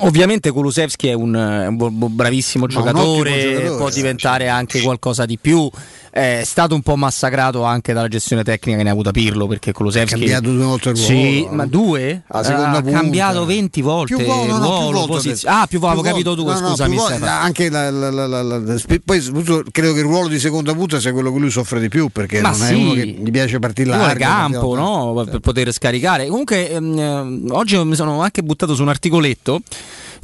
Ovviamente 0.00 0.50
Kulusevski 0.50 1.08
è 1.08 1.12
un, 1.12 1.34
un 1.34 2.16
bravissimo 2.16 2.66
giocatore, 2.66 3.30
un 3.30 3.52
giocatore, 3.52 3.76
può 3.76 3.90
diventare 3.90 4.48
anche 4.48 4.80
qualcosa 4.80 5.26
di 5.26 5.38
più 5.38 5.70
è 6.12 6.42
stato 6.44 6.74
un 6.74 6.82
po' 6.82 6.94
massacrato 6.94 7.62
anche 7.62 7.94
dalla 7.94 8.06
gestione 8.06 8.44
tecnica 8.44 8.76
che 8.76 8.82
ne 8.82 8.90
ha 8.90 8.92
avuta 8.92 9.12
Pirlo 9.12 9.46
perché 9.46 9.72
Kulusevski 9.72 10.12
ha 10.12 10.18
cambiato 10.18 10.52
due 10.52 10.64
volte 10.64 10.90
il 10.90 10.96
ruolo 10.96 11.10
sì, 11.10 11.48
ma 11.50 11.64
due? 11.64 12.22
ha 12.26 12.82
cambiato 12.82 13.46
20 13.46 13.80
volte 13.80 14.14
più 14.14 14.22
ruolo, 14.22 14.58
no, 14.58 14.66
ruolo, 14.66 15.04
più 15.04 15.14
posiz- 15.14 15.46
ah 15.46 15.66
più 15.66 15.78
volte 15.78 16.00
avevo 16.00 16.14
capito 16.14 16.34
tu 16.34 16.44
no, 16.44 16.54
scusami 16.54 16.96
no, 16.96 17.06
anche 17.24 17.70
la, 17.70 17.90
la, 17.90 18.10
la, 18.10 18.60
poi 19.02 19.22
credo 19.70 19.92
che 19.94 20.00
il 20.00 20.04
ruolo 20.04 20.28
di 20.28 20.38
seconda 20.38 20.74
punta 20.74 21.00
sia 21.00 21.12
quello 21.12 21.32
che 21.32 21.38
lui 21.38 21.50
soffre 21.50 21.80
di 21.80 21.88
più 21.88 22.10
perché 22.10 22.42
ma 22.42 22.50
non 22.50 22.58
sì. 22.58 22.72
è 22.72 22.76
uno 22.76 22.92
che 22.92 23.06
gli 23.06 23.30
piace 23.30 23.58
partire 23.58 23.88
largo 23.88 24.18
campo 24.18 24.74
no? 24.74 25.24
per 25.24 25.40
poter 25.40 25.72
scaricare 25.72 26.26
comunque 26.26 26.68
ehm, 26.72 27.46
oggi 27.52 27.82
mi 27.82 27.94
sono 27.94 28.20
anche 28.20 28.42
buttato 28.42 28.74
su 28.74 28.82
un 28.82 28.90
articoletto 28.90 29.62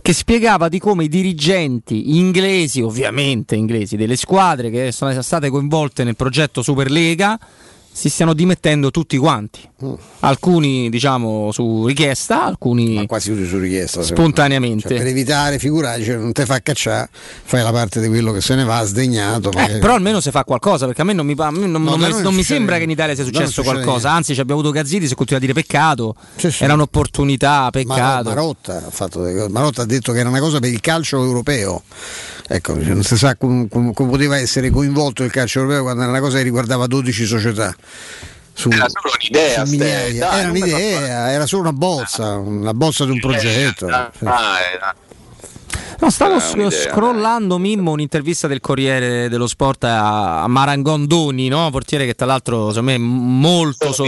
che 0.01 0.13
spiegava 0.13 0.69
di 0.69 0.79
come 0.79 1.05
i 1.05 1.09
dirigenti 1.09 2.17
inglesi, 2.17 2.81
ovviamente 2.81 3.57
inglesi, 3.57 3.97
delle 3.97 4.17
squadre 4.17 4.71
che 4.71 4.93
sono 4.93 5.21
state 5.23 5.51
coinvolte 5.51 6.05
nel 6.05 6.17
progetto 6.17 6.63
Superlega 6.63 7.39
si 7.99 8.09
stiano 8.11 8.33
dimettendo 8.33 8.93
tutti 8.93 9.17
quanti. 9.17 9.59
Mm. 9.85 9.95
Alcuni, 10.21 10.89
diciamo, 10.89 11.51
su 11.51 11.85
richiesta, 11.85 12.45
alcuni 12.45 12.95
Ma 12.95 13.07
quasi 13.07 13.33
tutti 13.33 13.45
su 13.45 13.59
richiesta. 13.59 14.03
Spontaneamente. 14.03 14.87
Cioè, 14.87 14.99
per 14.99 15.09
evitare, 15.09 15.59
figurati, 15.59 16.05
cioè, 16.05 16.15
non 16.15 16.31
te 16.31 16.47
fa 16.47 16.61
cacciare, 16.61 17.09
fai 17.13 17.65
la 17.65 17.73
parte 17.73 18.01
di 18.01 18.07
quello 18.07 18.31
che 18.31 18.41
se 18.41 18.55
ne 18.55 18.63
va 18.63 18.85
sdegnato. 18.85 19.51
Eh, 19.51 19.79
però 19.79 19.95
almeno 19.95 20.21
se 20.21 20.31
fa 20.31 20.45
qualcosa, 20.45 20.87
perché 20.87 21.01
a 21.01 21.05
me 21.05 21.13
non 21.13 21.27
mi, 21.27 21.35
me 21.35 21.67
non, 21.67 21.83
no, 21.83 21.97
non, 21.97 22.21
non 22.21 22.35
mi 22.37 22.45
sembra 22.45 22.77
che 22.77 22.85
in 22.85 22.91
Italia 22.91 23.17
sia 23.17 23.25
successo 23.25 23.65
qualcosa. 23.65 24.13
Anzi, 24.13 24.33
ci 24.33 24.41
abbiamo 24.41 24.61
avuto 24.61 24.73
Gazziti, 24.73 25.09
si 25.09 25.17
continua 25.17 25.43
a 25.43 25.45
dire 25.45 25.61
peccato. 25.61 26.15
Sì, 26.37 26.53
sì. 26.53 26.63
Era 26.63 26.75
un'opportunità, 26.75 27.69
peccato. 27.73 28.29
Marotta 28.29 28.77
ha, 28.77 28.91
fatto, 28.91 29.23
Marotta 29.51 29.83
ha 29.83 29.87
detto 29.87 30.13
che 30.13 30.21
era 30.21 30.29
una 30.29 30.39
cosa 30.39 30.61
per 30.61 30.71
il 30.71 30.81
calcio 30.81 31.21
europeo. 31.21 31.83
Ecco, 32.51 32.75
non 32.77 33.03
si 33.03 33.19
sa 33.19 33.37
come, 33.37 33.69
come, 33.69 33.93
come 33.93 34.11
poteva 34.11 34.39
essere 34.39 34.71
coinvolto 34.71 35.23
il 35.23 35.31
calcio 35.31 35.61
europeo 35.61 35.83
quando 35.83 36.03
era 36.03 36.11
una 36.11 36.21
cosa 36.21 36.39
che 36.39 36.45
riguardava 36.45 36.87
12 36.87 37.27
società. 37.27 37.75
Su, 38.55 38.71
era 38.71 38.87
solo 38.89 39.13
un'idea, 39.15 39.65
Dai, 39.65 40.17
era 40.19 40.49
un'idea, 40.49 41.31
era 41.31 41.47
solo 41.47 41.63
una 41.63 41.73
bozza, 41.73 42.37
una 42.37 42.73
bozza 42.73 43.05
di 43.05 43.11
un 43.11 43.21
progetto. 43.21 43.87
Ah, 43.87 44.11
ah, 44.25 44.95
No, 46.01 46.11
stavo 46.11 46.39
sc- 46.39 46.71
scrollando 46.71 47.59
Mimmo 47.59 47.91
un'intervista 47.91 48.47
del 48.47 48.61
Corriere 48.61 49.29
dello 49.29 49.47
Sport 49.47 49.85
a, 49.85 50.47
Marangondoni, 50.47 51.49
no? 51.49 51.69
portiere 51.71 52.07
che 52.07 52.15
tra 52.15 52.27
l'altro 52.27 52.69
secondo 52.69 52.93
me 52.93 52.99
molto, 52.99 53.93
so- 53.93 54.07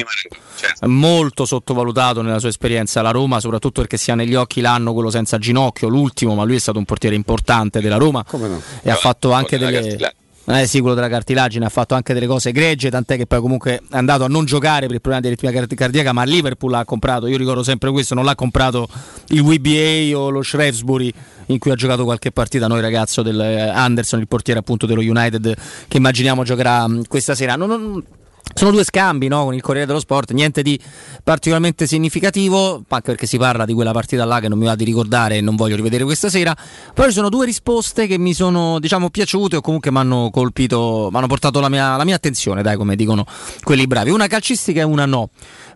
certo. 0.54 0.88
molto 0.88 1.44
sottovalutato 1.44 2.22
nella 2.22 2.38
sua 2.38 2.48
esperienza 2.48 3.00
alla 3.00 3.10
Roma, 3.10 3.40
soprattutto 3.40 3.80
perché 3.80 3.96
si 3.96 4.10
ha 4.10 4.14
negli 4.14 4.34
occhi 4.34 4.60
l'anno 4.60 4.92
quello 4.92 5.10
senza 5.10 5.38
ginocchio, 5.38 5.88
l'ultimo, 5.88 6.34
ma 6.34 6.44
lui 6.44 6.56
è 6.56 6.60
stato 6.60 6.78
un 6.78 6.84
portiere 6.84 7.16
importante 7.16 7.80
della 7.80 7.96
Roma 7.96 8.24
no? 8.30 8.62
e 8.82 8.90
ha 8.90 8.96
fatto 8.96 9.32
anche 9.32 9.58
delle 9.58 9.98
eh 10.46 10.66
sì, 10.66 10.80
quello 10.80 10.94
della 10.94 11.08
cartilagine 11.08 11.64
ha 11.66 11.68
fatto 11.68 11.94
anche 11.94 12.12
delle 12.14 12.26
cose 12.26 12.48
egregie, 12.48 12.90
tant'è 12.90 13.16
che 13.16 13.26
poi 13.26 13.40
comunque 13.40 13.82
è 13.90 13.96
andato 13.96 14.24
a 14.24 14.26
non 14.26 14.44
giocare 14.46 14.86
per 14.86 14.94
il 14.94 15.00
problema 15.00 15.20
di 15.20 15.28
ritmia 15.28 15.66
cardiaca, 15.66 16.12
ma 16.12 16.24
Liverpool 16.24 16.70
l'ha 16.70 16.84
comprato, 16.84 17.26
io 17.26 17.36
ricordo 17.36 17.62
sempre 17.62 17.90
questo, 17.90 18.14
non 18.14 18.24
l'ha 18.24 18.34
comprato 18.34 18.88
il 19.28 19.40
WBA 19.40 20.18
o 20.18 20.30
lo 20.30 20.42
Shrewsbury 20.42 21.12
in 21.46 21.58
cui 21.58 21.70
ha 21.70 21.74
giocato 21.74 22.04
qualche 22.04 22.32
partita 22.32 22.66
noi 22.66 22.80
ragazzo 22.80 23.22
del 23.22 23.40
eh, 23.40 23.60
Anderson, 23.60 24.20
il 24.20 24.28
portiere 24.28 24.60
appunto 24.60 24.86
dello 24.86 25.00
United 25.00 25.56
che 25.86 25.96
immaginiamo 25.96 26.42
giocherà 26.42 26.86
questa 27.06 27.34
sera. 27.34 27.56
Non, 27.56 27.68
non, 27.68 28.04
sono 28.54 28.72
due 28.72 28.84
scambi 28.84 29.28
no? 29.28 29.44
con 29.44 29.54
il 29.54 29.62
Corriere 29.62 29.86
dello 29.86 30.00
Sport, 30.00 30.32
niente 30.32 30.62
di 30.62 30.78
particolarmente 31.22 31.86
significativo, 31.86 32.82
anche 32.88 33.10
perché 33.10 33.26
si 33.26 33.38
parla 33.38 33.64
di 33.64 33.72
quella 33.72 33.92
partita 33.92 34.24
là 34.24 34.40
che 34.40 34.48
non 34.48 34.58
mi 34.58 34.66
va 34.66 34.74
di 34.74 34.84
ricordare 34.84 35.36
e 35.36 35.40
non 35.40 35.56
voglio 35.56 35.76
rivedere 35.76 36.04
questa 36.04 36.28
sera. 36.28 36.54
Poi 36.92 37.06
ci 37.06 37.12
sono 37.12 37.28
due 37.28 37.46
risposte 37.46 38.06
che 38.06 38.18
mi 38.18 38.34
sono 38.34 38.78
diciamo, 38.78 39.08
piaciute 39.08 39.56
o 39.56 39.60
comunque 39.60 39.90
mi 39.90 39.98
hanno 39.98 40.30
colpito, 40.30 41.08
mi 41.10 41.16
hanno 41.16 41.26
portato 41.26 41.60
la 41.60 41.68
mia, 41.68 41.96
la 41.96 42.04
mia 42.04 42.16
attenzione, 42.16 42.62
dai, 42.62 42.76
come 42.76 42.96
dicono 42.96 43.24
quelli 43.62 43.86
bravi. 43.86 44.10
Una 44.10 44.26
calcistica 44.26 44.80
e 44.80 44.84
una 44.84 45.06
no. 45.06 45.30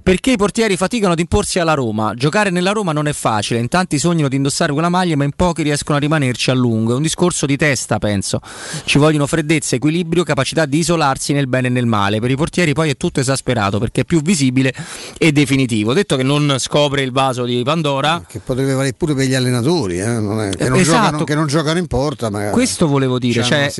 Perché 0.05 0.33
i 0.33 0.37
portieri 0.37 0.77
faticano 0.77 1.15
ad 1.15 1.19
imporsi 1.19 1.59
alla 1.59 1.73
Roma? 1.73 2.13
Giocare 2.15 2.51
nella 2.51 2.73
Roma 2.73 2.93
non 2.93 3.09
è 3.09 3.15
facile, 3.15 3.59
in 3.59 3.69
tanti 3.69 3.99
sognano 3.99 4.29
di 4.29 4.37
indossare 4.37 4.71
quella 4.71 4.91
maglia, 4.91 5.17
ma 5.17 5.25
in 5.25 5.31
pochi 5.35 5.63
riescono 5.63 5.97
a 5.97 5.99
rimanerci 5.99 6.51
a 6.51 6.53
lungo. 6.53 6.93
È 6.93 6.97
un 6.97 7.01
discorso 7.01 7.47
di 7.47 7.57
testa, 7.57 7.97
penso. 7.97 8.39
Ci 8.85 8.99
vogliono 8.99 9.27
freddezza, 9.27 9.77
equilibrio, 9.77 10.23
capacità 10.23 10.67
di 10.67 10.77
isolarsi 10.77 11.33
nel 11.33 11.47
bene 11.47 11.69
e 11.69 11.71
nel 11.71 11.87
male. 11.87 12.21
Per 12.21 12.31
i 12.31 12.37
portieri 12.37 12.75
poi 12.75 12.91
è 12.91 12.99
tutto 12.99 13.21
esasperato 13.21 13.79
perché 13.79 14.03
è 14.03 14.05
più 14.05 14.21
visibile 14.21 14.75
e 15.17 15.33
definitivo. 15.33 15.95
Detto 15.95 16.17
che 16.17 16.23
non 16.23 16.57
scopre 16.59 17.01
il 17.01 17.11
vaso 17.11 17.45
di 17.45 17.63
Pandora. 17.65 18.23
Che 18.29 18.41
potrebbe 18.41 18.75
valere 18.75 18.93
pure 18.93 19.15
per 19.15 19.25
gli 19.25 19.35
allenatori, 19.35 20.01
eh? 20.01 20.21
non 20.21 20.39
è, 20.39 20.51
che, 20.51 20.69
non 20.69 20.81
esatto. 20.81 21.01
giocano, 21.01 21.25
che, 21.25 21.35
non 21.35 21.47
giocano, 21.47 21.79
in 21.79 21.87
porta. 21.87 22.29
Ma 22.29 22.51
Questo 22.51 22.87
volevo 22.87 23.19
dire. 23.19 23.43
Cioè, 23.43 23.73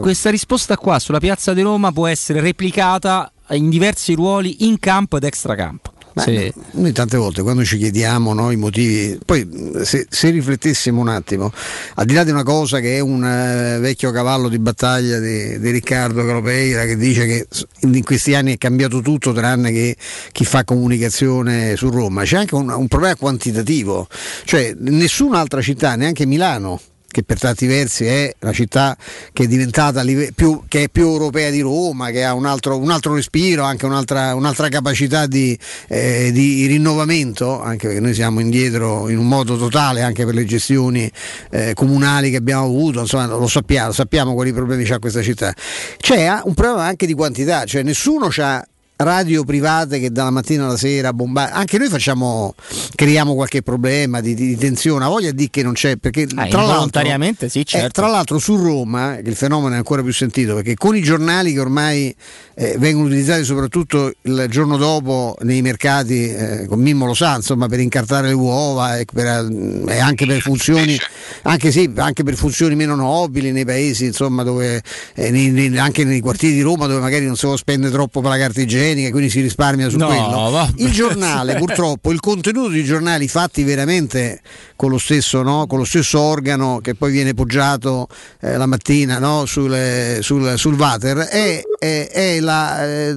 questa 0.00 0.30
risposta 0.30 0.78
qua 0.78 0.98
sulla 0.98 1.20
piazza 1.20 1.52
di 1.52 1.60
Roma 1.60 1.92
può 1.92 2.06
essere 2.06 2.40
replicata 2.40 3.30
in 3.54 3.68
diversi 3.68 4.14
ruoli 4.14 4.66
in 4.66 4.78
campo 4.78 5.16
ed 5.16 5.24
extracampo. 5.24 5.92
Sì. 6.16 6.52
Noi 6.72 6.92
tante 6.92 7.16
volte 7.16 7.42
quando 7.42 7.64
ci 7.64 7.78
chiediamo 7.78 8.32
no, 8.34 8.50
i 8.50 8.56
motivi, 8.56 9.18
poi 9.24 9.48
se, 9.82 10.06
se, 10.08 10.30
riflettessimo 10.30 11.00
un 11.00 11.08
attimo, 11.08 11.52
al 11.94 12.04
di 12.04 12.14
là 12.14 12.24
di 12.24 12.30
una 12.30 12.42
cosa 12.42 12.80
che 12.80 12.96
è 12.96 13.00
un 13.00 13.22
uh, 13.22 13.80
vecchio 13.80 14.10
cavallo 14.10 14.48
di 14.48 14.58
battaglia 14.58 15.18
di, 15.18 15.58
di, 15.58 15.70
Riccardo 15.70 16.24
Calopeira 16.24 16.84
che 16.84 16.96
dice 16.96 17.26
che 17.26 17.46
in 17.80 18.02
questi 18.02 18.34
anni 18.34 18.54
è 18.54 18.58
cambiato 18.58 19.00
tutto 19.00 19.32
tranne 19.32 19.70
che 19.70 19.96
chi 20.32 20.44
fa 20.44 20.64
comunicazione 20.64 21.76
su 21.76 21.88
Roma, 21.90 22.24
c'è 22.24 22.38
anche 22.38 22.54
un, 22.54 22.70
un 22.70 22.88
problema 22.88 23.14
quantitativo, 23.14 24.08
cioè 24.44 24.74
nessun'altra 24.78 25.62
città, 25.62 25.94
neanche 25.94 26.26
Milano, 26.26 26.80
che 27.10 27.22
per 27.24 27.38
tanti 27.38 27.66
versi 27.66 28.04
è 28.06 28.32
la 28.38 28.52
città 28.52 28.96
che 29.32 29.44
è 29.44 29.46
diventata 29.46 30.02
più, 30.34 30.62
che 30.68 30.84
è 30.84 30.88
più 30.88 31.06
europea 31.06 31.50
di 31.50 31.60
Roma, 31.60 32.10
che 32.10 32.24
ha 32.24 32.34
un 32.34 32.46
altro, 32.46 32.78
un 32.78 32.90
altro 32.90 33.14
respiro, 33.14 33.64
anche 33.64 33.84
un'altra, 33.84 34.34
un'altra 34.34 34.68
capacità 34.68 35.26
di, 35.26 35.58
eh, 35.88 36.30
di, 36.32 36.66
rinnovamento, 36.66 37.60
anche 37.60 37.86
perché 37.86 38.00
noi 38.00 38.14
siamo 38.14 38.40
indietro 38.40 39.08
in 39.08 39.18
un 39.18 39.26
modo 39.26 39.56
totale 39.56 40.02
anche 40.02 40.24
per 40.24 40.34
le 40.34 40.44
gestioni 40.44 41.10
eh, 41.50 41.74
comunali 41.74 42.30
che 42.30 42.36
abbiamo 42.36 42.64
avuto, 42.64 43.00
insomma 43.00 43.26
lo 43.26 43.48
sappiamo, 43.48 43.92
sappiamo 43.92 44.34
quali 44.34 44.52
problemi 44.52 44.84
c'ha 44.84 44.98
questa 44.98 45.22
città. 45.22 45.52
C'è 45.96 46.40
un 46.44 46.54
problema 46.54 46.84
anche 46.84 47.06
di 47.06 47.14
quantità, 47.14 47.64
cioè 47.64 47.82
nessuno 47.82 48.28
ha 48.38 48.64
radio 49.02 49.44
private 49.44 49.98
che 49.98 50.10
dalla 50.10 50.30
mattina 50.30 50.66
alla 50.66 50.76
sera 50.76 51.12
bombardano. 51.12 51.58
Anche 51.58 51.78
noi 51.78 51.88
facciamo, 51.88 52.54
creiamo 52.94 53.34
qualche 53.34 53.62
problema 53.62 54.20
di, 54.20 54.34
di, 54.34 54.56
tensione. 54.56 55.04
Ha 55.04 55.08
voglia 55.08 55.30
di 55.30 55.48
che 55.50 55.62
non 55.62 55.72
c'è. 55.72 55.96
Perché 55.96 56.26
ah, 56.34 56.46
tra, 56.46 56.62
l'altro, 56.62 57.02
sì, 57.48 57.64
certo. 57.64 57.86
eh, 57.86 57.90
tra 57.90 58.08
l'altro 58.08 58.38
su 58.38 58.56
Roma, 58.56 59.16
che 59.22 59.30
il 59.30 59.36
fenomeno 59.36 59.74
è 59.74 59.76
ancora 59.76 60.02
più 60.02 60.12
sentito, 60.12 60.54
perché 60.54 60.74
con 60.74 60.96
i 60.96 61.00
giornali 61.00 61.52
che 61.52 61.60
ormai 61.60 62.14
eh, 62.54 62.76
vengono 62.78 63.06
utilizzati 63.06 63.44
soprattutto 63.44 64.12
il 64.22 64.46
giorno 64.50 64.76
dopo 64.76 65.36
nei 65.42 65.62
mercati, 65.62 66.32
eh, 66.32 66.66
con 66.66 66.80
Mimmo 66.80 67.06
lo 67.06 67.14
sa, 67.14 67.36
insomma, 67.36 67.68
per 67.68 67.80
incartare 67.80 68.28
le 68.28 68.34
uova 68.34 68.98
e, 68.98 69.06
per, 69.10 69.26
eh, 69.26 69.94
e 69.94 69.98
anche 69.98 70.26
per 70.26 70.40
funzioni, 70.40 70.98
anche, 71.42 71.70
sì, 71.70 71.90
anche 71.96 72.22
per 72.22 72.34
funzioni 72.34 72.74
meno 72.74 72.94
nobili 72.94 73.50
nei 73.50 73.64
paesi, 73.64 74.04
insomma, 74.04 74.42
dove, 74.42 74.82
eh, 75.14 75.30
nei, 75.30 75.50
nei, 75.50 75.78
anche 75.78 76.04
nei 76.04 76.20
quartieri 76.20 76.54
di 76.54 76.60
Roma 76.60 76.86
dove 76.86 77.00
magari 77.00 77.24
non 77.24 77.36
si 77.36 77.46
può 77.46 77.56
spendere 77.56 77.92
troppo 77.92 78.20
per 78.20 78.30
la 78.30 78.38
carta 78.38 78.60
igienica 78.60 78.88
igienica, 78.90 79.10
quindi 79.10 79.30
si 79.30 79.40
risparmia 79.40 79.88
su 79.88 79.96
no, 79.96 80.06
quello. 80.06 80.50
Va. 80.50 80.70
Il 80.76 80.90
giornale, 80.90 81.54
purtroppo, 81.58 82.12
il 82.12 82.20
contenuto 82.20 82.68
dei 82.68 82.84
giornali 82.84 83.28
fatti 83.28 83.62
veramente 83.62 84.40
con 84.80 84.88
lo 84.88 84.96
stesso, 84.96 85.42
no? 85.42 85.66
con 85.66 85.76
lo 85.76 85.84
stesso 85.84 86.18
organo 86.18 86.80
che 86.80 86.94
poi 86.94 87.12
viene 87.12 87.34
poggiato 87.34 88.08
eh, 88.40 88.56
la 88.56 88.64
mattina 88.64 89.18
no? 89.18 89.44
sul, 89.44 90.20
sul, 90.22 90.54
sul 90.56 90.74
water, 90.74 91.18
è, 91.18 91.62
è, 91.78 92.08
è 92.10 92.40
la, 92.40 92.90
eh, 92.90 93.14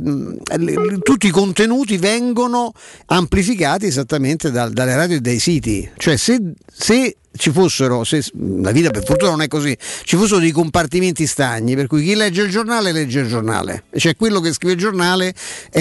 tutti 1.01 1.27
i 1.27 1.29
contenuti 1.29 1.95
vengono 1.95 2.73
amplificati 3.05 3.85
esattamente 3.85 4.51
da, 4.51 4.67
dalle 4.67 4.93
radio 4.93 5.15
e 5.15 5.21
dai 5.21 5.39
siti. 5.39 5.89
Cioè 5.95 6.17
se, 6.17 6.51
se 6.69 7.15
ci 7.35 7.51
fossero, 7.51 8.03
se, 8.03 8.23
la 8.35 8.71
vita 8.71 8.91
per 8.91 9.03
fortuna 9.03 9.31
non 9.31 9.41
è 9.41 9.47
così, 9.47 9.75
ci 10.03 10.15
fossero 10.15 10.39
dei 10.39 10.51
compartimenti 10.51 11.25
stagni 11.25 11.75
per 11.75 11.87
cui 11.87 12.03
chi 12.03 12.15
legge 12.15 12.43
il 12.43 12.51
giornale 12.51 12.91
legge 12.91 13.21
il 13.21 13.27
giornale, 13.27 13.85
cioè 13.95 14.15
quello 14.15 14.39
che 14.39 14.53
scrive 14.53 14.73
il 14.73 14.79
giornale 14.79 15.33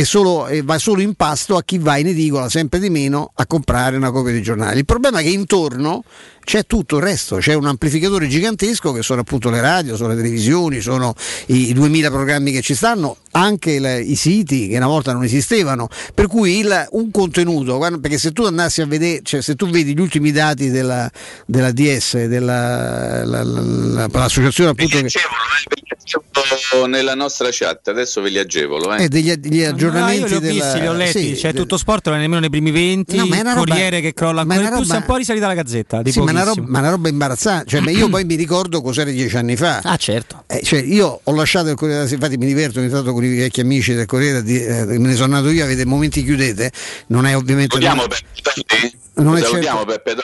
solo, 0.02 0.48
va 0.64 0.78
solo 0.78 1.02
in 1.02 1.14
pasto 1.14 1.56
a 1.56 1.62
chi 1.62 1.78
va 1.78 1.98
in 1.98 2.08
edicola 2.08 2.48
sempre 2.48 2.78
di 2.78 2.88
meno 2.88 3.32
a 3.34 3.46
comprare 3.46 3.96
una 3.96 4.10
copia 4.10 4.32
di 4.32 4.42
giornale. 4.42 4.78
Il 4.78 4.86
problema 4.86 5.20
è 5.20 5.22
che 5.22 5.28
intorno 5.30 5.71
turno 5.72 6.04
c'è 6.44 6.66
tutto 6.66 6.96
il 6.96 7.02
resto, 7.02 7.36
c'è 7.36 7.54
un 7.54 7.66
amplificatore 7.66 8.26
gigantesco 8.26 8.92
che 8.92 9.02
sono 9.02 9.20
appunto 9.20 9.50
le 9.50 9.60
radio, 9.60 9.96
sono 9.96 10.10
le 10.10 10.16
televisioni, 10.16 10.80
sono 10.80 11.14
i 11.46 11.72
2000 11.72 12.10
programmi 12.10 12.52
che 12.52 12.62
ci 12.62 12.74
stanno, 12.74 13.16
anche 13.32 13.78
le, 13.78 14.00
i 14.00 14.16
siti 14.16 14.68
che 14.68 14.76
una 14.76 14.86
volta 14.86 15.12
non 15.12 15.24
esistevano, 15.24 15.88
per 16.14 16.26
cui 16.26 16.58
il, 16.58 16.88
un 16.92 17.10
contenuto, 17.10 17.78
perché 17.78 18.18
se 18.18 18.32
tu 18.32 18.44
andassi 18.44 18.80
a 18.80 18.86
vedere, 18.86 19.20
cioè 19.22 19.40
se 19.40 19.54
tu 19.54 19.68
vedi 19.68 19.94
gli 19.94 20.00
ultimi 20.00 20.32
dati 20.32 20.70
della, 20.70 21.10
della 21.46 21.70
DS, 21.70 22.24
della, 22.26 23.24
la, 23.24 23.42
la, 23.42 24.08
l'associazione 24.10 24.70
appunto... 24.70 25.00
Che, 25.00 25.10
nella 26.86 27.14
nostra 27.14 27.48
chat, 27.50 27.88
adesso 27.88 28.20
ve 28.20 28.30
li 28.30 28.38
agevolo. 28.38 28.94
Eh. 28.94 29.04
Eh, 29.04 29.08
degli, 29.08 29.32
degli 29.34 29.62
aggiornamenti. 29.62 30.20
No, 30.20 30.26
li 30.26 30.34
ho 30.34 30.40
della... 30.40 30.52
visti, 30.52 30.80
li 30.80 30.86
ho 30.86 30.92
letti. 30.92 31.20
Sì, 31.20 31.32
c'è 31.34 31.52
del... 31.52 31.60
tutto 31.62 31.76
sport, 31.76 32.08
non 32.08 32.18
è 32.18 32.20
nemmeno 32.20 32.40
nei 32.40 32.50
primi 32.50 32.70
20. 32.70 33.16
No, 33.16 33.26
Corriere 33.54 33.90
roba... 33.90 34.00
che 34.00 34.12
crolla 34.12 34.40
ancora 34.42 34.62
roba... 34.62 34.76
più. 34.76 34.84
Siamo 34.84 35.00
un 35.00 35.06
po' 35.06 35.16
risalita 35.16 35.46
la 35.46 35.54
gazzetta. 35.54 36.02
Sì, 36.04 36.20
ma 36.20 36.31
una, 36.32 36.42
roba, 36.44 36.62
ma 36.66 36.78
una 36.80 36.90
roba 36.90 37.08
imbarazzante. 37.08 37.68
Cioè, 37.68 37.90
io 37.90 38.08
poi 38.10 38.24
mi 38.24 38.34
ricordo 38.34 38.82
cos'era 38.82 39.10
dieci 39.10 39.36
anni 39.36 39.56
fa. 39.56 39.80
Ah, 39.82 39.96
certo. 39.96 40.44
Eh, 40.46 40.62
cioè, 40.62 40.80
io 40.80 41.20
ho 41.22 41.34
lasciato 41.34 41.70
il 41.70 41.76
Corriere 41.76 42.02
della 42.02 42.14
infatti 42.14 42.36
mi 42.36 42.46
diverto 42.46 42.80
ogni 42.80 42.88
tanto 42.88 43.12
con 43.12 43.24
i 43.24 43.36
vecchi 43.36 43.60
amici 43.60 43.94
del 43.94 44.06
Corriere, 44.06 44.42
di, 44.42 44.62
eh, 44.62 44.84
me 44.84 44.98
ne 44.98 45.14
sono 45.14 45.36
andato 45.36 45.52
io, 45.52 45.64
avete 45.64 45.84
momenti 45.84 46.24
chiudete. 46.24 46.70
Non 47.08 47.26
è 47.26 47.36
ovviamente. 47.36 47.80
Salutiamo 47.80 48.06
Peppe 48.06 48.92
Non 49.14 49.36
è 49.36 49.42
certo... 49.42 49.84
Peppe 49.84 50.14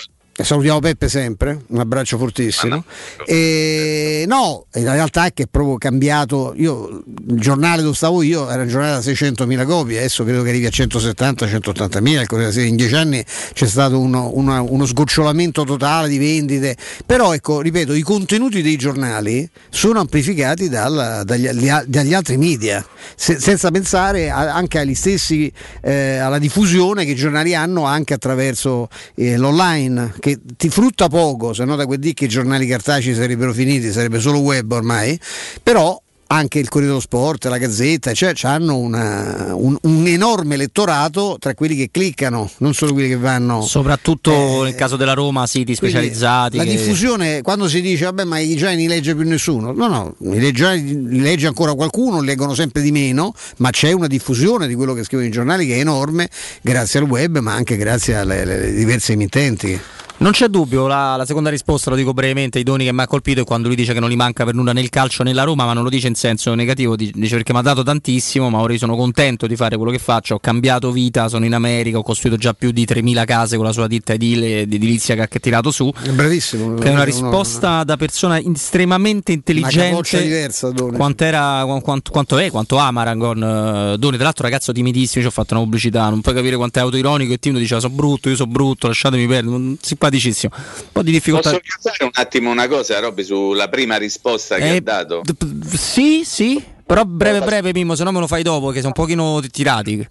Salutiamo 0.40 0.78
Peppe 0.78 1.08
sempre, 1.08 1.64
un 1.66 1.80
abbraccio 1.80 2.16
fortissimo. 2.16 2.76
No. 2.76 2.84
E, 3.26 4.24
no, 4.28 4.66
la 4.70 4.92
realtà 4.92 5.26
è 5.26 5.32
che 5.32 5.42
è 5.42 5.46
proprio 5.50 5.78
cambiato. 5.78 6.54
Io, 6.56 7.02
il 7.28 7.40
giornale 7.40 7.82
dove 7.82 7.96
stavo 7.96 8.22
io 8.22 8.48
era 8.48 8.62
un 8.62 8.68
giornale 8.68 8.92
da 8.92 9.00
600.000 9.00 9.66
copie, 9.66 9.98
adesso 9.98 10.22
credo 10.22 10.42
che 10.42 10.50
arrivi 10.50 10.66
a 10.66 10.70
170-180.000. 10.70 12.66
In 12.66 12.76
dieci 12.76 12.94
anni 12.94 13.24
c'è 13.52 13.66
stato 13.66 13.98
uno, 13.98 14.30
uno, 14.32 14.64
uno, 14.68 14.86
sgocciolamento 14.86 15.64
totale 15.64 16.08
di 16.08 16.18
vendite. 16.18 16.76
Però, 17.04 17.34
ecco, 17.34 17.60
ripeto, 17.60 17.92
i 17.92 18.02
contenuti 18.02 18.62
dei 18.62 18.76
giornali 18.76 19.48
sono 19.70 19.98
amplificati 19.98 20.68
dal, 20.68 21.22
dagli, 21.24 21.48
dagli, 21.84 22.14
altri 22.14 22.36
media, 22.36 22.86
se, 23.16 23.40
senza 23.40 23.72
pensare 23.72 24.30
a, 24.30 24.54
anche 24.54 24.78
agli 24.78 24.94
stessi, 24.94 25.52
eh, 25.82 26.18
alla 26.18 26.38
diffusione 26.38 27.04
che 27.04 27.10
i 27.10 27.16
giornali 27.16 27.56
hanno 27.56 27.86
anche 27.86 28.14
attraverso 28.14 28.88
eh, 29.16 29.36
l'online 29.36 30.14
che 30.28 30.40
ti 30.56 30.68
frutta 30.68 31.08
poco, 31.08 31.52
se 31.52 31.64
no 31.64 31.76
da 31.76 31.86
quel 31.86 31.98
dì 31.98 32.14
che 32.14 32.26
i 32.26 32.28
giornali 32.28 32.66
cartacei 32.66 33.14
sarebbero 33.14 33.52
finiti, 33.52 33.90
sarebbe 33.92 34.20
solo 34.20 34.38
web 34.40 34.70
ormai, 34.70 35.18
però 35.62 36.00
anche 36.30 36.58
il 36.58 36.68
Corriere 36.68 36.92
dello 36.92 37.00
Sport, 37.00 37.46
la 37.46 37.56
Gazzetta, 37.56 38.12
cioè 38.12 38.34
hanno 38.42 38.76
una, 38.76 39.54
un, 39.54 39.76
un, 39.80 40.06
enorme 40.06 40.54
elettorato 40.54 41.36
tra 41.38 41.54
quelli 41.54 41.74
che 41.74 41.88
cliccano, 41.90 42.50
non 42.58 42.74
solo 42.74 42.92
quelli 42.92 43.08
che 43.08 43.16
vanno. 43.16 43.62
Soprattutto 43.62 44.32
eh, 44.32 44.64
nel 44.64 44.74
caso 44.74 44.96
della 44.96 45.14
Roma, 45.14 45.46
siti 45.46 45.74
specializzati. 45.74 46.58
La 46.58 46.64
che... 46.64 46.70
diffusione, 46.70 47.40
quando 47.40 47.66
si 47.68 47.80
dice 47.80 48.04
vabbè, 48.04 48.24
ma 48.24 48.38
i 48.38 48.56
giornali 48.56 48.82
li 48.82 48.88
legge 48.88 49.14
più 49.14 49.26
nessuno, 49.26 49.72
no, 49.72 49.88
no, 49.88 50.14
i 50.34 50.52
giornali 50.52 51.08
li 51.08 51.20
legge 51.20 51.46
ancora 51.46 51.72
qualcuno, 51.74 52.20
leggono 52.20 52.54
sempre 52.54 52.82
di 52.82 52.92
meno, 52.92 53.32
ma 53.56 53.70
c'è 53.70 53.92
una 53.92 54.06
diffusione 54.06 54.66
di 54.66 54.74
quello 54.74 54.92
che 54.92 55.04
scrivono 55.04 55.28
i 55.28 55.32
giornali 55.32 55.66
che 55.66 55.76
è 55.76 55.78
enorme, 55.78 56.28
grazie 56.60 57.00
al 57.00 57.06
web, 57.06 57.38
ma 57.38 57.54
anche 57.54 57.76
grazie 57.78 58.16
alle, 58.16 58.42
alle 58.42 58.72
diverse 58.72 59.12
emittenti. 59.12 59.80
Non 60.20 60.32
c'è 60.32 60.48
dubbio, 60.48 60.88
la, 60.88 61.14
la, 61.14 61.24
seconda 61.24 61.48
risposta, 61.48 61.90
lo 61.90 61.96
dico 61.96 62.12
brevemente, 62.12 62.58
i 62.58 62.64
doni 62.64 62.84
che 62.84 62.92
mi 62.92 63.02
ha 63.02 63.06
colpito 63.06 63.42
è 63.42 63.44
quando 63.44 63.68
lui 63.68 63.76
dice 63.76 63.92
che 63.92 64.00
non 64.00 64.10
gli 64.10 64.16
manca 64.16 64.44
per 64.44 64.52
nulla 64.52 64.72
nel 64.72 64.88
calcio 64.88 65.22
nella 65.22 65.44
Roma, 65.44 65.64
ma 65.64 65.74
non 65.74 65.84
lo 65.84 65.88
dice 65.88 66.08
in 66.08 66.16
senso 66.16 66.52
negativo, 66.54 66.96
dice 66.96 67.36
perché 67.36 67.52
mi 67.52 67.60
ha 67.60 67.62
dato 67.62 67.84
tantissimo, 67.84 68.50
ma 68.50 68.58
ora 68.58 68.72
io 68.72 68.80
sono 68.80 68.96
contento 68.96 69.46
di 69.46 69.54
fare 69.54 69.76
quello 69.76 69.92
che 69.92 70.00
faccio, 70.00 70.34
ho 70.34 70.38
cambiato 70.40 70.90
vita, 70.90 71.28
sono 71.28 71.44
in 71.44 71.54
America, 71.54 71.98
ho 71.98 72.02
costruito 72.02 72.36
già 72.36 72.52
più 72.52 72.72
di 72.72 72.84
3.000 72.84 73.24
case 73.24 73.54
con 73.54 73.64
la 73.64 73.70
sua 73.70 73.86
ditta 73.86 74.14
edile, 74.14 74.66
di 74.66 74.74
edilizia 74.74 75.14
che 75.14 75.20
ha 75.20 75.28
tirato 75.28 75.70
su. 75.70 75.88
È 76.02 76.10
bravissimo. 76.10 76.74
Che 76.74 76.88
è 76.88 76.90
una 76.90 77.04
risposta 77.04 77.76
no. 77.76 77.84
da 77.84 77.96
persona 77.96 78.40
estremamente 78.40 79.30
intelligente. 79.30 80.20
diversa, 80.20 80.72
quanto, 80.72 81.22
era, 81.22 81.64
quanto, 81.80 82.10
quanto, 82.10 82.38
è, 82.38 82.50
quanto 82.50 82.76
ama 82.76 83.04
Rangon 83.04 83.92
uh, 83.92 83.96
Doni, 83.96 84.16
tra 84.16 84.24
l'altro 84.24 84.42
ragazzo 84.42 84.72
timidissimo, 84.72 85.22
ci 85.22 85.28
ho 85.28 85.32
fatto 85.32 85.54
una 85.54 85.62
pubblicità, 85.62 86.08
non 86.08 86.22
puoi 86.22 86.34
capire 86.34 86.56
quanto 86.56 86.80
è 86.80 86.82
autoironico 86.82 87.32
e 87.32 87.38
timido, 87.38 87.60
diceva 87.60 87.78
sono 87.80 87.94
brutto, 87.94 88.28
io 88.28 88.34
sono 88.34 88.50
brutto, 88.50 88.88
lasciatemi 88.88 89.28
perdere, 89.28 89.76
simpaticissimo 90.08 90.52
un 90.56 90.92
po' 90.92 91.02
di 91.02 91.12
difficoltà. 91.12 91.50
Posso 91.50 91.62
chiedere 91.62 92.04
un 92.04 92.10
attimo 92.14 92.50
una 92.50 92.66
cosa, 92.66 92.98
Robby, 92.98 93.24
sulla 93.24 93.68
prima 93.68 93.96
risposta 93.96 94.56
che 94.56 94.72
eh, 94.72 94.76
ha 94.76 94.80
dato? 94.80 95.22
D- 95.24 95.74
sì, 95.76 96.22
sì. 96.24 96.62
Però 96.84 97.04
breve 97.04 97.40
breve 97.40 97.72
Mimmo, 97.74 97.94
se 97.94 98.02
no 98.02 98.12
me 98.12 98.20
lo 98.20 98.26
fai 98.26 98.42
dopo, 98.42 98.68
che 98.68 98.80
sono 98.80 98.92
un 98.96 99.04
pochino 99.04 99.40
tirati. 99.50 100.08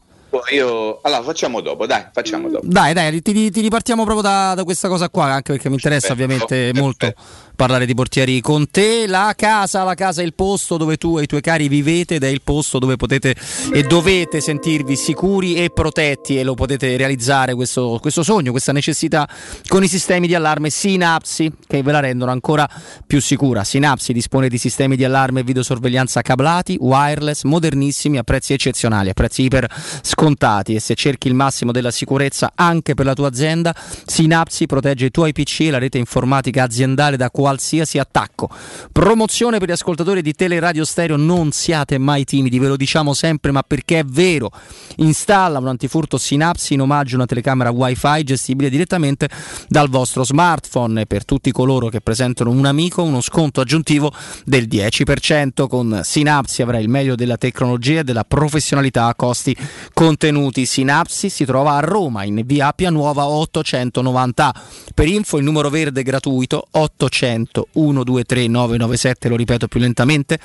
Io, 0.52 1.00
allora 1.02 1.24
facciamo 1.24 1.62
dopo, 1.62 1.86
dai, 1.86 2.06
facciamo 2.14 2.50
dopo. 2.50 2.66
Dai, 2.68 2.94
dai, 2.94 3.22
ti, 3.22 3.52
ti 3.52 3.62
ripartiamo 3.62 4.04
proprio 4.04 4.24
da, 4.24 4.54
da, 4.56 4.64
questa 4.64 4.88
cosa 4.88 5.10
qua, 5.10 5.26
anche 5.26 5.54
perché 5.54 5.68
mi 5.68 5.76
interessa 5.76 6.14
Perfetto. 6.14 6.34
ovviamente 6.34 6.80
molto 6.80 7.14
parlare 7.56 7.86
di 7.86 7.94
portieri 7.94 8.40
con 8.40 8.70
te. 8.70 9.08
La 9.08 9.34
casa, 9.36 9.84
la 9.84 9.96
casa 9.96 10.22
è 10.22 10.26
il 10.26 10.34
posto 10.36 10.78
dove 10.78 10.98
tu 10.98 11.18
e 11.18 11.24
i 11.24 11.26
tuoi 11.26 11.42
cari 11.42 11.68
vivete 11.68 12.16
ed 12.16 12.24
è 12.24 12.28
il 12.28 12.42
posto 12.44 12.80
dove 12.80 12.96
potete 12.96 13.36
e 13.74 13.84
dovete 13.84 14.40
sentirvi 14.40 14.96
sicuri 14.96 15.56
e 15.56 15.72
protetti 15.72 16.38
e 16.38 16.44
lo 16.44 16.54
potete 16.54 16.96
realizzare 16.96 17.56
questo, 17.56 17.98
questo 18.00 18.24
sogno, 18.24 18.52
questa 18.52 18.72
necessità 18.72 19.28
con 19.68 19.84
i 19.84 19.88
sistemi 19.88 20.28
di 20.28 20.36
allarme 20.36 20.70
Synapsi 20.70 21.52
che 21.66 21.82
ve 21.82 21.92
la 21.92 22.00
rendono 22.00 22.32
ancora 22.32 22.70
più 23.06 23.20
sicura. 23.20 23.64
Synapsi 23.64 24.14
dispone 24.14 24.50
di 24.50 24.58
sistemi 24.58 24.96
di 24.96 25.04
allarme 25.04 25.40
e 25.40 25.44
videosorveglianza 25.44 26.22
cablati, 26.22 26.78
wireless, 26.80 27.44
modernissimi 27.44 28.18
a 28.18 28.24
prezzi 28.24 28.54
eccezionali, 28.54 29.10
a 29.10 29.14
prezzi 29.14 29.42
iper 29.42 29.68
scontati 30.02 30.27
e 30.74 30.80
se 30.82 30.94
cerchi 30.94 31.30
il 31.30 31.34
massimo 31.34 31.72
della 31.72 31.90
sicurezza 31.90 32.52
anche 32.54 32.96
per 32.96 33.06
la 33.06 33.14
tua 33.14 33.30
azienda, 33.30 33.74
Synapsi 34.06 34.66
protegge 34.66 35.06
i 35.06 35.12
tuoi 35.12 35.32
PC 35.32 35.62
e 35.62 35.70
la 35.70 35.78
rete 35.78 35.98
informatica 35.98 36.64
aziendale 36.64 37.16
da 37.16 37.32
qualsiasi 37.32 37.98
attacco. 37.98 38.50
Promozione 38.92 39.58
per 39.58 39.70
gli 39.70 39.72
ascoltatori 39.72 40.22
di 40.22 40.34
Teleradio 40.34 40.84
Stereo, 40.84 41.16
non 41.16 41.52
siate 41.52 41.98
mai 41.98 42.26
timidi, 42.26 42.60
ve 42.60 42.68
lo 42.68 42.76
diciamo 42.76 43.14
sempre, 43.14 43.52
ma 43.52 43.64
perché 43.64 44.00
è 44.00 44.04
vero. 44.04 44.52
Installa 44.98 45.60
un 45.60 45.68
antifurto 45.68 46.18
Synapse 46.18 46.74
in 46.74 46.82
omaggio 46.82 47.14
a 47.14 47.18
una 47.20 47.26
telecamera 47.26 47.70
wifi 47.70 48.24
gestibile 48.24 48.70
direttamente 48.70 49.30
dal 49.70 49.88
vostro 49.88 50.26
smartphone 50.26 51.02
e 51.02 51.06
per 51.06 51.24
tutti 51.24 51.54
coloro 51.54 51.88
che 51.88 52.02
presentano 52.02 52.50
un 52.50 52.66
amico 52.66 53.02
uno 53.02 53.22
sconto 53.22 53.62
aggiuntivo 53.62 54.12
del 54.44 54.68
10%. 54.68 55.68
Con 55.68 56.02
Synapse 56.04 56.64
avrai 56.64 56.82
il 56.82 56.90
meglio 56.90 57.16
della 57.16 57.38
tecnologia 57.38 58.02
e 58.02 58.04
della 58.04 58.26
professionalità 58.26 59.06
a 59.06 59.16
costi 59.16 59.56
contenuti. 59.94 60.16
Synapse 60.66 61.30
si 61.30 61.46
trova 61.46 61.76
a 61.76 61.80
Roma 61.80 62.24
in 62.24 62.42
via 62.46 62.68
Appia 62.68 62.90
Nuova 62.90 63.28
890. 63.28 64.54
Per 64.94 65.08
info 65.08 65.38
il 65.38 65.44
numero 65.44 65.70
verde 65.70 66.04
gratuito 66.04 66.68
800 66.72 67.06
800 67.08 67.68
123 67.74 68.48
997, 68.48 69.30
lo 69.30 69.36
ripeto 69.36 69.68
più 69.68 69.80
lentamente, 69.80 70.40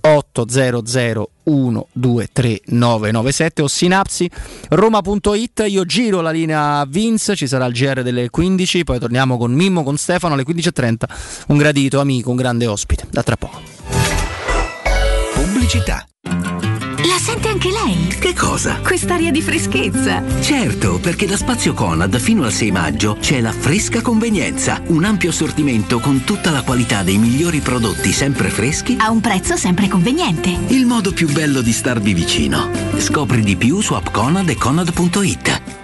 800 0.00 1.30
123 1.44 2.62
997 2.66 3.62
o 3.62 3.68
sinapsi 3.68 4.30
roma.it 4.70 5.64
io 5.68 5.84
giro 5.84 6.22
la 6.22 6.30
linea 6.30 6.86
Vince 6.86 7.36
ci 7.36 7.46
sarà 7.46 7.66
il 7.66 7.74
GR 7.74 8.02
delle 8.02 8.30
15 8.30 8.82
poi 8.82 8.98
torniamo 8.98 9.36
con 9.36 9.52
Mimmo 9.52 9.82
con 9.82 9.98
Stefano 9.98 10.32
alle 10.32 10.44
15.30 10.44 10.94
un 11.48 11.58
gradito 11.58 12.00
amico 12.00 12.30
un 12.30 12.36
grande 12.36 12.66
ospite. 12.66 13.06
Da 13.10 13.22
tra 13.22 13.36
poco. 13.36 13.60
Pubblicità 15.34 16.06
la 17.06 17.18
sente 17.18 17.48
anche 17.48 17.70
lei? 17.70 18.06
Che 18.06 18.34
cosa? 18.34 18.80
Quest'aria 18.80 19.30
di 19.30 19.42
freschezza. 19.42 20.22
Certo, 20.40 20.98
perché 20.98 21.26
da 21.26 21.36
Spazio 21.36 21.74
Conad 21.74 22.18
fino 22.18 22.44
al 22.44 22.52
6 22.52 22.70
maggio 22.70 23.16
c'è 23.20 23.40
la 23.40 23.52
fresca 23.52 24.00
convenienza. 24.00 24.80
Un 24.86 25.04
ampio 25.04 25.30
assortimento 25.30 26.00
con 26.00 26.24
tutta 26.24 26.50
la 26.50 26.62
qualità 26.62 27.02
dei 27.02 27.18
migliori 27.18 27.60
prodotti 27.60 28.12
sempre 28.12 28.48
freschi. 28.48 28.96
A 28.98 29.10
un 29.10 29.20
prezzo 29.20 29.56
sempre 29.56 29.88
conveniente. 29.88 30.56
Il 30.68 30.86
modo 30.86 31.12
più 31.12 31.30
bello 31.30 31.60
di 31.60 31.72
starvi 31.72 32.14
vicino. 32.14 32.70
Scopri 32.96 33.42
di 33.42 33.56
più 33.56 33.80
su 33.80 33.94
appconad 33.94 34.48
e 34.48 34.56
conad.it. 34.56 35.83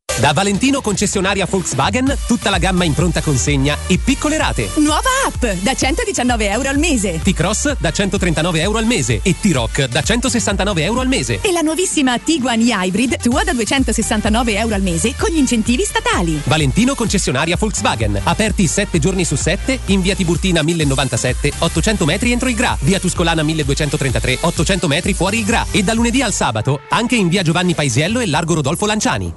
Da 0.19 0.33
Valentino 0.33 0.81
concessionaria 0.81 1.47
Volkswagen, 1.49 2.15
tutta 2.27 2.51
la 2.51 2.59
gamma 2.59 2.83
in 2.83 2.93
pronta 2.93 3.21
consegna 3.21 3.75
e 3.87 3.97
piccole 3.97 4.37
rate. 4.37 4.69
Nuova 4.75 5.09
app 5.25 5.43
da 5.61 5.73
119 5.73 6.49
euro 6.49 6.69
al 6.69 6.77
mese. 6.77 7.19
T-Cross 7.23 7.77
da 7.79 7.91
139 7.91 8.61
euro 8.61 8.77
al 8.77 8.85
mese 8.85 9.21
e 9.23 9.35
T-Rock 9.39 9.87
da 9.87 10.03
169 10.03 10.83
euro 10.83 10.99
al 10.99 11.07
mese. 11.07 11.39
E 11.41 11.51
la 11.51 11.61
nuovissima 11.61 12.19
Tiguan 12.19 12.59
e-Hybrid 12.59 13.19
tua 13.19 13.43
da 13.43 13.53
269 13.53 14.57
euro 14.57 14.75
al 14.75 14.81
mese 14.81 15.15
con 15.17 15.31
gli 15.31 15.37
incentivi 15.37 15.83
statali. 15.83 16.39
Valentino 16.43 16.93
concessionaria 16.93 17.57
Volkswagen. 17.57 18.19
Aperti 18.23 18.67
7 18.67 18.99
giorni 18.99 19.25
su 19.25 19.35
7 19.35 19.79
in 19.85 20.01
via 20.01 20.13
Tiburtina 20.13 20.61
1097, 20.61 21.51
800 21.57 22.05
metri 22.05 22.31
entro 22.31 22.47
il 22.47 22.55
Gra. 22.55 22.77
Via 22.81 22.99
Tuscolana 22.99 23.41
1233, 23.41 24.37
800 24.41 24.87
metri 24.87 25.13
fuori 25.15 25.39
il 25.39 25.45
Gra. 25.45 25.65
E 25.71 25.81
da 25.83 25.93
lunedì 25.93 26.21
al 26.21 26.33
sabato 26.33 26.81
anche 26.89 27.15
in 27.15 27.27
via 27.27 27.41
Giovanni 27.41 27.73
Paisiello 27.73 28.19
e 28.19 28.27
largo 28.27 28.53
Rodolfo 28.53 28.85
Lanciani. 28.85 29.33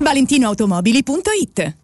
ValentinoAutomobili.it 0.67 1.84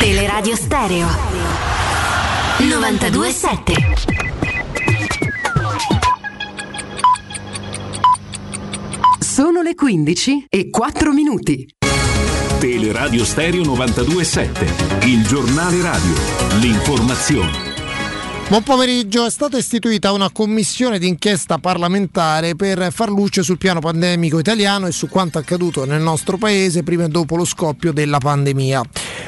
Teleradio 0.00 0.54
Stereo 0.54 1.08
927 2.58 3.74
Sono 9.18 9.60
le 9.62 9.74
15 9.74 10.46
e 10.48 10.70
4 10.70 11.12
minuti. 11.12 11.66
Teleradio 12.60 13.24
Stereo 13.24 13.64
927, 13.64 15.06
il 15.06 15.26
giornale 15.26 15.82
radio, 15.82 16.14
l'informazione. 16.60 17.67
Buon 18.48 18.62
pomeriggio, 18.62 19.26
è 19.26 19.30
stata 19.30 19.58
istituita 19.58 20.10
una 20.12 20.30
commissione 20.30 20.98
d'inchiesta 20.98 21.58
parlamentare 21.58 22.56
per 22.56 22.90
far 22.92 23.10
luce 23.10 23.42
sul 23.42 23.58
piano 23.58 23.80
pandemico 23.80 24.38
italiano 24.38 24.86
e 24.86 24.90
su 24.90 25.06
quanto 25.06 25.36
accaduto 25.36 25.84
nel 25.84 26.00
nostro 26.00 26.38
paese 26.38 26.82
prima 26.82 27.04
e 27.04 27.08
dopo 27.08 27.36
lo 27.36 27.44
scoppio 27.44 27.92
della 27.92 28.16
pandemia. 28.16 28.82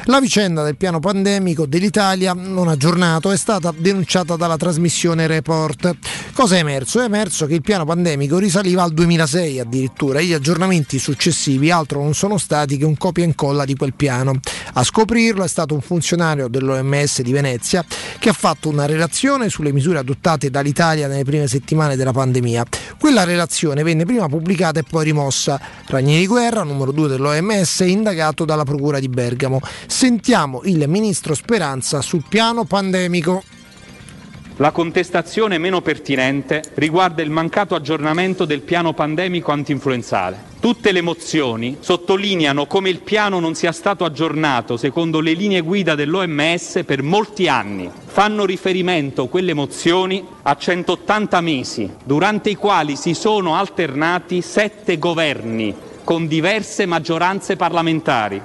La 0.04 0.20
vicenda 0.20 0.62
del 0.64 0.78
piano 0.78 1.00
pandemico 1.00 1.66
dell'Italia, 1.66 2.32
non 2.32 2.68
aggiornato, 2.68 3.30
è 3.30 3.36
stata 3.36 3.74
denunciata 3.76 4.36
dalla 4.36 4.56
trasmissione 4.56 5.26
Report. 5.26 5.94
Cosa 6.32 6.56
è 6.56 6.60
emerso? 6.60 7.02
È 7.02 7.04
emerso 7.04 7.44
che 7.44 7.52
il 7.52 7.60
piano 7.60 7.84
pandemico 7.84 8.38
risaliva 8.38 8.82
al 8.82 8.94
2006 8.94 9.60
addirittura 9.60 10.20
e 10.20 10.24
gli 10.24 10.32
aggiornamenti 10.32 10.98
successivi 10.98 11.70
altro 11.70 12.02
non 12.02 12.14
sono 12.14 12.38
stati 12.38 12.78
che 12.78 12.86
un 12.86 12.96
copia 12.96 13.24
e 13.24 13.26
incolla 13.26 13.66
di 13.66 13.76
quel 13.76 13.92
piano. 13.92 14.40
A 14.72 14.82
scoprirlo 14.82 15.44
è 15.44 15.48
stato 15.48 15.74
un 15.74 15.82
funzionario 15.82 16.48
dell'OMS 16.48 17.20
di 17.20 17.32
Venezia 17.32 17.84
che 18.18 18.30
ha 18.30 18.32
fatto 18.32 18.70
una 18.70 18.86
relazione 18.86 19.08
sulle 19.48 19.72
misure 19.72 19.98
adottate 19.98 20.50
dall'Italia 20.50 21.06
nelle 21.06 21.24
prime 21.24 21.46
settimane 21.46 21.96
della 21.96 22.12
pandemia. 22.12 22.64
Quella 22.98 23.24
relazione 23.24 23.82
venne 23.82 24.04
prima 24.04 24.28
pubblicata 24.28 24.80
e 24.80 24.82
poi 24.82 25.04
rimossa. 25.04 25.61
Ranieri 25.86 26.26
Guerra, 26.26 26.62
numero 26.62 26.92
2 26.92 27.08
dell'OMS, 27.08 27.82
è 27.82 27.86
indagato 27.86 28.44
dalla 28.44 28.64
Procura 28.64 28.98
di 28.98 29.08
Bergamo. 29.08 29.61
Sentiamo 29.86 30.62
il 30.64 30.88
ministro 30.88 31.34
Speranza 31.34 32.00
sul 32.00 32.24
piano 32.28 32.64
pandemico. 32.64 33.42
La 34.61 34.72
contestazione 34.72 35.56
meno 35.56 35.80
pertinente 35.80 36.62
riguarda 36.74 37.22
il 37.22 37.30
mancato 37.30 37.74
aggiornamento 37.74 38.44
del 38.44 38.61
piano 38.61 38.92
pandemico 38.92 39.52
antinfluenzale. 39.52 40.48
Tutte 40.61 40.92
le 40.92 41.00
mozioni 41.00 41.78
sottolineano 41.80 42.66
come 42.66 42.90
il 42.90 43.00
piano 43.00 43.40
non 43.40 43.54
sia 43.54 43.72
stato 43.72 44.04
aggiornato 44.04 44.76
secondo 44.76 45.20
le 45.20 45.32
linee 45.32 45.62
guida 45.62 45.94
dell'OMS 45.94 46.82
per 46.84 47.02
molti 47.02 47.48
anni. 47.48 47.90
Fanno 48.04 48.44
riferimento 48.44 49.28
quelle 49.28 49.54
mozioni 49.54 50.22
a 50.42 50.54
180 50.54 51.40
mesi, 51.40 51.90
durante 52.04 52.50
i 52.50 52.54
quali 52.56 52.96
si 52.96 53.14
sono 53.14 53.56
alternati 53.56 54.42
sette 54.42 54.98
governi 54.98 55.74
con 56.04 56.26
diverse 56.26 56.84
maggioranze 56.84 57.56
parlamentari. 57.56 58.42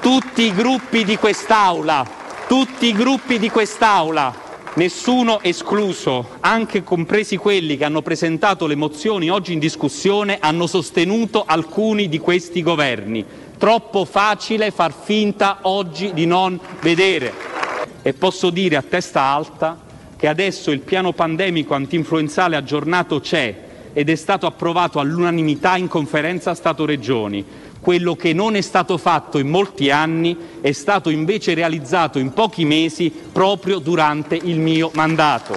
Tutti 0.00 0.42
i 0.42 0.52
gruppi 0.52 1.04
di 1.04 1.16
quest'Aula, 1.16 2.04
tutti 2.48 2.86
i 2.86 2.92
gruppi 2.92 3.38
di 3.38 3.48
quest'Aula 3.48 4.42
nessuno 4.76 5.40
escluso, 5.42 6.36
anche 6.40 6.82
compresi 6.82 7.36
quelli 7.36 7.76
che 7.76 7.84
hanno 7.84 8.02
presentato 8.02 8.66
le 8.66 8.74
mozioni 8.74 9.30
oggi 9.30 9.52
in 9.52 9.58
discussione, 9.58 10.38
hanno 10.40 10.66
sostenuto 10.66 11.44
alcuni 11.46 12.08
di 12.08 12.18
questi 12.18 12.62
governi. 12.62 13.24
Troppo 13.58 14.04
facile 14.04 14.70
far 14.70 14.92
finta 14.92 15.58
oggi 15.62 16.12
di 16.12 16.26
non 16.26 16.58
vedere. 16.80 17.32
E 18.02 18.12
posso 18.12 18.50
dire 18.50 18.76
a 18.76 18.82
testa 18.82 19.22
alta 19.22 19.80
che 20.16 20.28
adesso 20.28 20.70
il 20.70 20.80
piano 20.80 21.12
pandemico 21.12 21.74
antinfluenzale 21.74 22.56
aggiornato 22.56 23.20
c'è 23.20 23.64
ed 23.92 24.10
è 24.10 24.14
stato 24.14 24.46
approvato 24.46 25.00
all'unanimità 25.00 25.76
in 25.76 25.88
conferenza 25.88 26.54
Stato-Regioni 26.54 27.44
quello 27.86 28.16
che 28.16 28.32
non 28.32 28.56
è 28.56 28.62
stato 28.62 28.98
fatto 28.98 29.38
in 29.38 29.46
molti 29.46 29.92
anni 29.92 30.36
è 30.60 30.72
stato 30.72 31.08
invece 31.08 31.54
realizzato 31.54 32.18
in 32.18 32.32
pochi 32.32 32.64
mesi 32.64 33.12
proprio 33.30 33.78
durante 33.78 34.34
il 34.34 34.58
mio 34.58 34.90
mandato. 34.94 35.56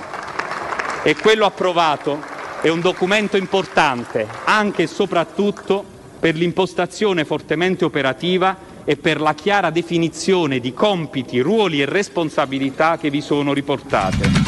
E 1.01 1.15
quello 1.15 1.45
approvato 1.45 2.21
è 2.61 2.69
un 2.69 2.81
documento 2.81 3.35
importante 3.35 4.27
anche 4.43 4.83
e 4.83 4.87
soprattutto 4.87 5.83
per 6.19 6.35
l'impostazione 6.35 7.25
fortemente 7.25 7.83
operativa 7.83 8.55
e 8.85 8.95
per 8.95 9.19
la 9.19 9.33
chiara 9.33 9.71
definizione 9.71 10.59
di 10.59 10.71
compiti, 10.71 11.39
ruoli 11.39 11.81
e 11.81 11.85
responsabilità 11.85 12.99
che 12.99 13.09
vi 13.09 13.21
sono 13.21 13.53
riportate 13.53 14.38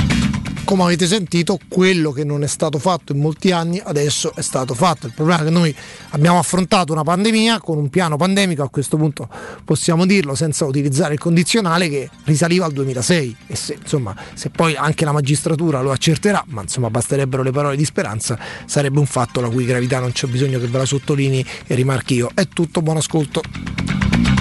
come 0.72 0.84
avete 0.84 1.06
sentito, 1.06 1.60
quello 1.68 2.14
che 2.14 2.24
non 2.24 2.44
è 2.44 2.48
stato 2.48 2.80
fatto 2.80 3.12
in 3.12 3.20
molti 3.20 3.52
anni 3.52 3.82
adesso 3.84 4.32
è 4.34 4.42
stato 4.42 4.74
fatto. 4.74 5.06
Il 5.06 5.12
problema 5.12 5.42
è 5.42 5.44
che 5.44 5.50
noi 5.50 5.76
abbiamo 6.12 6.40
affrontato 6.40 6.94
una 6.94 7.04
pandemia 7.04 7.60
con 7.60 7.78
un 7.78 7.90
piano 7.90 8.16
pandemico, 8.16 8.64
a 8.64 8.70
questo 8.70 8.96
punto 8.96 9.28
possiamo 9.66 10.06
dirlo 10.06 10.34
senza 10.34 10.64
utilizzare 10.64 11.16
il 11.16 11.20
condizionale, 11.20 11.90
che 11.90 12.10
risaliva 12.24 12.64
al 12.64 12.72
2006 12.72 13.36
e 13.48 13.56
se, 13.58 13.80
insomma, 13.82 14.16
se 14.34 14.50
poi 14.50 14.78
anche 14.78 15.04
la 15.04 15.12
magistratura 15.12 15.82
lo 15.82 15.92
accerterà, 15.92 16.42
ma 16.48 16.62
insomma 16.62 16.90
basterebbero 16.90 17.44
le 17.44 17.52
parole 17.52 17.76
di 17.76 17.84
speranza, 17.84 18.40
sarebbe 18.66 19.00
un 19.00 19.08
fatto 19.08 19.42
la 19.42 19.50
cui 19.50 19.66
gravità 19.66 20.00
non 20.00 20.14
c'è 20.14 20.28
bisogno 20.28 20.58
che 20.58 20.68
ve 20.68 20.78
la 20.78 20.86
sottolinei 20.86 21.46
e 21.68 21.76
rimarchi 21.76 22.14
io. 22.14 22.32
È 22.34 22.48
tutto, 22.48 22.82
buon 22.82 22.96
ascolto. 22.96 24.41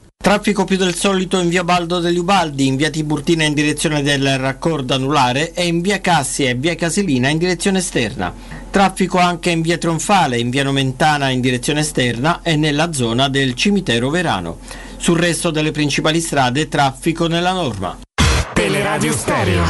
Traffico 0.21 0.65
più 0.65 0.77
del 0.77 0.93
solito 0.93 1.39
in 1.39 1.49
via 1.49 1.63
Baldo 1.63 1.99
degli 1.99 2.19
Ubaldi, 2.19 2.67
in 2.67 2.75
via 2.75 2.91
Tiburtina 2.91 3.43
in 3.43 3.55
direzione 3.55 4.03
del 4.03 4.37
raccordo 4.37 4.93
anulare 4.93 5.51
e 5.51 5.65
in 5.65 5.81
via 5.81 5.99
Cassia 5.99 6.49
e 6.49 6.53
via 6.53 6.75
Caselina 6.75 7.27
in 7.29 7.39
direzione 7.39 7.79
esterna. 7.79 8.31
Traffico 8.69 9.17
anche 9.17 9.49
in 9.49 9.61
via 9.61 9.79
Tronfale, 9.79 10.37
in 10.37 10.51
via 10.51 10.63
Nomentana 10.63 11.29
in 11.29 11.41
direzione 11.41 11.79
esterna 11.79 12.41
e 12.43 12.55
nella 12.55 12.93
zona 12.93 13.29
del 13.29 13.55
cimitero 13.55 14.11
Verano. 14.11 14.59
Sul 14.97 15.17
resto 15.17 15.49
delle 15.49 15.71
principali 15.71 16.21
strade 16.21 16.67
traffico 16.67 17.25
nella 17.25 17.51
norma. 17.51 17.97
Teleradio 18.53 19.13
Stereo 19.13 19.63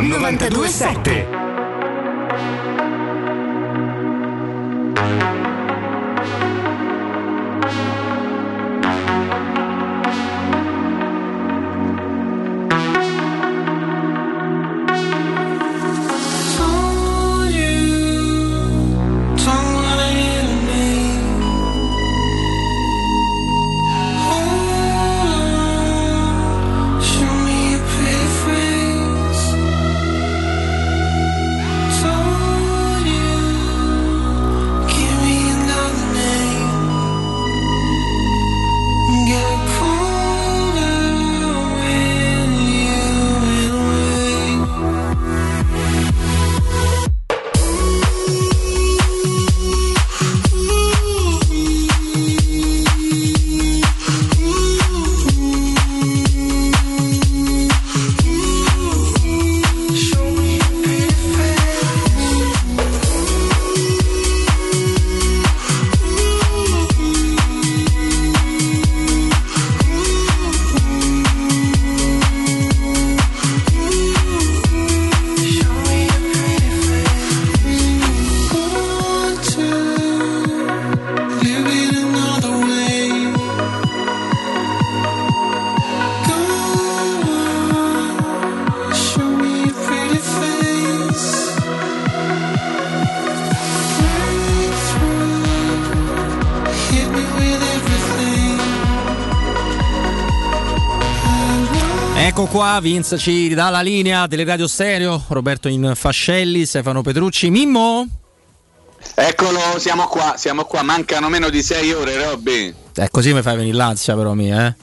927 0.00 1.47
qua, 102.58 102.80
Vince 102.80 103.18
ci 103.18 103.54
dà 103.54 103.70
la 103.70 103.82
linea 103.82 104.26
delle 104.26 104.42
radio 104.42 104.66
stereo, 104.66 105.22
Roberto 105.28 105.68
in 105.68 105.92
Fascelli, 105.94 106.66
Stefano 106.66 107.02
Petrucci, 107.02 107.50
Mimmo? 107.50 108.04
Eccolo, 109.14 109.60
siamo 109.78 110.08
qua, 110.08 110.34
siamo 110.36 110.64
qua, 110.64 110.82
mancano 110.82 111.28
meno 111.28 111.50
di 111.50 111.62
sei 111.62 111.92
ore, 111.92 112.16
Robby. 112.16 112.74
Eh, 112.96 113.08
così 113.12 113.32
mi 113.32 113.42
fai 113.42 113.56
venire 113.58 113.76
l'ansia 113.76 114.16
però 114.16 114.32
mia, 114.32 114.66
eh. 114.66 114.74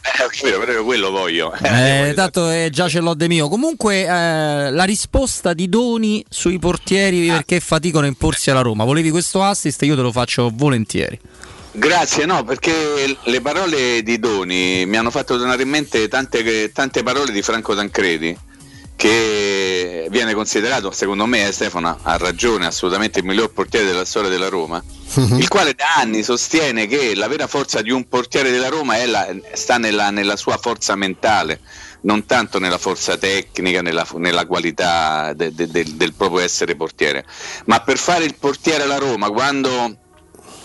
Eh, 0.47 0.51
però 0.65 0.85
quello 0.85 1.11
voglio. 1.11 1.51
Eh, 1.51 2.13
tanto 2.15 2.49
eh, 2.49 2.69
già 2.71 2.87
ce 2.87 3.01
l'ho 3.01 3.13
de 3.13 3.27
mio. 3.27 3.49
Comunque 3.49 4.03
eh, 4.05 4.71
la 4.71 4.83
risposta 4.85 5.53
di 5.53 5.67
Doni 5.67 6.23
sui 6.29 6.57
portieri 6.59 7.27
perché 7.27 7.59
faticano 7.59 8.05
a 8.05 8.07
imporsi 8.07 8.51
alla 8.51 8.61
Roma. 8.61 8.85
Volevi 8.85 9.09
questo 9.09 9.43
assist? 9.43 9.81
Io 9.81 9.97
te 9.97 10.01
lo 10.01 10.13
faccio 10.13 10.49
volentieri. 10.53 11.19
Grazie, 11.77 12.25
no, 12.25 12.45
perché 12.45 13.17
le 13.21 13.41
parole 13.41 14.01
di 14.01 14.17
Doni 14.17 14.85
mi 14.85 14.95
hanno 14.95 15.11
fatto 15.11 15.37
tornare 15.37 15.63
in 15.63 15.69
mente 15.69 16.07
tante, 16.07 16.71
tante 16.71 17.03
parole 17.03 17.33
di 17.33 17.41
Franco 17.41 17.75
Tancredi, 17.75 18.37
che 18.95 20.07
viene 20.09 20.33
considerato, 20.33 20.91
secondo 20.91 21.25
me, 21.25 21.45
eh, 21.45 21.51
Stefano 21.51 21.99
ha 22.01 22.15
ragione, 22.15 22.65
assolutamente 22.65 23.19
il 23.19 23.25
miglior 23.25 23.51
portiere 23.51 23.85
della 23.85 24.05
storia 24.05 24.29
della 24.29 24.47
Roma, 24.47 24.81
il 25.15 25.47
quale 25.49 25.73
da 25.73 25.95
anni 25.97 26.23
sostiene 26.23 26.87
che 26.87 27.13
la 27.13 27.27
vera 27.27 27.45
forza 27.45 27.81
di 27.81 27.91
un 27.91 28.07
portiere 28.07 28.51
della 28.51 28.69
Roma 28.69 29.05
la, 29.05 29.27
sta 29.51 29.77
nella, 29.77 30.11
nella, 30.11 30.37
sua 30.37 30.57
forza 30.57 30.95
mentale, 30.95 31.59
non 32.01 32.25
tanto 32.25 32.57
nella 32.57 32.77
forza 32.77 33.17
tecnica, 33.17 33.81
nella, 33.81 34.07
nella 34.15 34.45
qualità 34.45 35.33
de, 35.33 35.53
de, 35.53 35.69
de, 35.69 35.85
del 35.95 36.13
proprio 36.13 36.39
essere 36.39 36.77
portiere. 36.77 37.25
Ma 37.65 37.81
per 37.81 37.97
fare 37.97 38.23
il 38.23 38.35
portiere 38.39 38.83
alla 38.83 38.97
Roma, 38.97 39.29
quando 39.29 40.03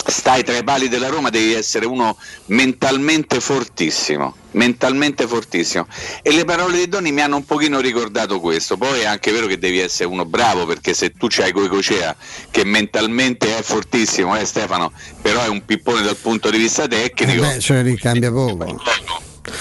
stai 0.06 0.42
tra 0.42 0.56
i 0.56 0.64
pali 0.64 0.88
della 0.88 1.08
Roma 1.08 1.30
devi 1.30 1.52
essere 1.52 1.86
uno 1.86 2.16
mentalmente 2.46 3.40
fortissimo 3.40 4.34
mentalmente 4.52 5.26
fortissimo. 5.26 5.86
E 6.22 6.32
le 6.32 6.44
parole 6.44 6.78
di 6.78 6.88
Doni 6.88 7.12
mi 7.12 7.20
hanno 7.20 7.36
un 7.36 7.44
pochino 7.44 7.80
ricordato 7.80 8.40
questo. 8.40 8.76
Poi 8.76 9.00
è 9.00 9.06
anche 9.06 9.30
vero 9.32 9.46
che 9.46 9.58
devi 9.58 9.78
essere 9.78 10.08
uno 10.08 10.24
bravo 10.24 10.66
perché 10.66 10.94
se 10.94 11.12
tu 11.12 11.26
c'hai 11.28 11.52
Coicocea 11.52 12.16
che 12.50 12.64
mentalmente 12.64 13.56
è 13.56 13.62
fortissimo 13.62 14.36
eh 14.36 14.44
Stefano 14.44 14.92
però 15.20 15.42
è 15.42 15.48
un 15.48 15.64
pippone 15.64 16.02
dal 16.02 16.16
punto 16.16 16.50
di 16.50 16.58
vista 16.58 16.86
tecnico 16.86 17.44
eh 17.44 17.54
beh, 17.54 17.60
cioè 17.60 17.94
cambia 17.96 18.30
poco. 18.32 18.80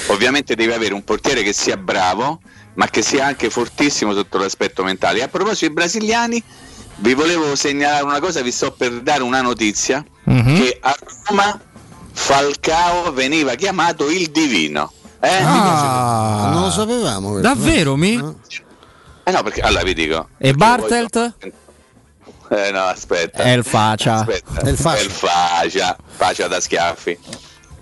Ovviamente 0.07 0.55
devi 0.55 0.71
avere 0.71 0.93
un 0.93 1.03
portiere 1.03 1.43
che 1.43 1.53
sia 1.53 1.77
bravo 1.77 2.41
ma 2.75 2.87
che 2.87 3.01
sia 3.01 3.25
anche 3.25 3.49
fortissimo 3.49 4.13
sotto 4.13 4.37
l'aspetto 4.37 4.83
mentale. 4.83 5.19
E 5.19 5.23
a 5.23 5.27
proposito 5.27 5.65
dei 5.65 5.75
brasiliani 5.75 6.43
vi 6.99 7.13
volevo 7.13 7.55
segnalare 7.55 8.03
una 8.03 8.19
cosa, 8.19 8.41
vi 8.41 8.51
sto 8.51 8.71
per 8.71 9.01
dare 9.01 9.23
una 9.23 9.41
notizia, 9.41 10.03
mm-hmm. 10.29 10.55
che 10.55 10.77
a 10.81 10.95
Roma 11.25 11.59
Falcao 12.11 13.11
veniva 13.11 13.55
chiamato 13.55 14.09
il 14.09 14.29
divino. 14.29 14.91
Eh? 15.21 15.41
Ah, 15.43 16.49
non 16.51 16.63
lo 16.63 16.71
sapevamo. 16.71 17.31
Questo. 17.31 17.47
Davvero, 17.47 17.95
mi? 17.95 18.13
Eh 19.23 19.31
no, 19.31 19.43
perché 19.43 19.61
allora 19.61 19.83
vi 19.83 19.93
dico. 19.93 20.29
E 20.37 20.53
Bartelt? 20.53 21.35
Voglio... 21.39 21.53
Eh 22.51 22.71
no, 22.71 22.81
aspetta. 22.81 23.43
È 23.43 23.51
il 23.51 23.63
facia. 23.63 24.15
Aspetta. 24.15 24.61
È 24.61 24.69
il 24.69 24.77
facia. 24.77 24.99
È 24.99 25.03
il 25.03 25.11
facia, 25.11 25.97
facia 26.07 26.47
da 26.47 26.59
schiaffi. 26.59 27.19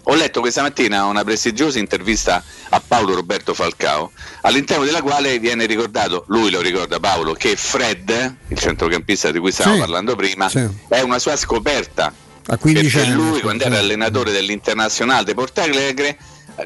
Ho 0.09 0.15
letto 0.15 0.39
questa 0.39 0.61
mattina 0.61 1.03
una 1.03 1.25
prestigiosa 1.25 1.79
intervista 1.79 2.41
a 2.69 2.79
Paolo 2.85 3.13
Roberto 3.13 3.53
Falcao, 3.53 4.13
all'interno 4.41 4.85
della 4.85 5.01
quale 5.01 5.37
viene 5.37 5.65
ricordato, 5.65 6.23
lui 6.27 6.49
lo 6.49 6.61
ricorda 6.61 6.97
Paolo, 6.97 7.33
che 7.33 7.57
Fred, 7.57 8.35
il 8.47 8.57
centrocampista 8.57 9.31
di 9.31 9.39
cui 9.39 9.51
stavamo 9.51 9.75
sì, 9.75 9.81
parlando 9.81 10.15
prima, 10.15 10.47
sì. 10.47 10.65
è 10.87 11.01
una 11.01 11.19
sua 11.19 11.35
scoperta. 11.35 12.13
A 12.45 12.57
15 12.57 12.89
perché 12.89 13.09
anni. 13.09 13.15
lui, 13.15 13.41
quando 13.41 13.65
era 13.65 13.79
allenatore 13.79 14.31
dell'Internazionale 14.31 15.25
di 15.25 15.33
Porto 15.33 15.59
Alegre, 15.59 16.17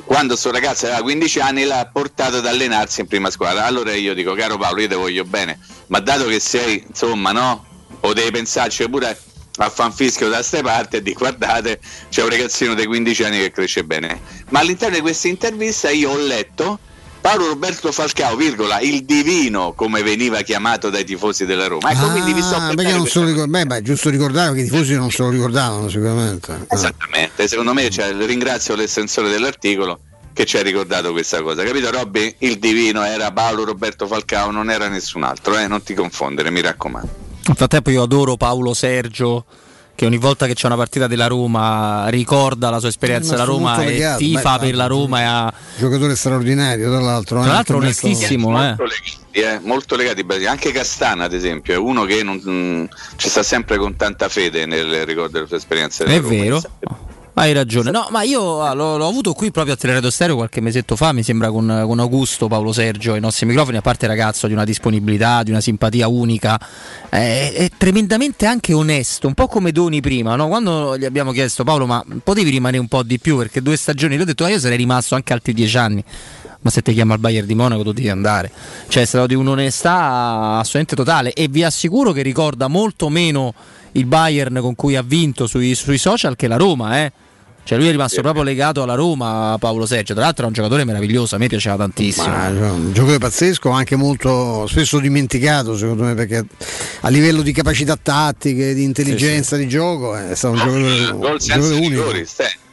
quando 0.05 0.35
sto 0.35 0.51
ragazzo 0.51 0.85
aveva 0.85 1.01
15 1.01 1.39
anni 1.39 1.63
l'ha 1.63 1.89
portato 1.91 2.37
ad 2.37 2.45
allenarsi 2.45 3.01
in 3.01 3.07
prima 3.07 3.31
squadra. 3.31 3.65
Allora 3.65 3.91
io 3.95 4.13
dico, 4.13 4.35
caro 4.35 4.59
Paolo, 4.59 4.81
io 4.81 4.87
ti 4.87 4.93
voglio 4.93 5.25
bene, 5.25 5.57
ma 5.87 5.99
dato 5.99 6.25
che 6.25 6.39
sei, 6.39 6.83
insomma, 6.87 7.31
no? 7.31 7.65
O 8.01 8.13
devi 8.13 8.29
pensarci 8.29 8.87
pure 8.87 9.17
a 9.57 9.69
fanfischio 9.69 10.29
da 10.29 10.41
ste 10.41 10.61
parti 10.61 10.97
e 10.97 11.01
di 11.01 11.13
guardate 11.13 11.79
c'è 12.09 12.23
un 12.23 12.29
ragazzino 12.29 12.73
dei 12.73 12.85
15 12.85 13.23
anni 13.23 13.37
che 13.37 13.51
cresce 13.51 13.83
bene 13.83 14.19
ma 14.49 14.59
all'interno 14.59 14.95
di 14.95 15.01
questa 15.01 15.27
intervista 15.27 15.89
io 15.89 16.11
ho 16.11 16.17
letto 16.17 16.79
Paolo 17.21 17.49
Roberto 17.49 17.91
Falcao, 17.91 18.35
virgola, 18.35 18.79
il 18.79 19.05
divino 19.05 19.73
come 19.73 20.01
veniva 20.01 20.41
chiamato 20.41 20.89
dai 20.89 21.05
tifosi 21.05 21.45
della 21.45 21.67
Roma. 21.67 21.91
Ecco, 21.91 22.05
ah, 22.05 22.11
quindi 22.13 22.33
vi 22.33 22.41
sto 22.41 22.57
perché 22.75 22.93
non 22.93 23.05
se 23.05 23.19
lo 23.19 23.25
ricord- 23.27 23.47
beh, 23.47 23.65
beh, 23.67 23.81
giusto 23.83 24.09
ricordare 24.09 24.55
che 24.55 24.61
i 24.61 24.63
tifosi 24.63 24.95
non 24.95 25.11
se 25.11 25.21
lo 25.21 25.29
ricordavano 25.29 25.87
sicuramente. 25.87 26.65
Esattamente, 26.67 27.47
secondo 27.47 27.75
me 27.75 27.91
cioè, 27.91 28.11
ringrazio 28.25 28.73
l'estensore 28.73 29.29
dell'articolo 29.29 29.99
che 30.33 30.45
ci 30.45 30.57
ha 30.57 30.63
ricordato 30.63 31.11
questa 31.11 31.43
cosa. 31.43 31.63
Capito 31.63 31.91
Robby? 31.91 32.33
Il 32.39 32.57
divino 32.57 33.03
era 33.03 33.31
Paolo 33.31 33.65
Roberto 33.65 34.07
Falcao, 34.07 34.49
non 34.49 34.71
era 34.71 34.87
nessun 34.87 35.21
altro, 35.21 35.55
eh? 35.57 35.67
non 35.67 35.83
ti 35.83 35.93
confondere, 35.93 36.49
mi 36.49 36.61
raccomando. 36.61 37.20
Nel 37.47 37.55
frattempo 37.55 37.89
io 37.89 38.03
adoro 38.03 38.37
Paolo 38.37 38.73
Sergio 38.73 39.45
che 40.01 40.07
ogni 40.07 40.17
volta 40.17 40.47
che 40.47 40.55
c'è 40.55 40.65
una 40.65 40.77
partita 40.77 41.05
della 41.05 41.27
Roma 41.27 42.07
ricorda 42.07 42.71
la 42.71 42.79
sua 42.79 42.89
esperienza 42.89 43.35
alla 43.35 43.43
Roma 43.43 43.79
e 43.83 43.85
legato. 43.85 44.17
tifa 44.17 44.57
Beh, 44.57 44.65
per 44.65 44.75
la 44.75 44.87
Roma. 44.87 45.19
E 45.19 45.23
ha... 45.23 45.53
Giocatore 45.77 46.15
straordinario, 46.15 46.89
tra 46.89 46.99
l'altro. 46.99 47.41
Tra 47.41 47.51
l'altro 47.51 47.77
onestissimo. 47.77 48.49
Molto, 48.49 48.83
eh. 48.83 48.87
legati, 48.87 49.55
eh, 49.55 49.59
molto 49.61 49.95
legati. 49.95 50.25
Anche 50.47 50.71
Castana, 50.71 51.25
ad 51.25 51.33
esempio, 51.33 51.73
è 51.73 51.77
uno 51.77 52.05
che 52.05 52.23
non, 52.23 52.37
mh, 52.37 52.49
mm, 52.49 52.83
ci 53.17 53.29
sta 53.29 53.43
sempre 53.43 53.77
con 53.77 53.95
tanta 53.95 54.27
fede 54.27 54.65
nel 54.65 55.05
ricordo 55.05 55.33
della 55.33 55.45
sua 55.45 55.57
esperienza. 55.57 56.03
È 56.03 56.19
Roma. 56.19 56.29
vero. 56.29 56.61
Hai 57.33 57.53
ragione, 57.53 57.91
no, 57.91 58.09
ma 58.11 58.23
io 58.23 58.61
ah, 58.61 58.73
l'ho, 58.73 58.97
l'ho, 58.97 59.07
avuto 59.07 59.31
qui 59.31 59.51
proprio 59.51 59.75
a 59.75 59.77
Teleradio 59.77 60.09
Stereo 60.09 60.35
qualche 60.35 60.59
mesetto 60.59 60.97
fa, 60.97 61.13
mi 61.13 61.23
sembra 61.23 61.49
con, 61.49 61.83
con, 61.87 61.99
Augusto, 61.99 62.49
Paolo 62.49 62.73
Sergio, 62.73 63.13
ai 63.13 63.21
nostri 63.21 63.45
microfoni, 63.45 63.77
a 63.77 63.81
parte 63.81 64.05
ragazzo 64.05 64.47
di 64.47 64.53
una 64.53 64.65
disponibilità, 64.65 65.41
di 65.41 65.49
una 65.49 65.61
simpatia 65.61 66.09
unica, 66.09 66.59
è, 67.07 67.53
è 67.55 67.69
tremendamente 67.77 68.45
anche 68.45 68.73
onesto, 68.73 69.27
un 69.27 69.33
po' 69.33 69.47
come 69.47 69.71
Doni 69.71 70.01
prima, 70.01 70.35
no? 70.35 70.49
quando 70.49 70.97
gli 70.97 71.05
abbiamo 71.05 71.31
chiesto 71.31 71.63
Paolo 71.63 71.85
ma 71.85 72.03
potevi 72.21 72.49
rimanere 72.49 72.81
un 72.81 72.89
po' 72.89 73.01
di 73.01 73.17
più? 73.17 73.37
Perché 73.37 73.61
due 73.61 73.77
stagioni, 73.77 74.17
gli 74.17 74.21
ho 74.21 74.25
detto 74.25 74.43
ma 74.43 74.49
io 74.49 74.59
sarei 74.59 74.75
rimasto 74.75 75.15
anche 75.15 75.31
altri 75.31 75.53
dieci 75.53 75.77
anni. 75.77 76.03
Ma 76.63 76.69
se 76.69 76.81
ti 76.81 76.93
chiama 76.93 77.15
il 77.15 77.19
Bayern 77.19 77.47
di 77.47 77.55
Monaco 77.55 77.81
tu 77.81 77.91
devi 77.91 78.09
andare. 78.09 78.51
Cioè 78.87 79.01
è 79.01 79.05
stato 79.05 79.25
di 79.25 79.33
un'onestà 79.33 80.59
assolutamente 80.59 80.95
totale. 80.95 81.33
E 81.33 81.47
vi 81.47 81.63
assicuro 81.63 82.11
che 82.11 82.21
ricorda 82.21 82.67
molto 82.67 83.09
meno 83.09 83.53
il 83.93 84.05
Bayern 84.05 84.59
con 84.59 84.75
cui 84.75 84.95
ha 84.95 85.01
vinto 85.01 85.47
sui, 85.47 85.75
sui 85.75 85.97
social 85.97 86.35
che 86.35 86.47
la 86.47 86.57
Roma, 86.57 87.03
eh. 87.03 87.11
Cioè 87.63 87.77
lui 87.77 87.87
è 87.87 87.91
rimasto 87.91 88.15
sì, 88.15 88.21
proprio 88.21 88.41
legato 88.43 88.81
alla 88.81 88.95
Roma, 88.95 89.55
Paolo 89.59 89.85
Sergio. 89.85 90.13
Tra 90.13 90.23
l'altro 90.23 90.45
è 90.45 90.47
un 90.47 90.53
giocatore 90.53 90.83
meraviglioso, 90.83 91.35
a 91.35 91.37
me 91.37 91.47
piaceva 91.47 91.75
tantissimo. 91.77 92.27
Ma, 92.27 92.47
un 92.47 92.91
giocatore 92.91 93.19
pazzesco, 93.19 93.69
anche 93.69 93.95
molto 93.95 94.65
spesso 94.67 94.99
dimenticato 94.99 95.77
secondo 95.77 96.03
me 96.03 96.15
perché 96.15 96.43
a 97.01 97.09
livello 97.09 97.43
di 97.43 97.51
capacità 97.51 97.95
tattiche, 98.01 98.73
di 98.73 98.83
intelligenza 98.83 99.55
sì, 99.55 99.61
sì. 99.61 99.67
di 99.67 99.69
gioco 99.69 100.15
è 100.15 100.35
stato 100.35 100.55
un 100.55 100.59
giocatore, 100.59 101.11
un 101.11 101.37
giocatore 101.37 101.75
unico. 101.75 102.11
Rigori, 102.11 102.25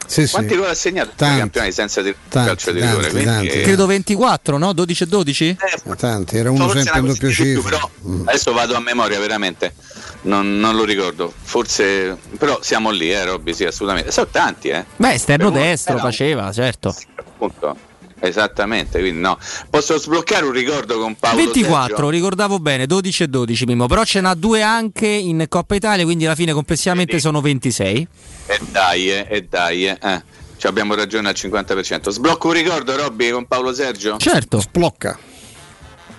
sì, 0.09 0.27
Quanti 0.27 0.57
gol 0.57 0.69
ha 0.69 0.75
segnato 0.75 1.13
tanti, 1.15 1.39
campionati 1.39 1.73
senza 1.73 2.01
di 2.01 2.15
tanti, 2.29 2.49
calcio 2.49 2.73
di 2.73 2.81
rigore? 2.81 3.11
Tanti, 3.11 3.25
tanti. 3.25 3.47
È... 3.49 3.63
Credo 3.63 3.87
24, 3.87 4.57
no? 4.57 4.73
12 4.73 5.03
e 5.03 5.07
12? 5.07 5.57
Eh, 5.85 5.97
tanti, 5.97 6.37
era 6.39 6.51
uno 6.51 6.69
sempre 6.71 7.01
in 7.01 7.07
doppio 7.07 7.31
cifra. 7.31 7.79
Mm. 8.07 8.27
Adesso 8.27 8.53
vado 8.53 8.75
a 8.75 8.81
memoria 8.81 9.19
veramente 9.21 9.75
non, 10.23 10.59
non, 10.59 10.75
lo 10.75 10.85
ricordo, 10.85 11.33
forse 11.41 12.17
però 12.39 12.59
siamo 12.63 12.91
lì, 12.91 13.13
eh, 13.13 13.25
Robby, 13.25 13.53
sì, 13.53 13.65
assolutamente. 13.65 14.11
Sono 14.11 14.29
tanti, 14.31 14.69
eh. 14.69 14.85
Beh, 14.97 15.13
esterno 15.13 15.51
però, 15.51 15.65
destro 15.65 15.99
faceva, 15.99 16.51
certo. 16.53 16.91
Sì, 16.91 17.07
appunto. 17.15 17.77
Esattamente, 18.21 18.99
quindi 18.99 19.21
no. 19.21 19.39
Posso 19.71 19.99
sbloccare 19.99 20.45
un 20.45 20.53
ricordo 20.53 20.99
con 20.99 21.17
Paolo 21.17 21.37
24, 21.37 21.89
Sergio? 21.89 22.09
ricordavo 22.11 22.59
bene, 22.59 22.87
12 22.87 23.23
e 23.23 23.29
12 23.29 23.65
Mimmo, 23.67 23.87
però 23.87 24.05
ce 24.05 24.21
n'ha 24.21 24.35
due 24.35 24.63
anche 24.63 25.07
in 25.07 25.47
Coppa 25.49 25.75
Italia, 25.75 26.05
quindi 26.05 26.27
alla 26.27 26.35
fine 26.35 26.53
complessivamente 26.53 27.13
Vedi. 27.13 27.23
sono 27.23 27.41
26. 27.41 28.09
E 28.47 28.59
dai, 28.71 29.11
eh, 29.11 29.27
e 29.29 29.43
dai, 29.43 29.87
eh. 29.87 30.37
Ci 30.57 30.67
abbiamo 30.67 30.95
ragione 30.95 31.29
al 31.29 31.35
50%. 31.37 32.11
Sblocco 32.11 32.49
un 32.49 32.55
ricordo, 32.55 32.97
Robby, 32.97 33.31
con 33.31 33.47
Paolo 33.47 33.73
Sergio? 33.73 34.17
Certo. 34.17 34.61
Sblocca. 34.61 35.17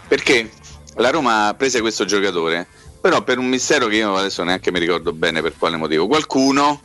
Perché 0.08 0.50
la 0.96 1.10
Roma 1.10 1.54
prese 1.58 1.82
questo 1.82 2.06
giocatore 2.06 2.68
però 3.02 3.22
per 3.22 3.38
un 3.38 3.48
mistero 3.48 3.88
che 3.88 3.96
io 3.98 4.16
adesso 4.16 4.44
neanche 4.44 4.72
mi 4.72 4.80
ricordo 4.80 5.14
bene 5.14 5.42
per 5.42 5.54
quale 5.58 5.78
motivo, 5.78 6.08
qualcuno 6.08 6.82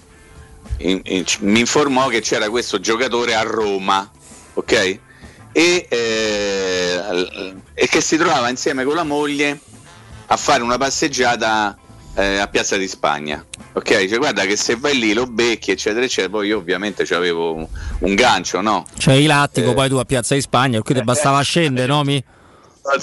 in, 0.79 1.01
in, 1.05 1.25
mi 1.41 1.61
informò 1.61 2.09
che 2.09 2.21
c'era 2.21 2.49
questo 2.49 2.79
giocatore 2.79 3.35
a 3.35 3.43
Roma, 3.43 4.09
ok? 4.55 4.73
E, 5.53 5.87
eh, 5.89 7.55
e, 7.75 7.87
che 7.89 8.01
si 8.01 8.17
trovava 8.17 8.49
insieme 8.49 8.85
con 8.85 8.95
la 8.95 9.05
moglie 9.05 9.61
a 10.27 10.37
fare 10.37 10.63
una 10.63 10.79
passeggiata 10.79 11.79
eh, 12.15 12.39
a 12.39 12.49
Piazza 12.49 12.77
di 12.77 12.89
Spagna. 12.89 13.45
Ok, 13.73 14.09
cioè 14.09 14.19
guarda 14.19 14.45
che 14.45 14.57
se 14.57 14.77
vai 14.77 14.99
lì 14.99 15.13
lo 15.13 15.27
becchi, 15.27 15.71
eccetera, 15.71 16.05
eccetera. 16.05 16.33
Poi 16.33 16.49
io 16.49 16.59
ovviamente 16.59 17.03
avevo 17.15 17.55
un, 17.55 17.67
un, 18.01 18.15
gancio, 18.15 18.61
no? 18.61 18.85
Cioè 18.97 19.15
il 19.15 19.27
lattico, 19.27 19.71
eh, 19.71 19.75
poi 19.75 19.89
tu 19.89 19.97
a 19.97 20.05
Piazza 20.05 20.35
di 20.35 20.41
Spagna, 20.41 20.81
qui 20.81 20.95
ti 20.95 21.03
bastava 21.03 21.41
scendere, 21.43 21.87
no? 21.87 22.03
Mi? 22.03 22.23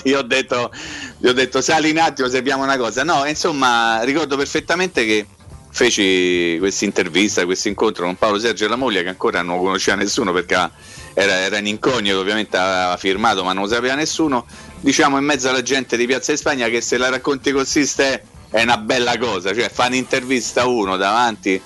Io 0.04 0.20
ho 0.20 0.24
detto, 0.24 0.72
gli 1.18 1.28
ho 1.28 1.34
detto 1.34 1.62
sali 1.62 1.90
un 1.90 1.98
attimo, 1.98 2.28
sappiamo 2.28 2.64
una 2.64 2.78
cosa. 2.78 3.04
No, 3.04 3.26
insomma, 3.26 4.04
ricordo 4.04 4.38
perfettamente 4.38 5.06
che 5.06 5.26
feci 5.72 6.58
questa 6.60 6.86
intervista, 6.86 7.46
questo 7.46 7.68
incontro 7.68 8.06
con 8.06 8.16
Paolo 8.16 8.40
Sergio 8.40 8.66
e 8.66 8.68
la 8.68 8.76
moglie 8.76 9.04
che 9.04 9.10
ancora 9.10 9.42
non 9.42 9.58
conosceva 9.58 9.98
nessuno 9.98 10.32
perché 10.32 10.70
era, 11.14 11.34
era 11.34 11.58
in 11.58 11.68
incognito, 11.68 12.20
ovviamente 12.20 12.58
aveva 12.58 12.98
firmato 12.98 13.44
ma 13.44 13.54
non 13.54 13.64
lo 13.64 13.70
sapeva 13.70 13.96
nessuno. 13.96 14.46
Diciamo 14.80 15.18
in 15.18 15.26
mezzo 15.26 15.50
alla 15.50 15.62
gente 15.62 15.98
di 15.98 16.06
Piazza 16.06 16.32
di 16.32 16.38
Spagna 16.38 16.68
che 16.68 16.82
se 16.82 16.98
la 16.98 17.10
racconti 17.10 17.52
così 17.52 17.90
è, 17.98 18.22
una 18.52 18.78
bella 18.78 19.18
cosa, 19.18 19.54
cioè 19.54 19.70
fa 19.70 19.88
un'intervista 19.88 20.66
uno 20.66 20.98
davanti 20.98 21.62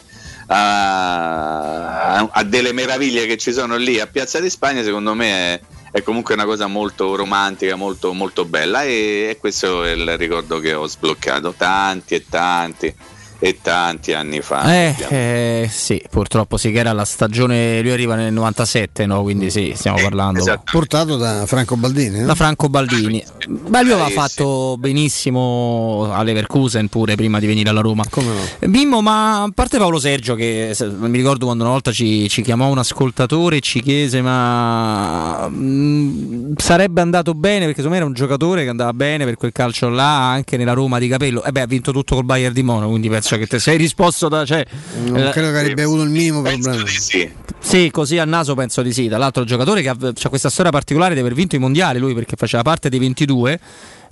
a, 0.48 2.18
a, 2.18 2.44
delle 2.44 2.74
meraviglie 2.74 3.26
che 3.26 3.38
ci 3.38 3.52
sono 3.52 3.78
lì 3.78 4.00
a 4.00 4.08
Piazza 4.08 4.40
di 4.40 4.50
Spagna, 4.50 4.84
secondo 4.84 5.14
me 5.14 5.30
è 5.32 5.62
è 5.96 6.04
comunque 6.04 6.34
una 6.34 6.44
cosa 6.44 6.68
molto 6.68 7.16
romantica, 7.16 7.76
molto, 7.76 8.12
molto 8.12 8.44
bella 8.44 8.84
e, 8.84 9.28
e 9.30 9.38
questo 9.40 9.86
è 9.86 9.92
il 9.92 10.18
ricordo 10.18 10.60
che 10.60 10.74
ho 10.74 10.88
sbloccato 10.88 11.54
tanti 11.56 12.16
e 12.16 12.26
tanti 12.28 12.94
e 13.40 13.60
tanti 13.62 14.14
anni 14.14 14.42
fa. 14.42 14.74
Eh, 14.74 14.96
eh, 15.10 15.70
sì, 15.70 16.02
purtroppo 16.10 16.58
sì 16.58 16.72
che 16.72 16.80
era 16.80 16.94
la 16.94 17.06
stagione, 17.06 17.82
lui 17.82 17.92
arriva 17.92 18.16
nel 18.16 18.34
97, 18.34 19.06
no? 19.06 19.22
quindi 19.22 19.50
sì, 19.50 19.74
stiamo 19.76 19.98
eh, 19.98 20.02
parlando. 20.02 20.40
Esatto. 20.40 20.64
Portato 20.72 21.18
da 21.18 21.46
Franco 21.46 21.76
Baldini. 21.76 22.20
No? 22.20 22.26
Da 22.28 22.36
Franco 22.36 22.70
Baldini. 22.70 23.24
Ma 23.70 23.82
lui 23.82 23.92
aveva 23.92 24.10
fatto 24.10 24.78
benissimo 24.78 26.10
all'Everkusen 26.12 26.88
pure 26.88 27.16
prima 27.16 27.40
di 27.40 27.46
venire 27.46 27.70
alla 27.70 27.82
Roma. 27.82 28.04
Come 28.10 28.28
no? 28.28 28.68
Bimmo, 28.70 29.02
ma 29.02 29.44
a 29.44 29.52
parte 29.54 29.78
Paolo 29.78 30.00
Sergio 30.00 30.36
che 30.36 30.76
mi 30.98 31.18
ricordo 31.18 31.46
quando 31.46 31.64
una 31.64 31.74
volta 31.74 31.92
ci, 31.92 32.28
ci 32.30 32.42
chiamò 32.42 32.68
un 32.68 32.80
ascoltatore 32.80 33.58
e 33.58 33.60
ci 33.60 33.82
chiese 33.82 34.22
ma 34.22 35.48
mh, 35.48 35.56
mm, 35.56 36.54
sarebbe 36.58 37.02
andato 37.02 37.34
bene 37.34 37.66
perché 37.66 37.82
secondo 37.82 37.90
me 37.92 37.98
era 37.98 38.06
un 38.06 38.14
giocatore 38.14 38.64
che 38.64 38.70
andava 38.70 38.94
bene 38.94 39.26
per 39.26 39.36
quel 39.36 39.52
calcio 39.52 39.90
là 39.90 40.30
anche 40.30 40.58
nella 40.58 40.74
Roma 40.74 41.00
di 41.00 41.08
Capello. 41.08 41.44
E 41.44 41.52
beh, 41.52 41.62
ha 41.62 41.66
vinto 41.66 41.92
tutto 41.92 42.16
col 42.16 42.26
Bayern 42.26 42.54
di 42.54 42.64
Mono, 42.64 42.90
quindi 42.90 43.10
penso 43.10 43.35
cioè 43.36 43.40
che 43.40 43.48
te 43.48 43.60
sei 43.60 43.78
risposto 43.78 44.28
da. 44.28 44.46
Cioè, 44.46 44.66
non 45.06 45.28
eh, 45.28 45.32
credo 45.32 45.52
che 45.52 45.60
avrebbe 45.60 45.84
avuto 45.84 46.04
il 46.04 46.10
minimo 46.10 46.42
problema. 46.42 46.86
Sì. 46.88 47.32
sì. 47.60 47.90
così 47.92 48.18
a 48.18 48.26
naso 48.26 48.56
penso 48.56 48.82
di 48.82 48.94
sì. 48.94 49.08
Dall'altro 49.08 49.44
giocatore 49.44 49.82
che 49.82 49.90
ha, 49.90 49.96
ha 50.00 50.30
questa 50.30 50.50
storia 50.50 50.72
particolare 50.72 51.14
di 51.14 51.20
aver 51.20 51.34
vinto 51.34 51.56
i 51.56 51.60
mondiali, 51.60 52.00
lui 52.00 52.14
perché 52.14 52.36
faceva 52.36 52.64
parte 52.64 52.90
dei 52.90 53.00
22 53.00 53.60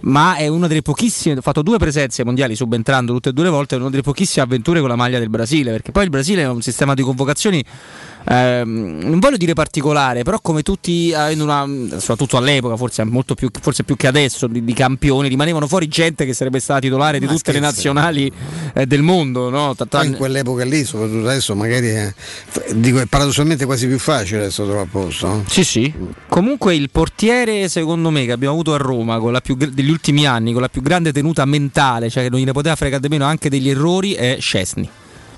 ma 0.04 0.36
è 0.36 0.48
una 0.48 0.68
delle 0.68 0.82
pochissime, 0.82 1.38
ha 1.38 1.42
fatto 1.42 1.62
due 1.62 1.78
presenze 1.78 2.26
mondiali 2.26 2.56
subentrando 2.56 3.14
tutte 3.14 3.30
e 3.30 3.32
due 3.32 3.46
le 3.46 3.50
volte, 3.50 3.76
è 3.76 3.80
una 3.80 3.90
delle 3.90 4.02
pochissime 4.02 4.44
avventure 4.44 4.82
con 4.82 4.90
la 4.90 4.98
maglia 4.98 5.18
del 5.18 5.30
Brasile, 5.30 5.72
perché 5.72 5.94
poi 5.94 6.04
il 6.04 6.10
Brasile 6.10 6.42
è 6.42 6.48
un 6.48 6.62
sistema 6.62 6.94
di 6.94 7.04
convocazioni 7.04 7.64
ehm, 8.26 9.00
non 9.04 9.20
voglio 9.20 9.38
dire 9.38 9.54
particolare, 9.54 10.24
però 10.24 10.40
come 10.42 10.62
tutti, 10.62 11.14
una, 11.14 11.68
soprattutto 11.98 12.38
all'epoca, 12.38 12.78
forse, 12.78 13.04
molto 13.04 13.36
più, 13.36 13.50
forse 13.60 13.84
più 13.84 13.96
che 13.96 14.08
adesso, 14.08 14.48
di, 14.48 14.64
di, 14.64 14.74
campioni, 14.74 15.28
rimanevano 15.28 15.68
fuori 15.68 15.88
gente 15.88 16.26
che 16.26 16.34
sarebbe 16.34 16.60
stata 16.60 16.80
titolare 16.80 17.20
di 17.20 17.26
Ma 17.26 17.32
tutte 17.32 17.52
scherzi. 17.52 17.60
le 17.60 17.66
nazionali 17.66 18.32
eh, 18.74 18.86
del 18.86 19.02
mondo. 19.02 19.50
No? 19.50 19.76
In 20.04 20.16
quell'epoca 20.16 20.64
lì, 20.64 20.84
soprattutto 20.84 21.28
adesso, 21.28 21.56
magari 21.56 21.88
è, 21.88 22.14
dico, 22.74 23.00
è 23.00 23.06
paradossalmente 23.06 23.66
quasi 23.66 23.88
più 23.88 24.00
facile 24.00 24.42
adesso 24.42 24.64
trovare 24.66 24.88
posto. 24.90 25.28
No? 25.28 25.44
Sì, 25.48 25.64
sì. 25.64 25.94
Comunque 26.28 26.76
il 26.76 26.90
portiere, 26.90 27.68
secondo 27.70 28.10
me, 28.10 28.26
che 28.26 28.32
abbiamo 28.32 28.54
avuto 28.54 28.74
a 28.74 28.78
Roma 28.78 29.20
più, 29.42 29.56
degli 29.56 29.90
ultimi 29.90 30.26
anni, 30.26 30.54
con 30.54 30.62
la 30.62 30.70
più 30.70 30.82
grande 30.82 31.12
tenuta 31.12 31.46
mentale, 31.46 32.10
cioè 32.10 32.24
che 32.24 32.30
non 32.30 32.40
gliene 32.40 32.52
poteva 32.52 32.76
fregare 32.76 33.02
di 33.02 33.08
meno 33.10 33.26
anche 33.26 33.50
degli 33.50 33.70
errori, 33.70 34.14
è 34.14 34.38
Scesni. 34.40 34.90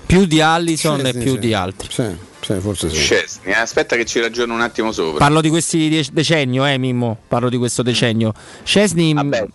Più 0.06 0.24
di 0.24 0.40
Allison 0.40 1.00
Scesni, 1.00 1.18
e 1.18 1.22
più 1.22 1.32
sì. 1.32 1.38
di 1.38 1.54
altri. 1.54 1.88
Sì. 1.90 2.34
Sì, 2.40 2.60
forse 2.60 2.88
sì. 2.90 2.96
Scesni, 2.96 3.50
eh? 3.50 3.54
aspetta 3.54 3.96
che 3.96 4.04
ci 4.04 4.20
ragiono 4.20 4.54
un 4.54 4.60
attimo 4.60 4.92
sopra. 4.92 5.18
Parlo 5.18 5.40
di 5.40 5.48
questi 5.48 6.06
decennio, 6.12 6.64
eh 6.64 6.78
Mimmo, 6.78 7.18
parlo 7.26 7.48
di 7.48 7.56
questo 7.56 7.82
decennio. 7.82 8.32
Scesni... 8.62 9.14
Vabbè, 9.14 9.46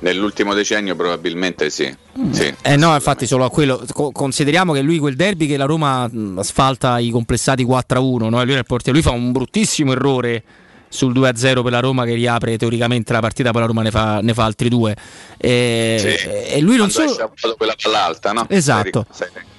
nell'ultimo 0.00 0.54
decennio 0.54 0.94
probabilmente 0.94 1.70
sì. 1.70 1.94
Mm. 2.18 2.30
sì 2.30 2.54
eh 2.62 2.76
no, 2.76 2.94
infatti 2.94 3.26
solo 3.26 3.44
a 3.44 3.50
quello. 3.50 3.84
consideriamo 4.12 4.72
che 4.72 4.80
lui 4.80 4.98
quel 4.98 5.16
derby 5.16 5.46
che 5.46 5.56
la 5.56 5.64
Roma 5.64 6.08
asfalta 6.36 6.98
i 6.98 7.10
complessati 7.10 7.64
4-1, 7.64 8.28
no? 8.28 8.44
lui, 8.44 8.62
lui 8.84 9.02
fa 9.02 9.10
un 9.10 9.32
bruttissimo 9.32 9.92
errore 9.92 10.42
sul 10.88 11.12
2-0 11.12 11.62
per 11.62 11.72
la 11.72 11.80
Roma 11.80 12.04
che 12.04 12.14
riapre 12.14 12.56
teoricamente 12.56 13.12
la 13.12 13.20
partita, 13.20 13.50
poi 13.50 13.60
la 13.60 13.66
Roma 13.66 13.82
ne 13.82 13.90
fa, 13.90 14.20
ne 14.20 14.32
fa 14.32 14.44
altri 14.44 14.68
due. 14.68 14.96
E, 15.36 16.16
sì. 16.18 16.26
e 16.54 16.60
lui 16.60 16.76
non 16.76 16.90
solo... 16.90 17.14
quella 17.56 17.74
palla 17.80 18.04
alta, 18.04 18.32
no? 18.32 18.46
Esatto. 18.48 19.06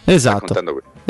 Esatto. 0.09 0.53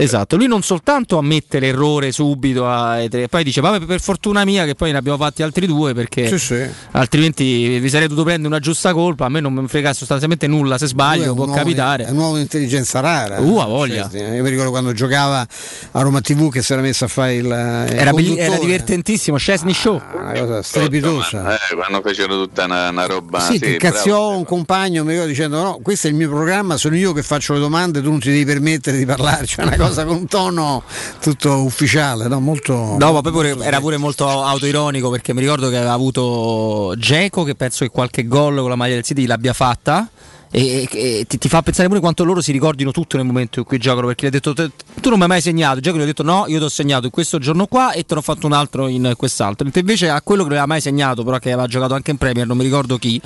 Esatto, 0.04 0.36
lui 0.36 0.48
non 0.48 0.62
soltanto 0.62 1.18
ammette 1.18 1.60
l'errore 1.60 2.12
subito, 2.12 2.68
a, 2.68 3.00
poi 3.30 3.44
dice 3.44 3.62
vabbè 3.62 3.86
per 3.86 4.02
fortuna 4.02 4.46
mia 4.46 4.66
che 4.66 4.76
poi 4.76 4.92
ne 4.92 4.98
abbiamo 4.98 5.18
fatti 5.18 5.44
altri 5.44 5.66
due 5.66 5.94
perché 5.94 6.28
sì, 6.28 6.40
sì. 6.40 6.68
altrimenti 6.92 7.80
vi 7.80 7.90
sarei 7.90 8.08
dovuto 8.08 8.26
prendere 8.26 8.48
una 8.48 8.60
giusta 8.60 8.94
colpa, 8.94 9.26
a 9.26 9.30
me 9.30 9.40
non 9.40 9.54
mi 9.54 9.68
frega 9.68 9.94
sostanzialmente 9.94 10.48
nulla, 10.48 10.78
se 10.78 10.88
sbaglio 10.88 11.34
può 11.34 11.46
nuovo, 11.46 11.60
capitare. 11.60 12.06
È 12.06 12.12
intelligenza 12.40 13.00
rara. 13.00 13.40
Uh, 13.40 13.66
voglia. 13.66 14.10
Cioè, 14.10 14.36
io 14.36 14.44
mi 14.44 14.50
ricordo 14.50 14.72
quando 14.72 14.94
giocava 14.94 15.46
a 15.92 16.02
Roma 16.02 16.22
TV 16.22 16.50
che 16.52 16.62
si 16.62 16.74
era 16.74 16.82
messo 16.82 17.06
a 17.06 17.08
fare 17.08 17.36
il... 17.36 17.52
Era, 17.52 18.12
belli- 18.12 18.38
era 18.38 18.58
divertentissimo, 18.58 19.38
Chesney 19.38 19.74
Show. 19.74 19.98
Ah, 19.98 20.22
una 20.22 20.40
cosa 20.40 20.62
strepitosa. 20.62 21.56
Eh, 21.56 21.76
quando 21.76 22.02
facevano 22.02 22.44
tutta 22.44 22.66
una, 22.66 22.90
una 22.90 23.06
roba... 23.06 23.40
Sì, 23.40 23.60
sì 23.62 23.78
cazziò 23.78 24.36
un 24.36 24.46
compagno, 24.46 25.04
mi 25.04 25.12
ricordo 25.12 25.30
dicendo 25.30 25.62
no, 25.62 25.80
questo 25.82 26.08
è 26.08 26.10
il 26.10 26.16
mio 26.16 26.30
programma, 26.30 26.78
sono 26.78 26.96
io 26.96 27.14
che 27.14 27.24
faccio 27.24 27.54
le 27.54 27.60
domande, 27.60 28.02
tu 28.02 28.10
non 28.10 28.20
ti 28.20 28.30
devi 28.30 28.46
permettere 28.46 28.98
di 28.98 29.06
parlare, 29.06 29.46
cioè 29.46 29.66
una 29.66 29.76
cosa 29.76 29.89
con 29.94 30.16
un 30.16 30.28
tono 30.28 30.84
tutto 31.22 31.64
ufficiale, 31.64 32.28
no? 32.28 32.40
molto. 32.40 32.96
No, 32.98 33.12
ma 33.12 33.22
pure, 33.22 33.56
era 33.60 33.80
pure 33.80 33.98
molto 33.98 34.28
autoironico 34.28 35.10
perché 35.10 35.34
mi 35.34 35.42
ricordo 35.42 35.70
che 35.70 35.78
aveva 35.78 35.94
avuto 35.94 36.94
Geco 36.98 37.44
che 37.44 37.56
penso 37.56 37.86
che 37.86 37.92
qualche 37.92 38.28
gol 38.28 38.60
con 38.60 38.70
la 38.70 38.76
maglia 38.76 38.96
del 38.96 39.04
City 39.04 39.26
l'abbia 39.26 39.54
fatta. 39.54 40.10
E, 40.52 40.88
e 40.92 41.26
ti, 41.28 41.38
ti, 41.38 41.48
fa 41.48 41.62
pensare 41.62 41.88
pure 41.90 42.00
quanto 42.00 42.24
loro 42.24 42.42
si 42.42 42.52
ricordino 42.52 42.90
tutto 42.90 43.18
nel 43.18 43.26
momento 43.28 43.60
in 43.60 43.66
cui 43.66 43.78
giocano 43.78 44.08
perché 44.08 44.26
gli 44.26 44.30
ha 44.30 44.32
detto 44.32 44.56
tu 44.56 45.10
non 45.10 45.18
mi 45.18 45.22
hai 45.22 45.28
mai 45.28 45.42
segnato 45.42 45.80
Geco 45.80 45.98
gli 45.98 46.02
ha 46.02 46.06
detto 46.06 46.24
no 46.24 46.46
io 46.48 46.58
ti 46.58 46.64
ho 46.64 46.70
segnato 46.70 47.06
in 47.06 47.12
questo 47.12 47.38
giorno 47.38 47.68
qua 47.68 47.92
e 47.92 48.04
te 48.04 48.16
ne 48.16 48.22
ho 48.22 48.24
fatto 48.24 48.48
un 48.48 48.54
altro 48.54 48.88
in 48.88 49.14
quest'altro 49.16 49.70
invece 49.72 50.10
a 50.10 50.20
quello 50.24 50.42
che 50.42 50.50
non 50.50 50.58
aveva 50.58 50.74
mai 50.74 50.82
segnato 50.82 51.24
però 51.24 51.38
che 51.38 51.52
aveva 51.52 51.68
giocato 51.68 51.94
anche 51.94 52.10
in 52.10 52.18
Premier 52.18 52.48
non 52.48 52.58
mi 52.58 52.64
ricordo 52.64 52.98
chi 52.98 53.22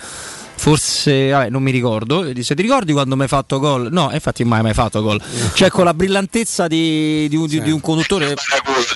forse 0.55 1.29
vabbè, 1.29 1.49
non 1.49 1.61
mi 1.61 1.71
ricordo. 1.71 2.25
Se 2.41 2.55
ti 2.55 2.61
ricordi 2.61 2.93
quando 2.93 3.15
mi 3.15 3.23
hai 3.23 3.27
fatto 3.27 3.59
gol? 3.59 3.89
No, 3.91 4.09
infatti 4.13 4.43
mai 4.43 4.61
mai 4.61 4.73
fatto 4.73 5.01
gol. 5.01 5.21
Cioè 5.53 5.69
con 5.69 5.85
la 5.85 5.93
brillantezza 5.93 6.67
di, 6.67 7.27
di, 7.29 7.35
un, 7.35 7.47
di, 7.47 7.61
di 7.61 7.71
un 7.71 7.81
conduttore. 7.81 8.35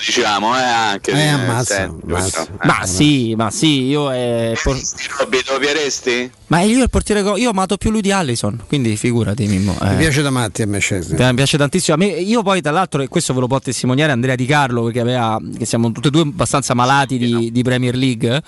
diciamo, 0.04 0.56
eh, 0.56 0.62
anche. 0.62 1.10
Eh, 1.12 1.28
ammazza, 1.28 1.84
ammazza. 1.84 2.46
Ma 2.62 2.86
sì, 2.86 3.34
ma 3.36 3.50
sì, 3.50 3.84
io 3.84 4.12
è. 4.12 4.54
Por... 4.62 4.76
Lo 4.76 5.58
pieresti? 5.58 6.30
Ma 6.48 6.60
io 6.60 6.82
il 6.82 6.90
portiere 6.90 7.20
io 7.20 7.48
ho 7.48 7.50
amato 7.50 7.76
più 7.76 7.90
lui 7.90 8.00
di 8.00 8.10
Allison, 8.10 8.58
quindi 8.66 8.96
figurati 8.96 9.46
Mimmo. 9.46 9.76
Eh. 9.82 9.90
Mi 9.90 9.96
piace 9.96 10.22
da 10.22 10.30
matti 10.30 10.62
a 10.62 10.66
me 10.66 10.78
Scesni. 10.78 11.16
Mi 11.18 11.34
piace 11.34 11.58
tantissimo. 11.58 11.96
A 11.96 11.98
me, 11.98 12.06
io 12.06 12.42
poi 12.42 12.62
tra 12.62 12.70
l'altro, 12.70 13.02
e 13.02 13.08
questo 13.08 13.34
ve 13.34 13.40
lo 13.40 13.46
può 13.46 13.58
testimoniare 13.58 14.12
Andrea 14.12 14.34
Di 14.34 14.46
Carlo, 14.46 14.84
perché 14.84 15.00
aveva, 15.00 15.38
che 15.56 15.66
siamo 15.66 15.92
tutti 15.92 16.08
e 16.08 16.10
due 16.10 16.22
abbastanza 16.22 16.74
malati 16.74 17.18
di, 17.18 17.52
di 17.52 17.62
Premier 17.62 17.94
League 17.94 18.42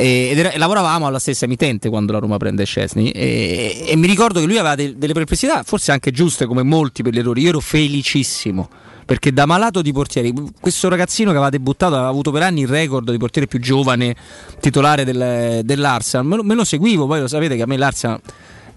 e, 0.00 0.30
ed 0.30 0.56
lavoravamo 0.56 1.08
alla 1.08 1.18
stessa 1.18 1.44
emittente 1.44 1.88
quando 1.88 2.12
la 2.12 2.20
Roma 2.20 2.36
prende 2.36 2.64
Scesni 2.64 3.10
e, 3.10 3.84
e, 3.88 3.96
mi 3.96 4.06
ricordo 4.06 4.38
che 4.38 4.46
lui 4.46 4.56
aveva 4.56 4.76
de, 4.76 4.96
delle 4.96 5.12
perplessità 5.12 5.64
forse 5.64 5.90
anche 5.90 6.12
giuste 6.12 6.46
come 6.46 6.62
molti 6.62 7.02
per 7.02 7.12
gli 7.12 7.18
errori. 7.18 7.42
Io 7.42 7.48
ero 7.48 7.58
felicissimo 7.58 8.68
perché 9.04 9.32
da 9.32 9.44
malato 9.44 9.82
di 9.82 9.92
portieri 9.92 10.32
questo 10.60 10.88
ragazzino 10.88 11.30
che 11.30 11.36
aveva 11.36 11.50
debuttato 11.50 11.94
aveva 11.94 12.08
avuto 12.10 12.30
per 12.30 12.42
anni 12.42 12.60
il 12.60 12.68
record 12.68 13.10
di 13.10 13.16
portiere 13.16 13.48
più 13.48 13.58
giovane 13.58 14.14
titolare 14.60 15.02
del, 15.02 15.62
dell'Arsenal. 15.64 16.24
Me 16.24 16.36
lo, 16.36 16.44
me 16.44 16.54
lo 16.54 16.62
seguivo 16.62 17.06
poi 17.08 17.18
lo 17.18 17.26
sapete 17.26 17.56
che 17.56 17.62
a 17.62 17.66
me 17.66 17.76
l'Arsenal 17.76 18.20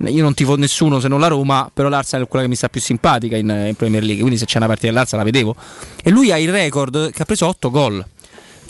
io 0.08 0.24
non 0.24 0.34
tifo 0.34 0.56
nessuno 0.56 1.00
se 1.00 1.08
non 1.08 1.20
la 1.20 1.28
Roma, 1.28 1.70
però 1.72 1.88
l'Arsenal 1.88 2.26
è 2.26 2.28
quella 2.28 2.46
che 2.46 2.50
mi 2.50 2.56
sta 2.56 2.68
più 2.68 2.82
simpatica 2.82 3.38
in, 3.38 3.66
in 3.68 3.76
Premier 3.76 4.02
League, 4.02 4.22
quindi 4.22 4.40
se 4.40 4.46
c'è 4.46 4.58
una 4.58 4.66
partita 4.66 4.88
dell'Arsenal 4.88 5.24
la 5.24 5.32
vedevo. 5.32 5.56
E 6.02 6.10
lui 6.10 6.32
ha 6.32 6.40
il 6.40 6.50
record 6.50 7.12
che 7.12 7.22
ha 7.22 7.26
preso 7.26 7.46
8 7.46 7.70
gol 7.70 8.04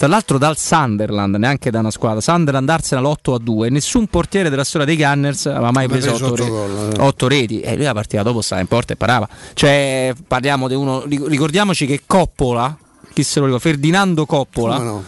tra 0.02 0.10
l'altro 0.10 0.40
dal 0.40 0.57
Sunderland, 0.57 1.36
neanche 1.36 1.69
da 1.69 1.78
una 1.78 1.91
squadra. 1.91 2.22
Sunderland 2.22 2.68
Arsenal 2.68 3.06
8 3.06 3.36
a 3.36 3.38
2. 3.38 3.69
Nessun 3.69 4.07
portiere 4.07 4.49
della 4.49 4.64
storia 4.64 4.88
dei 4.88 4.98
Gunners 4.98 5.45
aveva 5.45 5.69
mai 5.69 5.88
preso, 5.88 6.10
preso 6.10 6.26
8, 6.26 6.41
8, 6.41 6.49
gol, 6.49 6.94
eh. 6.98 7.02
8, 7.02 7.28
reti. 7.28 7.60
E 7.60 7.76
lui 7.76 7.84
la 7.84 7.94
partita 7.94 8.23
dopo 8.23 8.41
stava 8.41 8.61
in 8.61 8.68
porta 8.68 8.94
e 8.94 8.95
parava. 8.95 9.30
Cioè, 9.53 10.15
parliamo 10.28 10.68
di 10.68 10.73
uno. 10.73 11.03
Ricordiamoci 11.06 11.86
che 11.86 12.02
Coppola, 12.07 12.76
chi 13.14 13.22
se 13.22 13.41
lo 13.41 13.45
ricorda? 13.45 13.69
Ferdinando 13.69 14.26
Coppola. 14.26 14.78
No? 14.80 15.03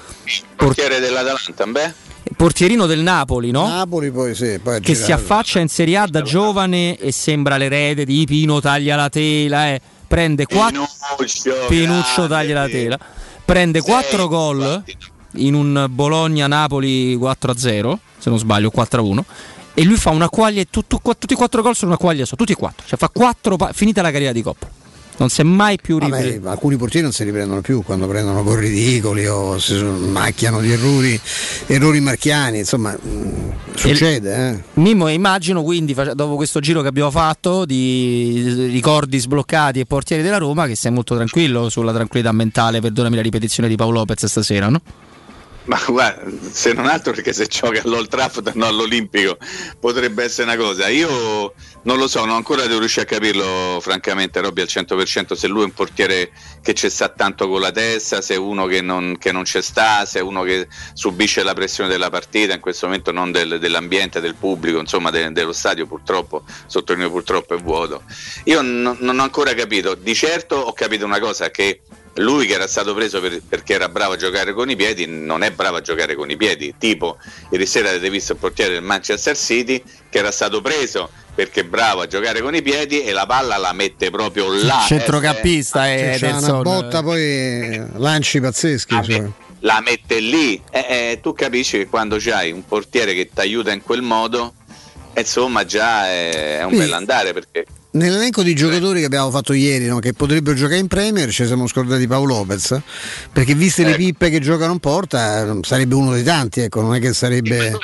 Portiere 0.55 0.99
dell'Atalanta, 0.99 1.65
beh? 1.65 1.93
portierino 2.37 2.85
del 2.85 2.99
Napoli, 2.99 3.49
no? 3.49 3.67
Napoli 3.67 4.11
poi 4.11 4.35
sì, 4.35 4.59
poi 4.61 4.79
che 4.79 4.93
si 4.93 5.11
affaccia 5.11 5.59
in 5.59 5.69
Serie 5.69 5.97
A 5.97 6.05
da 6.05 6.21
giovane 6.21 6.97
e 6.97 7.11
sembra 7.11 7.57
l'erede 7.57 8.05
di 8.05 8.23
Pino 8.27 8.61
taglia 8.61 8.95
la 8.95 9.09
tela, 9.09 9.69
eh. 9.69 9.81
prende 10.07 10.45
4 10.45 10.87
Pinuccio, 11.17 11.65
Pinuccio 11.67 12.27
taglia 12.27 12.61
la 12.61 12.67
tela 12.67 12.99
prende 13.43 13.81
4 13.81 14.27
gol 14.27 14.83
in 15.35 15.53
un 15.53 15.87
Bologna-Napoli 15.89 17.17
4-0, 17.17 17.97
se 18.17 18.29
non 18.29 18.37
sbaglio, 18.37 18.71
4-1. 18.73 19.19
E 19.73 19.83
lui 19.83 19.97
fa 19.97 20.11
una 20.11 20.29
quaglia, 20.29 20.63
tu, 20.69 20.85
tu, 20.85 20.99
tutti 21.01 21.33
e 21.33 21.35
quattro 21.35 21.61
gol 21.61 21.75
sono 21.75 21.91
una 21.91 21.99
quaglia 21.99 22.25
so, 22.25 22.35
tutti 22.35 22.51
e 22.51 22.55
quattro. 22.55 22.85
Cioè 22.85 22.97
fa 22.97 23.09
quattro, 23.09 23.57
finita 23.71 24.01
la 24.01 24.11
carriera 24.11 24.33
di 24.33 24.41
Coppa 24.41 24.81
non 25.17 25.29
si 25.29 25.41
è 25.41 25.43
mai 25.43 25.77
più 25.81 25.99
ripreso. 25.99 26.49
Alcuni 26.49 26.75
portieri 26.75 27.05
non 27.05 27.13
si 27.13 27.23
riprendono 27.23 27.61
più 27.61 27.81
quando 27.83 28.07
prendono 28.07 28.43
gol 28.43 28.57
ridicoli 28.59 29.25
o 29.27 29.59
si 29.59 29.81
macchiano 29.83 30.59
di 30.59 30.71
errori, 30.71 31.19
errori 31.67 31.99
marchiani, 31.99 32.59
insomma 32.59 32.95
mm, 32.95 33.49
succede. 33.75 34.49
Eh. 34.49 34.63
Mimmo 34.81 35.07
immagino 35.07 35.63
quindi 35.63 35.95
dopo 36.13 36.35
questo 36.35 36.59
giro 36.59 36.81
che 36.81 36.87
abbiamo 36.87 37.11
fatto 37.11 37.65
di 37.65 38.67
ricordi 38.71 39.19
sbloccati 39.19 39.79
e 39.79 39.85
portieri 39.85 40.23
della 40.23 40.37
Roma 40.37 40.67
che 40.67 40.75
sei 40.75 40.91
molto 40.91 41.15
tranquillo 41.15 41.69
sulla 41.69 41.93
tranquillità 41.93 42.31
mentale, 42.31 42.81
perdonami 42.81 43.15
la 43.15 43.21
ripetizione 43.21 43.69
di 43.69 43.75
Paolo 43.75 43.99
Lopez 43.99 44.25
stasera, 44.25 44.69
no? 44.69 44.81
Ma 45.65 45.79
guarda, 45.87 46.29
se 46.51 46.73
non 46.73 46.87
altro 46.87 47.13
perché 47.13 47.31
se 47.31 47.45
gioca 47.45 47.81
all'Old 47.83 48.09
Trafford 48.09 48.51
no 48.55 48.65
all'Olimpico 48.65 49.37
potrebbe 49.79 50.25
essere 50.25 50.51
una 50.51 50.61
cosa. 50.61 50.89
Io 50.89 51.53
non 51.83 51.97
lo 51.97 52.07
so, 52.07 52.23
non 52.25 52.35
ancora 52.35 52.65
devo 52.65 52.79
riuscire 52.79 53.05
a 53.05 53.05
capirlo 53.05 53.79
francamente 53.81 54.39
Robby 54.39 54.61
al 54.61 54.67
100% 54.69 55.33
se 55.33 55.47
lui 55.47 55.61
è 55.61 55.65
un 55.65 55.73
portiere 55.73 56.31
che 56.61 56.73
ci 56.73 56.89
sta 56.89 57.09
tanto 57.09 57.47
con 57.49 57.59
la 57.59 57.71
testa, 57.71 58.21
se 58.21 58.35
è 58.35 58.37
uno 58.37 58.65
che 58.67 58.81
non, 58.81 59.17
che 59.19 59.31
non 59.31 59.43
ci 59.43 59.61
sta, 59.61 60.05
se 60.05 60.19
è 60.19 60.21
uno 60.21 60.43
che 60.43 60.67
subisce 60.93 61.43
la 61.43 61.53
pressione 61.53 61.89
della 61.89 62.09
partita, 62.09 62.53
in 62.53 62.61
questo 62.61 62.85
momento 62.85 63.11
non 63.11 63.31
del, 63.31 63.59
dell'ambiente, 63.59 64.21
del 64.21 64.35
pubblico, 64.35 64.79
insomma 64.79 65.09
de, 65.09 65.31
dello 65.31 65.51
stadio 65.53 65.85
purtroppo, 65.85 66.43
sottolineo 66.67 67.11
purtroppo 67.11 67.53
è 67.53 67.57
vuoto. 67.57 68.03
Io 68.45 68.61
non, 68.61 68.97
non 68.99 69.19
ho 69.19 69.23
ancora 69.23 69.53
capito, 69.53 69.95
di 69.95 70.15
certo 70.15 70.55
ho 70.55 70.73
capito 70.73 71.03
una 71.05 71.19
cosa 71.19 71.49
che 71.51 71.81
lui 72.17 72.45
che 72.45 72.53
era 72.53 72.67
stato 72.67 72.93
preso 72.93 73.19
per, 73.19 73.41
perché 73.47 73.73
era 73.73 73.89
bravo 73.89 74.13
a 74.13 74.17
giocare 74.17 74.53
con 74.53 74.69
i 74.69 74.75
piedi 74.75 75.07
non 75.07 75.41
è 75.41 75.51
bravo 75.51 75.77
a 75.77 75.81
giocare 75.81 76.13
con 76.13 76.29
i 76.29 76.37
piedi 76.37 76.75
tipo 76.77 77.17
ieri 77.49 77.65
sera 77.65 77.89
avete 77.89 78.09
visto 78.11 78.33
il 78.33 78.37
portiere 78.37 78.73
del 78.73 78.83
Manchester 78.83 79.35
City 79.35 79.81
che 80.09 80.19
era 80.19 80.31
stato 80.31 80.61
preso 80.61 81.09
perché 81.33 81.61
è 81.61 81.63
bravo 81.63 82.01
a 82.01 82.07
giocare 82.07 82.41
con 82.41 82.53
i 82.53 82.61
piedi 82.61 83.01
e 83.01 83.11
la 83.11 83.25
palla 83.25 83.57
la 83.57 83.73
mette 83.73 84.09
proprio 84.09 84.51
là. 84.51 84.83
Centrocampista 84.85 85.91
eh, 85.91 86.13
eh, 86.13 86.17
c'è 86.17 86.31
una 86.31 86.61
botta 86.61 87.01
poi 87.01 87.81
lanci 87.95 88.39
pazzeschi 88.39 88.93
la, 88.93 89.03
cioè. 89.03 89.29
la 89.59 89.81
mette 89.83 90.19
lì. 90.19 90.61
Eh, 90.71 90.85
eh, 90.89 91.19
tu 91.21 91.33
capisci 91.33 91.77
che 91.77 91.87
quando 91.87 92.17
c'hai 92.19 92.51
un 92.51 92.65
portiere 92.65 93.13
che 93.13 93.29
ti 93.33 93.39
aiuta 93.39 93.71
in 93.71 93.81
quel 93.81 94.01
modo? 94.01 94.53
Insomma 95.15 95.65
già 95.65 96.07
è, 96.07 96.59
è 96.59 96.63
un 96.63 96.75
bel 96.75 96.93
andare 96.93 97.33
perché 97.33 97.65
Nell'elenco 97.93 98.41
di 98.41 98.55
giocatori 98.55 99.01
che 99.01 99.05
abbiamo 99.05 99.29
fatto 99.29 99.53
ieri, 99.53 99.85
no, 99.85 99.99
che 99.99 100.13
potrebbero 100.13 100.55
giocare 100.55 100.79
in 100.79 100.87
Premier, 100.87 101.29
ci 101.29 101.45
siamo 101.45 101.67
scordati 101.67 102.07
Paolo 102.07 102.37
Lopez, 102.37 102.81
perché 103.31 103.53
viste 103.53 103.83
le 103.83 103.89
ecco. 103.89 103.97
pippe 103.97 104.29
che 104.31 104.39
giocano 104.39 104.73
in 104.73 104.79
porta, 104.79 105.59
sarebbe 105.61 105.93
uno 105.93 106.11
dei 106.11 106.23
tanti, 106.23 106.61
ecco, 106.61 106.81
non 106.81 106.95
è 106.95 106.99
che 106.99 107.13
sarebbe... 107.13 107.77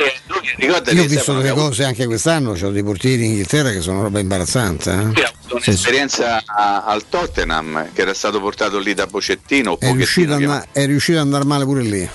Io 0.58 0.76
ho 0.76 1.06
visto 1.08 1.34
delle 1.34 1.54
cose 1.54 1.84
anche 1.84 2.06
quest'anno, 2.06 2.52
ho 2.52 2.70
dei 2.72 2.84
portieri 2.84 3.24
in 3.24 3.32
Inghilterra 3.32 3.72
che 3.72 3.82
sono 3.82 4.02
roba 4.02 4.20
imbarazzante. 4.20 4.92
Eh? 4.92 5.12
Sì, 5.16 5.22
ha 5.22 5.34
avuto 5.36 5.56
un'esperienza 5.68 6.40
sì. 6.40 6.46
al 6.48 7.08
Tottenham, 7.08 7.90
che 7.94 8.02
era 8.02 8.14
stato 8.14 8.40
portato 8.40 8.80
lì 8.80 8.94
da 8.94 9.08
Pocettino. 9.08 9.80
È 9.80 9.92
riuscito, 9.92 10.34
andare, 10.34 10.68
è 10.72 10.86
riuscito, 10.86 11.18
ad 11.18 11.26
andare 11.26 11.46
male 11.46 11.66
pure 11.66 11.82
lì. 11.82 12.10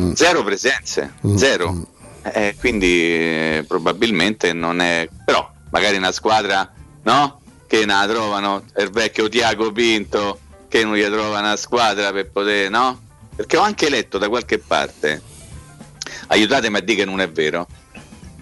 Mm. 0.00 0.12
Zero 0.12 0.42
presenze, 0.42 1.14
mm. 1.26 1.36
zero. 1.36 1.72
Mm. 1.72 1.82
Eh, 2.22 2.54
quindi 2.58 2.86
eh, 2.86 3.64
probabilmente 3.66 4.52
non 4.52 4.80
è... 4.80 5.08
però 5.24 5.50
magari 5.70 5.96
una 5.96 6.12
squadra 6.12 6.72
no? 7.02 7.40
Che 7.66 7.86
la 7.86 8.06
trovano 8.08 8.64
il 8.76 8.90
vecchio 8.90 9.28
Tiago 9.28 9.72
Pinto 9.72 10.38
che 10.68 10.84
non 10.84 10.94
gli 10.94 11.04
trova 11.04 11.38
una 11.38 11.56
squadra 11.56 12.12
per 12.12 12.30
poter, 12.30 12.70
no? 12.70 13.00
Perché 13.34 13.56
ho 13.56 13.62
anche 13.62 13.88
letto 13.90 14.18
da 14.18 14.28
qualche 14.28 14.58
parte, 14.58 15.20
aiutatemi 16.28 16.76
a 16.76 16.80
dire 16.80 16.98
che 16.98 17.04
non 17.04 17.20
è 17.20 17.30
vero, 17.30 17.66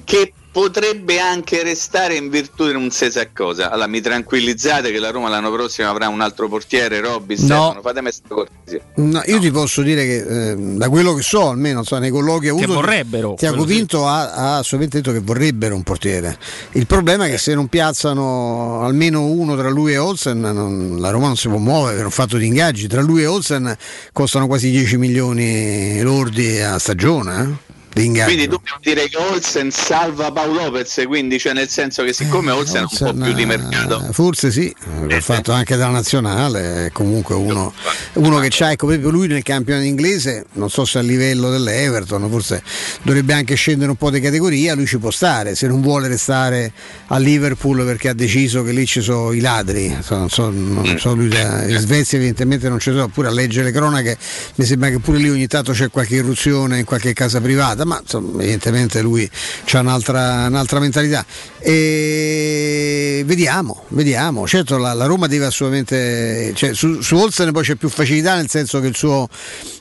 che 0.04 0.32
potrebbe 0.52 1.20
anche 1.20 1.62
restare 1.62 2.16
in 2.16 2.28
virtù 2.28 2.66
di 2.66 2.72
non 2.72 2.90
si 2.90 3.10
sa 3.10 3.28
cosa. 3.32 3.70
Allora 3.70 3.86
mi 3.86 4.00
tranquillizzate 4.00 4.90
che 4.90 4.98
la 4.98 5.10
Roma 5.10 5.28
l'anno 5.28 5.50
prossimo 5.52 5.88
avrà 5.88 6.08
un 6.08 6.20
altro 6.20 6.48
portiere, 6.48 7.00
Robby, 7.00 7.36
no. 7.36 7.44
Stefano, 7.44 7.80
fatemi 7.80 8.02
questa 8.02 8.28
cortesia. 8.28 8.80
No, 8.96 9.22
io 9.26 9.34
no. 9.34 9.40
ti 9.40 9.50
posso 9.50 9.82
dire 9.82 10.04
che 10.04 10.50
eh, 10.50 10.56
da 10.56 10.88
quello 10.88 11.14
che 11.14 11.22
so, 11.22 11.50
almeno 11.50 11.84
so, 11.84 11.98
nei 11.98 12.10
colloqui 12.10 12.48
avuto, 12.48 12.66
che 12.66 12.72
vorrebbero. 12.72 13.34
Tiago 13.34 13.64
Pinto 13.64 14.06
ha, 14.06 14.32
ha 14.32 14.56
assolutamente 14.58 15.00
detto 15.00 15.12
che 15.12 15.24
vorrebbero 15.24 15.74
un 15.74 15.82
portiere. 15.82 16.36
Il 16.72 16.86
problema 16.86 17.26
è 17.26 17.30
che 17.30 17.38
se 17.38 17.54
non 17.54 17.68
piazzano 17.68 18.82
almeno 18.82 19.26
uno 19.26 19.56
tra 19.56 19.68
lui 19.70 19.92
e 19.92 19.98
Olsen, 19.98 20.40
non, 20.40 20.96
la 20.98 21.10
Roma 21.10 21.26
non 21.26 21.36
si 21.36 21.48
può 21.48 21.58
muovere 21.58 21.96
per 21.96 22.04
un 22.06 22.10
fatto 22.10 22.36
di 22.36 22.46
ingaggi. 22.46 22.88
Tra 22.88 23.02
lui 23.02 23.22
e 23.22 23.26
Olsen 23.26 23.76
costano 24.12 24.46
quasi 24.46 24.70
10 24.70 24.96
milioni 24.96 26.00
lordi 26.00 26.60
a 26.60 26.78
stagione. 26.78 27.42
Eh? 27.42 27.78
Quindi 27.92 28.46
dobbiamo 28.46 28.78
dire 28.80 29.08
che 29.08 29.16
Olsen 29.16 29.70
salva 29.70 30.30
Paolo 30.30 30.64
Lopez, 30.64 31.02
quindi 31.06 31.38
cioè 31.38 31.52
nel 31.52 31.68
senso 31.68 32.04
che 32.04 32.12
siccome 32.12 32.50
Olsen, 32.50 32.82
Olsen 32.82 33.06
è 33.06 33.10
un 33.10 33.18
po' 33.18 33.24
più 33.24 33.32
di 33.34 33.44
mercato. 33.46 34.06
Eh, 34.08 34.12
forse 34.12 34.50
sì, 34.50 34.74
l'ha 35.06 35.16
eh, 35.16 35.20
fatto 35.20 35.52
anche 35.52 35.76
dalla 35.76 35.92
nazionale, 35.92 36.86
è 36.86 36.90
comunque 36.92 37.34
uno, 37.34 37.72
uno 38.14 38.38
che 38.38 38.48
c'ha, 38.50 38.70
ecco 38.70 38.86
proprio 38.86 39.10
lui 39.10 39.26
nel 39.26 39.42
campionato 39.42 39.84
inglese, 39.84 40.46
non 40.52 40.70
so 40.70 40.84
se 40.84 40.98
a 40.98 41.02
livello 41.02 41.50
dell'Everton, 41.50 42.28
forse 42.30 42.62
dovrebbe 43.02 43.32
anche 43.32 43.54
scendere 43.54 43.90
un 43.90 43.96
po' 43.96 44.10
di 44.10 44.20
categoria, 44.20 44.74
lui 44.74 44.86
ci 44.86 44.98
può 44.98 45.10
stare, 45.10 45.54
se 45.54 45.66
non 45.66 45.82
vuole 45.82 46.08
restare 46.08 46.72
a 47.08 47.18
Liverpool 47.18 47.84
perché 47.84 48.08
ha 48.08 48.14
deciso 48.14 48.62
che 48.62 48.72
lì 48.72 48.86
ci 48.86 49.00
sono 49.00 49.32
i 49.32 49.40
ladri, 49.40 49.88
non 49.88 50.28
so, 50.30 50.50
non 50.50 50.96
so 50.98 51.14
lui 51.14 51.28
da, 51.28 51.64
in 51.66 51.78
Svezia 51.78 52.18
evidentemente 52.18 52.68
non 52.68 52.78
ci 52.78 52.90
sono, 52.90 53.04
oppure 53.04 53.28
a 53.28 53.32
leggere 53.32 53.66
le 53.66 53.72
cronache 53.72 54.16
mi 54.54 54.64
sembra 54.64 54.90
che 54.90 54.98
pure 55.00 55.18
lì 55.18 55.28
ogni 55.28 55.46
tanto 55.46 55.72
c'è 55.72 55.90
qualche 55.90 56.16
irruzione 56.16 56.78
in 56.78 56.84
qualche 56.84 57.12
casa 57.12 57.40
privata, 57.40 57.79
ma 57.84 57.98
insomma, 58.00 58.42
evidentemente 58.42 59.00
lui 59.00 59.28
ha 59.72 59.80
un'altra, 59.80 60.46
un'altra, 60.46 60.80
mentalità. 60.80 61.24
E 61.58 63.22
vediamo, 63.26 63.84
vediamo. 63.88 64.46
Certo 64.46 64.78
la, 64.78 64.92
la 64.92 65.06
Roma 65.06 65.26
deve 65.26 65.46
assolutamente. 65.46 66.52
Cioè, 66.54 66.74
su, 66.74 67.00
su 67.00 67.16
Olsen 67.16 67.52
poi 67.52 67.62
c'è 67.64 67.74
più 67.74 67.88
facilità 67.88 68.36
nel 68.36 68.48
senso 68.48 68.80
che 68.80 68.86
il 68.86 68.96
suo, 68.96 69.28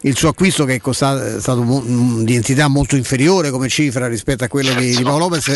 il 0.01 0.15
suo 0.15 0.30
acquisto 0.30 0.65
che 0.65 0.76
è, 0.76 0.81
costato, 0.81 1.23
è 1.23 1.39
stato 1.39 1.63
mo, 1.63 1.81
di 2.23 2.35
entità 2.35 2.67
molto 2.67 2.95
inferiore 2.95 3.49
come 3.51 3.69
cifra 3.69 4.07
rispetto 4.07 4.43
a 4.43 4.47
quello 4.47 4.73
di, 4.73 4.95
di 4.95 5.03
Paolo 5.03 5.27
Lopez. 5.30 5.47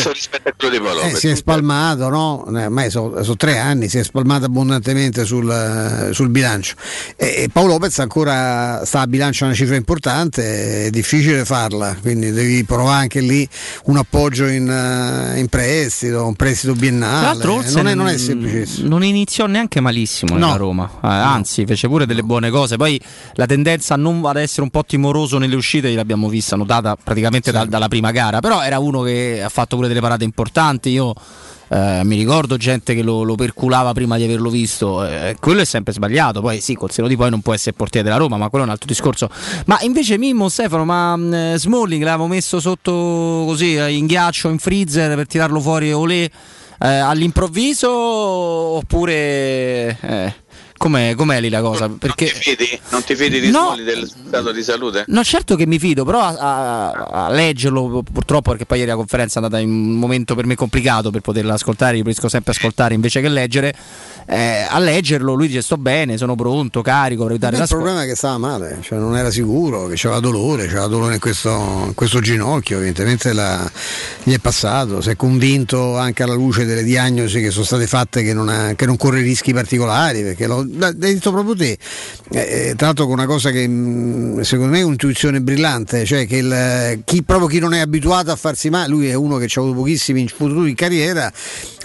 Eh, 1.08 1.14
si 1.14 1.28
è 1.28 1.34
spalmato, 1.34 2.08
no? 2.08 2.46
Eh, 2.54 2.64
ormai 2.64 2.90
sono 2.90 3.22
so 3.22 3.36
tre 3.36 3.58
anni, 3.58 3.88
si 3.88 3.98
è 3.98 4.04
spalmato 4.04 4.44
abbondantemente 4.46 5.24
sul, 5.24 6.10
sul 6.12 6.28
bilancio. 6.28 6.74
E, 7.16 7.42
e 7.44 7.48
Paolo 7.52 7.72
Lopez 7.74 7.98
ancora 7.98 8.84
sta 8.84 9.00
a 9.00 9.06
bilancio 9.06 9.44
una 9.44 9.54
cifra 9.54 9.76
importante, 9.76 10.86
è 10.86 10.90
difficile 10.90 11.44
farla, 11.44 11.96
quindi 12.00 12.30
devi 12.34 12.64
provare 12.64 13.02
anche 13.02 13.20
lì 13.20 13.48
un 13.84 13.96
appoggio 13.96 14.46
in, 14.46 14.68
uh, 14.68 15.38
in 15.38 15.46
prestito, 15.48 16.26
un 16.26 16.34
prestito 16.34 16.74
biennale. 16.74 17.38
Tra 17.38 17.48
l'altro 17.50 17.72
non 17.74 17.88
è, 17.88 17.94
non 17.94 18.08
è 18.08 18.18
semplicissimo. 18.18 18.88
Non 18.88 19.04
iniziò 19.04 19.46
neanche 19.46 19.80
malissimo 19.80 20.34
no. 20.34 20.46
nella 20.46 20.56
Roma, 20.56 20.90
eh, 21.02 21.06
anzi 21.06 21.64
fece 21.64 21.88
pure 21.88 22.06
delle 22.06 22.22
buone 22.22 22.50
cose. 22.50 22.76
Poi 22.76 23.00
la 23.34 23.46
tendenza 23.46 23.94
a 23.94 23.96
non 23.96 24.24
ad 24.24 24.36
essere 24.36 24.62
un 24.62 24.70
po' 24.70 24.84
timoroso 24.84 25.38
nelle 25.38 25.56
uscite 25.56 25.92
l'abbiamo 25.94 26.28
vista 26.28 26.56
notata 26.56 26.96
praticamente 27.02 27.50
sì. 27.50 27.56
da, 27.56 27.64
dalla 27.64 27.88
prima 27.88 28.10
gara, 28.10 28.40
però 28.40 28.62
era 28.62 28.78
uno 28.78 29.02
che 29.02 29.40
ha 29.42 29.48
fatto 29.48 29.76
pure 29.76 29.88
delle 29.88 30.00
parate 30.00 30.24
importanti. 30.24 30.90
Io 30.90 31.14
eh, 31.68 32.02
mi 32.04 32.16
ricordo 32.16 32.56
gente 32.56 32.94
che 32.94 33.02
lo, 33.02 33.22
lo, 33.22 33.34
perculava 33.34 33.92
prima 33.92 34.16
di 34.16 34.24
averlo 34.24 34.50
visto, 34.50 35.06
eh, 35.06 35.36
quello 35.40 35.60
è 35.60 35.64
sempre 35.64 35.92
sbagliato. 35.92 36.40
Poi 36.40 36.60
sì, 36.60 36.74
col 36.74 36.90
seno 36.90 37.08
di 37.08 37.16
poi 37.16 37.30
non 37.30 37.40
può 37.40 37.54
essere 37.54 37.74
portiere 37.74 38.06
della 38.06 38.18
Roma, 38.18 38.36
ma 38.36 38.48
quello 38.48 38.64
è 38.64 38.66
un 38.66 38.72
altro 38.72 38.86
discorso. 38.86 39.28
Ma 39.66 39.78
invece 39.80 40.18
Mimmo 40.18 40.48
Stefano, 40.48 40.84
ma 40.84 41.14
eh, 41.14 41.58
Smalling 41.58 42.02
l'avevamo 42.02 42.28
messo 42.28 42.60
sotto 42.60 43.44
così 43.46 43.74
eh, 43.74 43.92
in 43.92 44.06
ghiaccio, 44.06 44.48
in 44.48 44.58
freezer 44.58 45.14
per 45.16 45.26
tirarlo 45.26 45.60
fuori 45.60 45.92
olè 45.92 46.30
eh, 46.80 46.88
all'improvviso 46.88 47.90
oppure 47.90 49.96
Com'è, 50.76 51.14
com'è, 51.14 51.40
lì 51.40 51.48
la 51.48 51.60
cosa? 51.60 51.88
Perché... 51.88 52.24
Non 52.24 52.34
ti 52.34 52.40
fidi, 52.40 52.80
non 52.90 53.04
ti 53.04 53.14
fidi 53.14 53.40
di 53.40 53.50
no, 53.50 53.74
del 53.76 54.08
stato 54.08 54.52
di 54.52 54.62
salute? 54.62 55.04
No, 55.06 55.22
certo 55.22 55.54
che 55.56 55.66
mi 55.66 55.78
fido, 55.78 56.04
però 56.04 56.20
a, 56.20 56.36
a, 56.36 56.90
a, 57.26 57.30
leggerlo 57.30 58.02
purtroppo, 58.10 58.50
perché 58.50 58.66
poi 58.66 58.78
ieri 58.78 58.90
la 58.90 58.96
conferenza 58.96 59.40
è 59.40 59.42
andata 59.42 59.62
in 59.62 59.68
un 59.68 59.98
momento 59.98 60.34
per 60.34 60.46
me 60.46 60.56
complicato 60.56 61.10
per 61.10 61.20
poterla 61.20 61.54
ascoltare, 61.54 61.96
io 61.96 62.02
preferisco 62.02 62.28
sempre 62.28 62.52
ascoltare 62.52 62.94
invece 62.94 63.20
che 63.20 63.28
leggere. 63.28 63.74
Eh, 64.26 64.66
a 64.68 64.78
leggerlo 64.78 65.34
lui 65.34 65.48
dice 65.48 65.60
sto 65.60 65.76
bene, 65.76 66.16
sono 66.16 66.34
pronto, 66.34 66.80
carico, 66.80 67.24
dare 67.36 67.56
la 67.56 67.62
Il 67.64 67.68
problema 67.68 68.04
è 68.04 68.06
che 68.06 68.14
stava 68.14 68.38
male, 68.38 68.78
cioè 68.80 68.98
non 68.98 69.16
era 69.16 69.30
sicuro, 69.30 69.86
che 69.86 70.00
aveva 70.06 70.20
dolore, 70.20 70.66
c'era 70.66 70.86
dolore 70.86 71.14
in 71.14 71.20
questo, 71.20 71.50
in 71.86 71.92
questo 71.94 72.20
ginocchio, 72.20 72.76
evidentemente 72.78 73.32
la, 73.32 73.70
gli 74.22 74.32
è 74.32 74.38
passato, 74.38 75.02
si 75.02 75.10
è 75.10 75.16
convinto 75.16 75.98
anche 75.98 76.22
alla 76.22 76.34
luce 76.34 76.64
delle 76.64 76.82
diagnosi 76.82 77.40
che 77.40 77.50
sono 77.50 77.64
state 77.64 77.86
fatte 77.86 78.22
che 78.22 78.32
non, 78.32 78.48
ha, 78.48 78.74
che 78.74 78.86
non 78.86 78.96
corre 78.96 79.20
rischi 79.20 79.52
particolari, 79.52 80.22
perché 80.22 80.46
lo, 80.46 80.66
l'hai 80.66 80.96
detto 80.96 81.30
proprio 81.30 81.54
te, 81.54 81.78
eh, 82.30 82.68
eh, 82.68 82.74
tra 82.76 82.86
l'altro 82.86 83.04
con 83.04 83.14
una 83.14 83.26
cosa 83.26 83.50
che 83.50 83.68
mm, 83.68 84.40
secondo 84.40 84.72
me 84.72 84.80
è 84.80 84.82
un'intuizione 84.84 85.42
brillante, 85.42 86.06
cioè 86.06 86.26
che 86.26 86.36
il, 86.36 87.02
chi, 87.04 87.22
proprio 87.22 87.46
chi 87.48 87.58
non 87.58 87.74
è 87.74 87.80
abituato 87.80 88.30
a 88.30 88.36
farsi 88.36 88.70
male, 88.70 88.88
lui 88.88 89.08
è 89.08 89.14
uno 89.14 89.36
che 89.36 89.44
ha 89.54 89.60
avuto 89.60 89.76
pochissimi 89.76 90.26
futuri 90.28 90.70
in 90.70 90.76
carriera, 90.76 91.30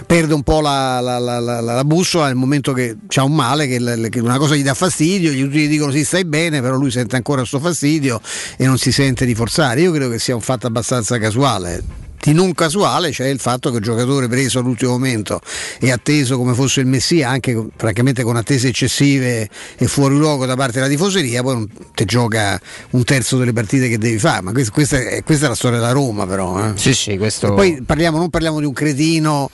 perde 0.06 0.32
un 0.32 0.42
po' 0.42 0.60
la, 0.60 1.00
la, 1.00 1.18
la, 1.18 1.60
la 1.60 1.84
bussola 1.84 2.29
nel 2.30 2.38
momento 2.38 2.72
che 2.72 2.96
ha 3.14 3.22
un 3.24 3.34
male, 3.34 3.66
che, 3.66 4.20
una 4.20 4.38
cosa 4.38 4.54
gli 4.54 4.62
dà 4.62 4.74
fastidio, 4.74 5.30
gli 5.30 5.42
tutti 5.42 5.58
gli 5.58 5.68
dicono 5.68 5.92
sì 5.92 6.04
stai 6.04 6.24
bene, 6.24 6.60
però 6.60 6.76
lui 6.76 6.90
sente 6.90 7.16
ancora 7.16 7.38
questo 7.38 7.58
fastidio 7.58 8.20
e 8.56 8.66
non 8.66 8.78
si 8.78 8.92
sente 8.92 9.24
di 9.24 9.34
forzare. 9.34 9.80
Io 9.80 9.90
credo 9.90 10.10
che 10.10 10.18
sia 10.18 10.34
un 10.34 10.40
fatto 10.40 10.66
abbastanza 10.66 11.18
casuale 11.18 12.08
di 12.22 12.34
non 12.34 12.52
casuale 12.52 13.10
c'è 13.10 13.26
il 13.28 13.40
fatto 13.40 13.70
che 13.70 13.78
il 13.78 13.82
giocatore 13.82 14.28
preso 14.28 14.58
all'ultimo 14.58 14.92
momento 14.92 15.40
e 15.78 15.90
atteso 15.90 16.36
come 16.36 16.52
fosse 16.52 16.80
il 16.80 16.86
Messia, 16.86 17.30
anche 17.30 17.68
francamente 17.76 18.22
con 18.22 18.36
attese 18.36 18.68
eccessive 18.68 19.48
e 19.76 19.86
fuori 19.86 20.16
luogo 20.16 20.44
da 20.44 20.54
parte 20.54 20.74
della 20.74 20.88
tifoseria, 20.88 21.42
poi 21.42 21.66
ti 21.94 22.04
gioca 22.04 22.60
un 22.90 23.04
terzo 23.04 23.38
delle 23.38 23.52
partite 23.52 23.88
che 23.88 23.96
devi 23.96 24.18
fare. 24.18 24.42
Ma 24.42 24.52
questa, 24.52 24.72
questa, 24.72 24.98
è, 24.98 25.22
questa 25.22 25.46
è, 25.46 25.48
la 25.48 25.54
storia 25.54 25.78
della 25.78 25.92
Roma, 25.92 26.26
però. 26.26 26.62
Eh. 26.62 26.72
Sì, 26.74 26.92
sì, 26.92 27.16
questo... 27.16 27.54
Poi 27.54 27.82
parliamo, 27.82 28.18
non 28.18 28.28
parliamo 28.28 28.58
di 28.60 28.66
un 28.66 28.72
cretino 28.72 29.50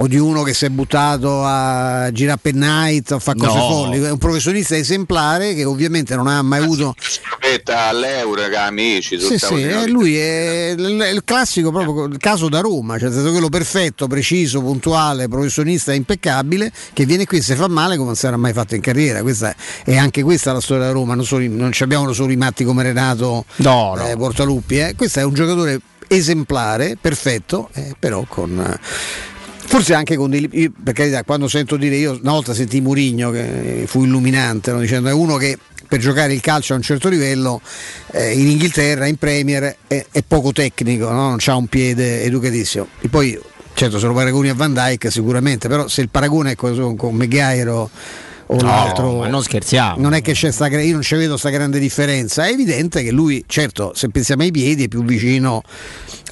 o 0.00 0.06
di 0.06 0.16
uno 0.16 0.42
che 0.42 0.54
si 0.54 0.64
è 0.64 0.68
buttato 0.68 1.42
a 1.44 2.10
girare 2.12 2.38
per 2.40 2.54
night 2.54 3.10
o 3.10 3.18
fa 3.18 3.34
cose 3.34 3.56
no. 3.58 3.68
folli, 3.68 4.02
è 4.02 4.10
un 4.10 4.18
professionista 4.18 4.76
esemplare 4.76 5.54
che 5.54 5.64
ovviamente 5.64 6.14
non 6.14 6.26
ha 6.26 6.40
mai 6.42 6.62
avuto 6.62 6.94
all'euro 7.64 8.42
amici 8.56 9.18
sì, 9.18 9.38
sì, 9.38 9.62
eh, 9.62 9.88
lui 9.88 10.16
è 10.16 10.74
il 10.76 11.22
classico 11.24 11.70
proprio 11.70 12.04
il 12.04 12.18
caso 12.18 12.48
da 12.48 12.60
Roma 12.60 12.98
cioè 12.98 13.10
stato 13.10 13.30
quello 13.30 13.48
perfetto, 13.48 14.06
preciso, 14.06 14.60
puntuale 14.60 15.28
professionista 15.28 15.92
impeccabile 15.92 16.70
che 16.92 17.04
viene 17.04 17.26
qui 17.26 17.38
e 17.38 17.42
si 17.42 17.54
fa 17.54 17.68
male 17.68 17.94
come 17.94 18.08
non 18.08 18.16
si 18.16 18.26
era 18.26 18.36
mai 18.36 18.52
fatto 18.52 18.74
in 18.74 18.80
carriera 18.80 19.22
questa 19.22 19.54
è 19.84 19.96
anche 19.96 20.22
questa 20.22 20.52
la 20.52 20.60
storia 20.60 20.86
da 20.86 20.92
Roma 20.92 21.14
non, 21.14 21.24
solo, 21.24 21.44
non 21.48 21.72
abbiamo 21.78 22.12
solo 22.12 22.32
i 22.32 22.36
matti 22.36 22.64
come 22.64 22.82
Renato 22.82 23.44
no, 23.56 23.94
no. 23.96 24.08
Eh, 24.08 24.16
Portaluppi 24.16 24.78
eh. 24.78 24.94
questo 24.96 25.20
è 25.20 25.24
un 25.24 25.34
giocatore 25.34 25.80
esemplare, 26.08 26.96
perfetto, 26.98 27.68
eh, 27.74 27.94
però 27.98 28.24
con 28.26 28.78
Forse 29.68 29.92
anche 29.92 30.16
con 30.16 30.30
dei. 30.30 30.48
Io, 30.52 30.72
per 30.82 30.94
carità, 30.94 31.22
quando 31.24 31.46
sento 31.46 31.76
dire 31.76 31.96
io, 31.96 32.18
una 32.22 32.32
volta 32.32 32.54
sentì 32.54 32.80
Murigno 32.80 33.30
che 33.30 33.84
fu 33.86 34.02
illuminante, 34.02 34.72
no? 34.72 34.80
dicendo 34.80 35.10
è 35.10 35.12
uno 35.12 35.36
che 35.36 35.58
per 35.86 36.00
giocare 36.00 36.32
il 36.32 36.40
calcio 36.40 36.72
a 36.72 36.76
un 36.76 36.82
certo 36.82 37.10
livello 37.10 37.60
eh, 38.12 38.32
in 38.32 38.48
Inghilterra, 38.48 39.06
in 39.06 39.16
Premier, 39.16 39.76
è, 39.86 40.06
è 40.10 40.22
poco 40.26 40.52
tecnico, 40.52 41.10
no? 41.10 41.28
non 41.28 41.38
ha 41.44 41.56
un 41.56 41.66
piede 41.66 42.22
educatissimo. 42.22 42.86
E 43.00 43.08
poi, 43.08 43.38
certo, 43.74 43.98
se 43.98 44.06
lo 44.06 44.14
paragoni 44.14 44.48
a 44.48 44.54
Van 44.54 44.72
Dyke 44.72 45.10
sicuramente, 45.10 45.68
però 45.68 45.86
se 45.86 46.00
il 46.00 46.08
paragone 46.08 46.52
è 46.52 46.54
con, 46.54 46.96
con 46.96 47.14
Meghairo 47.14 47.90
o 48.46 48.56
no, 48.56 48.62
l'altro. 48.62 49.18
Ma 49.18 49.28
non 49.28 49.42
scherziamo. 49.42 50.00
Non 50.00 50.14
è 50.14 50.22
che 50.22 50.32
c'è 50.32 50.50
sta, 50.50 50.68
io 50.68 50.92
non 50.92 51.02
ci 51.02 51.14
vedo 51.14 51.30
questa 51.30 51.50
grande 51.50 51.78
differenza. 51.78 52.46
È 52.46 52.50
evidente 52.50 53.02
che 53.02 53.10
lui, 53.10 53.44
certo, 53.46 53.92
se 53.94 54.08
pensiamo 54.08 54.42
ai 54.42 54.50
piedi, 54.50 54.84
è 54.84 54.88
più 54.88 55.04
vicino 55.04 55.62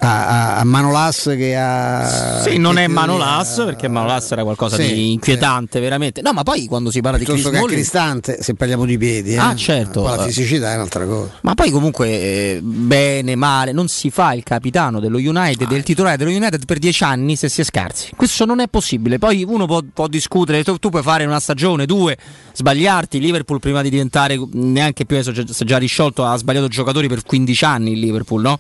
a, 0.01 0.27
a, 0.27 0.57
a 0.59 0.65
Manolas 0.65 1.35
che 1.37 1.57
a. 1.57 2.41
Sì, 2.43 2.59
non 2.59 2.79
è 2.79 2.87
Manolas, 2.87 3.63
perché 3.65 3.89
Manolas 3.89 4.31
era 4.31 4.43
qualcosa 4.43 4.77
sì, 4.77 4.93
di 4.93 5.13
inquietante, 5.13 5.79
sì. 5.79 5.85
veramente. 5.85 6.23
No, 6.23 6.33
ma 6.33 6.43
poi 6.43 6.67
quando 6.67 6.91
si 6.91 7.01
parla 7.01 7.19
Piuttosto 7.19 7.51
di 7.51 7.57
Chris 7.57 7.69
che 7.69 7.75
Cristante, 7.75 8.43
se 8.43 8.55
parliamo 8.55 8.85
di 8.85 8.99
piedi, 8.99 9.35
eh? 9.35 9.39
ah, 9.39 9.55
certo. 9.55 10.03
la 10.03 10.23
fisicità 10.25 10.73
è 10.73 10.75
un'altra 10.75 11.05
cosa. 11.07 11.31
Ma 11.43 11.55
poi 11.55 11.71
comunque, 11.71 12.09
eh, 12.09 12.61
bene, 12.63 13.35
male, 13.37 13.73
non 13.73 13.89
si 13.89 14.11
fa 14.11 14.33
il 14.35 14.43
capitano 14.43 15.01
dello 15.01 15.19
United, 15.19 15.67
ah, 15.67 15.71
del 15.71 15.83
titolare 15.83 16.17
dello 16.17 16.31
United 16.31 16.65
per 16.65 16.79
dieci 16.79 17.05
anni 17.05 17.37
se 17.37 17.49
si 17.49 17.61
è 17.61 17.65
scarsi. 17.65 18.13
Questo 18.17 18.45
non 18.45 18.61
è 18.61 18.69
possibile. 18.69 19.19
Poi 19.19 19.45
uno 19.45 19.67
può, 19.67 19.81
può 19.93 20.09
discutere, 20.09 20.63
tu, 20.65 20.79
tu 20.79 20.91
puoi 20.91 21.03
fare 21.03 21.25
una 21.25 21.41
stagione, 21.41 21.87
due, 21.87 22.17
sbagliarti. 22.57 23.21
Liverpool 23.21 23.61
prima 23.61 23.83
di 23.83 23.91
diventare 23.91 24.41
neanche 24.53 25.05
più 25.05 25.17
adesso 25.17 25.35
si 25.53 25.63
è 25.63 25.67
già 25.67 25.77
risciolto, 25.77 26.25
ha 26.25 26.37
sbagliato 26.37 26.69
giocatori 26.69 27.07
per 27.07 27.23
15 27.23 27.65
anni 27.65 27.93
il 27.93 27.99
Liverpool, 27.99 28.41
no? 28.41 28.59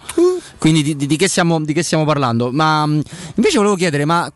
Quindi 0.58 0.82
di, 0.82 0.96
di, 0.96 1.06
di, 1.06 1.16
che 1.16 1.28
stiamo, 1.28 1.60
di, 1.60 1.72
che 1.72 1.82
stiamo, 1.82 2.04
parlando? 2.04 2.50
Ma 2.52 2.82
invece 2.84 3.56
volevo 3.56 3.74
chiedere, 3.74 4.04
ma 4.04 4.30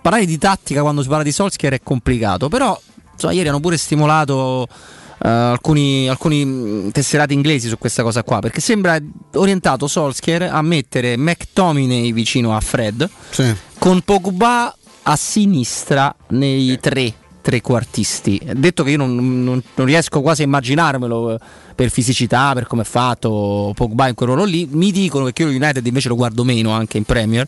parlare 0.00 0.26
di 0.26 0.38
tattica 0.38 0.82
quando 0.82 1.02
si 1.02 1.08
parla 1.08 1.24
di 1.24 1.32
Solskjaer 1.32 1.74
è 1.74 1.80
complicato, 1.82 2.48
però 2.48 2.78
insomma, 3.12 3.32
ieri 3.32 3.48
hanno 3.48 3.60
pure 3.60 3.76
stimolato 3.76 4.66
uh, 4.68 5.26
alcuni, 5.26 6.08
alcuni, 6.08 6.90
tesserati 6.92 7.34
inglesi 7.34 7.68
su 7.68 7.78
questa 7.78 8.02
cosa 8.02 8.22
qua, 8.22 8.38
perché 8.38 8.60
sembra 8.60 8.98
orientato 9.34 9.86
Solskjaer 9.88 10.42
a 10.42 10.62
mettere 10.62 11.16
McTominay 11.16 12.12
vicino 12.12 12.54
a 12.54 12.60
Fred, 12.60 13.08
sì. 13.30 13.54
con 13.78 14.02
Pogba 14.02 14.76
a 15.06 15.16
sinistra 15.16 16.14
nei 16.28 16.78
tre 16.80 17.12
trequartisti. 17.44 18.40
Detto 18.54 18.82
che 18.82 18.92
io 18.92 18.96
non, 18.96 19.44
non, 19.44 19.62
non 19.74 19.86
riesco 19.86 20.22
quasi 20.22 20.40
a 20.40 20.46
immaginarmelo 20.46 21.38
per 21.74 21.90
fisicità, 21.90 22.52
per 22.54 22.66
come 22.66 22.82
è 22.82 22.84
fatto 22.84 23.72
Pogba 23.74 24.08
in 24.08 24.14
quel 24.14 24.30
ruolo 24.30 24.44
lì, 24.44 24.68
mi 24.70 24.92
dicono 24.92 25.26
che 25.30 25.42
io 25.42 25.48
United 25.48 25.84
invece 25.86 26.08
lo 26.08 26.14
guardo 26.14 26.44
meno 26.44 26.70
anche 26.70 26.96
in 26.96 27.04
Premier, 27.04 27.46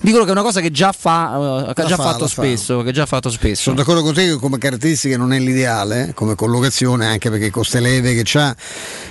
dicono 0.00 0.24
che 0.24 0.30
è 0.30 0.32
una 0.32 0.42
cosa 0.42 0.60
che 0.60 0.70
già 0.70 0.92
fa, 0.92 1.66
uh, 1.68 1.72
che 1.72 1.82
ha 1.82 1.86
già 1.86 1.96
fa, 1.96 2.02
fatto 2.02 2.26
spesso, 2.26 2.78
fa. 2.78 2.84
che 2.84 2.92
già 2.92 3.06
fatto 3.06 3.30
spesso. 3.30 3.62
Sono 3.62 3.76
d'accordo 3.76 4.02
con 4.02 4.14
te 4.14 4.26
che 4.26 4.36
come 4.36 4.58
caratteristica 4.58 5.16
non 5.16 5.32
è 5.32 5.38
l'ideale, 5.38 6.12
come 6.14 6.34
collocazione, 6.34 7.06
anche 7.06 7.30
perché 7.30 7.50
con 7.50 7.62
queste 7.62 7.80
leve 7.80 8.14
che 8.14 8.22
c'ha, 8.24 8.54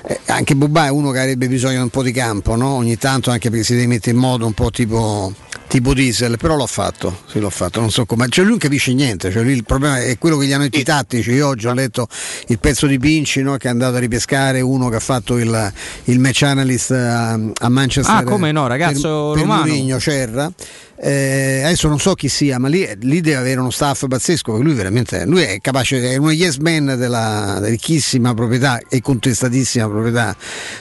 eh, 0.04 0.20
anche 0.28 0.56
Pogba 0.56 0.86
è 0.86 0.90
uno 0.90 1.12
che 1.12 1.20
avrebbe 1.20 1.48
bisogno 1.48 1.78
di 1.78 1.84
un 1.84 1.90
po' 1.90 2.04
di 2.04 2.12
campo, 2.12 2.56
no? 2.56 2.70
ogni 2.70 2.98
tanto 2.98 3.32
anche 3.32 3.50
perché 3.50 3.64
si 3.64 3.74
deve 3.74 3.88
mettere 3.88 4.16
in 4.16 4.22
modo 4.22 4.46
un 4.46 4.54
po' 4.54 4.70
tipo 4.70 5.34
tipo 5.68 5.94
diesel, 5.94 6.38
però 6.38 6.56
l'ho 6.56 6.66
fatto, 6.66 7.24
sì 7.28 7.40
l'ho 7.40 7.50
fatto, 7.50 7.80
non 7.80 7.92
so 7.92 8.06
come, 8.06 8.28
cioè 8.30 8.44
lui 8.44 8.52
non 8.52 8.60
capisce 8.60 8.94
niente, 8.94 9.32
cioè 9.32 9.44
lui 9.44 9.54
il 9.54 9.66
problema 9.66 10.02
è 10.02 10.18
quello 10.18 10.38
che 10.38 10.46
gli 10.46 10.54
hanno 10.54 10.64
detto 10.64 10.78
i 10.78 10.84
tattici, 10.84 11.32
io 11.32 11.48
oggi 11.48 11.68
ho 11.68 11.74
letto 11.74 12.08
il 12.48 12.58
pezzo 12.58 12.88
di 12.88 12.98
Pinci 12.98 13.42
no, 13.42 13.58
che 13.58 13.68
è 13.68 13.72
andato 13.72 13.98
a 13.98 14.00
ripescare 14.00 14.57
uno 14.62 14.90
che 14.90 14.96
ha 14.98 15.02
fatto 15.02 15.38
il, 15.38 15.74
il 16.06 16.20
match 16.20 16.44
analyst 16.44 16.92
a, 16.92 17.34
a 17.34 17.70
Manchester. 17.70 18.16
Ah 18.16 18.24
come 18.24 18.52
no 18.52 18.68
ragazzo 18.68 19.32
per, 19.34 19.42
romano. 19.42 19.64
Per 19.64 19.72
Murigno, 19.72 20.00
Cerra 20.00 20.52
eh, 21.00 21.62
adesso 21.64 21.88
non 21.88 22.00
so 22.00 22.16
chi 22.16 22.28
sia, 22.28 22.58
ma 22.58 22.68
lì, 22.68 22.88
lì, 23.02 23.22
deve 23.22 23.38
avere 23.38 23.60
uno 23.60 23.70
staff 23.70 24.08
pazzesco. 24.08 24.52
Perché 24.52 24.66
lui 24.66 24.74
veramente 24.74 25.26
lui 25.26 25.42
è 25.44 25.60
capace, 25.62 26.02
è 26.02 26.18
uno 26.18 26.32
yes 26.32 26.58
man 26.58 26.96
della, 26.98 27.60
ricchissima 27.62 28.34
proprietà 28.34 28.80
e 28.90 29.02
contestatissima 29.02 29.88
proprietà 29.88 30.36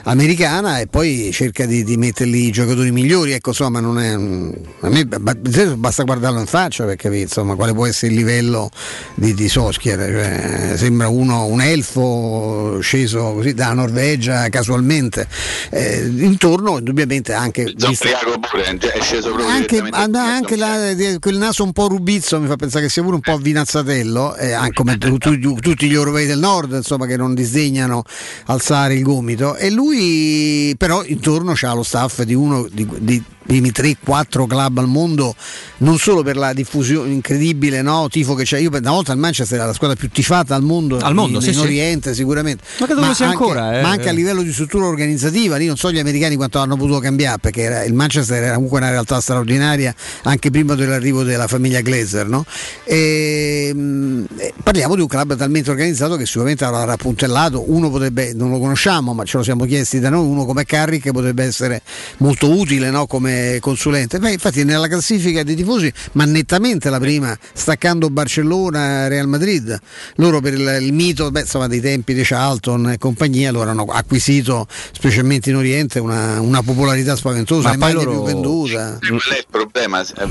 americana 0.04 0.78
e 0.80 0.86
poi 0.86 1.30
cerca 1.32 1.66
di, 1.66 1.84
di 1.84 1.96
metterli 1.96 2.46
i 2.46 2.50
giocatori 2.50 2.92
migliori. 2.92 3.32
Ecco, 3.32 3.50
insomma, 3.50 3.80
non 3.80 3.98
è. 3.98 4.12
A 4.12 4.88
me 4.88 5.04
basta 5.04 6.04
guardarlo 6.04 6.40
in 6.40 6.46
faccia 6.46 6.84
per 6.84 6.96
capire 6.96 7.22
insomma, 7.22 7.54
quale 7.54 7.74
può 7.74 7.86
essere 7.86 8.12
il 8.12 8.18
livello 8.18 8.70
di, 9.14 9.34
di 9.34 9.48
Soskier. 9.48 9.98
Cioè, 9.98 10.76
sembra 10.76 11.08
uno, 11.08 11.44
un 11.44 11.60
elfo 11.60 12.78
sceso 12.80 13.34
così 13.34 13.52
da 13.52 13.72
Norvegia 13.74 14.48
casualmente. 14.48 15.28
Eh, 15.70 16.06
intorno, 16.06 16.78
indubbiamente, 16.78 17.34
anche. 17.34 17.74
Zombriaco 17.76 18.38
pure 18.38 18.64
è 18.64 19.00
sceso 19.02 19.32
proprio 19.32 19.48
anche, 19.48 19.82
anche 20.14 20.56
la, 20.56 20.94
quel 21.18 21.36
naso 21.36 21.64
un 21.64 21.72
po' 21.72 21.88
rubizzo 21.88 22.40
mi 22.40 22.46
fa 22.46 22.56
pensare 22.56 22.84
che 22.84 22.90
sia 22.90 23.02
pure 23.02 23.16
un 23.16 23.20
po' 23.20 23.36
vinazzatello, 23.36 24.36
eh, 24.36 24.52
anche 24.52 24.74
come 24.74 24.98
tu, 24.98 25.18
tu, 25.18 25.36
tutti 25.38 25.88
gli 25.88 25.94
europei 25.94 26.26
del 26.26 26.38
nord, 26.38 26.72
insomma, 26.72 27.06
che 27.06 27.16
non 27.16 27.34
disdegnano 27.34 28.02
alzare 28.46 28.94
il 28.94 29.02
gomito. 29.02 29.56
E 29.56 29.70
lui, 29.70 30.74
però, 30.76 31.02
intorno 31.04 31.52
c'ha 31.54 31.72
lo 31.72 31.82
staff 31.82 32.22
di 32.22 32.34
uno 32.34 32.66
di, 32.70 32.86
di 32.98 33.22
primi 33.46 33.70
3-4 33.70 34.46
club 34.46 34.78
al 34.78 34.88
mondo, 34.88 35.34
non 35.78 35.98
solo 35.98 36.22
per 36.22 36.36
la 36.36 36.52
diffusione 36.52 37.10
incredibile, 37.12 37.80
no? 37.80 38.08
tifo 38.10 38.34
che 38.34 38.44
c'è. 38.44 38.58
Io 38.58 38.70
una 38.70 38.90
volta 38.90 39.12
il 39.12 39.18
Manchester 39.18 39.56
era 39.58 39.66
la 39.66 39.72
squadra 39.72 39.96
più 39.96 40.10
tifata 40.10 40.54
al 40.54 40.62
mondo, 40.62 40.98
al 40.98 41.14
mondo 41.14 41.38
in, 41.38 41.42
sì, 41.42 41.50
in 41.50 41.58
Oriente 41.60 42.10
sì. 42.10 42.16
sicuramente. 42.16 42.64
Ma 42.78 42.86
ma 42.96 43.06
anche, 43.08 43.24
ancora, 43.24 43.78
eh. 43.78 43.82
ma 43.82 43.90
anche 43.90 44.08
a 44.08 44.12
livello 44.12 44.42
di 44.42 44.52
struttura 44.52 44.86
organizzativa, 44.86 45.56
lì 45.56 45.66
non 45.66 45.76
so 45.76 45.90
gli 45.90 45.98
americani 45.98 46.36
quanto 46.36 46.58
hanno 46.58 46.76
potuto 46.76 46.98
cambiare, 46.98 47.38
perché 47.38 47.62
era, 47.62 47.84
il 47.84 47.94
Manchester 47.94 48.42
era 48.42 48.54
comunque 48.54 48.78
una 48.78 48.90
realtà 48.90 49.20
straordinaria 49.20 49.94
anche 50.24 50.50
prima 50.50 50.74
dell'arrivo 50.74 51.22
della 51.22 51.46
famiglia 51.46 51.80
Glazer. 51.80 52.26
No? 52.26 52.44
E, 52.84 53.72
mh, 53.72 53.80
mm, 53.80 54.24
parliamo 54.62 54.96
di 54.96 55.00
un 55.00 55.06
club 55.06 55.36
talmente 55.36 55.70
organizzato 55.70 56.16
che 56.16 56.26
sicuramente 56.26 56.64
avrà 56.64 56.84
rappuntellato, 56.84 57.70
uno 57.70 57.90
potrebbe, 57.90 58.32
non 58.34 58.50
lo 58.50 58.58
conosciamo, 58.58 59.14
ma 59.14 59.24
ce 59.24 59.36
lo 59.36 59.42
siamo 59.42 59.64
chiesti 59.64 60.00
da 60.00 60.10
noi, 60.10 60.26
uno 60.26 60.44
come 60.44 60.64
Carrick 60.64 61.10
potrebbe 61.12 61.44
essere 61.44 61.82
molto 62.18 62.50
utile 62.50 62.90
no? 62.90 63.06
come 63.06 63.35
consulente 63.60 64.16
forte. 64.16 64.18
Beh, 64.18 64.32
infatti 64.32 64.64
nella 64.64 64.88
classifica 64.88 65.42
dei 65.42 65.54
tifosi, 65.54 65.92
ma 66.12 66.24
nettamente 66.24 66.90
la 66.90 66.98
prima, 66.98 67.36
staccando 67.52 68.10
Barcellona, 68.10 69.08
Real 69.08 69.28
Madrid. 69.28 69.78
Loro 70.16 70.40
per 70.40 70.54
il, 70.54 70.78
il 70.80 70.92
mito 70.92 71.30
beh, 71.30 71.40
insomma, 71.40 71.66
dei 71.66 71.80
tempi 71.80 72.14
di 72.14 72.22
Charlton 72.24 72.90
e 72.90 72.98
compagnia, 72.98 73.50
loro 73.50 73.70
hanno 73.70 73.84
acquisito, 73.84 74.66
specialmente 74.92 75.50
in 75.50 75.56
Oriente, 75.56 75.98
una, 75.98 76.40
una 76.40 76.62
popolarità 76.62 77.16
spaventosa, 77.16 77.70
ma 77.70 77.76
mai 77.76 77.92
loro... 77.92 78.10
più 78.10 78.22
venduta. 78.24 78.98
Qual 78.98 79.20
è 79.34 79.38
il 79.38 79.46
problema? 79.50 80.00
Eh, 80.00 80.26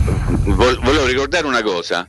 volevo 0.45 1.05
ricordare 1.05 1.45
una 1.45 1.61
cosa. 1.61 2.07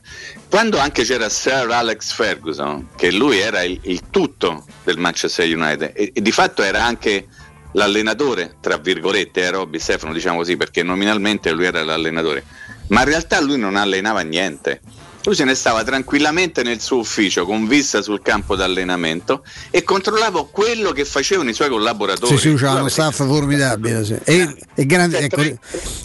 Quando 0.49 0.77
anche 0.77 1.03
c'era 1.03 1.27
Sir 1.29 1.67
Alex 1.69 2.13
Ferguson, 2.13 2.87
che 2.95 3.11
lui 3.11 3.39
era 3.39 3.63
il, 3.63 3.79
il 3.83 4.01
tutto 4.09 4.65
del 4.83 4.97
Manchester 4.97 5.45
United, 5.45 5.91
e, 5.93 6.11
e 6.13 6.21
di 6.21 6.31
fatto 6.31 6.63
era 6.63 6.85
anche 6.85 7.27
l'allenatore, 7.77 8.55
tra 8.59 8.77
virgolette, 8.77 9.41
eh, 9.41 9.51
Robby 9.51 9.79
Stefano, 9.79 10.11
diciamo 10.11 10.37
così, 10.37 10.57
perché 10.57 10.81
nominalmente 10.81 11.51
lui 11.51 11.65
era 11.65 11.83
l'allenatore, 11.83 12.43
ma 12.87 13.01
in 13.01 13.05
realtà 13.05 13.39
lui 13.39 13.57
non 13.57 13.75
allenava 13.75 14.21
niente 14.21 14.81
lui 15.27 15.35
se 15.35 15.43
ne 15.43 15.55
stava 15.55 15.83
tranquillamente 15.83 16.63
nel 16.63 16.79
suo 16.79 16.99
ufficio 16.99 17.45
con 17.45 17.67
vista 17.67 18.01
sul 18.01 18.21
campo 18.21 18.55
d'allenamento 18.55 19.43
e 19.69 19.83
controllava 19.83 20.47
quello 20.49 20.93
che 20.93 21.03
facevano 21.03 21.49
i 21.49 21.53
suoi 21.53 21.67
collaboratori. 21.67 22.37
Sì, 22.37 22.51
sì, 22.51 22.55
c'era 22.55 22.75
uno 22.75 22.87
staff 22.87 23.25
formidabile. 23.25 24.05
Sì. 24.05 24.15
E, 24.23 24.55
e 24.73 24.85
grande, 24.85 25.19
ecco, 25.19 25.41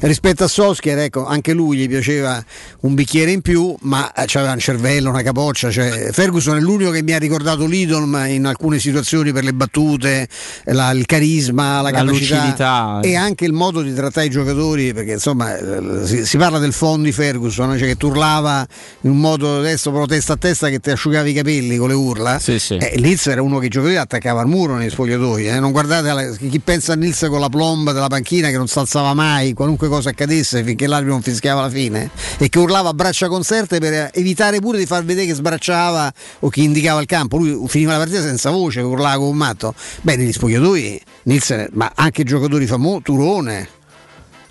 rispetto 0.00 0.42
a 0.42 0.48
Soskier, 0.48 0.98
ecco, 0.98 1.24
anche 1.24 1.52
lui 1.52 1.76
gli 1.76 1.88
piaceva 1.88 2.44
un 2.80 2.94
bicchiere 2.94 3.30
in 3.30 3.42
più, 3.42 3.72
ma 3.82 4.12
aveva 4.12 4.54
un 4.54 4.58
cervello, 4.58 5.10
una 5.10 5.22
capoccia. 5.22 5.70
Cioè, 5.70 6.10
Ferguson 6.10 6.56
è 6.56 6.60
l'unico 6.60 6.90
che 6.90 7.04
mi 7.04 7.12
ha 7.12 7.18
ricordato 7.18 7.64
l'Idolm 7.64 8.24
in 8.26 8.44
alcune 8.44 8.80
situazioni 8.80 9.32
per 9.32 9.44
le 9.44 9.54
battute, 9.54 10.26
la, 10.64 10.90
il 10.90 11.06
carisma, 11.06 11.76
la, 11.76 11.82
la 11.82 11.90
capacità 11.92 12.38
lucidità. 12.38 13.00
e 13.04 13.14
anche 13.14 13.44
il 13.44 13.52
modo 13.52 13.82
di 13.82 13.94
trattare 13.94 14.26
i 14.26 14.30
giocatori, 14.30 14.92
perché 14.92 15.12
insomma 15.12 15.56
eh, 15.56 16.06
si, 16.06 16.26
si 16.26 16.36
parla 16.36 16.58
del 16.58 16.72
fondo 16.72 17.04
di 17.04 17.12
Ferguson, 17.12 17.78
cioè 17.78 17.86
che 17.86 17.96
turlava 17.96 18.66
in 19.02 19.10
un 19.12 19.20
modo 19.20 19.58
adesso 19.58 19.90
proprio 19.90 20.16
testa 20.16 20.32
a 20.32 20.36
testa 20.36 20.68
che 20.68 20.80
ti 20.80 20.90
asciugava 20.90 21.28
i 21.28 21.32
capelli 21.32 21.76
con 21.76 21.88
le 21.88 21.94
urla. 21.94 22.38
Sì, 22.38 22.58
sì. 22.58 22.76
Eh, 22.76 22.98
Nils 22.98 23.26
era 23.26 23.42
uno 23.42 23.58
che 23.58 23.68
giocatori 23.68 23.96
attaccava 23.96 24.40
al 24.40 24.48
muro 24.48 24.76
nei 24.76 24.90
spogliatoi. 24.90 25.48
Eh. 25.48 25.60
Non 25.60 25.70
guardate 25.70 26.08
alla, 26.08 26.30
chi 26.30 26.60
pensa 26.60 26.94
a 26.94 26.96
Nils 26.96 27.26
con 27.28 27.40
la 27.40 27.48
plomba 27.48 27.92
della 27.92 28.08
panchina 28.08 28.48
che 28.48 28.56
non 28.56 28.66
si 28.66 28.78
alzava 28.78 29.14
mai, 29.14 29.52
qualunque 29.52 29.88
cosa 29.88 30.10
accadesse 30.10 30.64
finché 30.64 30.86
l'arbitro 30.86 31.14
non 31.14 31.22
fischiava 31.22 31.60
la 31.60 31.70
fine 31.70 32.10
e 32.38 32.48
che 32.48 32.58
urlava 32.58 32.88
a 32.88 32.94
braccia 32.94 33.28
concerte 33.28 33.78
per 33.78 34.10
evitare 34.12 34.58
pure 34.60 34.78
di 34.78 34.86
far 34.86 35.04
vedere 35.04 35.26
che 35.26 35.34
sbracciava 35.34 36.12
o 36.40 36.48
che 36.48 36.60
indicava 36.62 37.00
il 37.00 37.06
campo. 37.06 37.36
Lui 37.36 37.68
finiva 37.68 37.92
la 37.92 37.98
partita 37.98 38.22
senza 38.22 38.50
voce, 38.50 38.80
urlava 38.80 39.16
come 39.16 39.30
un 39.30 39.36
matto. 39.36 39.74
Beh, 40.00 40.16
negli 40.16 40.32
spogliatoi 40.32 41.00
Nils, 41.24 41.66
ma 41.72 41.92
anche 41.94 42.24
giocatori 42.24 42.66
famosi, 42.66 43.02
Turone 43.02 43.80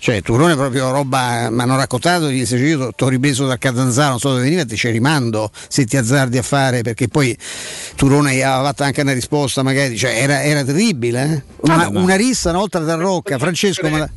cioè, 0.02 0.20
Turone 0.20 0.54
è 0.54 0.56
proprio 0.56 0.90
roba, 0.90 1.48
mi 1.48 1.60
hanno 1.60 1.76
raccontato, 1.76 2.28
gli 2.28 2.40
dice 2.40 2.56
io 2.56 2.90
ti 2.90 3.04
ho 3.04 3.08
ripreso 3.08 3.46
dal 3.46 3.58
Catanzaro, 3.58 4.10
non 4.10 4.18
so 4.18 4.30
dove 4.30 4.42
veniva, 4.42 4.64
ti 4.64 4.74
ci 4.74 4.90
rimando 4.90 5.48
se 5.68 5.84
ti 5.84 5.96
azzardi 5.96 6.38
a 6.38 6.42
fare, 6.42 6.82
perché 6.82 7.06
poi 7.06 7.38
Turone 7.94 8.34
gli 8.34 8.42
aveva 8.42 8.64
fatto 8.64 8.82
anche 8.82 9.00
una 9.02 9.12
risposta, 9.12 9.62
magari, 9.62 9.96
cioè, 9.96 10.10
era, 10.20 10.42
era 10.42 10.64
terribile. 10.64 11.22
Eh? 11.22 11.42
Una, 11.60 11.84
ah, 11.84 11.88
una, 11.90 12.16
rissa 12.16 12.50
una 12.50 12.58
volta 12.58 12.80
tra 12.82 12.96
Rocca, 12.96 13.38
Francesco, 13.38 13.88
ma, 13.88 14.10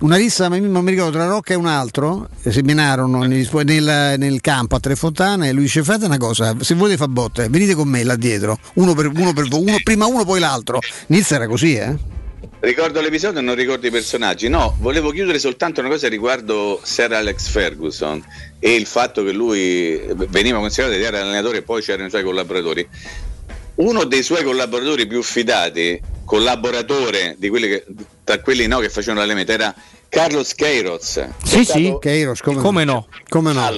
una 0.00 0.16
rissa, 0.16 0.48
non 0.48 0.82
mi 0.82 0.90
ricordo, 0.90 1.12
tra 1.12 1.26
Rocca 1.28 1.52
e 1.52 1.56
un 1.56 1.66
altro, 1.66 2.28
seminarono 2.42 3.22
nel, 3.22 3.48
nel, 3.62 4.14
nel, 4.18 4.40
campo 4.40 4.74
a 4.74 4.80
Tre 4.80 4.96
Fontane 4.96 5.50
e 5.50 5.52
lui 5.52 5.62
dice 5.62 5.84
fate 5.84 6.06
una 6.06 6.18
cosa, 6.18 6.56
se 6.58 6.74
volete 6.74 6.96
fare 6.96 7.12
botte, 7.12 7.48
venite 7.48 7.76
con 7.76 7.86
me 7.86 8.02
là 8.02 8.16
dietro, 8.16 8.58
uno 8.74 8.92
per 8.92 9.06
uno, 9.06 9.32
per, 9.32 9.46
uno 9.52 9.76
prima 9.84 10.04
uno 10.06 10.24
poi 10.24 10.40
l'altro. 10.40 10.80
Nizza 11.06 11.36
era 11.36 11.46
così, 11.46 11.76
eh? 11.76 12.17
Ricordo 12.60 13.00
l'episodio 13.00 13.38
e 13.38 13.42
non 13.42 13.54
ricordo 13.54 13.86
i 13.86 13.90
personaggi. 13.90 14.48
No, 14.48 14.76
volevo 14.80 15.10
chiudere 15.10 15.38
soltanto 15.38 15.78
una 15.78 15.88
cosa 15.88 16.08
riguardo 16.08 16.80
Sir 16.82 17.12
Alex 17.12 17.48
Ferguson 17.48 18.24
e 18.58 18.74
il 18.74 18.84
fatto 18.84 19.22
che 19.22 19.30
lui 19.30 20.00
veniva 20.28 20.58
considerato 20.58 20.98
di 20.98 21.04
era 21.04 21.20
allenatore 21.20 21.58
e 21.58 21.62
poi 21.62 21.82
c'erano 21.82 22.08
i 22.08 22.10
suoi 22.10 22.24
collaboratori. 22.24 22.88
Uno 23.76 24.02
dei 24.04 24.24
suoi 24.24 24.42
collaboratori 24.42 25.06
più 25.06 25.22
fidati, 25.22 26.00
collaboratore 26.24 27.36
di 27.38 27.48
quelli 27.48 27.68
che, 27.68 27.84
tra 28.24 28.40
quelli 28.40 28.66
no, 28.66 28.80
che 28.80 28.88
facevano 28.88 29.20
l'allenamento, 29.20 29.52
era 29.52 29.72
Carlos 30.08 30.52
Queiroz. 30.56 31.28
Sì, 31.44 31.64
sì, 31.64 31.96
Queiroz, 32.00 32.40
come, 32.40 32.60
come 32.60 32.82
no? 32.82 33.06
Come 33.28 33.52
no? 33.52 33.70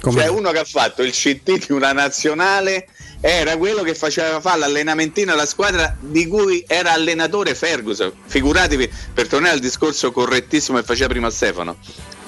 Come 0.00 0.20
cioè 0.20 0.28
uno 0.28 0.50
che 0.50 0.58
ha 0.58 0.64
fatto 0.64 1.02
il 1.02 1.12
CT 1.12 1.66
di 1.66 1.72
una 1.72 1.92
nazionale 1.92 2.88
era 3.20 3.56
quello 3.56 3.82
che 3.82 3.94
faceva 3.94 4.40
fare 4.40 4.60
l'allenamentino 4.60 5.32
alla 5.32 5.46
squadra 5.46 5.96
di 5.98 6.26
cui 6.26 6.64
era 6.66 6.92
allenatore 6.92 7.54
Ferguson. 7.54 8.12
Figuratevi, 8.26 8.90
per 9.12 9.26
tornare 9.28 9.54
al 9.54 9.60
discorso 9.60 10.12
correttissimo 10.12 10.78
che 10.78 10.84
faceva 10.84 11.08
prima 11.08 11.30
Stefano, 11.30 11.76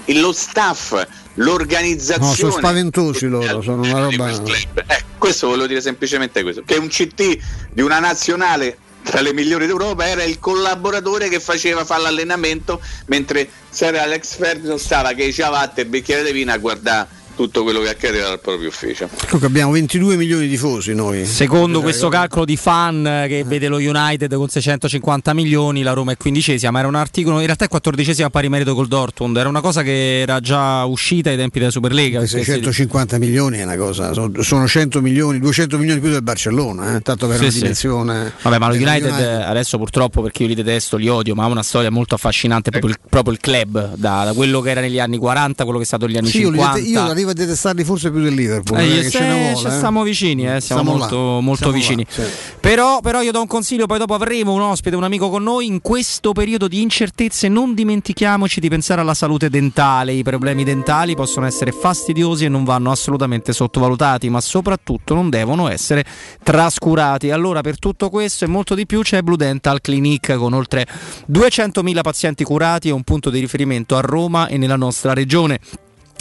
lo 0.07 0.33
staff, 0.33 1.07
l'organizzazione. 1.35 2.27
No, 2.27 2.35
sono 2.35 2.53
spaventosi 2.53 3.27
loro, 3.27 3.63
sono 3.63 3.83
una 3.83 4.01
roba. 4.01 4.31
Eh, 4.31 5.05
questo 5.17 5.49
volevo 5.49 5.67
dire 5.67 5.81
semplicemente 5.81 6.43
questo: 6.43 6.63
che 6.65 6.77
un 6.77 6.89
CT 6.89 7.39
di 7.73 7.83
una 7.83 8.01
nazionale 8.01 8.79
tra 9.03 9.21
le 9.21 9.33
migliori 9.33 9.67
d'Europa 9.67 10.07
era 10.07 10.25
il 10.25 10.39
collaboratore 10.39 11.29
che 11.29 11.41
faceva 11.41 11.85
fare 11.85 12.03
l'allenamento 12.03 12.81
mentre 13.07 13.49
c'era 13.73 14.03
Alex 14.03 14.37
Ferguson 14.37 14.79
stava 14.79 15.13
che 15.15 15.25
diceva 15.25 15.49
vatte 15.49 15.83
il 15.83 15.87
bicchiere 15.89 16.23
di 16.23 16.33
vino 16.33 16.53
a 16.53 16.59
guardare 16.59 17.09
tutto 17.41 17.63
quello 17.63 17.81
che 17.81 17.89
accade 17.89 18.21
dal 18.21 18.39
proprio 18.39 18.69
ufficio. 18.69 19.09
Comunque 19.23 19.47
abbiamo 19.47 19.73
22 19.73 20.17
milioni 20.17 20.45
di 20.45 20.51
tifosi 20.51 20.93
noi. 20.95 21.25
Secondo 21.25 21.81
questo 21.81 22.09
calcolo 22.11 22.45
di 22.45 22.57
fan 22.57 23.25
che 23.29 23.45
vede 23.47 23.69
lo 23.69 23.79
United 23.79 24.35
con 24.35 24.49
650 24.49 25.33
milioni, 25.33 25.83
la 25.83 25.95
Roma 25.95 26.13
è 26.13 26.17
quindicesima, 26.19 26.71
ma 26.71 26.81
era 26.81 26.89
un 26.89 26.97
articolo, 26.97 27.39
in 27.39 27.47
realtà 27.47 27.65
è 27.65 27.69
quattordicesima 27.69 28.27
a 28.27 28.31
pari 28.31 28.51
merito 28.51 28.75
col 28.75 28.89
Dortmund, 28.89 29.39
era 29.39 29.49
una 29.49 29.63
cosa 29.63 29.83
che 29.83 30.21
era 30.21 30.41
già 30.41 30.85
uscita 30.85 31.31
ai 31.31 31.37
tempi 31.37 31.61
della 31.61 31.71
Superlega. 31.71 32.27
650 32.27 33.15
si... 33.15 33.21
milioni 33.21 33.59
è 33.59 33.63
una 33.63 33.77
cosa, 33.77 34.13
sono 34.13 34.69
100 34.69 35.01
milioni, 35.01 35.39
200 35.39 35.79
milioni 35.79 36.01
più 36.01 36.11
del 36.11 36.23
Barcellona, 36.23 36.97
eh? 36.97 37.01
tanto 37.01 37.27
per 37.27 37.37
sì, 37.39 37.45
una 37.45 37.53
dimensione. 37.53 38.33
Sì. 38.37 38.43
Vabbè, 38.43 38.59
ma 38.59 38.69
lo 38.69 38.75
United, 38.75 39.11
United, 39.11 39.43
adesso 39.47 39.79
purtroppo 39.79 40.21
perché 40.21 40.43
io 40.43 40.49
li 40.49 40.55
detesto, 40.55 40.99
li 40.99 41.09
odio, 41.09 41.35
ma 41.35 41.45
ha 41.45 41.47
una 41.47 41.63
storia 41.63 41.91
molto 41.91 42.15
affascinante 42.15 42.71
proprio, 42.71 42.93
il, 42.93 42.99
proprio 43.09 43.33
il 43.33 43.41
club, 43.41 43.95
da, 43.95 44.25
da, 44.25 44.33
quello 44.35 44.61
che 44.61 44.71
era 44.71 44.83
negli 44.83 44.99
anni 44.99 45.17
40 45.17 45.63
a 45.63 45.65
quello 45.65 45.79
che 45.79 45.85
è 45.85 45.89
stato 45.89 46.05
negli 46.05 46.19
anni 46.19 46.29
sì, 46.29 46.41
50. 46.41 46.79
Io, 46.81 47.15
io 47.15 47.30
arrivo 47.31 47.33
a 47.33 47.35
detestarli 47.35 47.85
forse 47.85 48.11
più 48.11 48.21
del 48.21 48.35
Liverpool. 48.35 48.79
Eh, 48.81 48.99
eh, 48.99 49.11
se, 49.11 49.19
vuole, 49.19 49.57
ci 49.57 49.71
stiamo 49.71 50.03
vicini, 50.03 50.43
eh, 50.43 50.61
siamo 50.61 50.83
stiamo 50.83 50.99
molto, 50.99 51.41
molto 51.41 51.63
siamo 51.63 51.73
vicini. 51.73 52.07
Là, 52.09 52.25
sì. 52.25 52.31
però, 52.61 53.01
però 53.01 53.23
io 53.23 53.33
do 53.33 53.41
un 53.41 53.47
consiglio, 53.47 53.87
poi 53.87 53.99
dopo 53.99 54.15
avremo 54.15 54.53
un 54.53 54.61
ospite, 54.61 54.97
un 54.97 55.05
amico 55.05 55.31
con 55.31 55.43
noi, 55.43 55.67
in 55.67 55.81
questo 55.81 56.33
periodo 56.33 56.69
di 56.69 56.83
incertezze 56.83 57.49
non 57.49 57.75
dimentichiamoci 57.75 58.61
di 58.61 58.69
pensare 58.69 59.01
alla 59.01 59.15
salute 59.15 59.49
dentale, 59.49 60.13
i 60.13 60.23
problemi 60.23 60.65
dentali 60.65 61.15
possono 61.15 61.47
essere 61.47 61.73
fastidiosi 61.73 62.45
e 62.45 62.49
non 62.49 62.65
vanno 62.65 62.91
assolutamente 62.91 63.53
sottovalutati, 63.53 64.29
ma 64.29 64.41
soprattutto 64.41 65.15
non 65.15 65.31
devono 65.31 65.69
essere 65.69 66.05
trascurati. 66.43 67.31
Allora 67.31 67.61
per 67.61 67.79
tutto 67.79 68.11
questo 68.11 68.45
e 68.45 68.49
molto 68.49 68.75
di 68.75 68.87
più 68.87 69.03
c'è 69.03 69.23
Blue 69.23 69.37
Dental 69.37 69.81
Clinic 69.81 70.35
con 70.35 70.53
oltre 70.53 70.87
200.000 71.31 72.01
pazienti 72.01 72.45
curati 72.45 72.89
e 72.89 72.93
un 72.93 73.03
punto 73.03 73.31
di 73.31 73.41
riferimento 73.41 73.97
a 73.97 74.01
Roma 74.01 74.49
e 74.49 74.57
nella 74.57 74.77
nostra 74.77 75.13
regione. 75.13 75.61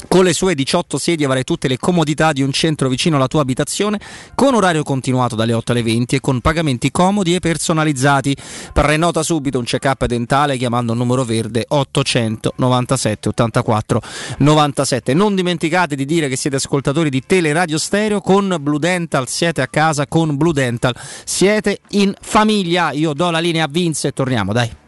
Con 0.07 0.23
le 0.23 0.33
sue 0.33 0.55
18 0.55 0.97
sedie 0.97 1.25
avrai 1.25 1.43
tutte 1.43 1.67
le 1.67 1.77
comodità 1.77 2.31
di 2.31 2.41
un 2.41 2.51
centro 2.51 2.89
vicino 2.89 3.17
alla 3.17 3.27
tua 3.27 3.41
abitazione, 3.41 3.99
con 4.33 4.55
orario 4.55 4.83
continuato 4.83 5.35
dalle 5.35 5.53
8 5.53 5.71
alle 5.71 5.83
20 5.83 6.15
e 6.15 6.19
con 6.19 6.41
pagamenti 6.41 6.91
comodi 6.91 7.35
e 7.35 7.39
personalizzati. 7.39 8.35
Prenota 8.73 9.21
subito 9.23 9.59
un 9.59 9.65
check-up 9.65 10.05
dentale 10.05 10.57
chiamando 10.57 10.93
il 10.93 10.97
numero 10.97 11.23
verde 11.23 11.65
897 11.67 13.29
84 13.29 14.01
97. 14.39 15.13
Non 15.13 15.35
dimenticate 15.35 15.95
di 15.95 16.05
dire 16.05 16.27
che 16.27 16.35
siete 16.35 16.55
ascoltatori 16.55 17.09
di 17.09 17.21
Teleradio 17.25 17.77
Stereo 17.77 18.21
con 18.21 18.57
Blue 18.59 18.79
Dental, 18.79 19.27
siete 19.27 19.61
a 19.61 19.67
casa 19.67 20.07
con 20.07 20.37
Blue 20.37 20.53
Dental, 20.53 20.95
siete 21.23 21.79
in 21.89 22.13
famiglia. 22.19 22.91
Io 22.91 23.13
do 23.13 23.29
la 23.29 23.39
linea 23.39 23.65
a 23.65 23.67
Vince 23.69 24.07
e 24.07 24.11
torniamo, 24.11 24.53
dai. 24.53 24.87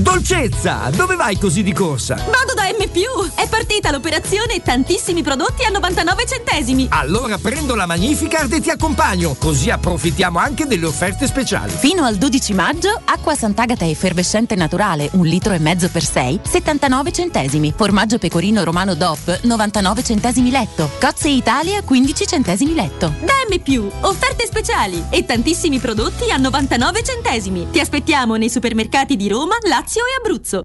Dolcezza, 0.00 0.88
dove 0.94 1.14
vai 1.14 1.36
così 1.36 1.62
di 1.62 1.74
corsa? 1.74 2.14
Vado 2.14 2.54
da 2.54 2.62
M. 2.62 2.78
È 3.34 3.46
partita 3.48 3.90
l'operazione 3.90 4.54
e 4.54 4.62
tantissimi 4.62 5.22
prodotti 5.22 5.64
a 5.64 5.68
99 5.68 6.24
centesimi. 6.26 6.86
Allora 6.90 7.36
prendo 7.38 7.74
la 7.74 7.86
Magnificard 7.86 8.52
e 8.52 8.60
ti 8.60 8.70
accompagno, 8.70 9.36
così 9.38 9.70
approfittiamo 9.70 10.38
anche 10.38 10.66
delle 10.66 10.86
offerte 10.86 11.26
speciali. 11.26 11.70
Fino 11.72 12.04
al 12.04 12.16
12 12.16 12.52
maggio, 12.54 12.98
acqua 13.04 13.34
Sant'Agata 13.34 13.86
effervescente 13.86 14.54
naturale, 14.54 15.10
un 15.12 15.26
litro 15.26 15.52
e 15.52 15.58
mezzo 15.58 15.88
per 15.88 16.04
6, 16.04 16.40
79 16.42 17.12
centesimi. 17.12 17.72
Formaggio 17.76 18.18
pecorino 18.18 18.64
romano 18.64 18.94
DOP, 18.94 19.40
99 19.42 20.02
centesimi 20.02 20.50
letto. 20.50 20.90
Cozze 20.98 21.28
Italia, 21.28 21.82
15 21.82 22.26
centesimi 22.26 22.74
letto. 22.74 23.12
Da 23.20 23.34
M. 23.48 23.90
Offerte 24.00 24.46
speciali 24.46 25.04
e 25.10 25.24
tantissimi 25.24 25.78
prodotti 25.78 26.30
a 26.30 26.36
99 26.36 27.02
centesimi. 27.02 27.68
Ti 27.70 27.80
aspettiamo 27.80 28.36
nei 28.36 28.50
supermercati 28.50 29.16
di 29.16 29.28
Roma, 29.28 29.56
Lazio 29.62 29.89
Lazio 29.90 30.06
e 30.06 30.16
Abruzzo. 30.20 30.64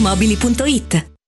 Mobili.it 0.00 1.11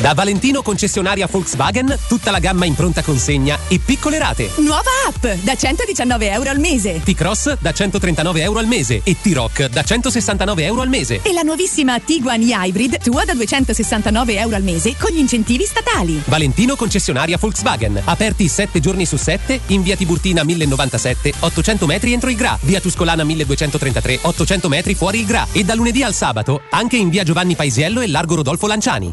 Da 0.00 0.14
Valentino 0.14 0.62
concessionaria 0.62 1.28
Volkswagen, 1.30 1.94
tutta 2.08 2.30
la 2.30 2.38
gamma 2.38 2.64
in 2.64 2.74
pronta 2.74 3.02
consegna 3.02 3.58
e 3.68 3.78
piccole 3.78 4.16
rate. 4.16 4.48
Nuova 4.56 4.88
app 5.06 5.26
da 5.42 5.54
119 5.54 6.30
euro 6.30 6.48
al 6.48 6.58
mese. 6.58 7.02
T-Cross 7.04 7.58
da 7.58 7.70
139 7.70 8.40
euro 8.40 8.60
al 8.60 8.66
mese 8.66 9.02
e 9.04 9.16
T-Rock 9.20 9.68
da 9.68 9.82
169 9.82 10.64
euro 10.64 10.80
al 10.80 10.88
mese. 10.88 11.20
E 11.22 11.34
la 11.34 11.42
nuovissima 11.42 12.00
Tiguan 12.00 12.40
e-Hybrid 12.40 13.02
tua 13.02 13.26
da 13.26 13.34
269 13.34 14.38
euro 14.38 14.56
al 14.56 14.62
mese 14.62 14.96
con 14.98 15.10
gli 15.12 15.18
incentivi 15.18 15.66
statali. 15.66 16.22
Valentino 16.24 16.76
concessionaria 16.76 17.36
Volkswagen. 17.38 18.00
Aperti 18.02 18.48
7 18.48 18.80
giorni 18.80 19.04
su 19.04 19.18
7 19.18 19.60
in 19.66 19.82
via 19.82 19.96
Tiburtina 19.96 20.42
1097, 20.44 21.34
800 21.40 21.84
metri 21.84 22.14
entro 22.14 22.30
il 22.30 22.36
Gra. 22.36 22.58
Via 22.62 22.80
Tuscolana 22.80 23.22
1233, 23.22 24.20
800 24.22 24.68
metri 24.70 24.94
fuori 24.94 25.18
il 25.18 25.26
Gra. 25.26 25.46
E 25.52 25.62
da 25.62 25.74
lunedì 25.74 26.02
al 26.02 26.14
sabato 26.14 26.62
anche 26.70 26.96
in 26.96 27.10
via 27.10 27.22
Giovanni 27.22 27.54
Paisiello 27.54 28.00
e 28.00 28.08
largo 28.08 28.36
Rodolfo 28.36 28.66
Lanciani. 28.66 29.12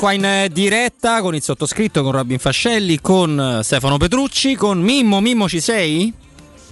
Qua 0.00 0.12
in 0.12 0.24
eh, 0.24 0.48
diretta 0.50 1.20
con 1.20 1.34
il 1.34 1.42
sottoscritto, 1.42 2.02
con 2.02 2.12
Robin 2.12 2.38
Fascelli, 2.38 3.02
con 3.02 3.58
eh, 3.58 3.62
Stefano 3.62 3.98
Petrucci, 3.98 4.54
con 4.54 4.80
Mimmo. 4.80 5.20
Mimmo 5.20 5.46
ci 5.46 5.60
sei? 5.60 6.10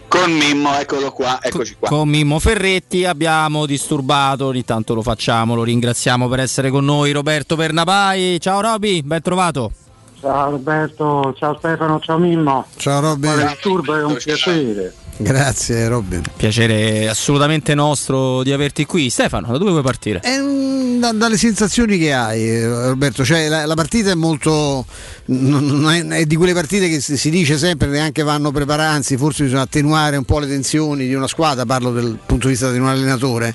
Con 0.08 0.32
Mimmo, 0.32 0.74
eccolo 0.78 1.12
qua, 1.12 1.38
eccoci 1.42 1.76
qua. 1.78 1.90
Con 1.90 2.08
Mimmo 2.08 2.38
Ferretti 2.38 3.04
abbiamo 3.04 3.66
disturbato, 3.66 4.46
ogni 4.46 4.64
tanto 4.64 4.94
lo 4.94 5.02
facciamo, 5.02 5.54
lo 5.54 5.62
ringraziamo 5.62 6.26
per 6.26 6.40
essere 6.40 6.70
con 6.70 6.86
noi 6.86 7.12
Roberto 7.12 7.54
Pernapai. 7.54 8.40
Ciao 8.40 8.62
Roby, 8.62 9.02
ben 9.02 9.20
trovato. 9.20 9.72
Ciao 10.22 10.50
Roberto, 10.52 11.34
ciao 11.36 11.54
Stefano, 11.58 12.00
ciao 12.00 12.16
Mimmo. 12.16 12.64
Ciao 12.76 13.00
Robin. 13.00 13.30
Quale 13.30 13.46
disturbo 13.48 13.94
è 13.94 14.04
un 14.04 14.16
piacere. 14.16 14.94
Grazie 15.20 15.88
Robin. 15.88 16.22
Piacere 16.36 17.08
assolutamente 17.08 17.74
nostro 17.74 18.44
di 18.44 18.52
averti 18.52 18.86
qui. 18.86 19.10
Stefano, 19.10 19.48
da 19.50 19.58
dove 19.58 19.72
vuoi 19.72 19.82
partire? 19.82 20.20
Eh, 20.22 20.98
da- 20.98 21.12
dalle 21.12 21.36
sensazioni 21.36 21.98
che 21.98 22.12
hai, 22.12 22.64
Roberto, 22.64 23.24
cioè 23.24 23.48
la, 23.48 23.66
la 23.66 23.74
partita 23.74 24.10
è 24.10 24.14
molto. 24.14 24.86
è, 25.26 26.06
è 26.06 26.24
di 26.24 26.36
quelle 26.36 26.52
partite 26.52 26.88
che 26.88 27.00
si, 27.00 27.16
si 27.16 27.30
dice 27.30 27.58
sempre 27.58 27.88
neanche 27.88 28.22
vanno 28.22 28.52
preparati, 28.52 28.94
anzi, 28.94 29.16
forse 29.16 29.42
bisogna 29.42 29.62
attenuare 29.62 30.16
un 30.16 30.24
po' 30.24 30.38
le 30.38 30.46
tensioni 30.46 31.08
di 31.08 31.14
una 31.14 31.26
squadra, 31.26 31.66
parlo 31.66 31.90
dal 31.90 32.16
punto 32.24 32.46
di 32.46 32.52
vista 32.52 32.70
di 32.70 32.78
un 32.78 32.86
allenatore. 32.86 33.54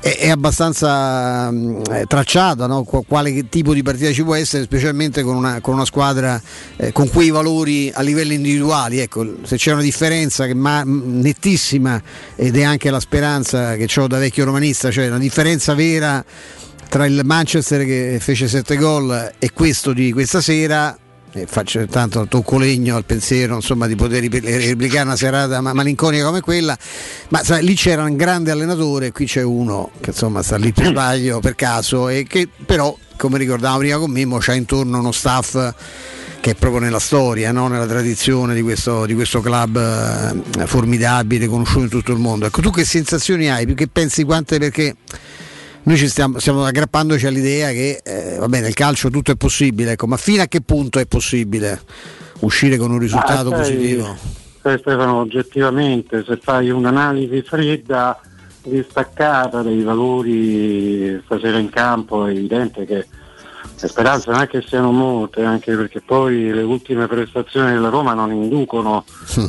È, 0.00 0.16
è 0.16 0.30
abbastanza 0.30 1.50
mh, 1.50 2.06
tracciata 2.06 2.66
no? 2.66 2.84
Qu- 2.84 3.04
quale 3.06 3.48
tipo 3.50 3.74
di 3.74 3.82
partita 3.82 4.10
ci 4.12 4.22
può 4.22 4.34
essere, 4.34 4.64
specialmente 4.64 5.22
con 5.22 5.36
una, 5.36 5.60
con 5.60 5.74
una 5.74 5.84
squadra 5.84 6.40
eh, 6.76 6.90
con 6.92 7.10
quei 7.10 7.28
valori 7.28 7.90
a 7.92 8.00
livello 8.00 8.32
individuali. 8.32 8.98
Ecco, 8.98 9.26
se 9.42 9.56
c'è 9.56 9.72
una 9.72 9.82
differenza 9.82 10.46
che 10.46 10.54
ma- 10.54 10.84
nettissima 11.04 12.00
ed 12.36 12.56
è 12.56 12.62
anche 12.62 12.90
la 12.90 13.00
speranza 13.00 13.76
che 13.76 13.88
ho 14.00 14.06
da 14.06 14.18
vecchio 14.18 14.44
romanista, 14.44 14.90
cioè 14.90 15.08
una 15.08 15.18
differenza 15.18 15.74
vera 15.74 16.24
tra 16.88 17.06
il 17.06 17.22
Manchester 17.24 17.86
che 17.86 18.18
fece 18.20 18.48
7 18.48 18.76
gol 18.76 19.32
e 19.38 19.50
questo 19.52 19.92
di 19.92 20.12
questa 20.12 20.40
sera. 20.40 20.96
E 21.34 21.46
faccio 21.46 21.86
tanto 21.86 22.26
tocco 22.26 22.58
legno 22.58 22.94
al 22.94 23.06
pensiero 23.06 23.54
insomma, 23.54 23.86
di 23.86 23.94
poter 23.94 24.20
ripli- 24.20 24.66
replicare 24.66 25.06
una 25.06 25.16
serata 25.16 25.62
ma- 25.62 25.72
malinconica 25.72 26.26
come 26.26 26.42
quella. 26.42 26.76
Ma 27.28 27.42
sai, 27.42 27.64
lì 27.64 27.74
c'era 27.74 28.04
un 28.04 28.16
grande 28.16 28.50
allenatore 28.50 29.12
qui 29.12 29.24
c'è 29.24 29.42
uno 29.42 29.90
che 30.02 30.10
insomma 30.10 30.42
sta 30.42 30.56
lì 30.56 30.72
per 30.72 30.88
sbaglio 30.88 31.40
per 31.40 31.54
caso 31.54 32.10
e 32.10 32.26
che 32.28 32.46
però 32.66 32.94
come 33.16 33.38
ricordavamo 33.38 33.78
prima 33.78 33.96
con 33.96 34.10
Mimmo 34.10 34.36
c'ha 34.38 34.52
intorno 34.52 34.98
uno 34.98 35.12
staff 35.12 35.72
che 36.42 36.50
è 36.50 36.54
proprio 36.56 36.80
nella 36.80 36.98
storia, 36.98 37.52
no? 37.52 37.68
nella 37.68 37.86
tradizione 37.86 38.52
di 38.52 38.62
questo, 38.62 39.06
di 39.06 39.14
questo 39.14 39.40
club 39.40 39.76
eh, 39.78 40.66
formidabile, 40.66 41.46
conosciuto 41.46 41.84
in 41.84 41.88
tutto 41.88 42.10
il 42.10 42.18
mondo. 42.18 42.46
Ecco, 42.46 42.60
tu 42.60 42.70
che 42.70 42.84
sensazioni 42.84 43.48
hai? 43.48 43.64
Più 43.64 43.76
che 43.76 43.86
pensi 43.86 44.24
quante 44.24 44.58
perché 44.58 44.96
noi 45.84 45.96
ci 45.96 46.08
stiamo, 46.08 46.40
stiamo 46.40 46.64
aggrappandoci 46.64 47.26
all'idea 47.28 47.70
che 47.70 48.00
eh, 48.02 48.38
va 48.38 48.48
bene, 48.48 48.64
nel 48.64 48.74
calcio 48.74 49.08
tutto 49.08 49.30
è 49.30 49.36
possibile, 49.36 49.92
ecco, 49.92 50.08
ma 50.08 50.16
fino 50.16 50.42
a 50.42 50.46
che 50.46 50.62
punto 50.62 50.98
è 50.98 51.06
possibile 51.06 51.80
uscire 52.40 52.76
con 52.76 52.90
un 52.90 52.98
risultato 52.98 53.52
Ah, 53.52 53.62
sai, 53.62 53.74
positivo? 53.76 54.16
sai, 54.62 54.78
Stefano, 54.80 55.20
oggettivamente, 55.20 56.24
se 56.26 56.40
fai 56.42 56.70
un'analisi 56.70 57.40
fredda, 57.42 58.20
distaccata 58.64 59.62
dei 59.62 59.82
valori 59.82 61.22
stasera 61.24 61.58
in 61.58 61.70
campo, 61.70 62.26
è 62.26 62.30
evidente 62.32 62.84
che 62.84 63.06
le 63.82 63.88
speranze 63.88 64.30
non 64.30 64.40
è 64.40 64.46
che 64.46 64.62
siano 64.62 64.92
molte, 64.92 65.42
anche 65.42 65.74
perché 65.74 66.00
poi 66.00 66.52
le 66.52 66.62
ultime 66.62 67.08
prestazioni 67.08 67.72
della 67.72 67.88
Roma 67.88 68.14
non 68.14 68.30
inducono 68.30 69.04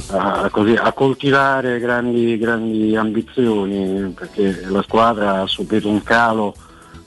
a, 0.09 0.49
così, 0.49 0.73
a 0.73 0.91
coltivare 0.91 1.77
grandi, 1.77 2.35
grandi 2.39 2.95
ambizioni, 2.95 4.11
perché 4.17 4.65
la 4.67 4.81
squadra 4.81 5.41
ha 5.41 5.45
subito 5.45 5.87
un 5.87 6.01
calo 6.01 6.55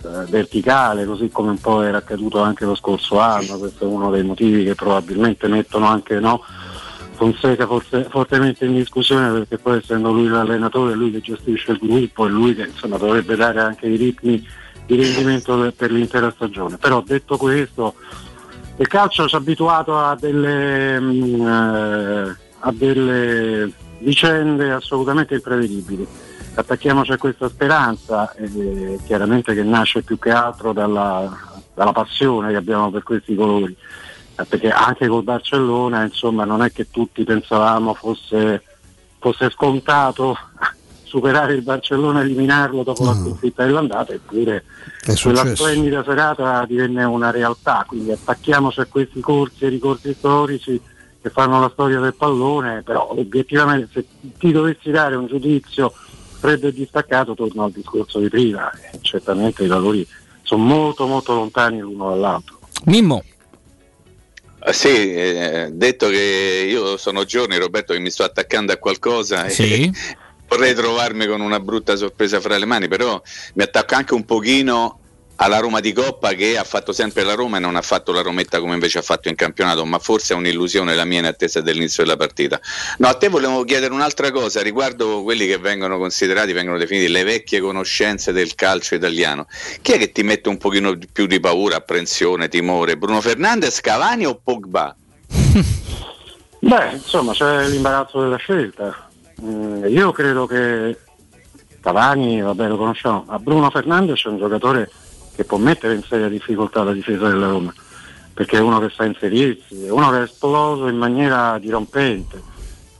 eh, 0.04 0.24
verticale, 0.28 1.04
così 1.04 1.28
come 1.28 1.50
un 1.50 1.58
po' 1.58 1.82
era 1.82 1.98
accaduto 1.98 2.40
anche 2.40 2.64
lo 2.64 2.76
scorso 2.76 3.18
anno, 3.18 3.58
questo 3.58 3.82
è 3.82 3.88
uno 3.88 4.08
dei 4.10 4.22
motivi 4.22 4.62
che 4.62 4.76
probabilmente 4.76 5.48
mettono 5.48 5.86
anche 5.86 6.20
no, 6.20 6.44
Fonseca 7.16 7.66
forse, 7.66 8.06
fortemente 8.08 8.66
in 8.66 8.74
discussione 8.74 9.32
perché 9.32 9.58
poi 9.58 9.78
essendo 9.78 10.12
lui 10.12 10.28
l'allenatore, 10.28 10.94
lui 10.94 11.10
che 11.10 11.22
gestisce 11.22 11.72
il 11.72 11.78
gruppo 11.78 12.26
e 12.26 12.28
lui 12.28 12.54
che 12.54 12.66
insomma, 12.66 12.98
dovrebbe 12.98 13.34
dare 13.34 13.58
anche 13.58 13.88
i 13.88 13.96
ritmi 13.96 14.46
di 14.86 14.96
rendimento 14.96 15.72
per, 15.76 15.90
l'intera 15.90 16.30
stagione. 16.34 16.76
Però 16.76 17.02
detto 17.02 17.36
questo, 17.36 17.94
il 18.76 18.86
calcio 18.86 19.28
ci 19.28 19.34
ha 19.34 19.38
abituato 19.38 19.98
a 19.98 20.16
delle, 20.18 21.00
mm, 21.00 21.46
eh, 21.46 22.36
a 22.60 22.72
delle 22.72 23.72
vicende 23.98 24.72
assolutamente 24.72 25.34
imprevedibili. 25.34 26.06
Attacchiamoci 26.54 27.12
a 27.12 27.18
questa 27.18 27.48
speranza, 27.48 28.32
eh, 28.34 28.98
chiaramente 29.04 29.52
che 29.54 29.62
nasce 29.62 30.02
più 30.02 30.18
che 30.18 30.30
altro 30.30 30.72
dalla, 30.72 31.30
dalla 31.74 31.92
passione 31.92 32.50
che 32.50 32.56
abbiamo 32.56 32.90
per 32.90 33.02
questi 33.02 33.34
colori 33.34 33.76
eh, 34.36 34.44
perché 34.44 34.70
anche 34.70 35.08
col 35.08 35.22
Barcellona 35.22 36.04
insomma 36.04 36.44
non 36.44 36.62
è 36.62 36.70
che 36.70 36.90
tutti 36.90 37.24
pensavamo 37.24 37.94
fosse, 37.94 38.62
fosse 39.18 39.50
scontato 39.50 40.36
superare 41.16 41.54
il 41.54 41.62
Barcellona 41.62 42.20
e 42.20 42.24
eliminarlo 42.24 42.82
dopo 42.82 43.06
la 43.06 43.14
sconfitta 43.14 43.64
dell'andata 43.64 44.12
eppure 44.12 44.64
quella 45.22 45.54
splendida 45.54 46.04
serata 46.04 46.62
divenne 46.66 47.04
una 47.04 47.30
realtà. 47.30 47.86
Quindi 47.88 48.12
attacchiamoci 48.12 48.80
a 48.80 48.84
questi 48.84 49.20
corsi 49.20 49.64
e 49.64 49.68
ricorsi 49.68 50.12
storici 50.12 50.78
che 51.22 51.30
fanno 51.30 51.58
la 51.58 51.70
storia 51.72 52.00
del 52.00 52.14
pallone 52.14 52.82
però 52.82 53.10
obiettivamente 53.10 53.88
se 53.92 54.04
ti 54.38 54.52
dovessi 54.52 54.90
dare 54.90 55.14
un 55.14 55.26
giudizio 55.26 55.90
freddo 56.38 56.68
e 56.68 56.72
distaccato 56.74 57.34
torno 57.34 57.64
al 57.64 57.72
discorso 57.72 58.18
di 58.18 58.28
prima. 58.28 58.70
E 58.92 58.98
certamente 59.00 59.64
i 59.64 59.68
valori 59.68 60.06
sono 60.42 60.62
molto 60.62 61.06
molto 61.06 61.32
lontani 61.32 61.80
l'uno 61.80 62.10
dall'altro. 62.10 62.58
Mimmo. 62.84 63.24
Ah, 64.58 64.72
Sì, 64.72 65.14
eh, 65.14 65.70
detto 65.72 66.08
che 66.08 66.66
io 66.68 66.98
sono 66.98 67.24
giorni, 67.24 67.56
Roberto, 67.56 67.94
che 67.94 68.00
mi 68.00 68.10
sto 68.10 68.24
attaccando 68.24 68.72
a 68.72 68.76
qualcosa 68.76 69.46
e 69.46 69.92
vorrei 70.48 70.74
trovarmi 70.74 71.26
con 71.26 71.40
una 71.40 71.60
brutta 71.60 71.96
sorpresa 71.96 72.40
fra 72.40 72.56
le 72.58 72.66
mani, 72.66 72.88
però 72.88 73.20
mi 73.54 73.62
attacco 73.62 73.94
anche 73.94 74.14
un 74.14 74.24
pochino 74.24 75.00
alla 75.36 75.58
Roma 75.58 75.80
di 75.80 75.92
Coppa 75.92 76.32
che 76.32 76.56
ha 76.56 76.64
fatto 76.64 76.92
sempre 76.92 77.22
la 77.22 77.34
Roma 77.34 77.58
e 77.58 77.60
non 77.60 77.76
ha 77.76 77.82
fatto 77.82 78.12
la 78.12 78.22
Rometta 78.22 78.58
come 78.58 78.74
invece 78.74 78.98
ha 78.98 79.02
fatto 79.02 79.28
in 79.28 79.34
campionato, 79.34 79.84
ma 79.84 79.98
forse 79.98 80.34
è 80.34 80.36
un'illusione 80.36 80.94
la 80.94 81.04
mia 81.04 81.18
in 81.18 81.26
attesa 81.26 81.60
dell'inizio 81.60 82.04
della 82.04 82.16
partita. 82.16 82.60
No, 82.98 83.08
a 83.08 83.14
te 83.14 83.28
volevo 83.28 83.62
chiedere 83.64 83.92
un'altra 83.92 84.30
cosa 84.30 84.62
riguardo 84.62 85.22
quelli 85.22 85.46
che 85.46 85.58
vengono 85.58 85.98
considerati, 85.98 86.52
vengono 86.52 86.78
definiti 86.78 87.08
le 87.08 87.24
vecchie 87.24 87.60
conoscenze 87.60 88.32
del 88.32 88.54
calcio 88.54 88.94
italiano. 88.94 89.46
Chi 89.82 89.92
è 89.92 89.98
che 89.98 90.12
ti 90.12 90.22
mette 90.22 90.48
un 90.48 90.56
pochino 90.56 90.96
più 91.12 91.26
di 91.26 91.38
paura, 91.38 91.76
apprensione, 91.76 92.48
timore? 92.48 92.96
Bruno 92.96 93.20
Fernandes, 93.20 93.80
Cavani 93.80 94.26
o 94.26 94.40
Pogba? 94.42 94.96
Beh, 96.58 96.92
insomma, 96.92 97.32
c'è 97.32 97.68
l'imbarazzo 97.68 98.20
della 98.20 98.36
scelta. 98.36 99.05
Mm, 99.42 99.84
io 99.88 100.12
credo 100.12 100.46
che 100.46 100.98
Cavani, 101.80 102.40
vabbè, 102.40 102.68
lo 102.68 102.76
conosciamo, 102.76 103.24
ma 103.26 103.38
Bruno 103.38 103.70
Fernandes 103.70 104.24
è 104.24 104.28
un 104.28 104.38
giocatore 104.38 104.90
che 105.34 105.44
può 105.44 105.58
mettere 105.58 105.94
in 105.94 106.02
seria 106.02 106.28
difficoltà 106.28 106.82
la 106.82 106.92
difesa 106.92 107.28
della 107.28 107.48
Roma, 107.48 107.72
perché 108.32 108.56
è 108.56 108.60
uno 108.60 108.80
che 108.80 108.88
sa 108.88 109.04
inserirsi, 109.04 109.84
è 109.84 109.90
uno 109.90 110.10
che 110.10 110.18
è 110.18 110.22
esploso 110.22 110.88
in 110.88 110.96
maniera 110.96 111.58
dirompente. 111.58 112.42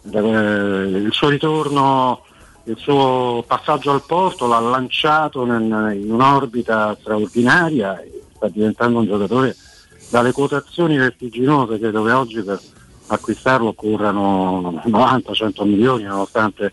Eh, 0.08 0.18
Il 0.18 1.08
suo 1.10 1.28
ritorno, 1.28 2.22
il 2.64 2.76
suo 2.76 3.42
passaggio 3.46 3.90
al 3.90 4.04
porto 4.06 4.46
l'ha 4.46 4.60
lanciato 4.60 5.44
in 5.44 6.06
un'orbita 6.10 6.96
straordinaria 7.00 7.98
e 8.00 8.22
sta 8.34 8.48
diventando 8.48 8.98
un 8.98 9.06
giocatore 9.06 9.56
dalle 10.10 10.32
quotazioni 10.32 10.96
vertiginose, 10.96 11.78
credo 11.78 12.04
che 12.04 12.12
oggi 12.12 12.42
per 12.42 12.60
acquistarlo 13.09 13.69
occorrano 13.69 14.83
90-100 14.85 15.65
milioni 15.65 16.05
nonostante 16.05 16.73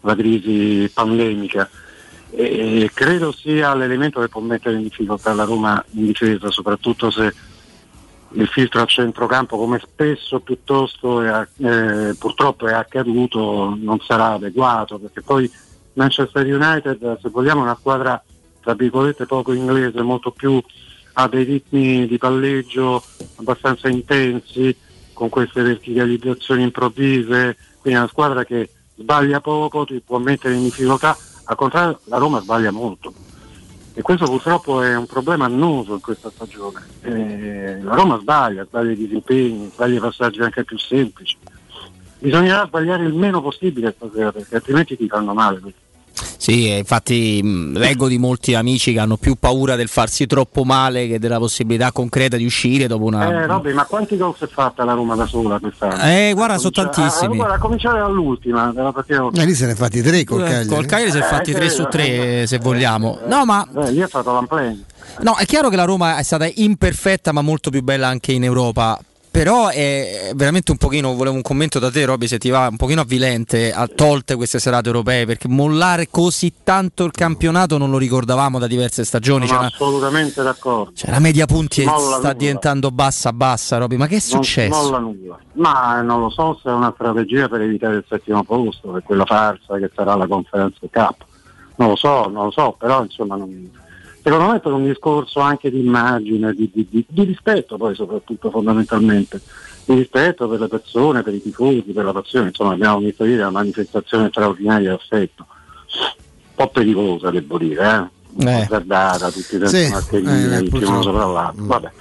la 0.00 0.14
crisi 0.14 0.90
pandemica. 0.92 1.68
E 2.30 2.90
credo 2.92 3.32
sia 3.32 3.74
l'elemento 3.74 4.20
che 4.20 4.28
può 4.28 4.40
mettere 4.40 4.76
in 4.76 4.82
difficoltà 4.82 5.32
la 5.34 5.44
Roma 5.44 5.82
in 5.92 6.06
difesa, 6.06 6.50
soprattutto 6.50 7.10
se 7.10 7.32
il 8.34 8.48
filtro 8.48 8.82
a 8.82 8.86
centrocampo 8.86 9.56
come 9.56 9.78
spesso 9.78 10.40
piuttosto 10.40 11.22
è, 11.22 11.46
eh, 11.58 12.14
purtroppo 12.18 12.66
è 12.66 12.72
accaduto 12.72 13.76
non 13.80 14.00
sarà 14.00 14.32
adeguato 14.32 14.98
perché 14.98 15.22
poi 15.22 15.50
Manchester 15.92 16.44
United 16.44 17.18
se 17.20 17.28
vogliamo 17.28 17.60
è 17.60 17.64
una 17.64 17.76
squadra 17.78 18.20
tra 18.60 18.74
virgolette 18.74 19.26
poco 19.26 19.52
inglese 19.52 20.02
molto 20.02 20.32
più 20.32 20.60
ha 21.12 21.28
dei 21.28 21.44
ritmi 21.44 22.08
di 22.08 22.18
palleggio 22.18 23.02
abbastanza 23.36 23.88
intensi 23.88 24.76
con 25.14 25.30
queste 25.30 25.62
verticalizzazioni 25.62 26.62
improvvise 26.62 27.56
quindi 27.80 27.98
una 27.98 28.08
squadra 28.08 28.44
che 28.44 28.68
sbaglia 28.96 29.40
poco 29.40 29.86
ti 29.86 30.02
può 30.04 30.18
mettere 30.18 30.54
in 30.54 30.64
difficoltà 30.64 31.16
al 31.44 31.56
contrario 31.56 32.00
la 32.04 32.18
Roma 32.18 32.40
sbaglia 32.40 32.70
molto 32.70 33.24
e 33.96 34.02
questo 34.02 34.26
purtroppo 34.26 34.82
è 34.82 34.96
un 34.96 35.06
problema 35.06 35.44
annoso 35.44 35.94
in 35.94 36.00
questa 36.00 36.28
stagione. 36.28 36.82
Eh, 37.02 37.80
la 37.80 37.94
Roma 37.94 38.18
sbaglia, 38.18 38.64
sbaglia 38.64 38.90
i 38.90 38.96
disimpegni, 38.96 39.70
sbaglia 39.72 39.98
i 39.98 40.00
passaggi 40.00 40.40
anche 40.40 40.64
più 40.64 40.76
semplici. 40.76 41.36
Bisognerà 42.18 42.66
sbagliare 42.66 43.04
il 43.04 43.14
meno 43.14 43.40
possibile 43.40 43.94
stasera 43.96 44.32
perché 44.32 44.56
altrimenti 44.56 44.96
ti 44.96 45.06
fanno 45.06 45.32
male. 45.32 45.60
questi. 45.60 45.83
Sì, 46.36 46.68
e 46.70 46.78
infatti 46.78 47.40
mh, 47.42 47.78
leggo 47.78 48.06
di 48.08 48.18
molti 48.18 48.54
amici 48.54 48.92
che 48.92 48.98
hanno 49.00 49.16
più 49.16 49.34
paura 49.36 49.76
del 49.76 49.88
farsi 49.88 50.26
troppo 50.26 50.64
male 50.64 51.08
che 51.08 51.18
della 51.18 51.38
possibilità 51.38 51.90
concreta 51.92 52.36
di 52.36 52.44
uscire 52.44 52.86
dopo 52.86 53.04
una... 53.04 53.28
Eh, 53.28 53.46
Robby, 53.46 53.72
ma 53.72 53.84
quanti 53.84 54.16
gol 54.16 54.34
si 54.36 54.44
è 54.44 54.48
fatta 54.48 54.84
la 54.84 54.92
Roma 54.92 55.14
da 55.14 55.26
sola 55.26 55.58
quest'anno? 55.58 56.02
Eh, 56.02 56.32
guarda, 56.34 56.54
A 56.54 56.58
sono 56.58 56.70
cominciare- 56.74 56.90
tantissimi. 57.08 57.32
a- 57.32 57.36
guarda, 57.36 57.54
a 57.54 57.58
cominciare 57.58 57.98
dall'ultima, 57.98 58.72
dalla 58.72 58.92
partita 58.92 59.28
Eh, 59.34 59.44
lì 59.44 59.54
se 59.54 59.66
ne 59.66 59.74
fatti 59.74 60.02
tre 60.02 60.24
col 60.24 60.40
Eh, 60.42 60.44
Cagliari. 60.44 60.68
Col 60.68 60.86
Cagliari 60.86 61.10
si 61.10 61.18
è 61.18 61.22
fatti 61.22 61.50
Eh, 61.50 61.54
3 61.54 61.70
su 61.70 61.84
3 61.90 62.46
se 62.46 62.58
vogliamo. 62.58 63.18
No, 63.26 63.44
ma 63.44 63.66
Eh, 63.76 63.90
lì 63.92 64.00
è 64.00 64.06
stato 64.06 64.32
l'amplane. 64.32 64.84
no, 65.20 65.36
è 65.36 65.44
chiaro 65.46 65.68
che 65.68 65.76
la 65.76 65.84
Roma 65.84 66.16
è 66.18 66.22
stata 66.22 66.46
imperfetta 66.52 67.32
ma 67.32 67.40
molto 67.42 67.70
più 67.70 67.82
bella 67.82 68.06
anche 68.08 68.32
in 68.32 68.44
Europa. 68.44 68.98
Però 69.34 69.66
è 69.66 70.30
veramente 70.36 70.70
un 70.70 70.76
pochino, 70.76 71.12
volevo 71.16 71.34
un 71.34 71.42
commento 71.42 71.80
da 71.80 71.90
te 71.90 72.04
Robby 72.04 72.28
se 72.28 72.38
ti 72.38 72.50
va, 72.50 72.68
un 72.70 72.76
pochino 72.76 73.00
avvilente 73.00 73.72
a 73.72 73.88
tolte 73.92 74.36
queste 74.36 74.60
serate 74.60 74.86
europee 74.86 75.26
perché 75.26 75.48
mollare 75.48 76.06
così 76.08 76.52
tanto 76.62 77.02
il 77.02 77.10
campionato 77.10 77.76
non 77.76 77.90
lo 77.90 77.98
ricordavamo 77.98 78.60
da 78.60 78.68
diverse 78.68 79.04
stagioni. 79.04 79.46
Sono 79.48 79.58
C'è 79.58 79.64
una, 79.64 79.74
assolutamente 79.74 80.40
d'accordo. 80.44 80.92
c'è 80.94 81.10
la 81.10 81.18
media 81.18 81.46
punti 81.46 81.82
sta 81.82 81.92
nulla. 81.96 82.32
diventando 82.32 82.92
bassa 82.92 83.32
bassa 83.32 83.76
Robby, 83.78 83.96
ma 83.96 84.06
che 84.06 84.18
è 84.18 84.22
Non 84.30 84.44
successo? 84.44 84.68
molla 84.82 84.98
nulla. 84.98 85.36
Ma 85.54 86.00
non 86.00 86.20
lo 86.20 86.30
so 86.30 86.60
se 86.62 86.68
è 86.70 86.72
una 86.72 86.92
strategia 86.94 87.48
per 87.48 87.60
evitare 87.62 87.96
il 87.96 88.04
settimo 88.08 88.44
posto, 88.44 88.90
per 88.90 89.02
quella 89.02 89.24
farsa 89.24 89.78
che 89.78 89.90
sarà 89.96 90.14
la 90.14 90.28
conferenza 90.28 90.78
Cup. 90.88 91.24
Non 91.74 91.88
lo 91.88 91.96
so, 91.96 92.28
non 92.28 92.44
lo 92.44 92.50
so, 92.52 92.76
però 92.78 93.02
insomma 93.02 93.34
non- 93.34 93.68
secondo 94.24 94.52
me 94.52 94.58
per 94.60 94.72
un 94.72 94.84
discorso 94.84 95.40
anche 95.40 95.70
di 95.70 95.78
immagine, 95.84 96.54
di, 96.54 96.70
di- 96.72 96.86
di- 96.90 97.04
di 97.06 97.24
rispetto 97.24 97.76
poi 97.76 97.94
soprattutto 97.94 98.50
fondamentalmente, 98.50 99.40
di 99.84 99.94
rispetto 99.94 100.48
per 100.48 100.60
le 100.60 100.68
persone, 100.68 101.22
per 101.22 101.34
i 101.34 101.42
tifosi, 101.42 101.82
per 101.82 102.04
la 102.06 102.12
passione, 102.12 102.48
insomma 102.48 102.72
abbiamo 102.72 102.98
visto 102.98 103.24
ieri 103.24 103.40
una 103.40 103.50
manifestazione 103.50 104.28
straordinaria 104.30 104.88
di 104.90 104.94
affetto, 104.94 105.46
un 105.46 106.54
po' 106.54 106.68
pericolosa 106.68 107.30
devo 107.30 107.58
dire, 107.58 108.10
eh? 108.36 108.46
Eh. 108.48 108.62
azzardata, 108.62 109.30
tutti 109.30 109.44
senza 109.58 109.68
Sì, 109.68 109.88
mascherine, 109.90 110.56
eh, 110.56 110.84
uno 110.86 111.02
sopra 111.02 111.24
l'altro, 111.26 111.64
vabbè. 111.66 111.92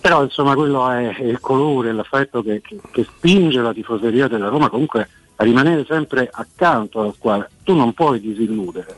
Però 0.00 0.22
insomma 0.24 0.54
quello 0.54 0.88
è, 0.90 1.14
è 1.14 1.22
il 1.24 1.40
colore, 1.40 1.92
l'affetto 1.92 2.42
che, 2.42 2.60
che- 2.62 2.80
che 2.90 3.04
spinge 3.04 3.60
la 3.60 3.72
tifoseria 3.72 4.26
della 4.28 4.48
Roma 4.48 4.68
comunque 4.68 5.08
a 5.36 5.44
rimanere 5.44 5.84
sempre 5.88 6.28
accanto 6.30 7.00
alla 7.00 7.12
squadra. 7.12 7.48
Tu 7.62 7.74
non 7.74 7.92
puoi 7.94 8.20
disilludere, 8.20 8.94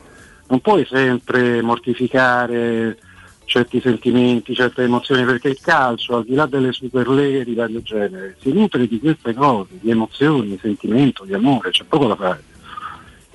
non 0.47 0.59
puoi 0.59 0.85
sempre 0.85 1.61
mortificare 1.61 2.97
certi 3.45 3.79
sentimenti, 3.81 4.55
certe 4.55 4.83
emozioni, 4.83 5.23
perché 5.25 5.49
il 5.49 5.59
calcio, 5.61 6.15
al 6.15 6.25
di 6.25 6.33
là 6.33 6.45
delle 6.45 6.71
superleghe 6.71 7.43
di 7.43 7.53
vario 7.53 7.81
genere, 7.81 8.35
si 8.39 8.51
nutre 8.51 8.87
di 8.87 8.99
queste 8.99 9.33
cose, 9.33 9.77
di 9.79 9.91
emozioni, 9.91 10.49
di 10.49 10.59
sentimento, 10.61 11.23
di 11.25 11.33
amore, 11.33 11.69
c'è 11.69 11.83
poco 11.83 12.07
da 12.07 12.15
fare. 12.15 12.43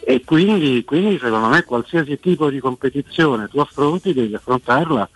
E 0.00 0.24
quindi, 0.24 0.84
quindi 0.84 1.18
secondo 1.18 1.48
me 1.48 1.64
qualsiasi 1.64 2.18
tipo 2.18 2.48
di 2.48 2.60
competizione 2.60 3.46
tu 3.48 3.58
affronti 3.58 4.14
devi 4.14 4.34
affrontarla 4.34 5.08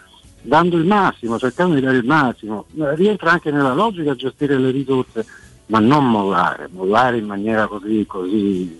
dando 0.42 0.76
il 0.76 0.84
massimo, 0.84 1.38
cercando 1.38 1.74
di 1.76 1.80
dare 1.80 1.96
il 1.96 2.04
massimo. 2.04 2.66
Rientra 2.74 3.30
anche 3.30 3.50
nella 3.50 3.72
logica 3.72 4.14
gestire 4.14 4.58
le 4.58 4.70
risorse, 4.70 5.24
ma 5.66 5.78
non 5.78 6.10
mollare, 6.10 6.68
mollare 6.70 7.16
in 7.16 7.26
maniera 7.26 7.66
così, 7.66 8.04
così, 8.06 8.78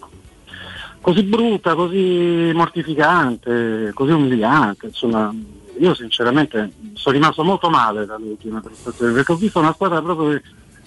così 1.03 1.23
brutta, 1.25 1.75
così 1.75 2.51
mortificante, 2.55 3.91
così 3.93 4.13
umiliante. 4.13 4.87
Insomma, 4.87 5.35
io 5.79 5.95
sinceramente 5.95 6.73
sono 6.95 7.15
rimasto 7.17 7.45
molto 7.45 7.69
male 7.69 8.07
dalle 8.07 8.29
ultime 8.29 8.61
prestazioni, 8.61 9.13
perché 9.13 9.33
ho 9.33 9.37
visto 9.37 9.59
una 9.59 9.75
squadra 9.75 10.01
proprio 10.01 10.41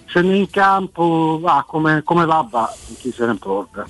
scende 0.06 0.36
in 0.36 0.50
campo, 0.50 1.40
va 1.42 1.64
come, 1.68 2.02
come 2.04 2.26
va, 2.26 2.46
va, 2.50 2.74
chi 3.00 3.12
se 3.16 3.26
ne 3.26 3.32
importa. 3.32 3.86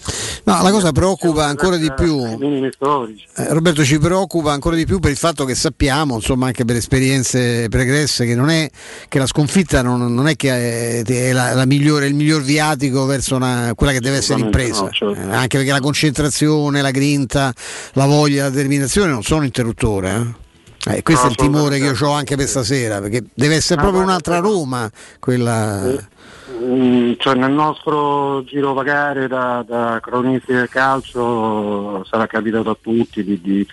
No, 0.45 0.61
la 0.61 0.71
cosa 0.71 0.91
preoccupa 0.91 1.45
ancora 1.45 1.75
di 1.77 1.91
più. 1.93 2.23
Eh, 2.23 3.53
Roberto 3.53 3.83
ci 3.83 3.97
preoccupa 3.99 4.51
ancora 4.51 4.75
di 4.75 4.85
più 4.85 4.99
per 4.99 5.11
il 5.11 5.17
fatto 5.17 5.43
che 5.45 5.55
sappiamo, 5.55 6.15
insomma, 6.15 6.47
anche 6.47 6.65
per 6.65 6.75
esperienze 6.75 7.67
pregresse, 7.69 8.25
che 8.25 8.35
non 8.35 8.49
è 8.49 8.69
che 9.07 9.17
la 9.19 9.25
sconfitta 9.25 9.81
non, 9.81 10.13
non 10.13 10.27
è 10.27 10.35
che 10.35 11.01
è, 11.01 11.03
è 11.03 11.31
la, 11.31 11.53
la 11.53 11.65
migliore, 11.65 12.07
il 12.07 12.13
miglior 12.15 12.41
viatico 12.43 13.05
verso 13.05 13.35
una- 13.35 13.73
quella 13.75 13.91
che 13.91 13.99
deve 13.99 14.17
essere 14.17 14.35
Assolutamente 14.41 14.67
impresa. 14.79 14.83
no, 14.83 15.13
certo. 15.15 15.31
Eh, 15.31 15.35
anche 15.35 15.57
perché 15.57 15.71
la 15.71 15.79
concentrazione, 15.79 16.81
la 16.81 16.91
grinta, 16.91 17.53
la 17.93 18.05
voglia, 18.05 18.43
la 18.43 18.49
determinazione 18.49 19.11
non 19.11 19.23
sono 19.23 19.43
interruttore. 19.45 20.11
eh. 20.15 20.43
Eh, 20.87 21.01
questo 21.01 21.23
No, 21.23 21.29
è 21.29 21.31
il 21.31 21.37
timore 21.37 21.77
che 21.79 21.85
io 21.85 22.07
ho 22.07 22.11
anche 22.11 22.35
per 22.35 22.47
stasera, 22.47 22.99
perché 22.99 23.23
deve 23.33 23.55
essere 23.55 23.81
Ma 23.81 23.81
proprio 23.89 24.03
guarda, 24.03 24.29
un'altra 24.29 24.39
Roma 24.39 24.91
quella. 25.19 26.13
Mm, 26.61 27.13
cioè 27.17 27.33
nel 27.35 27.51
nostro 27.51 28.43
girovagare 28.43 29.27
da, 29.27 29.63
da 29.67 29.99
cronisti 30.01 30.53
del 30.53 30.69
calcio 30.69 32.05
sarà 32.05 32.27
capitato 32.27 32.69
a 32.69 32.77
tutti 32.79 33.23
di, 33.23 33.41
di- 33.41 33.67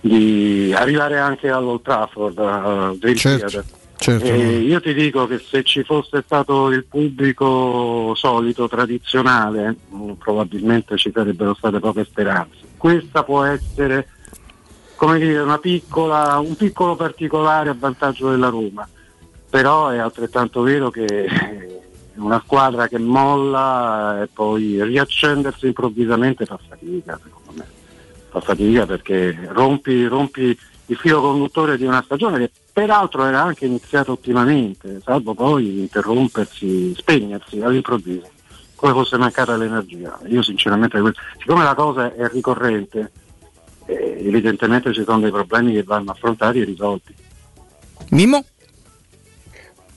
di 0.00 0.74
arrivare 0.76 1.18
anche 1.18 1.48
all'Old 1.48 1.82
Trafford, 1.82 2.38
al 2.38 2.96
Dream 2.98 3.14
Certo, 3.16 3.62
certo. 3.96 4.26
Io 4.26 4.80
ti 4.80 4.92
dico 4.94 5.28
che 5.28 5.38
se 5.38 5.62
ci 5.62 5.84
fosse 5.84 6.22
stato 6.26 6.70
il 6.70 6.84
pubblico 6.86 8.14
solito, 8.16 8.66
tradizionale, 8.68 9.76
mm, 9.94 10.12
probabilmente 10.14 10.96
ci 10.96 11.12
sarebbero 11.14 11.54
state 11.54 11.78
poche 11.78 12.04
speranze. 12.04 12.56
Questa 12.76 13.22
può 13.22 13.44
essere 13.44 14.08
come 15.02 15.18
dire, 15.18 15.58
piccola, 15.58 16.38
un 16.38 16.54
piccolo 16.54 16.94
particolare 16.94 17.68
a 17.68 17.76
vantaggio 17.76 18.30
della 18.30 18.48
Roma, 18.48 18.88
però 19.50 19.88
è 19.88 19.98
altrettanto 19.98 20.62
vero 20.62 20.90
che 20.90 21.80
una 22.14 22.40
squadra 22.44 22.86
che 22.86 22.98
molla 23.00 24.22
e 24.22 24.28
poi 24.28 24.80
riaccendersi 24.80 25.66
improvvisamente 25.66 26.46
fa 26.46 26.56
fatica, 26.68 27.18
secondo 27.20 27.50
me. 27.54 27.66
Fa 28.28 28.40
fatica 28.42 28.86
perché 28.86 29.48
rompi, 29.50 30.06
rompi 30.06 30.56
il 30.86 30.96
filo 30.96 31.20
conduttore 31.20 31.76
di 31.76 31.84
una 31.84 32.02
stagione 32.04 32.38
che 32.38 32.52
peraltro 32.72 33.24
era 33.24 33.42
anche 33.42 33.66
iniziata 33.66 34.12
ottimamente, 34.12 35.00
salvo 35.02 35.34
poi 35.34 35.80
interrompersi, 35.80 36.94
spegnersi 36.94 37.60
all'improvviso, 37.60 38.30
come 38.76 38.92
fosse 38.92 39.16
mancata 39.16 39.56
l'energia. 39.56 40.16
Io 40.28 40.42
sinceramente, 40.42 41.02
siccome 41.40 41.64
la 41.64 41.74
cosa 41.74 42.14
è 42.14 42.28
ricorrente, 42.28 43.10
eh, 43.86 44.16
evidentemente 44.20 44.92
ci 44.92 45.02
sono 45.04 45.20
dei 45.20 45.30
problemi 45.30 45.72
che 45.72 45.82
vanno 45.82 46.10
affrontati 46.12 46.60
e 46.60 46.64
risolti. 46.64 47.14
Mimmo? 48.10 48.44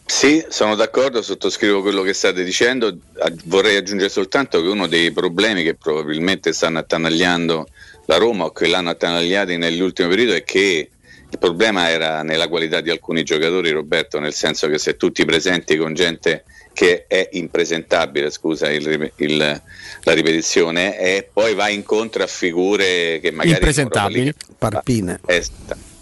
Sì, 0.08 0.46
sono 0.50 0.76
d'accordo, 0.76 1.22
sottoscrivo 1.24 1.82
quello 1.82 2.04
che 2.04 2.14
state 2.14 2.44
dicendo. 2.44 2.96
Ah, 3.18 3.32
Vorrei 3.46 3.76
aggiungere 3.76 4.10
soltanto 4.10 4.62
che 4.62 4.68
uno 4.68 4.86
dei 4.88 5.12
problemi 5.12 5.64
che 5.64 5.74
probabilmente 5.76 6.54
stanno 6.54 6.78
attanagliando 6.80 7.68
la 8.06 8.18
Roma 8.18 8.46
o 8.46 8.52
che 8.52 8.68
l'hanno 8.68 8.92
attanagliati 8.92 9.58
nell'ultimo 9.58 10.08
periodo 10.10 10.34
è 10.34 10.44
che 10.44 10.90
il 11.28 11.40
problema 11.40 11.90
era 11.90 12.22
nella 12.22 12.48
qualità 12.48 12.82
di 12.82 12.92
alcuni 12.92 13.24
giocatori, 13.24 13.72
Roberto, 13.72 14.20
nel 14.20 14.34
senso 14.34 14.68
che 14.68 14.78
se 14.78 14.96
tutti 14.96 15.26
presenti 15.26 15.76
con 15.76 15.96
gente 15.96 16.44
che 16.72 17.06
è 17.08 17.28
impresentabile, 17.32 18.30
scusa 18.30 18.70
il- 18.72 19.12
il- 19.18 19.62
la 20.06 20.14
ripetizione, 20.14 21.00
e 21.00 21.28
poi 21.32 21.56
va 21.56 21.70
incontro 21.70 22.24
a 22.24 22.28
figure 22.28 23.20
che 23.22 23.32
magari... 23.32 23.56
Impresentabili. 23.56 24.34
Parpine. 24.58 25.20
Esattamente. 25.26 25.94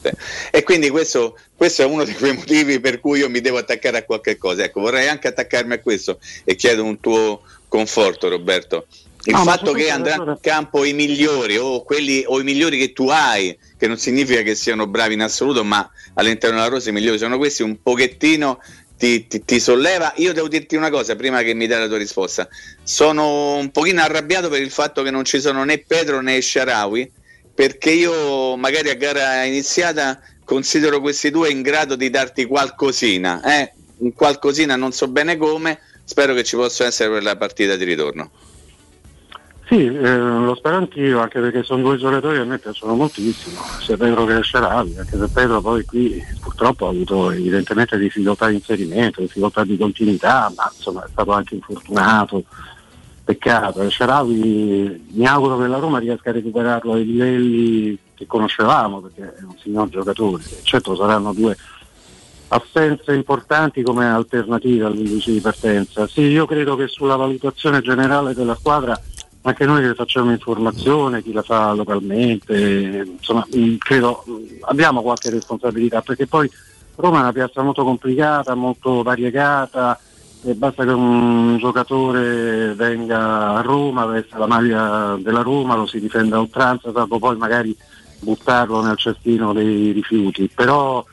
E 0.52 0.64
quindi 0.64 0.90
questo, 0.90 1.38
questo 1.56 1.82
è 1.82 1.86
uno 1.86 2.04
di 2.04 2.14
quei 2.14 2.34
motivi 2.34 2.82
per 2.82 3.00
cui 3.00 3.20
io 3.20 3.30
mi 3.30 3.40
devo 3.40 3.58
attaccare 3.58 4.00
a 4.00 4.04
qualche 4.04 4.38
cosa. 4.38 4.66
Ecco, 4.66 4.82
vorrei 4.82 5.08
anche 5.08 5.30
attaccarmi 5.30 5.74
a 5.74 5.80
questo 5.80 6.20
e 6.44 6.56
chiedo 6.56 6.84
un 6.84 7.00
tuo 7.00 7.42
conforto, 7.70 8.28
Roberto. 8.28 8.88
Il 9.26 9.36
No, 9.36 9.44
fatto 9.44 9.72
che 9.72 9.90
andranno 9.90 10.32
in 10.32 10.38
campo 10.42 10.84
i 10.84 10.92
migliori 10.92 11.56
o, 11.56 11.84
quelli, 11.84 12.26
o 12.28 12.42
i 12.42 12.44
migliori 12.44 12.78
che 12.78 12.92
tu 12.92 13.08
hai, 13.08 13.58
che 13.78 13.88
non 13.88 13.98
significa 13.98 14.42
che 14.42 14.54
siano 14.54 14.86
bravi 14.86 15.14
in 15.14 15.22
assoluto, 15.22 15.64
ma 15.64 15.90
all'interno 16.16 16.58
della 16.58 16.68
rosa 16.68 16.90
i 16.90 16.92
migliori 16.92 17.18
sono 17.18 17.38
questi, 17.38 17.64
un 17.64 17.82
pochettino 17.82 18.60
ti, 18.98 19.28
ti- 19.28 19.44
ti 19.44 19.60
solleva. 19.60 20.14
Io 20.18 20.34
devo 20.34 20.48
dirti 20.48 20.76
una 20.76 20.90
cosa 20.90 21.16
prima 21.16 21.42
che 21.42 21.54
mi 21.54 21.68
dai 21.68 21.80
la 21.80 21.88
tua 21.88 21.98
risposta. 21.98 22.48
Sono 22.84 23.56
un 23.56 23.72
pochino 23.72 24.02
arrabbiato 24.02 24.50
per 24.50 24.62
il 24.62 24.72
fatto 24.72 25.04
che 25.04 25.12
non 25.12 25.26
ci 25.26 25.40
sono 25.40 25.64
né 25.64 25.80
Pedro 25.80 26.22
né 26.22 26.42
Sharawi, 26.42 27.12
perché 27.54 27.92
io 27.92 28.56
magari 28.56 28.90
a 28.90 28.96
gara 28.96 29.44
iniziata 29.44 30.20
considero 30.44 31.00
questi 31.00 31.32
due 31.32 31.50
in 31.50 31.62
grado 31.62 31.96
di 31.96 32.10
darti 32.10 32.46
qualcosina, 32.46 33.42
eh? 33.44 33.74
qualcosina 34.16 34.76
non 34.76 34.92
so 34.92 35.08
bene 35.08 35.38
come, 35.38 35.80
spero 36.04 36.34
che 36.34 36.44
ci 36.44 36.56
possa 36.56 36.86
essere 36.86 37.10
per 37.12 37.24
la 37.24 37.38
partita 37.38 37.76
di 37.76 37.86
ritorno. 37.86 38.32
Sì, 39.66 39.86
eh, 39.86 40.18
lo 40.18 40.56
spero 40.56 40.76
anch'io, 40.76 41.22
anche 41.22 41.40
perché 41.40 41.64
sono 41.64 41.82
due 41.84 41.98
giocatori 41.98 42.36
che 42.36 42.42
a 42.42 42.46
me 42.46 42.60
piacciono 42.60 42.96
moltissimo, 42.96 43.62
sia 43.80 43.96
Pedro 43.96 44.26
che 44.26 44.42
Sciaravi, 44.42 44.98
anche 44.98 45.18
se 45.18 45.28
Pedro 45.30 45.62
poi 45.62 45.86
qui 45.86 46.22
purtroppo 46.42 46.86
ha 46.86 46.90
avuto 46.90 47.32
evidentemente 47.32 47.98
difficoltà 47.98 48.48
di 48.48 48.56
inserimento, 48.56 49.22
difficoltà 49.22 49.64
di 49.64 49.78
continuità, 49.78 50.52
ma 50.56 50.70
insomma 50.76 51.06
è 51.06 51.10
stato 51.10 51.32
anche 51.32 51.56
infortunato, 51.56 52.44
peccato. 53.24 53.90
Sciaravi 53.90 55.06
mi 55.12 55.26
auguro 55.26 55.58
che 55.58 55.68
la 55.68 55.78
Roma 55.78 55.98
riesca 55.98 56.30
a 56.30 56.34
recuperarlo 56.34 56.94
ai 56.94 57.06
livelli 57.06 57.98
che 58.14 58.28
conoscevamo, 58.28 59.00
perché 59.00 59.34
è 59.40 59.44
un 59.44 59.56
signor 59.60 59.88
giocatore, 59.88 60.44
certo 60.64 60.94
saranno 60.96 61.34
due 61.34 61.56
assenze 62.50 63.14
importanti 63.14 63.82
come 63.82 64.06
alternative 64.06 64.86
all'indice 64.86 65.32
di 65.32 65.40
partenza. 65.40 66.06
Sì, 66.08 66.22
io 66.22 66.46
credo 66.46 66.76
che 66.76 66.88
sulla 66.88 67.16
valutazione 67.16 67.82
generale 67.82 68.36
della 68.36 68.56
squadra, 68.56 69.00
anche 69.44 69.66
noi 69.66 69.82
che 69.82 69.94
facciamo 69.94 70.32
informazione, 70.32 71.22
chi 71.22 71.32
la 71.32 71.42
fa 71.42 71.74
localmente, 71.74 73.06
insomma, 73.18 73.46
mh, 73.52 73.76
credo 73.78 74.24
mh, 74.26 74.34
abbiamo 74.62 75.02
qualche 75.02 75.30
responsabilità 75.30 76.02
perché 76.02 76.28
poi 76.28 76.50
Roma 76.96 77.18
è 77.18 77.22
una 77.22 77.32
piazza 77.32 77.62
molto 77.62 77.84
complicata, 77.84 78.56
molto 78.56 79.04
variegata. 79.04 80.00
E 80.46 80.56
basta 80.56 80.84
che 80.84 80.92
un 80.92 81.56
giocatore 81.58 82.74
venga 82.74 83.56
a 83.56 83.62
Roma, 83.62 84.06
vesta 84.06 84.38
la 84.38 84.46
maglia 84.46 85.18
della 85.18 85.42
Roma, 85.42 85.76
lo 85.76 85.86
si 85.86 86.02
difenda 86.02 86.36
a 86.36 86.40
oltranza, 86.42 86.92
salvo 86.92 87.18
poi 87.18 87.38
magari 87.38 87.74
buttarlo 88.20 88.82
nel 88.82 88.98
cestino 88.98 89.54
dei 89.54 89.92
rifiuti. 89.92 90.50
Però 90.54 91.04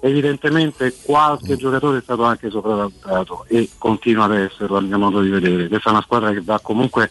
evidentemente 0.00 0.94
qualche 1.02 1.56
giocatore 1.56 1.98
è 1.98 2.02
stato 2.02 2.22
anche 2.22 2.48
sopravvalutato 2.48 3.44
e 3.48 3.70
continua 3.76 4.26
ad 4.26 4.36
esserlo 4.36 4.76
a 4.76 4.80
mio 4.80 4.98
modo 4.98 5.20
di 5.20 5.30
vedere. 5.30 5.66
Questa 5.66 5.88
è 5.88 5.92
una 5.92 6.02
squadra 6.02 6.30
che 6.32 6.42
va 6.42 6.60
comunque 6.62 7.10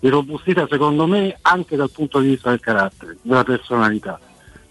irrobustita 0.00 0.66
secondo 0.68 1.06
me 1.06 1.36
anche 1.42 1.76
dal 1.76 1.90
punto 1.90 2.20
di 2.20 2.28
vista 2.28 2.50
del 2.50 2.60
carattere, 2.60 3.18
della 3.22 3.44
personalità, 3.44 4.18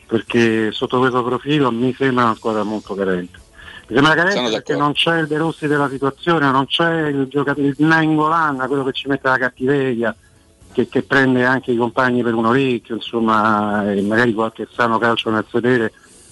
perché 0.07 0.71
sotto 0.71 0.99
questo 0.99 1.23
profilo 1.23 1.71
mi 1.71 1.93
sembra 1.93 2.25
una 2.25 2.35
squadra 2.35 2.63
molto 2.63 2.95
carente. 2.95 3.39
Mi 3.87 3.95
sembra 3.95 4.13
carente 4.13 4.51
perché 4.51 4.75
non 4.75 4.93
c'è 4.93 5.19
il 5.19 5.27
De 5.27 5.37
Rossi 5.37 5.67
della 5.67 5.89
situazione, 5.89 6.51
non 6.51 6.67
c'è 6.67 7.07
il 7.07 7.27
giocatore 7.27 7.67
il 7.67 7.75
Nangolan, 7.77 8.63
quello 8.67 8.83
che 8.83 8.91
ci 8.91 9.07
mette 9.07 9.27
la 9.27 9.37
cattiveria, 9.37 10.15
che, 10.71 10.87
che 10.87 11.01
prende 11.01 11.43
anche 11.43 11.71
i 11.71 11.77
compagni 11.77 12.21
per 12.21 12.35
un 12.35 12.45
orecchio, 12.45 12.95
insomma, 12.95 13.91
e 13.91 14.01
magari 14.01 14.33
qualche 14.33 14.67
sano 14.71 14.99
calcio 14.99 15.31
nel 15.31 15.45
sedere 15.49 15.91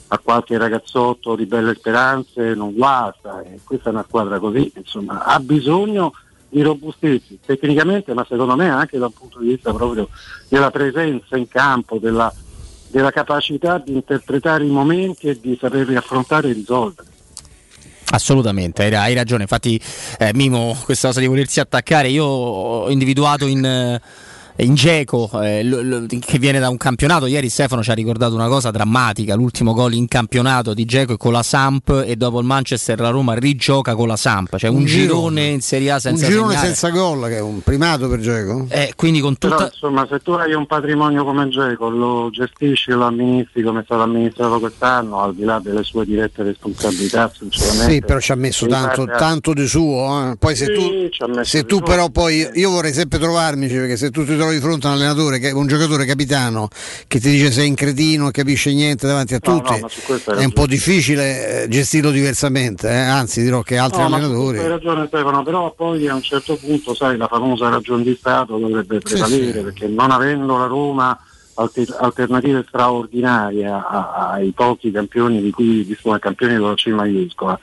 a 0.10 0.19
qualche 0.19 0.57
ragazzotto 0.57 1.36
di 1.36 1.45
belle 1.45 1.74
speranze 1.74 2.53
non 2.53 2.74
guasta. 2.74 3.41
E 3.41 3.60
questa 3.64 3.90
è 3.90 3.94
una 3.94 4.06
squadra 4.07 4.38
così, 4.40 4.72
insomma, 4.76 5.24
ha 5.24 5.40
bisogno 5.40 6.14
di 6.58 6.64
robustirsi 6.64 7.38
tecnicamente, 7.46 8.14
ma 8.16 8.26
secondo 8.28 8.56
me 8.56 8.68
anche 8.68 8.98
dal 8.98 9.14
punto 9.14 9.40
di 9.40 9.50
vista 9.50 9.72
proprio 9.72 10.10
della 10.50 10.72
presenza 10.72 11.38
in 11.38 11.48
campo, 11.48 12.00
della, 12.00 12.34
della 12.88 13.12
capacità 13.12 13.78
di 13.78 13.94
interpretare 13.94 14.66
i 14.66 14.70
momenti 14.70 15.28
e 15.28 15.40
di 15.40 15.56
saperli 15.60 15.96
affrontare 15.96 16.50
e 16.50 16.54
risolvere. 16.54 17.08
Assolutamente, 18.10 18.84
hai 18.96 19.14
ragione. 19.14 19.44
Infatti, 19.44 19.80
eh, 20.18 20.32
Mimo, 20.34 20.76
questa 20.84 21.10
cosa 21.10 21.20
di 21.20 21.28
volersi 21.28 21.60
attaccare, 21.60 22.08
io 22.08 22.26
ho 22.26 22.90
individuato 22.90 23.46
in. 23.46 23.64
eh, 23.64 24.02
in 24.60 24.74
Geco 24.76 25.30
eh, 25.42 25.64
l- 25.64 26.06
l- 26.10 26.20
che 26.20 26.40
viene 26.40 26.60
da 26.60 26.70
un 26.70 26.78
campionato 26.78 27.26
ieri 27.28 27.48
Stefano 27.50 27.84
ci 27.84 27.92
ha 27.92 27.94
ricordato 27.94 28.34
una 28.34 28.48
cosa 28.48 28.72
drammatica 28.72 29.36
l'ultimo 29.36 29.74
gol 29.74 29.94
in 29.94 30.08
campionato 30.08 30.74
di 30.74 30.84
Geco 30.86 31.14
è 31.14 31.18
con 31.18 31.32
la 31.32 31.44
Samp 31.44 32.04
e 32.06 32.16
dopo 32.16 32.40
il 32.40 32.46
Manchester 32.46 33.00
la 33.00 33.10
Roma 33.10 33.34
rigioca 33.36 33.94
con 33.96 34.08
la 34.08 34.16
Samp 34.16 34.56
cioè 34.58 34.70
un, 34.70 34.78
Un 34.78 34.86
girone, 34.86 35.06
girone. 35.08 35.46
in 35.48 35.62
Serie 35.62 35.92
A 35.92 36.00
senza 36.00 36.26
un 36.26 36.32
girone 36.32 36.50
segnare. 36.54 36.68
senza 36.68 36.90
gol, 36.90 37.28
che 37.28 37.38
è 37.38 37.42
un 37.42 37.62
primato 37.62 38.08
per 38.10 38.20
Geco. 38.20 38.66
Eh, 38.70 38.94
quindi 38.96 39.20
con 39.20 39.36
Però 39.36 39.56
tutta 39.58 39.70
insomma 39.72 40.08
se 40.10 40.20
tu 40.20 40.32
hai 40.32 40.54
un 40.54 40.66
patrimonio 40.66 41.24
come 41.24 41.48
Geco, 41.50 41.90
lo 41.90 42.30
gestisci, 42.32 42.92
lo 42.92 43.06
amministri 43.06 43.62
come 43.64 43.82
è 43.82 43.84
stato 43.84 44.02
amministrato 44.02 44.60
quest'anno, 44.60 45.22
al 45.22 45.36
di 45.36 45.44
là 45.44 45.60
delle 45.60 45.84
sue 45.84 46.06
dirette 46.06 46.44
responsabilità, 46.44 47.32
sinceramente. 47.38 47.92
Sì, 47.94 48.00
però 48.02 48.20
ci 48.20 48.32
ha 48.32 48.36
messo 48.36 48.66
tanto, 48.68 49.06
pare- 49.06 49.18
tanto 49.18 49.54
di 49.54 49.68
suo. 49.68 50.32
eh. 50.32 50.36
Poi 50.38 50.56
se 50.56 50.66
Sì, 50.66 50.72
tu, 50.74 51.44
se 51.44 51.66
tu 51.66 51.78
suo, 51.78 51.86
però 51.86 52.10
poi 52.10 52.48
io 52.56 52.70
vorrei 52.72 52.94
sempre 52.94 53.20
trovarmici 53.20 53.76
perché 53.76 53.98
se 53.98 54.10
tu 54.12 54.26
ti 54.26 54.36
trovi 54.36 54.47
trovi 54.48 54.56
di 54.56 54.61
fronte 54.61 54.88
a 54.88 54.91
un 54.91 54.95
allenatore, 54.95 55.40
che, 55.40 55.52
un 55.52 55.68
giocatore 55.68 56.06
capitano 56.06 56.69
che 57.07 57.19
ti 57.19 57.30
dice 57.30 57.52
sei 57.52 57.69
un 57.69 57.76
cretino, 57.76 58.24
non 58.24 58.32
capisce 58.32 58.74
niente 58.74 59.06
davanti 59.07 59.34
a 59.34 59.40
No, 59.44 59.53
no, 59.53 59.60
tutti, 59.60 60.02
questo 60.06 60.32
hai 60.32 60.41
è 60.41 60.45
un 60.45 60.53
po' 60.53 60.65
difficile 60.65 61.64
eh, 61.64 61.68
gestirlo 61.68 62.11
diversamente, 62.11 62.90
eh, 62.90 62.95
anzi 62.95 63.41
dirò 63.41 63.61
che 63.61 63.78
altri 63.78 63.99
No, 64.02 64.07
allenatori... 64.07 64.60
hai 64.60 64.68
ragione 64.68 65.07
Stefano, 65.07 65.44
però 65.44 65.74
poi 65.74 66.07
a 66.07 66.15
un 66.15 66.22
certo 66.22 66.56
punto, 66.56 66.94
sai, 66.94 67.18
la 67.18 67.28
famosa 67.28 67.69
ragione 67.69 68.03
di 68.03 68.15
Stato 68.18 68.57
dovrebbe 68.57 69.02
Sì, 69.03 69.14
prevalere, 69.14 69.57
sì. 69.57 69.64
perché 69.64 69.88
non 69.88 70.11
avendo 70.11 70.57
la 70.57 70.65
Roma 70.65 71.19
alter- 71.56 71.95
alternative 71.99 72.65
straordinarie 72.68 73.68
ai 73.68 74.52
pochi 74.56 74.91
campioni 74.91 75.41
di 75.41 75.52
cui 75.52 75.98
sono 75.99 76.18
campioni 76.19 76.57
con 76.57 76.69
la 76.69 76.76
C 76.76 76.88
maiuscola, 76.88 77.60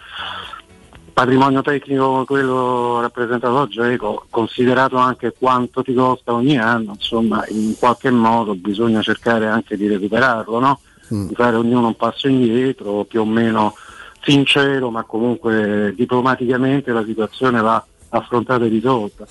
patrimonio 1.15 1.63
tecnico 1.63 2.09
come 2.09 2.25
quello 2.25 3.01
rappresentato 3.01 3.55
da 3.55 3.67
Geco, 3.69 4.27
considerato 4.29 4.97
anche 4.97 5.33
quanto 5.39 5.83
ti 5.83 5.95
costa 5.95 6.33
ogni 6.33 6.59
anno, 6.59 6.95
insomma 6.95 7.45
in 7.49 7.77
qualche 7.79 8.11
modo 8.11 8.57
bisogna 8.57 9.01
cercare 9.01 9.47
anche 9.47 9.77
di 9.77 9.87
recuperarlo, 9.87 10.59
no? 10.59 10.81
Mm. 11.13 11.29
di 11.29 11.35
fare 11.35 11.57
ognuno 11.57 11.87
un 11.87 11.97
passo 11.97 12.29
indietro, 12.29 13.05
più 13.05 13.21
o 13.21 13.25
meno 13.25 13.75
sincero, 14.23 14.91
ma 14.91 15.05
comunque 15.05 15.93
diplomaticamente 15.95 16.93
la 16.93 17.05
situazione 17.05 17.61
va 17.61 17.85
affrontata 18.09 18.65
e 18.65 18.69
risolta. 18.69 19.27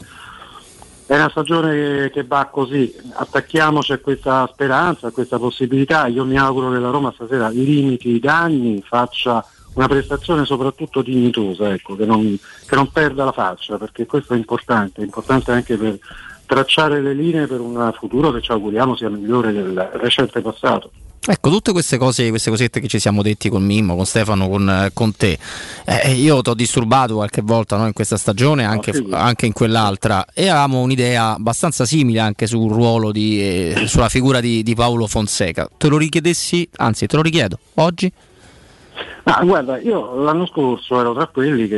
È 1.05 1.15
una 1.15 1.29
stagione 1.29 2.09
che 2.11 2.23
va 2.23 2.45
così, 2.45 2.95
attacchiamoci 3.13 3.91
a 3.91 3.97
questa 3.97 4.49
speranza, 4.51 5.07
a 5.07 5.11
questa 5.11 5.37
possibilità. 5.37 6.07
Io 6.07 6.23
mi 6.23 6.37
auguro 6.37 6.71
che 6.71 6.79
la 6.79 6.91
Roma 6.91 7.11
stasera 7.13 7.49
limiti 7.49 8.09
i 8.09 8.19
danni, 8.19 8.81
faccia 8.85 9.45
una 9.73 9.87
prestazione 9.87 10.45
soprattutto 10.45 11.01
dignitosa, 11.01 11.73
ecco, 11.73 11.95
che, 11.95 12.05
non, 12.05 12.37
che 12.65 12.75
non 12.75 12.91
perda 12.91 13.25
la 13.25 13.31
faccia, 13.31 13.77
perché 13.77 14.05
questo 14.05 14.33
è 14.33 14.37
importante, 14.37 15.01
è 15.01 15.03
importante 15.03 15.51
anche 15.51 15.77
per 15.77 15.97
tracciare 16.45 17.01
le 17.01 17.13
linee 17.13 17.47
per 17.47 17.59
un 17.59 17.91
futuro 17.97 18.31
che 18.31 18.41
ci 18.41 18.51
auguriamo 18.51 18.95
sia 18.95 19.09
migliore 19.09 19.51
del 19.51 19.89
recente 19.93 20.41
passato. 20.41 20.91
Ecco, 21.25 21.49
tutte 21.49 21.71
queste 21.71 21.97
cose, 21.97 22.27
queste 22.27 22.49
cosette 22.49 22.81
che 22.81 22.89
ci 22.89 22.99
siamo 22.99 23.21
detti 23.21 23.47
con 23.47 23.63
Mimmo, 23.63 23.95
con 23.95 24.05
Stefano, 24.05 24.49
con, 24.49 24.69
eh, 24.69 24.89
con 24.93 25.15
te, 25.15 25.39
eh, 25.85 26.11
io 26.11 26.41
ti 26.41 26.49
ho 26.49 26.53
disturbato 26.53 27.15
qualche 27.15 27.41
volta 27.41 27.77
no, 27.77 27.87
in 27.87 27.93
questa 27.93 28.17
stagione, 28.17 28.65
anche, 28.65 28.91
anche 29.11 29.45
in 29.45 29.53
quell'altra, 29.53 30.25
e 30.33 30.49
avevamo 30.49 30.81
un'idea 30.81 31.35
abbastanza 31.35 31.85
simile 31.85 32.19
anche 32.19 32.45
sul 32.45 32.69
ruolo 32.69 33.13
di, 33.13 33.39
eh, 33.41 33.85
sulla 33.87 34.09
figura 34.09 34.41
di, 34.41 34.63
di 34.63 34.75
Paolo 34.75 35.07
Fonseca. 35.07 35.69
Te 35.77 35.87
lo 35.87 35.97
richiedessi, 35.97 36.67
anzi 36.75 37.07
te 37.07 37.15
lo 37.15 37.21
richiedo, 37.21 37.57
oggi? 37.75 38.11
Ma 39.23 39.39
guarda, 39.43 39.79
io 39.79 40.21
l'anno 40.21 40.45
scorso 40.45 40.99
ero 40.99 41.13
tra 41.13 41.27
quelli 41.27 41.67
che 41.67 41.75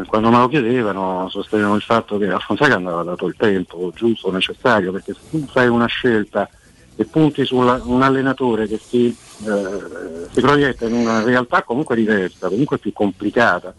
eh, 0.00 0.04
quando 0.06 0.30
me 0.30 0.38
lo 0.38 0.48
chiedevano 0.48 1.28
sostenevano 1.28 1.74
il 1.74 1.82
fatto 1.82 2.16
che 2.16 2.30
a 2.30 2.38
Fonseca 2.38 2.76
andava 2.76 3.02
dato 3.02 3.26
il 3.26 3.34
tempo 3.36 3.90
giusto, 3.94 4.30
necessario, 4.30 4.92
perché 4.92 5.12
se 5.12 5.20
tu 5.30 5.44
fai 5.46 5.66
una 5.66 5.86
scelta 5.86 6.48
e 6.94 7.04
punti 7.04 7.44
su 7.44 7.56
un 7.56 8.02
allenatore 8.02 8.66
che 8.68 8.78
si, 8.78 9.06
eh, 9.08 10.28
si 10.30 10.40
proietta 10.40 10.86
in 10.86 10.94
una 10.94 11.22
realtà 11.22 11.62
comunque 11.62 11.96
diversa, 11.96 12.48
comunque 12.48 12.78
più 12.78 12.92
complicata 12.92 13.74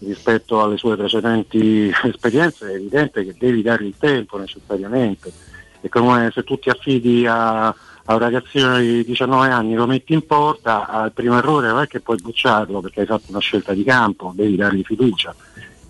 rispetto 0.00 0.62
alle 0.62 0.76
sue 0.76 0.96
precedenti 0.96 1.90
esperienze, 2.04 2.70
è 2.70 2.74
evidente 2.74 3.24
che 3.24 3.34
devi 3.38 3.62
dargli 3.62 3.86
il 3.86 3.96
tempo 3.98 4.38
necessariamente. 4.38 5.32
È 5.80 5.88
come 5.88 6.30
se 6.32 6.44
tu 6.44 6.58
ti 6.58 6.68
affidi 6.68 7.26
a, 7.26 7.74
a 8.08 8.14
un 8.14 8.20
ragazzino 8.20 8.78
di 8.78 9.04
19 9.04 9.48
anni, 9.48 9.74
lo 9.74 9.86
metti 9.86 10.12
in 10.12 10.24
porta, 10.24 10.86
al 10.86 11.12
primo 11.12 11.38
errore 11.38 11.68
non 11.68 11.82
è 11.82 11.88
che 11.88 12.00
puoi 12.00 12.18
bocciarlo 12.20 12.80
perché 12.80 13.00
hai 13.00 13.06
fatto 13.06 13.24
una 13.28 13.40
scelta 13.40 13.72
di 13.72 13.82
campo, 13.82 14.32
devi 14.34 14.54
dargli 14.54 14.82
fiducia. 14.84 15.34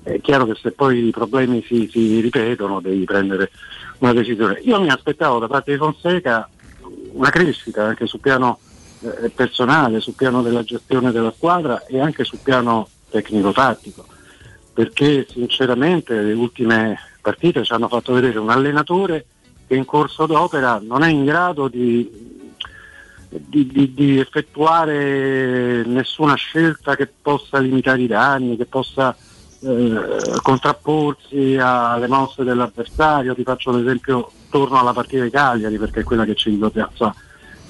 È 0.02 0.20
chiaro 0.20 0.46
che 0.46 0.54
se 0.54 0.70
poi 0.70 1.08
i 1.08 1.10
problemi 1.10 1.62
si, 1.66 1.88
si 1.90 2.20
ripetono 2.20 2.80
devi 2.80 3.04
prendere 3.04 3.50
una 3.98 4.14
decisione. 4.14 4.60
Io 4.62 4.80
mi 4.80 4.88
aspettavo 4.88 5.38
da 5.38 5.46
parte 5.46 5.72
di 5.72 5.78
Fonseca 5.78 6.48
una 7.12 7.28
crescita 7.28 7.84
anche 7.84 8.06
sul 8.06 8.20
piano 8.20 8.60
eh, 9.00 9.28
personale, 9.28 10.00
sul 10.00 10.14
piano 10.14 10.40
della 10.40 10.62
gestione 10.62 11.12
della 11.12 11.32
squadra 11.36 11.84
e 11.84 12.00
anche 12.00 12.24
sul 12.24 12.38
piano 12.42 12.88
tecnico-tattico, 13.10 14.06
perché 14.72 15.26
sinceramente 15.28 16.18
le 16.22 16.32
ultime 16.32 16.98
partite 17.20 17.62
ci 17.62 17.72
hanno 17.72 17.88
fatto 17.88 18.14
vedere 18.14 18.38
un 18.38 18.48
allenatore 18.48 19.26
che 19.66 19.74
in 19.74 19.84
corso 19.84 20.26
d'opera 20.26 20.80
non 20.82 21.02
è 21.02 21.10
in 21.10 21.24
grado 21.24 21.68
di, 21.68 22.08
di- 23.28 23.66
di- 23.66 23.92
di 23.92 24.18
effettuare 24.18 25.82
nessuna 25.84 26.34
scelta 26.34 26.94
che 26.94 27.08
possa 27.20 27.58
limitare 27.58 28.02
i 28.02 28.06
danni, 28.06 28.56
che 28.56 28.66
possa 28.66 29.16
eh, 29.60 30.38
contrapporsi 30.42 31.56
alle 31.60 32.06
mosse 32.06 32.44
dell'avversario. 32.44 33.34
Ti 33.34 33.42
faccio 33.42 33.72
l'esempio, 33.72 34.30
torno 34.50 34.78
alla 34.78 34.92
partita 34.92 35.24
di 35.24 35.30
Cagliari 35.30 35.78
perché 35.78 36.00
è 36.00 36.04
quella 36.04 36.24
che 36.24 36.36
ci. 36.36 36.50
Insomma, 36.50 37.14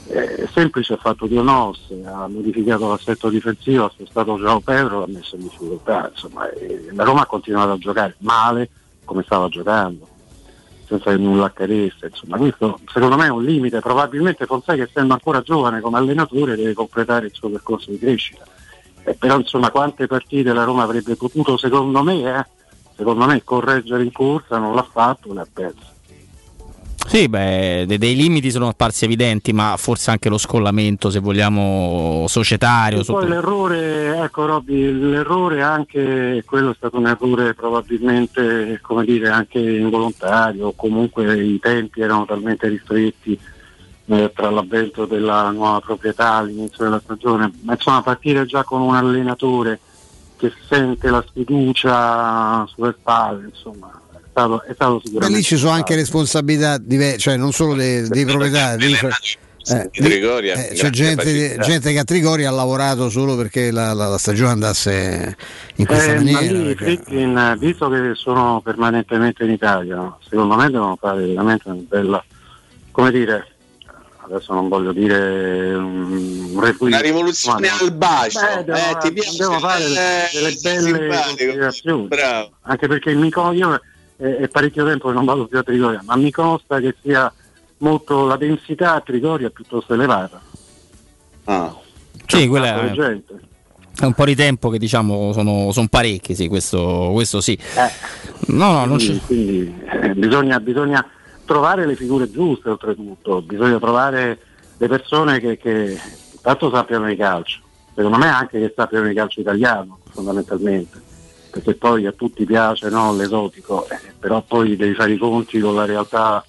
eh, 0.08 0.48
semplice 0.52 0.92
ha 0.92 0.98
fatto 0.98 1.26
due 1.26 1.42
mosse, 1.42 2.00
ha 2.04 2.28
modificato 2.28 2.88
l'assetto 2.88 3.28
difensivo, 3.28 3.86
ha 3.86 3.90
spostato 3.90 4.36
Joao 4.36 4.60
Pedro, 4.60 5.00
l'ha 5.00 5.06
messo 5.08 5.36
in 5.36 5.42
difficoltà. 5.42 6.10
Insomma, 6.12 6.46
la 6.92 7.04
Roma 7.04 7.22
ha 7.22 7.26
continuato 7.26 7.72
a 7.72 7.78
giocare 7.78 8.14
male 8.18 8.68
come 9.04 9.22
stava 9.22 9.48
giocando 9.48 10.14
senza 10.86 11.10
che 11.10 11.16
nulla 11.16 11.46
accadesse. 11.46 12.06
Insomma, 12.06 12.36
questo 12.36 12.78
secondo 12.86 13.16
me 13.16 13.26
è 13.26 13.30
un 13.30 13.44
limite. 13.44 13.80
Probabilmente 13.80 14.46
Fonseca, 14.46 14.82
essendo 14.82 15.12
ancora 15.12 15.42
giovane 15.42 15.80
come 15.80 15.98
allenatore, 15.98 16.56
deve 16.56 16.74
completare 16.74 17.26
il 17.26 17.34
suo 17.34 17.48
percorso 17.50 17.90
di 17.90 17.98
crescita. 17.98 18.44
Eh, 19.04 19.14
però 19.14 19.38
insomma 19.38 19.70
quante 19.70 20.06
partite 20.06 20.52
la 20.52 20.64
Roma 20.64 20.82
avrebbe 20.82 21.16
potuto, 21.16 21.56
secondo 21.56 22.02
me, 22.02 22.38
eh, 22.38 22.46
secondo 22.96 23.26
me, 23.26 23.42
correggere 23.44 24.02
in 24.02 24.12
corsa, 24.12 24.58
non 24.58 24.74
l'ha 24.74 24.86
fatto, 24.90 25.32
le 25.32 25.40
ha 25.40 25.46
perse. 25.52 25.94
Sì, 27.06 27.28
beh, 27.28 27.84
de- 27.86 27.98
dei 27.98 28.16
limiti 28.16 28.50
sono 28.50 28.68
apparsi 28.68 29.04
evidenti, 29.04 29.52
ma 29.52 29.74
forse 29.78 30.10
anche 30.10 30.28
lo 30.28 30.38
scollamento, 30.38 31.10
se 31.10 31.20
vogliamo, 31.20 32.24
societario. 32.26 33.00
E 33.00 33.04
poi 33.04 33.22
sotto- 33.22 33.26
l'errore, 33.26 34.18
ecco 34.22 34.46
Robby, 34.46 34.92
l'errore 34.92 35.62
anche, 35.62 36.42
quello 36.44 36.72
è 36.72 36.74
stato 36.74 36.98
un 36.98 37.06
errore 37.06 37.54
probabilmente, 37.54 38.78
come 38.82 39.04
dire, 39.04 39.28
anche 39.28 39.58
involontario, 39.58 40.72
comunque 40.72 41.36
i 41.38 41.58
tempi 41.60 42.00
erano 42.00 42.24
talmente 42.26 42.68
ristretti 42.68 43.38
eh, 44.08 44.32
tra 44.34 44.50
l'avvento 44.50 45.04
della 45.04 45.50
nuova 45.50 45.80
proprietà 45.80 46.34
all'inizio 46.34 46.84
della 46.84 47.00
stagione, 47.02 47.52
ma 47.62 47.72
insomma 47.72 48.02
partire 48.02 48.46
già 48.46 48.62
con 48.62 48.80
un 48.80 48.94
allenatore 48.94 49.80
che 50.36 50.52
sente 50.68 51.08
la 51.10 51.24
sfiducia 51.26 52.66
sulle 52.66 52.94
spalle, 52.98 53.46
insomma, 53.48 53.90
stato, 54.36 54.62
è 54.64 54.72
stato 54.74 55.00
sicuramente... 55.02 55.36
lì 55.38 55.42
ci 55.42 55.56
sono 55.56 55.70
anche 55.72 55.94
responsabilità 55.94 56.76
diverse, 56.78 57.18
cioè 57.18 57.36
non 57.36 57.52
solo 57.52 57.74
dei, 57.74 58.06
dei 58.08 58.24
proprietari. 58.26 58.92
eh, 59.68 59.90
Trigoria, 59.90 60.54
eh, 60.54 60.74
c'è 60.74 60.90
gente, 60.90 61.56
gente 61.60 61.92
che 61.92 61.98
a 61.98 62.04
Trigori 62.04 62.44
ha 62.44 62.50
lavorato 62.50 63.08
solo 63.08 63.34
perché 63.34 63.70
la, 63.72 63.92
la- 63.94 64.06
la 64.08 64.18
stagione 64.18 64.50
andasse 64.50 65.36
in 65.76 65.86
questa 65.86 66.12
Eh, 66.12 66.16
maniera. 66.16 66.40
ma 66.40 66.46
lì 66.46 66.70
i 66.70 66.74
perché- 66.74 67.14
eh, 67.14 67.56
visto 67.58 67.88
che 67.88 68.12
sono 68.14 68.60
permanentemente 68.62 69.42
in 69.44 69.50
Italia, 69.50 70.16
secondo 70.28 70.54
me 70.54 70.70
devono 70.70 70.96
fare 71.00 71.26
veramente 71.26 71.68
una 71.68 71.82
bella, 71.88 72.24
come 72.92 73.10
dire, 73.10 73.48
adesso 74.28 74.52
non 74.52 74.68
voglio 74.68 74.92
dire 74.92 75.74
un, 75.74 76.50
un 76.52 76.60
requisito, 76.60 76.84
Una 76.84 77.00
rivoluzione 77.00 77.68
ma 77.68 77.76
al 77.80 77.92
bacio. 77.92 78.40
Beh, 78.64 78.72
eh, 78.90 78.96
ti 79.00 79.12
piace? 79.12 79.36
devono 79.38 79.58
fare 79.60 79.84
Eh, 79.84 80.28
delle 80.32 80.54
belle. 80.62 82.06
Bravo. 82.08 82.50
Anche 82.62 82.86
perché 82.86 83.14
mi 83.14 83.30
co- 83.30 83.52
io 84.18 84.26
è, 84.26 84.36
è 84.42 84.48
parecchio 84.48 84.84
tempo 84.84 85.08
che 85.08 85.14
non 85.14 85.24
vado 85.24 85.46
più 85.46 85.58
a 85.58 85.62
Trigoria, 85.62 86.02
ma 86.04 86.16
mi 86.16 86.30
consta 86.30 86.80
che 86.80 86.94
sia 87.02 87.32
molto 87.78 88.26
la 88.26 88.36
densità 88.36 88.94
a 88.94 89.00
Trigoria 89.00 89.48
è 89.48 89.50
piuttosto 89.50 89.94
elevata. 89.94 90.40
Sì, 92.26 92.48
quella 92.48 92.82
è, 92.82 92.90
gente. 92.92 93.40
è 94.00 94.04
un 94.04 94.12
po' 94.12 94.24
di 94.24 94.34
tempo 94.34 94.68
che 94.68 94.78
diciamo 94.78 95.32
sono, 95.32 95.70
sono 95.72 95.86
parecchi, 95.88 96.34
sì, 96.34 96.48
questo, 96.48 97.10
questo 97.12 97.40
sì. 97.40 97.52
Eh. 97.52 98.52
No, 98.52 98.72
no, 98.72 98.84
non 98.84 98.96
quindi, 98.96 99.18
c'è. 99.18 99.26
quindi, 99.26 99.74
eh, 100.02 100.14
bisogna, 100.14 100.58
bisogna 100.60 101.06
trovare 101.44 101.86
le 101.86 101.94
figure 101.94 102.30
giuste 102.30 102.70
oltretutto, 102.70 103.42
bisogna 103.42 103.78
trovare 103.78 104.38
le 104.76 104.88
persone 104.88 105.38
che, 105.38 105.56
che 105.56 105.98
tanto 106.42 106.70
sappiano 106.70 107.06
di 107.06 107.16
calcio, 107.16 107.60
secondo 107.94 108.18
me 108.18 108.26
anche 108.26 108.58
che 108.58 108.72
sappiano 108.74 109.06
di 109.06 109.14
calcio 109.14 109.40
italiano 109.40 110.00
fondamentalmente, 110.10 111.00
perché 111.56 111.74
poi 111.74 112.06
a 112.06 112.12
tutti 112.12 112.44
piace 112.44 112.90
no, 112.90 113.14
l'esotico, 113.14 113.88
eh, 113.88 113.98
però 114.18 114.42
poi 114.42 114.76
devi 114.76 114.94
fare 114.94 115.12
i 115.12 115.16
conti 115.16 115.58
con 115.58 115.74
la 115.74 115.86
realtà 115.86 116.44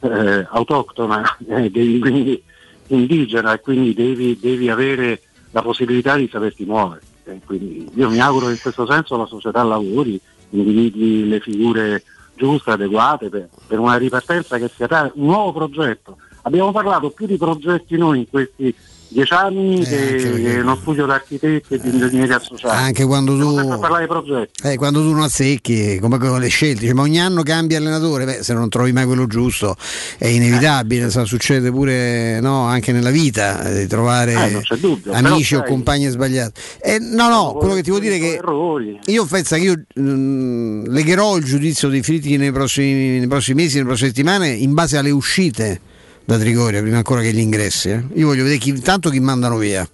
eh, 0.00 0.46
autoctona, 0.50 1.38
eh, 1.48 1.70
devi- 1.70 1.98
quindi 1.98 2.42
indigena 2.88 3.54
e 3.54 3.60
quindi 3.60 3.94
devi, 3.94 4.38
devi 4.38 4.68
avere 4.68 5.22
la 5.52 5.62
possibilità 5.62 6.16
di 6.16 6.28
saperti 6.30 6.64
muovere. 6.64 7.00
Eh, 7.24 7.40
quindi 7.46 7.88
io 7.94 8.10
mi 8.10 8.20
auguro 8.20 8.46
che 8.46 8.52
in 8.52 8.60
questo 8.60 8.86
senso 8.86 9.16
la 9.16 9.26
società 9.26 9.62
lavori, 9.62 10.20
individui 10.50 11.28
le 11.28 11.40
figure 11.40 12.02
giuste, 12.34 12.72
adeguate 12.72 13.30
per, 13.30 13.48
per 13.66 13.78
una 13.78 13.96
ripartenza 13.96 14.58
che 14.58 14.70
sia 14.74 15.10
un 15.14 15.26
nuovo 15.26 15.52
progetto. 15.52 16.18
Abbiamo 16.42 16.72
parlato 16.72 17.10
più 17.10 17.26
di 17.26 17.38
progetti 17.38 17.96
noi 17.96 18.18
in 18.18 18.28
questi 18.28 18.74
dieci 19.12 19.32
anni 19.32 19.82
Eh, 19.82 20.40
che, 20.42 20.58
uno 20.62 20.76
studio 20.80 21.04
di 21.06 21.10
architetti 21.12 21.74
e 21.74 21.80
di 21.80 21.88
ingegneri 21.90 22.32
associati. 22.32 22.76
Anche 22.84 23.04
quando 23.04 23.36
tu, 23.38 23.56
a 23.56 23.78
parlare 23.78 24.02
di 24.04 24.08
progetti. 24.08 24.66
eh, 24.68 24.76
quando 24.76 25.00
tu 25.00 25.10
non 25.12 25.22
azzecchi, 25.22 25.98
come 26.00 26.18
con 26.18 26.38
le 26.40 26.48
scelte, 26.48 26.80
dici, 26.80 26.92
ma 26.94 27.02
ogni 27.02 27.20
anno 27.20 27.42
cambia 27.42 27.78
allenatore, 27.78 28.24
Beh, 28.24 28.42
se 28.42 28.54
non 28.54 28.68
trovi 28.68 28.92
mai 28.92 29.04
quello 29.06 29.26
giusto 29.26 29.76
è 30.18 30.26
inevitabile, 30.26 31.10
sa, 31.10 31.24
succede 31.24 31.70
pure 31.70 32.40
no, 32.40 32.64
anche 32.64 32.92
nella 32.92 33.10
vita 33.10 33.62
eh, 33.64 33.80
di 33.80 33.86
trovare 33.86 34.32
Eh, 34.70 34.78
dubbio, 34.78 35.12
amici 35.12 35.54
o 35.54 35.62
compagni 35.64 36.08
sbagliati. 36.08 36.60
Eh, 36.80 36.98
no, 36.98 37.28
no, 37.28 37.52
quello 37.58 37.74
che 37.74 37.82
ti 37.82 37.90
vuol 37.90 38.02
dire 38.02 38.16
è 38.16 38.18
che 38.18 38.34
Errori. 38.34 38.98
io 39.06 39.24
penso 39.26 39.54
che 39.56 39.60
io 39.60 39.82
mm, 40.00 40.84
legherò 40.86 41.36
il 41.36 41.44
giudizio 41.44 41.88
dei 41.88 42.02
Fritti 42.02 42.36
nei 42.36 42.52
prossimi, 42.52 43.18
nei 43.18 43.26
prossimi 43.28 43.62
mesi, 43.62 43.74
nelle 43.76 43.86
prossime 43.88 44.08
settimane, 44.08 44.48
in 44.48 44.72
base 44.74 44.96
alle 44.96 45.10
uscite 45.10 45.80
da 46.24 46.38
Trigoria, 46.38 46.80
prima 46.80 46.98
ancora 46.98 47.20
che 47.20 47.32
gli 47.32 47.38
ingressi. 47.40 47.90
eh. 47.90 48.02
Io 48.14 48.26
voglio 48.26 48.42
vedere 48.44 48.60
chi, 48.60 48.72
tanto 48.80 49.10
chi 49.10 49.18
mandano 49.20 49.56
via, 49.58 49.88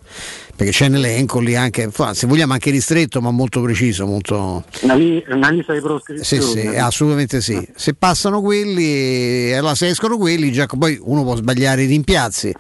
perché 0.55 0.73
c'è 0.73 0.87
un 0.87 0.97
elenco 0.97 1.41
lì 1.41 1.55
anche, 1.57 1.91
se 2.13 2.27
vogliamo 2.27 2.53
anche 2.53 2.71
ristretto, 2.71 3.21
ma 3.21 3.31
molto 3.31 3.61
preciso, 3.63 4.07
molto... 4.07 4.65
Una, 4.83 4.95
li- 4.95 5.25
una 5.29 5.51
lista 5.51 5.73
di 5.73 5.79
Sì, 5.79 5.85
proscrizione. 5.85 6.45
sì, 6.45 6.67
assolutamente 6.77 7.41
sì. 7.41 7.67
Se 7.75 7.95
passano 7.95 8.41
quelli, 8.43 9.53
allora 9.53 9.75
se 9.75 9.89
escono 9.89 10.19
quelli, 10.19 10.53
già 10.53 10.67
poi 10.67 10.99
uno 11.01 11.23
può 11.23 11.37
sbagliare 11.37 11.85
i 11.85 11.87
rimpiazzi. 11.87 12.53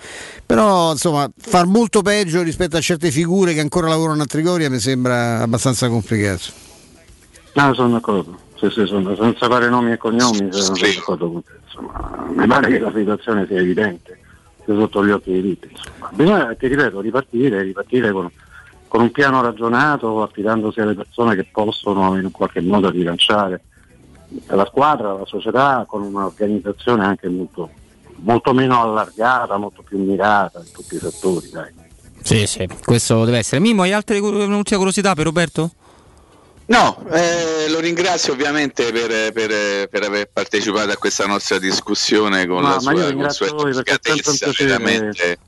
Però 0.46 0.92
insomma, 0.92 1.30
far 1.38 1.66
molto 1.66 2.00
peggio 2.02 2.42
rispetto 2.42 2.76
a 2.76 2.80
certe 2.80 3.10
figure 3.10 3.52
che 3.52 3.60
ancora 3.60 3.88
lavorano 3.88 4.22
a 4.22 4.26
Trigoria 4.26 4.70
mi 4.70 4.78
sembra 4.80 5.40
abbastanza 5.42 5.88
complicato. 5.88 6.44
No, 7.54 7.74
sono 7.74 7.90
d'accordo. 7.90 8.38
Sì, 8.58 8.68
sì, 8.70 8.86
sono- 8.86 9.14
senza 9.14 9.46
fare 9.46 9.68
nomi 9.68 9.92
e 9.92 9.96
cognomi, 9.96 10.48
sono 10.50 10.74
sono 10.74 10.92
d'accordo 10.94 11.30
con 11.30 11.44
te. 11.44 11.52
Insomma, 11.64 12.26
mi 12.34 12.46
pare 12.46 12.68
che 12.68 12.78
la 12.80 12.92
situazione 12.92 13.46
sia 13.46 13.58
evidente, 13.58 14.18
sia 14.64 14.74
sotto 14.74 15.06
gli 15.06 15.10
occhi 15.10 15.30
di 15.30 15.50
tutti. 15.50 15.68
Insomma. 15.70 16.10
Bisogna, 16.12 16.54
ti 16.54 16.66
ripeto, 16.66 17.00
ripartire, 17.00 17.62
ripartire 17.62 18.10
con, 18.10 18.28
con 18.88 19.02
un 19.02 19.12
piano 19.12 19.40
ragionato, 19.42 20.22
affidandosi 20.22 20.80
alle 20.80 20.94
persone 20.94 21.36
che 21.36 21.46
possono 21.50 22.18
in 22.18 22.30
qualche 22.32 22.60
modo 22.60 22.90
rilanciare 22.90 23.62
la 24.48 24.66
squadra, 24.66 25.12
la 25.12 25.24
società, 25.24 25.84
con 25.88 26.02
un'organizzazione 26.02 27.04
anche 27.04 27.28
molto, 27.28 27.70
molto 28.16 28.52
meno 28.52 28.82
allargata, 28.82 29.56
molto 29.56 29.82
più 29.82 29.98
mirata 29.98 30.58
in 30.58 30.72
tutti 30.72 30.96
i 30.96 30.98
settori. 30.98 31.48
Dai. 31.50 31.70
Sì, 32.22 32.44
sì, 32.46 32.68
questo 32.84 33.24
deve 33.24 33.38
essere. 33.38 33.60
Mimo, 33.60 33.82
hai 33.82 33.92
altre 33.92 34.18
un'ultima 34.18 34.78
curiosità 34.78 35.14
per 35.14 35.24
Roberto? 35.26 35.70
No, 36.70 37.02
eh, 37.12 37.66
lo 37.70 37.80
ringrazio 37.80 38.34
ovviamente 38.34 38.92
per, 38.92 39.32
per- 39.32 39.88
per 39.88 40.02
aver 40.02 40.28
partecipato 40.30 40.90
a 40.90 40.98
questa 40.98 41.24
nostra 41.24 41.58
discussione 41.58 42.46
con 42.46 42.60
Ma- 42.60 42.68
la 42.68 42.74
ma 42.74 42.80
sua, 42.80 42.90
con 42.92 43.00
la 43.00 43.08
ringrazio 43.08 43.46
sua 43.46 43.56
voi 43.56 43.72
perché 43.72 43.92
è 43.92 43.98
sempre 44.02 44.12
un 44.12 44.36
delicatezza, 44.36 44.44
piacere. 44.44 44.68
veramente. 44.68 45.38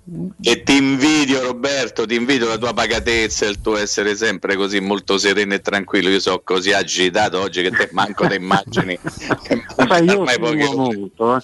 E 0.41 0.63
ti 0.63 0.77
invidio 0.79 1.43
Roberto, 1.43 2.07
ti 2.07 2.15
invidio 2.15 2.49
la 2.49 2.57
tua 2.57 2.73
pacatezza, 2.73 3.45
il 3.45 3.61
tuo 3.61 3.77
essere 3.77 4.17
sempre 4.17 4.57
così 4.57 4.81
molto 4.81 5.19
sereno 5.19 5.53
e 5.53 5.61
tranquillo. 5.61 6.09
Io 6.09 6.21
so 6.21 6.41
così 6.43 6.73
agitato 6.73 7.39
oggi 7.39 7.61
che 7.61 7.71
te 7.71 7.91
manco 7.93 8.27
te 8.27 8.37
immagini. 8.37 8.99
Sai, 9.77 10.05
io 10.07 10.21
ormai 10.21 10.39
poche 10.39 10.75
molto, 10.75 11.37
eh. 11.37 11.43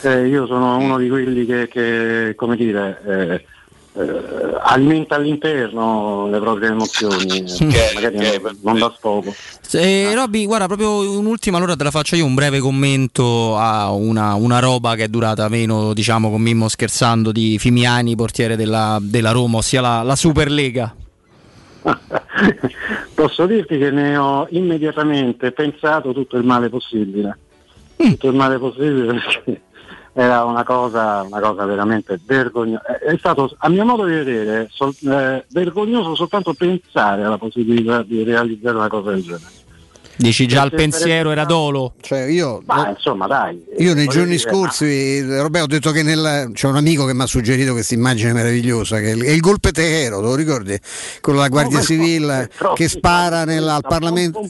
Eh, 0.00 0.26
io 0.28 0.46
sono 0.46 0.78
uno 0.78 0.96
di 0.96 1.08
quelli 1.10 1.44
che, 1.44 1.68
che, 1.68 2.32
come 2.34 2.56
dire, 2.56 3.44
eh, 3.94 4.00
eh, 4.02 4.56
alimenta 4.60 5.16
all'interno 5.16 6.28
le 6.28 6.38
proprie 6.38 6.68
emozioni, 6.68 7.44
eh, 7.44 7.90
magari 7.94 8.16
non, 8.16 8.56
non 8.62 8.78
da 8.78 8.92
sfogo. 8.96 9.34
Eh, 9.72 10.14
Robby, 10.14 10.44
guarda, 10.44 10.66
proprio 10.66 11.18
un'ultima, 11.18 11.56
allora 11.56 11.74
te 11.74 11.84
la 11.84 11.90
faccio 11.90 12.14
io 12.14 12.24
un 12.24 12.34
breve 12.34 12.58
commento 12.60 13.56
a 13.56 13.90
una, 13.90 14.34
una 14.34 14.58
roba 14.58 14.94
che 14.94 15.04
è 15.04 15.08
durata 15.08 15.48
meno, 15.48 15.94
diciamo, 15.94 16.30
con 16.30 16.40
Mimmo 16.40 16.68
scherzando, 16.68 17.32
di 17.32 17.58
Fimiani, 17.58 18.14
portiere 18.14 18.56
della, 18.56 18.98
della 19.00 19.32
Roma, 19.32 19.58
ossia 19.58 19.80
la, 19.80 20.02
la 20.02 20.16
Superlega. 20.16 20.94
Posso 23.14 23.46
dirti 23.46 23.78
che 23.78 23.90
ne 23.90 24.16
ho 24.16 24.46
immediatamente 24.50 25.50
pensato 25.52 26.12
tutto 26.12 26.36
il 26.36 26.44
male 26.44 26.68
possibile. 26.68 27.38
Tutto 27.96 28.28
il 28.28 28.34
male 28.34 28.58
possibile 28.58 29.06
perché 29.14 29.60
era 30.20 30.44
una 30.44 30.64
cosa, 30.64 31.22
una 31.22 31.38
cosa 31.38 31.64
veramente 31.64 32.18
vergognosa. 32.24 32.98
È 32.98 33.16
stato, 33.18 33.54
a 33.58 33.68
mio 33.68 33.84
modo 33.84 34.04
di 34.04 34.14
vedere, 34.14 34.68
sol- 34.68 34.92
eh, 35.04 35.44
vergognoso 35.50 36.16
soltanto 36.16 36.54
pensare 36.54 37.22
alla 37.22 37.38
possibilità 37.38 38.02
di 38.02 38.24
realizzare 38.24 38.76
una 38.76 38.88
cosa 38.88 39.10
del 39.10 39.22
genere. 39.22 39.66
Dici 40.18 40.46
già 40.48 40.64
il 40.64 40.72
pensiero 40.72 41.30
era 41.30 41.44
dolo? 41.44 41.94
Cioè 42.00 42.24
io, 42.24 42.60
Ma 42.66 42.88
insomma 42.88 43.28
dai. 43.28 43.64
io 43.78 43.94
nei 43.94 44.08
giorni 44.08 44.36
dire, 44.36 44.50
scorsi, 44.50 45.18
eh, 45.18 45.40
Roberto, 45.40 45.66
ho 45.66 45.68
detto 45.68 45.90
che 45.92 46.02
nel, 46.02 46.50
c'è 46.52 46.66
un 46.66 46.74
amico 46.74 47.06
che 47.06 47.14
mi 47.14 47.22
ha 47.22 47.26
suggerito 47.26 47.70
questa 47.72 47.94
immagine 47.94 48.32
meravigliosa, 48.32 48.98
che 48.98 49.12
è 49.12 49.14
il, 49.14 49.22
è 49.22 49.30
il 49.30 49.40
golpe 49.40 49.70
Tehero, 49.70 50.16
te 50.16 50.26
lo 50.26 50.34
ricordi? 50.34 50.76
Quello 51.20 51.38
della 51.38 51.50
Guardia 51.50 51.80
Civile 51.80 52.50
che 52.74 52.88
spara 52.88 53.44
nel- 53.44 53.68
al 53.68 53.82
Parlamento. 53.86 54.40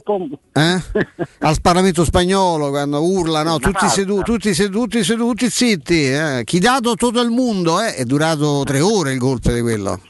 Eh? 0.53 0.83
al 1.41 1.61
Parlamento 1.61 2.03
spagnolo 2.03 2.71
quando 2.71 3.03
urla 3.03 3.43
no, 3.43 3.59
tutti 3.59 3.89
seduti, 3.89 4.23
tutti 4.25 4.55
seduti, 4.55 5.05
seduti, 5.05 5.51
zitti. 5.51 6.07
eh. 6.07 6.43
Chi 6.45 6.61
dato 6.61 6.95
tutto 6.95 7.21
il 7.21 7.29
mondo 7.31 7.79
eh? 7.83 7.95
è 7.95 8.05
durato 8.05 8.63
tre 8.65 8.81
ore 8.81 9.13
il 9.13 9.19
golpe 9.19 9.53
di 9.53 9.61
quello. 9.61 10.01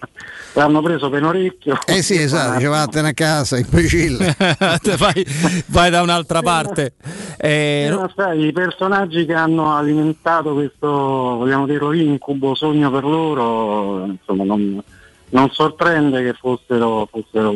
L'hanno 0.54 0.82
preso 0.82 1.08
per 1.08 1.22
un 1.22 1.28
orecchio. 1.28 1.78
Eh 1.86 2.02
sì, 2.02 2.14
esatto, 2.20 2.54
diceva 2.56 2.78
vattene 2.78 3.08
a 3.10 3.12
casa, 3.12 3.58
imbecille. 3.58 4.34
vai, 4.98 5.26
vai 5.66 5.90
da 5.90 6.02
un'altra 6.02 6.42
parte. 6.42 6.94
Eh, 7.38 7.88
Eh, 7.88 7.94
ma 7.94 8.10
sai, 8.14 8.46
I 8.46 8.52
personaggi 8.52 9.24
che 9.24 9.34
hanno 9.34 9.74
alimentato 9.74 10.54
questo, 10.54 10.88
vogliamo 10.88 11.66
dirlo, 11.66 11.92
incubo, 11.92 12.54
sogno 12.54 12.90
per 12.90 13.04
loro, 13.04 14.04
insomma, 14.06 14.44
non, 14.44 14.82
non 15.30 15.50
sorprende 15.50 16.22
che 16.22 16.32
fossero, 16.32 17.08
fossero 17.10 17.52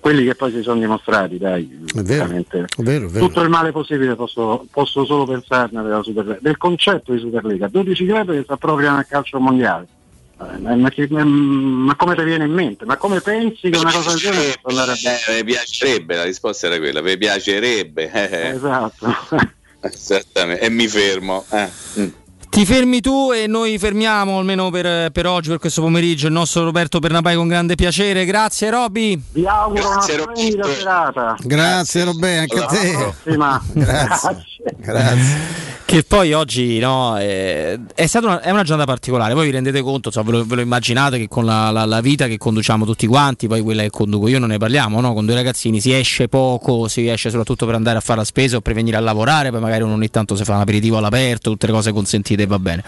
quelli 0.00 0.24
che 0.24 0.34
poi 0.34 0.52
si 0.52 0.62
sono 0.62 0.80
dimostrati, 0.80 1.38
dai. 1.38 1.86
È 1.86 2.00
vero, 2.02 2.24
veramente. 2.24 2.60
è 2.60 2.82
vero, 2.82 3.06
è 3.06 3.10
vero. 3.10 3.26
Tutto 3.26 3.40
il 3.42 3.48
male 3.48 3.72
possibile 3.72 4.14
posso, 4.14 4.66
posso 4.70 5.04
solo 5.04 5.24
pensarne 5.24 5.82
del 6.40 6.56
concetto 6.56 7.12
di 7.12 7.18
Superlega. 7.18 7.68
12 7.68 8.06
club 8.06 8.32
che 8.32 8.44
si 8.46 8.52
appropriano 8.52 8.98
al 8.98 9.06
calcio 9.06 9.38
mondiale. 9.40 9.86
Eh, 10.40 10.58
Ma, 10.76 10.88
che- 10.90 11.08
ma 11.08 11.96
come 11.96 12.14
ti 12.14 12.22
viene 12.22 12.44
in 12.44 12.52
mente? 12.52 12.84
Ma 12.84 12.96
come 12.96 13.20
pensi 13.20 13.70
che 13.70 13.76
una 13.78 13.90
cosa 13.90 14.10
del 14.10 14.18
genere 14.18 14.60
andare 14.62 14.92
a 14.92 14.94
Eh, 14.94 15.34
mi 15.42 15.44
piacerebbe, 15.44 16.14
la 16.14 16.22
risposta 16.24 16.66
era 16.68 16.78
quella, 16.78 17.02
mi 17.02 17.18
piacerebbe. 17.18 18.10
eh, 18.12 18.48
Esatto. 18.50 19.06
Esattamente, 19.80 20.60
e 20.64 20.70
mi 20.70 20.86
fermo. 20.86 21.44
eh. 21.50 21.68
Mm. 21.98 22.08
Ti 22.50 22.64
fermi 22.64 23.00
tu 23.00 23.30
e 23.32 23.46
noi 23.46 23.78
fermiamo 23.78 24.38
almeno 24.38 24.70
per, 24.70 25.10
per 25.12 25.26
oggi, 25.26 25.48
per 25.50 25.58
questo 25.58 25.80
pomeriggio, 25.80 26.26
il 26.26 26.32
nostro 26.32 26.64
Roberto 26.64 26.98
Bernabai 26.98 27.36
con 27.36 27.46
grande 27.46 27.74
piacere. 27.74 28.24
Grazie 28.24 28.70
Robby. 28.70 29.20
Vi 29.32 29.46
auguro 29.46 29.90
una 29.90 30.00
splendida 30.00 30.64
serata. 30.64 31.36
Grazie 31.40 32.04
Roberto, 32.04 32.60
anche 32.60 32.64
a 32.64 32.78
te. 32.78 33.12
Prossima. 33.22 33.62
Grazie. 33.72 34.48
Grazie. 34.76 35.76
Che 35.88 36.02
poi 36.02 36.34
oggi 36.34 36.78
no, 36.80 37.16
è, 37.16 37.78
è 37.94 38.06
stata 38.06 38.26
una, 38.26 38.40
è 38.42 38.50
una 38.50 38.62
giornata 38.62 38.84
particolare, 38.84 39.32
voi 39.32 39.46
vi 39.46 39.52
rendete 39.52 39.80
conto, 39.80 40.08
insomma, 40.08 40.30
ve, 40.30 40.36
lo, 40.36 40.44
ve 40.44 40.54
lo 40.56 40.60
immaginate 40.60 41.16
che 41.16 41.28
con 41.28 41.46
la, 41.46 41.70
la- 41.70 41.86
la 41.86 42.02
vita 42.02 42.26
che 42.26 42.36
conduciamo 42.36 42.84
tutti 42.84 43.06
quanti, 43.06 43.46
poi 43.46 43.62
quella 43.62 43.80
che 43.80 43.88
conduco 43.88 44.28
io 44.28 44.38
non 44.38 44.50
ne 44.50 44.58
parliamo, 44.58 45.00
no? 45.00 45.14
con 45.14 45.24
due 45.24 45.34
ragazzini 45.34 45.80
si 45.80 45.94
esce 45.94 46.28
poco, 46.28 46.88
si 46.88 47.08
esce 47.08 47.30
soprattutto 47.30 47.64
per 47.64 47.74
andare 47.74 47.96
a 47.96 48.00
fare 48.02 48.18
la 48.18 48.26
spesa 48.26 48.58
o 48.58 48.60
per 48.60 48.74
venire 48.74 48.98
a 48.98 49.00
lavorare, 49.00 49.50
poi 49.50 49.60
magari 49.60 49.82
uno 49.82 49.94
ogni 49.94 50.10
tanto 50.10 50.36
si 50.36 50.44
fa 50.44 50.56
un 50.56 50.60
aperitivo 50.60 50.98
all'aperto, 50.98 51.52
tutte 51.52 51.64
le 51.68 51.72
cose 51.72 51.90
consentite 51.92 52.37
e 52.42 52.46
va 52.46 52.58
bene. 52.58 52.84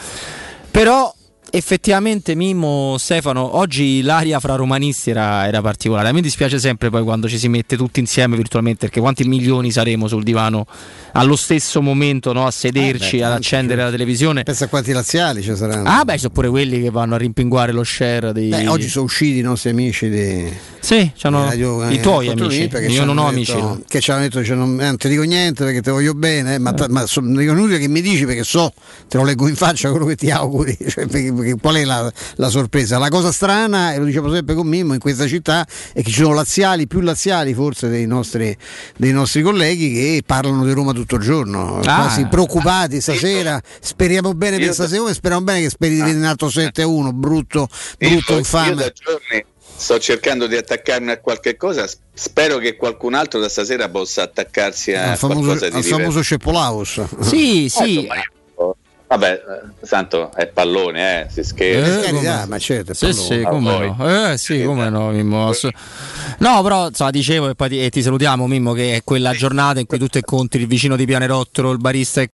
Però 0.70 1.14
effettivamente 1.50 2.34
Mimmo, 2.34 2.96
Stefano, 2.98 3.56
oggi 3.56 4.02
l'aria 4.02 4.38
fra 4.40 4.54
romanisti 4.54 5.10
era, 5.10 5.46
era 5.46 5.60
particolare. 5.60 6.08
A 6.08 6.12
me 6.12 6.20
dispiace 6.20 6.58
sempre 6.58 6.90
poi 6.90 7.02
quando 7.02 7.28
ci 7.28 7.38
si 7.38 7.48
mette 7.48 7.76
tutti 7.76 8.00
insieme 8.00 8.36
virtualmente, 8.36 8.80
perché 8.86 9.00
quanti 9.00 9.24
milioni 9.24 9.70
saremo 9.70 10.08
sul 10.08 10.22
divano 10.22 10.66
allo 11.12 11.36
stesso 11.36 11.82
momento 11.82 12.32
no, 12.32 12.46
a 12.46 12.50
sederci, 12.50 13.16
Eh 13.16 13.20
beh, 13.20 13.24
ad 13.24 13.32
accendere 13.32 13.82
la 13.82 13.90
televisione. 13.90 14.42
Pensa 14.44 14.66
a 14.66 14.68
quanti 14.68 14.92
laziali 14.92 15.42
ci 15.42 15.54
saranno. 15.56 15.88
Ah, 15.88 16.04
beh, 16.04 16.18
sono 16.18 16.32
pure 16.32 16.48
quelli 16.48 16.80
che 16.80 16.90
vanno 16.90 17.14
a 17.14 17.18
rimpinguare 17.18 17.72
lo 17.72 17.84
share 17.84 18.32
dei. 18.32 18.48
Beh, 18.48 18.68
oggi 18.68 18.88
sono 18.88 19.04
usciti 19.04 19.38
i 19.38 19.42
nostri 19.42 19.70
amici 19.70 20.08
di 20.08 20.48
Sì, 20.80 21.10
Radio, 21.20 21.88
i 21.88 21.96
eh, 21.96 22.00
tuoi 22.00 22.28
amici. 22.28 22.68
Io 22.88 23.04
non 23.04 23.18
ho 23.18 23.22
detto- 23.30 23.52
amici. 23.52 23.56
no. 23.56 23.82
Che 23.86 24.00
ci 24.00 24.10
hanno 24.10 24.22
detto 24.22 24.44
cioè, 24.44 24.56
non, 24.56 24.80
eh, 24.80 24.84
non 24.84 24.96
ti 24.96 25.08
dico 25.08 25.22
niente 25.22 25.64
perché 25.64 25.82
ti 25.82 25.90
voglio 25.90 26.14
bene, 26.14 26.54
eh, 26.54 26.58
ma, 26.58 26.72
ta- 26.72 26.86
ma 26.88 27.06
so- 27.06 27.20
dico 27.20 27.52
inutile 27.52 27.78
che 27.78 27.88
mi 27.88 28.00
dici 28.00 28.24
perché 28.24 28.44
so, 28.44 28.72
te 29.08 29.16
lo 29.16 29.24
leggo 29.24 29.48
in 29.48 29.56
faccia 29.56 29.90
quello 29.90 30.06
che 30.06 30.16
ti 30.16 30.30
auguri. 30.30 30.76
Cioè, 30.90 31.06
perché 31.06 31.30
qual 31.60 31.74
è 31.76 31.84
la, 31.84 32.10
la 32.36 32.48
sorpresa? 32.48 32.98
La 32.98 33.08
cosa 33.08 33.32
strana, 33.32 33.92
e 33.94 33.98
lo 33.98 34.04
dicevo 34.04 34.32
sempre 34.32 34.54
con 34.54 34.66
Mimmo, 34.66 34.94
in 34.94 35.00
questa 35.00 35.26
città 35.26 35.66
è 35.92 36.02
che 36.02 36.10
ci 36.10 36.20
sono 36.22 36.34
laziali, 36.34 36.86
più 36.86 37.00
laziali 37.00 37.54
forse 37.54 37.88
dei 37.88 38.06
nostri, 38.06 38.56
dei 38.96 39.12
nostri 39.12 39.42
colleghi 39.42 39.92
che 39.92 40.22
parlano 40.24 40.64
di 40.64 40.72
Roma 40.72 40.92
tutto 40.92 41.16
il 41.16 41.22
giorno, 41.22 41.80
Ah. 41.84 41.96
quasi 41.96 42.26
preoccupati 42.26 43.00
stasera. 43.00 43.60
Speriamo 43.80 44.34
bene 44.34 44.58
per 44.58 44.72
stasera 44.72 45.08
e 45.08 45.14
speriamo 45.14 45.44
bene 45.44 45.60
che 45.62 45.70
speri 45.70 45.94
di 45.94 46.00
vedere 46.00 46.18
un 46.18 46.24
altro 46.24 46.48
7 46.50 46.82
a 46.82 46.86
1, 46.86 47.12
brutto, 47.12 47.68
Io, 47.98 48.08
brutto 48.10 48.32
io 48.32 48.38
infame. 48.38 48.74
da 48.74 48.92
giorni 48.92 49.44
sto 49.76 49.98
cercando 49.98 50.46
di 50.46 50.56
attaccarmi 50.56 51.10
a 51.10 51.18
qualche 51.20 51.56
cosa. 51.56 51.88
Spero 52.12 52.58
che 52.58 52.76
qualcun 52.76 53.14
altro 53.14 53.40
da 53.40 53.48
stasera 53.48 53.88
possa 53.88 54.22
attaccarsi 54.22 54.92
a 54.92 55.12
al 55.12 55.16
famoso, 55.16 55.40
qualcosa 55.40 55.68
di 55.70 55.76
al 55.76 55.84
famoso 55.84 56.22
Ceppolaus. 56.22 57.00
Sì, 57.20 57.64
Eh, 57.64 57.68
sì. 57.70 57.94
insomma, 57.94 58.14
io 58.16 58.22
Vabbè, 59.10 59.32
eh, 59.32 59.86
tanto 59.88 60.32
è 60.32 60.46
pallone, 60.46 61.24
eh, 61.24 61.30
si 61.30 61.42
scherza. 61.42 62.00
Per 62.00 62.12
carità, 62.12 62.46
ma 62.46 62.58
certo, 62.60 62.92
è 62.92 62.94
Sì, 62.94 63.06
pallone. 63.06 63.38
sì, 63.38 63.42
come 63.42 63.94
no. 63.98 64.30
Eh, 64.30 64.38
sì, 64.38 64.62
come 64.62 64.88
no, 64.88 65.10
Mimmo. 65.10 65.50
No, 66.38 66.62
però, 66.62 66.86
insomma, 66.86 67.10
dicevo 67.10 67.48
e 67.48 67.56
poi 67.56 67.68
ti, 67.70 67.84
e 67.84 67.90
ti 67.90 68.02
salutiamo, 68.02 68.46
Mimmo, 68.46 68.72
che 68.72 68.94
è 68.94 69.02
quella 69.02 69.32
giornata 69.32 69.80
in 69.80 69.86
cui 69.86 69.98
tu 69.98 70.06
incontri 70.12 70.60
il 70.60 70.68
vicino 70.68 70.94
di 70.94 71.06
Pianerottolo, 71.06 71.72
il 71.72 71.78
barista 71.78 72.20
che 72.20 72.28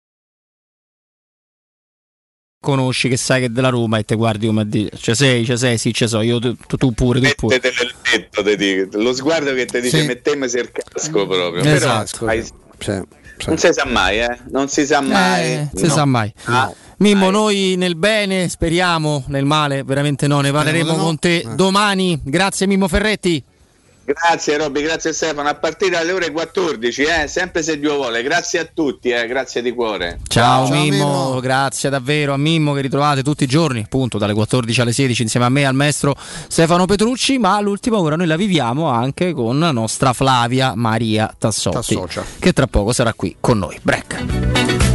conosci, 2.61 3.07
che 3.07 3.15
sai 3.15 3.39
che 3.39 3.45
è 3.45 3.49
della 3.49 3.69
Roma 3.69 3.97
e 3.97 4.03
te 4.03 4.15
guardi 4.15 4.47
come 4.47 4.61
a 4.61 4.65
dire, 4.65 4.89
c'è 4.97 5.15
sei, 5.15 5.45
c'è 5.45 5.55
sei, 5.55 5.77
sì, 5.77 5.93
c'è 5.93 6.09
so, 6.09 6.19
io 6.19 6.39
tu, 6.39 6.57
tu 6.57 6.91
pure, 6.93 7.21
tu 7.21 7.29
pure. 7.37 7.55
Mettete 7.55 7.73
nel 7.81 7.93
letto, 8.11 8.43
te 8.43 8.55
dico. 8.57 8.97
lo 9.01 9.13
sguardo 9.13 9.53
che 9.53 9.65
ti 9.65 9.79
dice 9.79 10.01
Sì. 10.01 10.05
mettemme 10.07 10.47
il 10.47 10.71
casco 10.73 11.25
proprio. 11.25 11.63
Esatto. 11.63 12.25
Però, 12.25 12.31
hai- 12.31 13.13
non 13.47 13.57
si 13.57 13.69
sa 13.73 13.85
mai, 13.85 14.19
eh? 14.19 14.37
Non 14.51 14.67
si 14.67 14.85
sa 14.85 15.01
mai. 15.01 15.43
Eh, 15.43 15.67
si 15.73 15.85
No. 15.87 15.93
sa 15.93 16.05
mai. 16.05 16.33
Ah, 16.45 16.71
Mimmo, 16.97 17.29
noi 17.29 17.75
nel 17.77 17.95
bene 17.97 18.47
speriamo, 18.47 19.25
nel 19.27 19.43
male 19.45 19.83
veramente 19.83 20.27
no, 20.27 20.39
ne 20.39 20.51
parleremo 20.51 20.91
di 20.91 20.97
no. 20.97 21.03
con 21.03 21.19
te 21.19 21.37
Eh. 21.39 21.55
domani. 21.55 22.19
Grazie 22.23 22.67
Mimmo 22.67 22.87
Ferretti. 22.87 23.43
Grazie 24.05 24.57
Robby, 24.57 24.83
grazie 24.83 25.13
Stefano. 25.13 25.49
A 25.49 25.55
partire 25.55 25.91
dalle 25.91 26.11
ore 26.11 26.31
14, 26.31 27.01
eh? 27.01 27.27
sempre 27.27 27.63
se 27.63 27.79
Dio 27.79 27.95
vuole. 27.95 28.21
Grazie 28.21 28.59
a 28.59 28.67
tutti, 28.71 29.09
eh? 29.09 29.25
grazie 29.25 29.63
di 29.63 29.73
cuore. 29.73 30.19
Ciao, 30.27 30.69
Mimmo, 30.69 31.39
grazie 31.39 31.89
davvero 31.89 32.33
a 32.33 32.37
Mimmo 32.37 32.73
che 32.73 32.81
ritrovate 32.81 33.23
tutti 33.23 33.45
i 33.45 33.47
giorni, 33.47 33.81
appunto 33.81 34.19
dalle 34.19 34.35
14 34.35 34.81
alle 34.81 34.93
16 34.93 35.23
insieme 35.23 35.47
a 35.47 35.49
me 35.49 35.61
e 35.61 35.65
al 35.65 35.73
maestro 35.73 36.15
Stefano 36.47 36.85
Petrucci, 36.85 37.39
ma 37.39 37.59
l'ultima 37.59 37.97
ora 37.97 38.15
noi 38.15 38.27
la 38.27 38.35
viviamo 38.35 38.89
anche 38.89 39.33
con 39.33 39.57
la 39.59 39.71
nostra 39.71 40.13
Flavia 40.13 40.75
Maria 40.75 41.33
Tassotti, 41.35 41.95
Tassocia. 41.95 42.23
che 42.37 42.53
tra 42.53 42.67
poco 42.67 42.93
sarà 42.93 43.11
qui 43.13 43.35
con 43.39 43.57
noi. 43.57 43.79
Break. 43.81 44.94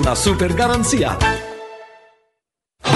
una 0.00 0.14
super 0.14 0.54
garanzia. 0.54 1.49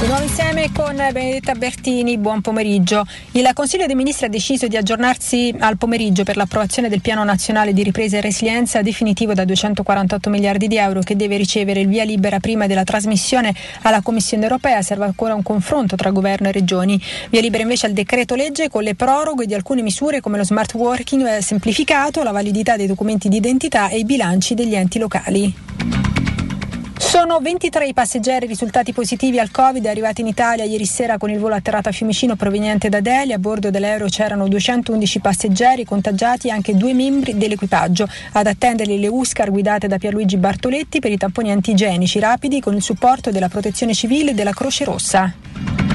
Di 0.00 0.22
insieme 0.22 0.70
con 0.72 0.94
Benedetta 0.94 1.54
Bertini, 1.54 2.18
buon 2.18 2.40
pomeriggio. 2.40 3.04
Il 3.32 3.50
Consiglio 3.52 3.84
dei 3.86 3.96
Ministri 3.96 4.26
ha 4.26 4.28
deciso 4.28 4.68
di 4.68 4.76
aggiornarsi 4.76 5.52
al 5.58 5.76
pomeriggio 5.76 6.22
per 6.22 6.36
l'approvazione 6.36 6.88
del 6.88 7.00
Piano 7.00 7.24
Nazionale 7.24 7.72
di 7.72 7.82
Ripresa 7.82 8.18
e 8.18 8.20
Resilienza 8.20 8.80
definitivo 8.80 9.34
da 9.34 9.44
248 9.44 10.30
miliardi 10.30 10.68
di 10.68 10.76
euro 10.76 11.00
che 11.00 11.16
deve 11.16 11.36
ricevere 11.36 11.80
il 11.80 11.88
via 11.88 12.04
libera 12.04 12.38
prima 12.38 12.68
della 12.68 12.84
trasmissione 12.84 13.52
alla 13.82 14.00
Commissione 14.00 14.44
europea. 14.44 14.82
Serve 14.82 15.04
ancora 15.04 15.34
un 15.34 15.42
confronto 15.42 15.96
tra 15.96 16.10
governo 16.10 16.46
e 16.46 16.52
regioni. 16.52 17.02
Via 17.30 17.40
libera 17.40 17.64
invece 17.64 17.86
al 17.86 17.92
decreto 17.92 18.36
legge 18.36 18.68
con 18.68 18.84
le 18.84 18.94
proroghe 18.94 19.46
di 19.46 19.54
alcune 19.54 19.82
misure 19.82 20.20
come 20.20 20.36
lo 20.36 20.44
smart 20.44 20.74
working 20.74 21.26
eh, 21.26 21.42
semplificato, 21.42 22.22
la 22.22 22.30
validità 22.30 22.76
dei 22.76 22.86
documenti 22.86 23.28
di 23.28 23.38
identità 23.38 23.88
e 23.88 23.98
i 23.98 24.04
bilanci 24.04 24.54
degli 24.54 24.76
enti 24.76 25.00
locali. 25.00 26.27
Sono 26.98 27.38
23 27.38 27.86
i 27.86 27.94
passeggeri 27.94 28.46
risultati 28.46 28.92
positivi 28.92 29.38
al 29.38 29.52
Covid 29.52 29.86
arrivati 29.86 30.20
in 30.20 30.26
Italia 30.26 30.64
ieri 30.64 30.84
sera 30.84 31.16
con 31.16 31.30
il 31.30 31.38
volo 31.38 31.54
atterrato 31.54 31.88
a 31.88 31.92
Fiumicino 31.92 32.34
proveniente 32.34 32.88
da 32.88 33.00
Delhi. 33.00 33.32
A 33.32 33.38
bordo 33.38 33.70
dell'aereo 33.70 34.08
c'erano 34.08 34.48
211 34.48 35.20
passeggeri 35.20 35.84
contagiati 35.84 36.48
e 36.48 36.50
anche 36.50 36.76
due 36.76 36.94
membri 36.94 37.38
dell'equipaggio. 37.38 38.08
Ad 38.32 38.46
attenderli 38.46 38.98
le 38.98 39.06
Uscar 39.08 39.50
guidate 39.50 39.86
da 39.86 39.98
Pierluigi 39.98 40.38
Bartoletti 40.38 40.98
per 40.98 41.12
i 41.12 41.16
tamponi 41.16 41.52
antigenici 41.52 42.18
rapidi 42.18 42.60
con 42.60 42.74
il 42.74 42.82
supporto 42.82 43.30
della 43.30 43.48
Protezione 43.48 43.94
Civile 43.94 44.32
e 44.32 44.34
della 44.34 44.52
Croce 44.52 44.84
Rossa. 44.84 45.87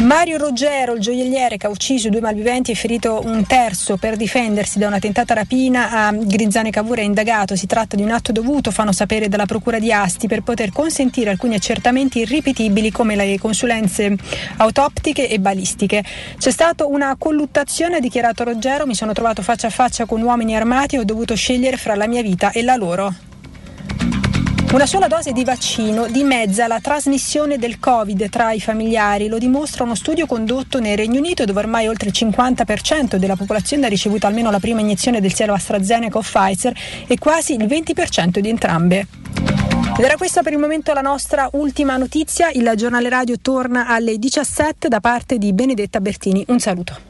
Mario 0.00 0.38
Ruggero, 0.38 0.94
il 0.94 1.00
gioielliere 1.00 1.58
che 1.58 1.66
ha 1.66 1.70
ucciso 1.70 2.08
due 2.08 2.22
malviventi 2.22 2.70
e 2.70 2.74
ferito 2.74 3.20
un 3.22 3.44
terzo 3.44 3.98
per 3.98 4.16
difendersi 4.16 4.78
da 4.78 4.86
una 4.86 4.98
tentata 4.98 5.34
rapina 5.34 5.90
a 6.06 6.12
Grizzane 6.12 6.70
Cavour 6.70 6.98
è 6.98 7.02
indagato. 7.02 7.54
Si 7.54 7.66
tratta 7.66 7.96
di 7.96 8.02
un 8.02 8.10
atto 8.10 8.32
dovuto, 8.32 8.70
fanno 8.70 8.92
sapere 8.92 9.28
dalla 9.28 9.44
Procura 9.44 9.78
di 9.78 9.92
Asti, 9.92 10.26
per 10.26 10.40
poter 10.40 10.72
consentire 10.72 11.28
alcuni 11.28 11.54
accertamenti 11.54 12.20
irripetibili 12.20 12.90
come 12.90 13.14
le 13.14 13.38
consulenze 13.38 14.16
autoptiche 14.56 15.28
e 15.28 15.38
balistiche. 15.38 16.02
C'è 16.38 16.50
stata 16.50 16.86
una 16.86 17.14
colluttazione, 17.18 17.96
ha 17.96 18.00
dichiarato 18.00 18.42
Ruggero, 18.44 18.86
mi 18.86 18.94
sono 18.94 19.12
trovato 19.12 19.42
faccia 19.42 19.66
a 19.66 19.70
faccia 19.70 20.06
con 20.06 20.22
uomini 20.22 20.56
armati 20.56 20.96
e 20.96 21.00
ho 21.00 21.04
dovuto 21.04 21.34
scegliere 21.34 21.76
fra 21.76 21.94
la 21.94 22.06
mia 22.06 22.22
vita 22.22 22.52
e 22.52 22.62
la 22.62 22.76
loro. 22.76 23.14
Una 24.72 24.86
sola 24.86 25.08
dose 25.08 25.32
di 25.32 25.42
vaccino 25.42 26.06
dimezza 26.06 26.68
la 26.68 26.78
trasmissione 26.78 27.58
del 27.58 27.80
Covid 27.80 28.28
tra 28.28 28.52
i 28.52 28.60
familiari, 28.60 29.26
lo 29.26 29.38
dimostra 29.38 29.82
uno 29.82 29.96
studio 29.96 30.26
condotto 30.26 30.78
nel 30.78 30.96
Regno 30.96 31.18
Unito 31.18 31.44
dove 31.44 31.58
ormai 31.58 31.88
oltre 31.88 32.10
il 32.10 32.14
50% 32.16 33.16
della 33.16 33.34
popolazione 33.34 33.86
ha 33.86 33.88
ricevuto 33.88 34.28
almeno 34.28 34.48
la 34.52 34.60
prima 34.60 34.78
iniezione 34.78 35.20
del 35.20 35.34
siero 35.34 35.54
AstraZeneca 35.54 36.18
o 36.18 36.20
Pfizer 36.20 36.72
e 37.08 37.18
quasi 37.18 37.54
il 37.54 37.64
20% 37.64 38.38
di 38.38 38.48
entrambe. 38.48 39.06
Ed 39.98 40.04
era 40.04 40.16
questa 40.16 40.42
per 40.42 40.52
il 40.52 40.60
momento 40.60 40.92
la 40.92 41.00
nostra 41.00 41.48
ultima 41.54 41.96
notizia, 41.96 42.50
il 42.52 42.72
giornale 42.76 43.08
radio 43.08 43.40
torna 43.42 43.88
alle 43.88 44.18
17 44.18 44.86
da 44.86 45.00
parte 45.00 45.36
di 45.38 45.52
Benedetta 45.52 46.00
Bertini. 46.00 46.44
Un 46.46 46.60
saluto. 46.60 47.09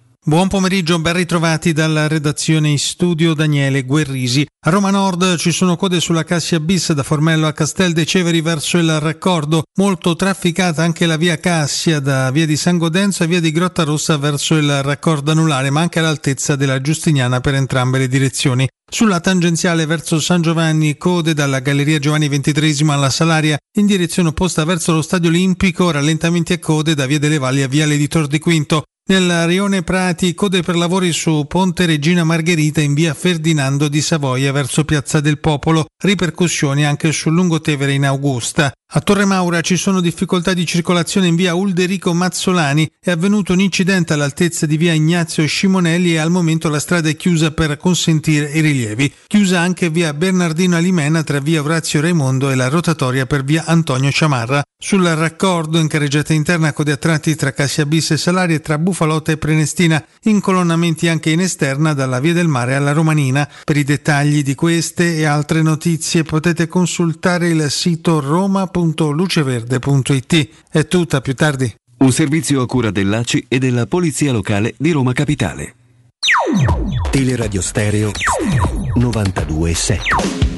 Buon 0.23 0.49
pomeriggio, 0.49 0.99
ben 0.99 1.15
ritrovati 1.15 1.73
dalla 1.73 2.07
redazione 2.07 2.69
in 2.69 2.77
studio 2.77 3.33
Daniele 3.33 3.81
Guerrisi. 3.81 4.45
A 4.67 4.69
Roma 4.69 4.91
Nord 4.91 5.37
ci 5.37 5.51
sono 5.51 5.75
code 5.75 5.99
sulla 5.99 6.23
Cassia 6.23 6.59
Bis 6.59 6.91
da 6.93 7.01
Formello 7.01 7.47
a 7.47 7.53
Castel 7.53 7.91
dei 7.91 8.05
Ceveri 8.05 8.39
verso 8.41 8.77
il 8.77 8.99
raccordo, 8.99 9.63
molto 9.79 10.15
trafficata 10.15 10.83
anche 10.83 11.07
la 11.07 11.17
via 11.17 11.39
Cassia 11.39 11.99
da 11.99 12.29
via 12.29 12.45
di 12.45 12.55
San 12.55 12.77
Godenzo 12.77 13.23
e 13.23 13.27
via 13.27 13.39
di 13.39 13.51
Grotta 13.51 13.81
Rossa 13.81 14.15
verso 14.17 14.57
il 14.57 14.83
raccordo 14.83 15.31
anulare, 15.31 15.71
ma 15.71 15.81
anche 15.81 15.97
all'altezza 15.97 16.55
della 16.55 16.81
Giustiniana 16.81 17.39
per 17.39 17.55
entrambe 17.55 17.97
le 17.97 18.07
direzioni. 18.07 18.67
Sulla 18.87 19.21
tangenziale 19.21 19.87
verso 19.87 20.19
San 20.19 20.43
Giovanni, 20.43 20.97
code 20.97 21.33
dalla 21.33 21.61
Galleria 21.61 21.97
Giovanni 21.97 22.29
XXIII 22.29 22.91
alla 22.91 23.09
Salaria 23.09 23.57
in 23.79 23.87
direzione 23.87 24.29
opposta 24.29 24.63
verso 24.65 24.93
lo 24.93 25.01
Stadio 25.01 25.29
Olimpico, 25.29 25.89
rallentamenti 25.89 26.53
e 26.53 26.59
code 26.59 26.93
da 26.93 27.07
via 27.07 27.17
delle 27.17 27.39
Valli 27.39 27.63
a 27.63 27.67
viale 27.67 27.97
di 27.97 28.07
Tor 28.07 28.27
di 28.27 28.37
Quinto. 28.37 28.83
Nel 29.11 29.45
Rione 29.45 29.81
Prati, 29.81 30.33
code 30.33 30.61
per 30.61 30.77
lavori 30.77 31.11
su 31.11 31.43
Ponte 31.45 31.85
Regina 31.85 32.23
Margherita 32.23 32.79
in 32.79 32.93
via 32.93 33.13
Ferdinando 33.13 33.89
di 33.89 33.99
Savoia 33.99 34.53
verso 34.53 34.85
Piazza 34.85 35.19
del 35.19 35.39
Popolo, 35.39 35.87
ripercussioni 36.01 36.85
anche 36.85 37.11
sul 37.11 37.33
Lungotevere 37.33 37.91
in 37.91 38.05
Augusta. 38.05 38.71
A 38.93 38.99
Torre 38.99 39.23
Maura 39.23 39.61
ci 39.61 39.77
sono 39.77 40.01
difficoltà 40.01 40.53
di 40.53 40.65
circolazione 40.65 41.27
in 41.27 41.35
via 41.35 41.53
Ulderico 41.53 42.13
Mazzolani, 42.13 42.89
è 42.99 43.11
avvenuto 43.11 43.53
un 43.53 43.61
incidente 43.61 44.11
all'altezza 44.11 44.65
di 44.65 44.75
via 44.75 44.91
Ignazio 44.91 45.45
Scimonelli 45.47 46.13
e 46.13 46.17
al 46.17 46.29
momento 46.29 46.67
la 46.67 46.79
strada 46.79 47.07
è 47.07 47.15
chiusa 47.15 47.51
per 47.51 47.77
consentire 47.77 48.49
i 48.51 48.59
rilievi. 48.59 49.13
Chiusa 49.27 49.61
anche 49.61 49.89
via 49.89 50.13
Bernardino 50.13 50.75
Alimena 50.75 51.23
tra 51.23 51.39
via 51.39 51.61
Orazio 51.61 52.01
Raimondo 52.01 52.49
e 52.49 52.55
la 52.55 52.67
rotatoria 52.67 53.25
per 53.25 53.45
via 53.45 53.63
Antonio 53.65 54.11
Ciamarra. 54.11 54.61
Sul 54.77 55.03
raccordo 55.03 55.77
in 55.77 55.87
carreggiata 55.87 56.33
interna 56.33 56.73
code 56.73 56.91
a 56.91 56.97
tratti 56.97 57.35
tra 57.35 57.53
Cassia 57.53 57.85
Bis 57.85 58.11
e 58.11 58.17
Salaria 58.17 58.57
e 58.57 58.61
tra 58.61 58.77
Bufalotta 59.01 59.31
e 59.31 59.37
Prenestina, 59.37 60.05
incolonnamenti 60.25 61.07
anche 61.07 61.31
in 61.31 61.39
esterna 61.39 61.95
dalla 61.95 62.19
via 62.19 62.33
del 62.33 62.47
mare 62.47 62.75
alla 62.75 62.91
Romanina. 62.91 63.49
Per 63.63 63.75
i 63.75 63.83
dettagli 63.83 64.43
di 64.43 64.53
queste 64.53 65.15
e 65.15 65.25
altre 65.25 65.63
notizie 65.63 66.21
potete 66.21 66.67
consultare 66.67 67.49
il 67.49 67.71
sito 67.71 68.19
roma.luceverde.it. 68.19 70.49
È 70.69 70.85
tutta, 70.85 71.19
più 71.19 71.33
tardi. 71.33 71.73
Un 71.97 72.11
servizio 72.11 72.61
a 72.61 72.67
cura 72.67 72.91
dell'ACI 72.91 73.45
e 73.47 73.57
della 73.57 73.87
Polizia 73.87 74.31
Locale 74.31 74.75
di 74.77 74.91
Roma 74.91 75.13
Capitale. 75.13 75.73
Teleradio 77.09 77.61
Stereo 77.61 78.11
927. 78.93 80.50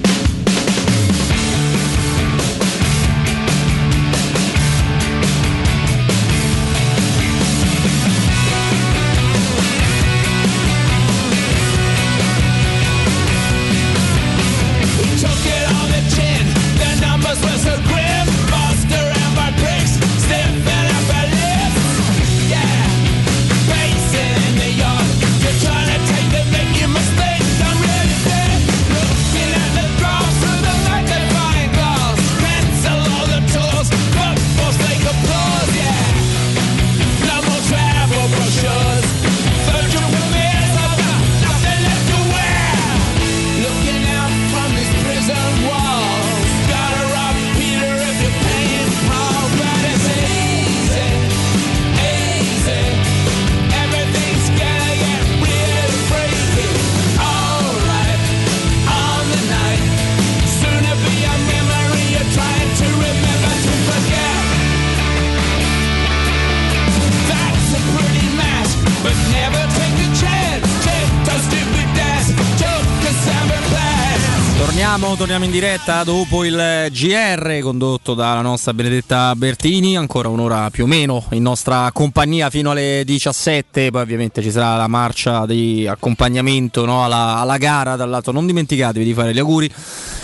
Diretta 75.53 76.03
dopo 76.03 76.45
il 76.45 76.87
GR 76.91 77.59
condotto 77.61 78.15
dalla 78.15 78.41
nostra 78.41 78.73
Benedetta 78.73 79.35
Bertini, 79.35 79.95
ancora 79.95 80.27
un'ora 80.27 80.71
più 80.71 80.85
o 80.85 80.87
meno 80.87 81.25
in 81.29 81.43
nostra 81.43 81.91
compagnia 81.93 82.49
fino 82.49 82.71
alle 82.71 83.03
17, 83.05 83.91
poi 83.91 84.01
ovviamente 84.01 84.41
ci 84.41 84.49
sarà 84.49 84.75
la 84.77 84.87
marcia 84.87 85.45
di 85.45 85.85
accompagnamento 85.87 86.85
no, 86.85 87.03
alla, 87.03 87.37
alla, 87.37 87.57
gara, 87.57 87.95
dal 87.95 88.09
lato 88.09 88.31
non 88.31 88.47
dimenticatevi 88.47 89.05
di 89.05 89.13
fare 89.13 89.31
gli 89.31 89.37
auguri 89.37 89.71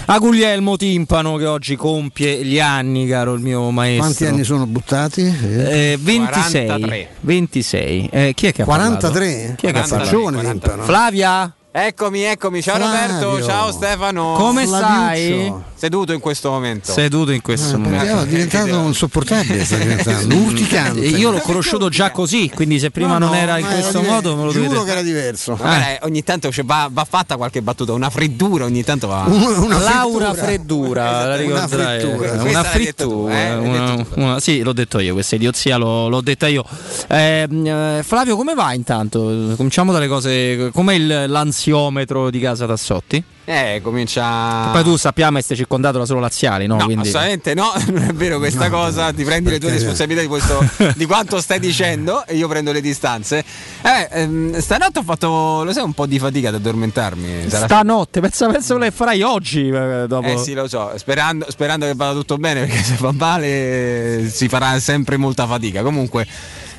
a 0.06 0.18
Guglielmo 0.18 0.77
Timpano 0.77 1.35
che 1.35 1.45
oggi 1.45 1.76
compie 1.76 2.43
gli 2.43 2.60
anni, 2.60 3.06
caro 3.06 3.35
il 3.35 3.41
mio 3.41 3.69
maestro. 3.69 4.06
Quanti 4.06 4.26
anni 4.26 4.43
sono 4.43 4.65
buttati? 4.65 5.22
Eh, 5.22 5.95
26. 6.01 6.65
43. 6.65 7.10
26. 7.19 8.10
Eh, 8.11 8.34
chi 8.34 8.47
è 8.47 8.51
che 8.51 8.64
ha 8.64 8.65
43? 8.65 9.19
parlato? 9.19 9.56
Chi 9.57 9.68
è 9.68 9.72
che 9.72 9.80
ha? 9.80 9.84
Faccione 9.84 10.41
Timpano. 10.41 10.84
Flavia? 10.85 11.53
Eccomi, 11.72 12.24
eccomi, 12.24 12.64
ciao 12.64 12.78
Flavio. 12.78 13.16
Roberto, 13.20 13.46
ciao 13.46 13.72
Stefano. 13.72 14.34
Come 14.36 14.66
Flaviuccio. 14.66 14.96
stai? 14.96 15.54
Seduto 15.76 16.14
in 16.14 16.20
questo 16.20 16.50
momento. 16.50 16.91
Seduto 16.91 17.32
in 17.32 17.44
questo 17.44 17.76
Ah, 17.76 17.78
momento. 17.78 18.22
è 18.22 18.26
diventato 18.26 18.80
insopportabile, 18.88 19.64
sta 19.64 19.78
diventando 19.78 20.34
urticante. 20.41 21.00
Io 21.06 21.30
l'ho 21.30 21.38
conosciuto 21.38 21.88
già 21.90 22.10
così, 22.10 22.50
quindi 22.54 22.80
se 22.80 22.90
prima 22.90 23.14
No, 23.20 23.20
non 23.20 23.30
no, 23.30 23.36
era 23.36 23.60
in 23.60 23.66
era 23.66 23.74
questo 23.76 24.00
diver- 24.00 24.14
modo 24.14 24.36
me 24.36 24.44
lo 24.46 24.52
Giuro 24.52 24.66
dovete 24.68 24.84
che 24.86 24.91
era 24.91 25.02
diverso. 25.04 25.56
Vabbè, 25.56 26.00
eh, 26.02 26.06
ogni 26.08 26.24
tanto 26.24 26.52
cioè, 26.52 26.66
va, 26.66 26.90
va 26.91 27.06
fatta 27.08 27.38
qualche 27.38 27.62
battuta, 27.62 27.94
una 27.94 28.10
freddura 28.10 28.66
ogni 28.66 28.84
tanto 28.84 29.06
va. 29.08 29.28
Laura 29.28 30.34
Freddura, 30.34 31.28
la 31.28 31.36
ricorderai. 31.36 32.00
frittura. 32.00 32.32
Una 32.50 32.64
frittura, 32.64 33.34
eh? 33.48 33.56
Una- 33.56 34.06
una- 34.16 34.40
sì, 34.40 34.62
l'ho 34.64 34.74
detto 34.74 34.98
io, 35.00 35.14
questa 35.14 35.36
idiozia 35.36 35.78
l'ho, 35.78 36.10
l'ho 36.10 36.22
detta 36.22 36.48
io. 36.48 36.64
Ehm, 37.10 37.66
eh, 37.68 38.02
Flavio, 38.04 38.36
come 38.36 38.56
va 38.56 38.74
intanto? 38.74 39.54
Cominciamo 39.56 39.91
dalle 39.94 40.08
cose. 40.08 40.72
Com'è 40.74 40.96
il, 40.96 41.26
l'ansiometro 41.60 42.30
di 42.30 42.40
casa 42.40 42.65
Tassotti? 42.65 43.22
Eh, 43.44 43.80
comincia. 43.84 44.69
Poi 44.72 44.84
tu 44.84 44.95
sappiamo 44.95 45.38
che 45.38 45.44
stai 45.44 45.57
circondato 45.57 45.98
da 45.98 46.06
solo 46.06 46.19
laziali, 46.19 46.68
no? 46.68 46.77
No, 46.77 46.86
Quindi... 46.86 47.10
assolutamente 47.10 47.53
no, 47.56 47.72
non 47.90 48.03
è 48.03 48.14
vero 48.14 48.38
questa 48.38 48.69
cosa, 48.72 49.11
ti 49.11 49.23
prendi 49.23 49.49
le 49.49 49.60
tue 49.60 49.72
responsabilità 49.72 50.22
di, 50.22 50.27
questo, 50.27 50.64
di 50.95 51.06
quanto 51.06 51.41
stai 51.41 51.60
dicendo 51.60 52.26
e 52.26 52.36
io 52.36 52.48
prendo 52.48 52.72
le 52.72 52.80
distanze. 52.80 53.44
Eh, 53.81 54.07
ehm, 54.11 54.60
stanotte 54.60 54.99
ho 54.99 55.03
fatto, 55.03 55.64
lo 55.64 55.73
sai, 55.73 55.84
un 55.84 55.94
po' 55.94 56.06
di 56.06 56.19
fatica 56.19 56.49
ad 56.49 56.56
addormentarmi. 56.56 57.49
Sarà- 57.49 57.65
Stanotte, 57.65 58.22
pensa, 58.22 58.48
pensa 58.48 58.77
che 58.77 58.91
farai 58.91 59.22
oggi. 59.23 59.68
eh, 59.68 60.06
Dopo. 60.07 60.27
Eh 60.27 60.38
sì, 60.38 60.53
lo 60.53 60.68
so, 60.68 60.91
sperando, 60.95 61.45
sperando 61.49 61.86
che 61.88 61.94
vada 61.95 62.14
tutto 62.14 62.38
bene 62.38 62.61
perché 62.61 62.84
se 62.84 62.95
va 62.99 63.11
male 63.11 64.30
si 64.31 64.48
farà 64.48 64.80
sempre 64.80 65.18
molta 65.18 65.48
fatica. 65.48 65.81
Comunque, 65.81 66.27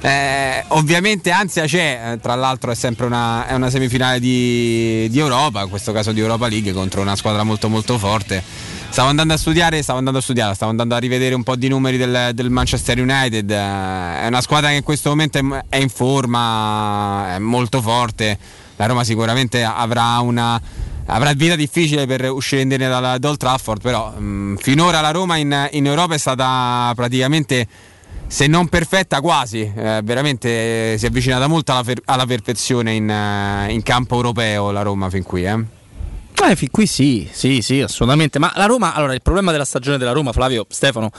eh, 0.00 0.64
ovviamente 0.68 1.30
ansia 1.30 1.64
c'è, 1.66 2.12
eh, 2.12 2.20
tra 2.20 2.34
l'altro 2.34 2.70
è 2.70 2.74
sempre 2.74 3.06
una, 3.06 3.46
è 3.46 3.54
una 3.54 3.70
semifinale 3.70 4.20
di, 4.20 5.08
di 5.10 5.18
Europa, 5.18 5.62
in 5.62 5.68
questo 5.68 5.92
caso 5.92 6.12
di 6.12 6.20
Europa 6.20 6.48
League 6.48 6.72
contro 6.72 7.00
una 7.00 7.16
squadra 7.16 7.42
molto 7.42 7.68
molto 7.68 7.98
forte. 7.98 8.42
Stavo 8.90 9.08
andando 9.08 9.34
a 9.34 9.36
studiare, 9.36 9.82
stavo 9.82 9.98
andando 9.98 10.18
a 10.18 10.22
studiare, 10.22 10.54
stavo 10.54 10.70
andando 10.70 10.96
a 10.96 10.98
rivedere 10.98 11.34
un 11.36 11.44
po' 11.44 11.54
di 11.54 11.68
numeri 11.68 11.96
del, 11.96 12.30
del 12.34 12.50
Manchester 12.50 12.98
United. 12.98 13.48
eh, 13.48 14.20
È 14.22 14.26
una 14.26 14.40
squadra 14.40 14.70
che 14.70 14.76
in 14.76 14.82
questo 14.82 15.10
momento 15.10 15.38
è, 15.68 15.76
in 15.76 15.88
forma, 15.88 17.34
è 17.34 17.38
molto 17.38 17.80
forte. 17.80 18.36
La 18.76 18.86
Roma 18.86 19.04
sicuramente 19.04 19.62
avrà 19.62 20.18
una, 20.20 20.60
avrà 21.06 21.32
vita 21.34 21.54
difficile 21.54 22.06
per 22.06 22.30
uscire 22.30 22.66
dalla- 22.66 23.18
da 23.18 23.28
Old 23.28 23.36
Trafford, 23.36 23.80
però 23.80 24.10
mh, 24.10 24.56
finora 24.56 25.00
la 25.00 25.10
Roma 25.10 25.36
in, 25.36 25.68
in 25.72 25.86
Europa 25.86 26.14
è 26.14 26.18
stata 26.18 26.90
praticamente, 26.96 27.66
se 28.30 28.46
non 28.46 28.68
perfetta, 28.68 29.20
quasi. 29.20 29.60
eh, 29.60 30.00
veramente 30.04 30.92
eh, 30.92 30.98
si 30.98 31.04
è 31.04 31.08
avvicinata 31.08 31.48
molto 31.48 31.72
alla, 31.72 31.82
fer- 31.82 32.02
alla 32.04 32.26
perfezione 32.26 32.92
in, 32.92 33.10
eh, 33.10 33.72
in 33.72 33.82
campo 33.82 34.14
europeo 34.14 34.70
la 34.70 34.82
Roma 34.82 35.10
fin 35.10 35.24
qui. 35.24 35.44
Eh. 35.44 35.58
Eh, 36.48 36.54
fin 36.54 36.70
qui 36.70 36.86
sì, 36.86 37.28
sì, 37.32 37.60
sì, 37.60 37.80
assolutamente. 37.80 38.38
Ma 38.38 38.52
la 38.54 38.66
Roma, 38.66 38.94
allora, 38.94 39.14
il 39.14 39.20
problema 39.20 39.50
della 39.50 39.64
stagione 39.64 39.98
della 39.98 40.12
Roma, 40.12 40.30
Flavio, 40.32 40.64
Stefano, 40.68 41.10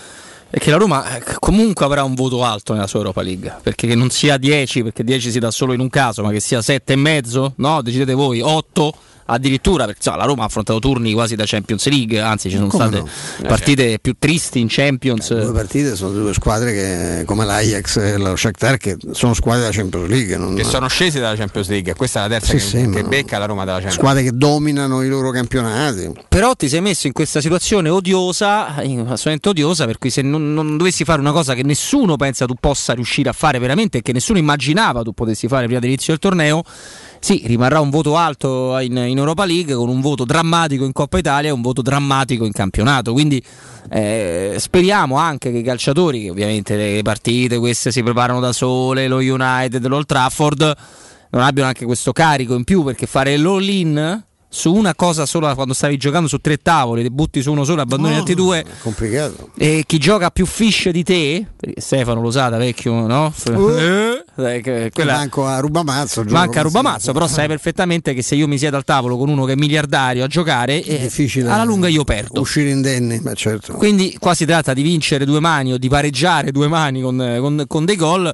è 0.50 0.58
che 0.58 0.72
la 0.72 0.78
Roma 0.78 1.18
eh, 1.18 1.24
comunque 1.40 1.84
avrà 1.84 2.04
un 2.04 2.14
voto 2.14 2.46
alto 2.46 2.72
nella 2.72 2.88
sua 2.88 3.00
Europa 3.00 3.22
League. 3.22 3.58
Perché 3.62 3.88
che 3.88 3.96
non 3.96 4.10
sia 4.10 4.38
10, 4.38 4.84
perché 4.84 5.04
10 5.04 5.32
si 5.32 5.40
dà 5.40 5.52
solo 5.52 5.74
in 5.74 5.82
un 5.82 5.90
caso, 5.90 6.24
ma 6.24 6.32
che 6.32 6.40
sia 6.40 6.62
7 6.62 6.94
e 6.94 6.96
mezzo, 6.96 7.54
no? 7.58 7.82
Decidete 7.82 8.14
voi, 8.14 8.40
8 8.40 8.96
addirittura, 9.34 9.86
perché 9.86 10.00
insomma, 10.00 10.18
la 10.18 10.26
Roma 10.26 10.44
ha 10.44 10.46
affrontato 10.46 10.80
turni 10.80 11.14
quasi 11.14 11.36
da 11.36 11.44
Champions 11.46 11.88
League, 11.88 12.20
anzi 12.20 12.50
ci 12.50 12.56
sono 12.58 12.68
Come 12.68 12.88
state 12.88 13.04
no? 13.42 13.48
partite 13.48 14.00
più 14.02 14.16
tristi 14.18 14.60
in 14.60 14.68
Champions. 14.70 15.34
Due 15.34 15.52
partite 15.54 15.96
sono 15.96 16.12
due 16.12 16.34
squadre 16.34 16.72
che, 16.74 17.24
come 17.26 17.46
l'Ajax 17.46 17.98
e 17.98 18.18
lo 18.18 18.36
Shakhtar 18.36 18.78
che 18.78 18.98
sono 19.12 19.34
squadre 19.34 19.62
della 19.62 19.74
Champions 19.74 20.08
League. 20.10 20.38
non- 20.38 20.56
Che 20.56 20.64
sono 20.64 20.88
scesi 20.88 21.20
dalla 21.20 21.36
Champions 21.36 21.68
League, 21.70 21.94
questa 21.96 22.20
è 22.20 22.28
la 22.28 22.40
terza 22.40 22.58
Sì, 22.58 22.78
che, 22.78 22.84
sì, 22.86 22.90
che 22.90 23.04
becca 23.04 23.38
la 23.38 23.46
Roma 23.46 23.64
dalla 23.66 23.80
Champions 23.80 24.00
Squadre 24.00 24.24
che 24.24 24.32
dominano 24.34 25.02
i 25.04 25.08
loro 25.08 25.32
campionati. 25.32 26.12
Però 26.28 26.54
ti 26.56 26.70
sei 26.70 26.82
messo 26.82 27.08
in 27.08 27.14
questa 27.14 27.42
situazione 27.42 27.90
odiosa, 27.90 28.68
assolutamente 28.76 29.50
odiosa, 29.50 29.86
per 29.86 29.98
cui 29.98 30.10
se 30.10 30.22
non, 30.22 30.54
non 30.54 30.78
dovessi 30.78 31.04
fare 31.04 31.20
una 31.20 31.32
cosa 31.32 31.54
che 31.54 31.64
nessuno 31.64 32.16
pensa 32.16 32.46
tu 32.46 32.56
possa 32.60 32.94
riuscire 32.94 33.30
a 33.30 33.34
fare 33.34 33.60
veramente 33.60 34.00
e 34.00 34.02
che 34.02 34.14
nessuno 34.14 34.38
immaginava 34.40 35.02
tu 35.04 35.14
potessi 35.14 35.48
fare 35.48 35.66
prima 35.66 35.80
dell'inizio 35.80 36.14
del 36.14 36.22
torneo, 36.22 36.64
sì, 37.22 37.44
rimarrà 37.46 37.80
un 37.80 37.92
voto 37.92 38.18
alto 38.18 38.80
in, 38.80 38.98
in 38.98 39.16
Europa 39.16 39.46
League 39.46 39.76
con 39.76 39.90
un 39.90 40.02
voto 40.02 40.26
drammatico 40.26 40.86
in 40.86 40.92
Coppa 40.92 41.20
Italia 41.20 41.52
e 41.52 41.54
un 41.54 41.62
voto 41.62 41.84
drammatico 41.84 42.46
in 42.46 42.52
campionato. 42.52 43.14
Quindi 43.14 43.42
eh, 43.92 44.56
speriamo 44.58 45.18
anche 45.18 45.52
che 45.52 45.60
i 45.60 45.64
calciatori, 45.64 46.24
che 46.24 46.30
ovviamente 46.32 46.76
le 46.76 47.02
partite 47.04 47.60
queste 47.60 47.92
si 47.92 48.02
preparano 48.02 48.40
da 48.40 48.52
sole, 48.52 49.08
lo 49.08 49.18
United, 49.18 49.86
l'Old 49.86 50.08
Trafford, 50.08 50.76
non 51.30 51.44
abbiano 51.44 51.68
anche 51.68 51.86
questo 51.86 52.12
carico 52.12 52.56
in 52.56 52.64
più 52.64 52.84
perché 52.84 53.06
fare 53.06 53.38
l'all-in 53.38 54.24
su 54.54 54.74
una 54.74 54.94
cosa 54.96 55.26
sola 55.26 55.56
quando 55.56 55.74
stavi 55.74 55.96
giocando 55.96 56.28
su 56.28 56.40
tre 56.40 56.58
tavoli, 56.58 57.04
ti 57.04 57.10
butti 57.10 57.42
su 57.42 57.52
uno 57.52 57.64
solo, 57.64 57.82
abbandoni 57.82 58.16
gli 58.16 58.18
altri 58.18 58.34
due. 58.34 58.62
È 58.62 58.66
complicato. 58.82 59.52
E 59.58 59.84
chi 59.86 59.98
gioca 59.98 60.30
più 60.30 60.46
fish 60.46 60.90
di 60.90 61.04
te, 61.04 61.46
Stefano 61.78 62.20
lo 62.20 62.32
sa 62.32 62.50
da 62.50 62.58
vecchio, 62.58 63.08
no? 63.08 63.34
Eh, 63.46 64.21
eh, 64.38 64.62
che- 64.62 64.90
quella- 64.94 65.14
Manco 65.18 65.46
a 65.46 65.60
rubamazzo. 65.60 66.24
Manca 66.30 66.60
a 66.62 66.64
rubamazzo, 66.64 67.12
però 67.14 67.28
sai 67.28 67.48
perfettamente 67.48 68.14
che 68.14 68.22
se 68.22 68.36
io 68.36 68.48
mi 68.48 68.58
siedo 68.58 68.78
al 68.78 68.84
tavolo 68.84 69.18
con 69.18 69.30
uno 69.30 69.46
che 69.46 69.54
è 69.54 69.56
miliardario 69.56 70.24
a 70.24 70.28
giocare, 70.28 70.82
eh, 70.84 71.00
difficile 71.00 71.50
alla 71.50 71.64
lunga 71.64 71.88
io 71.88 72.04
perdo. 72.04 72.40
Uscire 72.42 72.70
indenni, 72.70 73.20
ma 73.20 73.34
certo. 73.34 73.74
Quindi 73.74 74.16
qua 74.20 74.34
si 74.34 74.46
tratta 74.46 74.74
di 74.74 74.82
vincere 74.82 75.26
due 75.26 75.40
mani 75.40 75.74
o 75.74 75.78
di 75.78 75.90
pareggiare 75.90 76.52
due 76.52 76.68
mani 76.68 77.02
con, 77.02 77.18
con- 77.40 77.64
con 77.68 77.86
dei 77.86 77.96
gol, 77.96 78.32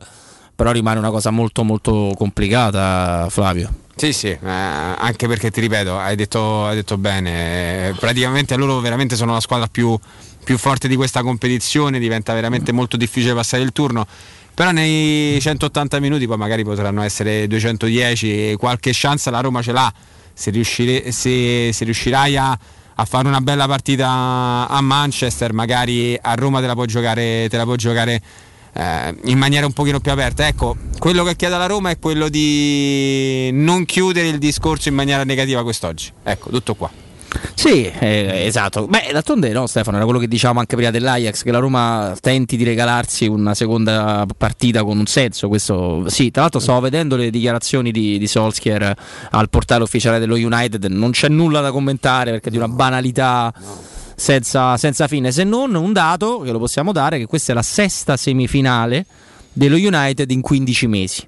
però 0.55 0.71
rimane 0.71 0.99
una 0.99 1.09
cosa 1.11 1.29
molto 1.31 1.63
molto 1.63 2.13
complicata, 2.17 3.27
Flavio. 3.29 3.69
Sì, 3.95 4.13
sì, 4.13 4.27
eh, 4.27 4.37
anche 4.43 5.27
perché 5.27 5.49
ti 5.49 5.59
ripeto, 5.59 5.97
hai 5.97 6.15
detto, 6.15 6.65
hai 6.67 6.75
detto 6.75 6.99
bene, 6.99 7.87
eh, 7.89 7.93
praticamente 7.99 8.55
loro 8.55 8.79
veramente 8.79 9.15
sono 9.15 9.33
la 9.33 9.39
squadra 9.39 9.65
più, 9.71 9.97
più 10.43 10.57
forte 10.59 10.87
di 10.87 10.95
questa 10.95 11.23
competizione, 11.23 11.97
diventa 11.97 12.31
veramente 12.35 12.71
molto 12.71 12.95
difficile 12.95 13.33
passare 13.33 13.63
il 13.63 13.71
turno, 13.71 14.05
però 14.57 14.71
nei 14.71 15.39
180 15.39 15.99
minuti 15.99 16.25
poi 16.25 16.35
magari 16.35 16.63
potranno 16.63 17.03
essere 17.03 17.45
210 17.45 18.49
e 18.49 18.55
qualche 18.57 18.89
chance 18.91 19.29
la 19.29 19.39
Roma 19.39 19.61
ce 19.61 19.71
l'ha, 19.71 19.93
se, 20.33 20.49
riuscire- 20.49 21.11
se- 21.11 21.69
se 21.71 21.85
riuscirai 21.85 22.37
a, 22.37 22.57
a 22.95 23.05
fare 23.05 23.27
una 23.27 23.39
bella 23.39 23.67
partita 23.67 24.65
a 24.67 24.81
Manchester, 24.81 25.53
magari 25.53 26.17
a 26.19 26.33
Roma 26.33 26.59
te 26.59 26.65
la 26.65 26.73
può 26.73 26.85
giocare, 26.85 27.47
la 27.51 27.63
può 27.65 27.75
giocare 27.75 28.19
eh, 28.73 29.15
in 29.25 29.37
maniera 29.37 29.67
un 29.67 29.73
pochino 29.73 29.99
più 29.99 30.09
aperta. 30.09 30.47
Ecco, 30.47 30.75
quello 30.97 31.23
che 31.23 31.35
chiede 31.35 31.53
alla 31.53 31.67
Roma 31.67 31.91
è 31.91 31.99
quello 31.99 32.27
di 32.27 33.51
non 33.53 33.85
chiudere 33.85 34.27
il 34.27 34.39
discorso 34.39 34.89
in 34.89 34.95
maniera 34.95 35.23
negativa 35.23 35.61
quest'oggi. 35.61 36.11
Ecco, 36.23 36.49
tutto 36.49 36.73
qua. 36.73 36.89
Sì, 37.53 37.85
eh, 37.85 38.43
esatto. 38.45 38.87
Beh, 38.87 39.09
d'altronde 39.11 39.51
no, 39.51 39.67
Stefano, 39.67 39.97
era 39.97 40.05
quello 40.05 40.19
che 40.19 40.27
dicevamo 40.27 40.59
anche 40.59 40.75
prima 40.75 40.91
dell'Ajax, 40.91 41.43
che 41.43 41.51
la 41.51 41.59
Roma 41.59 42.15
tenti 42.19 42.57
di 42.57 42.63
regalarsi 42.63 43.27
una 43.27 43.53
seconda 43.53 44.25
partita 44.37 44.83
con 44.83 44.97
un 44.97 45.05
senso. 45.05 45.47
Questo, 45.47 46.07
sì, 46.07 46.31
tra 46.31 46.43
l'altro 46.43 46.59
stavo 46.59 46.79
vedendo 46.79 47.15
le 47.15 47.29
dichiarazioni 47.29 47.91
di, 47.91 48.17
di 48.17 48.27
Solskjaer 48.27 48.95
al 49.31 49.49
portale 49.49 49.83
ufficiale 49.83 50.19
dello 50.19 50.35
United, 50.35 50.85
non 50.85 51.11
c'è 51.11 51.29
nulla 51.29 51.61
da 51.61 51.71
commentare 51.71 52.31
perché 52.31 52.49
è 52.49 52.51
di 52.51 52.57
una 52.57 52.67
banalità 52.67 53.53
senza, 54.15 54.77
senza 54.77 55.07
fine, 55.07 55.31
se 55.31 55.43
non 55.43 55.75
un 55.75 55.93
dato 55.93 56.39
che 56.39 56.51
lo 56.51 56.59
possiamo 56.59 56.91
dare, 56.91 57.19
che 57.19 57.27
questa 57.27 57.51
è 57.51 57.55
la 57.55 57.61
sesta 57.61 58.17
semifinale 58.17 59.05
dello 59.53 59.75
United 59.75 60.29
in 60.31 60.41
15 60.41 60.87
mesi. 60.87 61.27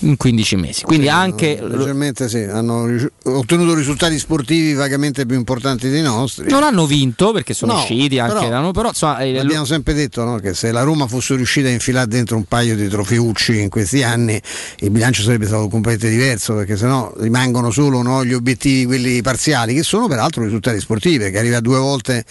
In 0.00 0.16
15 0.16 0.56
mesi. 0.56 0.82
Quindi 0.82 1.08
anche... 1.08 1.58
Leggermente 1.60 2.28
sì, 2.28 2.38
hanno 2.42 2.88
ottenuto 3.24 3.74
risultati 3.74 4.18
sportivi 4.18 4.72
vagamente 4.74 5.26
più 5.26 5.36
importanti 5.36 5.88
dei 5.88 6.02
nostri. 6.02 6.48
Non 6.48 6.62
hanno 6.62 6.86
vinto 6.86 7.32
perché 7.32 7.52
sono 7.54 7.72
No, 7.74 7.78
usciti 7.80 8.18
anche 8.18 8.46
però- 8.48 8.70
però 8.70 8.88
insomma, 8.88 9.18
eh, 9.18 9.38
Abbiamo 9.38 9.64
sempre 9.64 9.94
detto 9.94 10.24
no, 10.24 10.36
che 10.36 10.54
se 10.54 10.70
la 10.72 10.82
Roma 10.82 11.06
fosse 11.06 11.34
riuscita 11.36 11.68
a 11.68 11.70
infilare 11.70 12.06
dentro 12.08 12.36
un 12.36 12.44
paio 12.44 12.76
di 12.76 12.88
trofeucci 12.88 13.60
in 13.60 13.68
questi 13.68 14.02
anni 14.02 14.40
il 14.80 14.90
bilancio 14.90 15.22
sarebbe 15.22 15.46
stato 15.46 15.68
completamente 15.68 16.16
diverso 16.16 16.54
perché 16.54 16.76
sennò 16.76 17.12
rimangono 17.18 17.70
solo 17.70 18.02
no, 18.02 18.24
gli 18.24 18.32
obiettivi 18.32 18.84
quelli 18.86 19.20
parziali 19.22 19.74
che 19.74 19.82
sono 19.82 20.08
peraltro 20.08 20.42
risultati 20.44 20.80
sportivi 20.80 21.18
perché 21.18 21.38
arriva 21.38 21.60
due 21.60 21.78
volte 21.78 22.24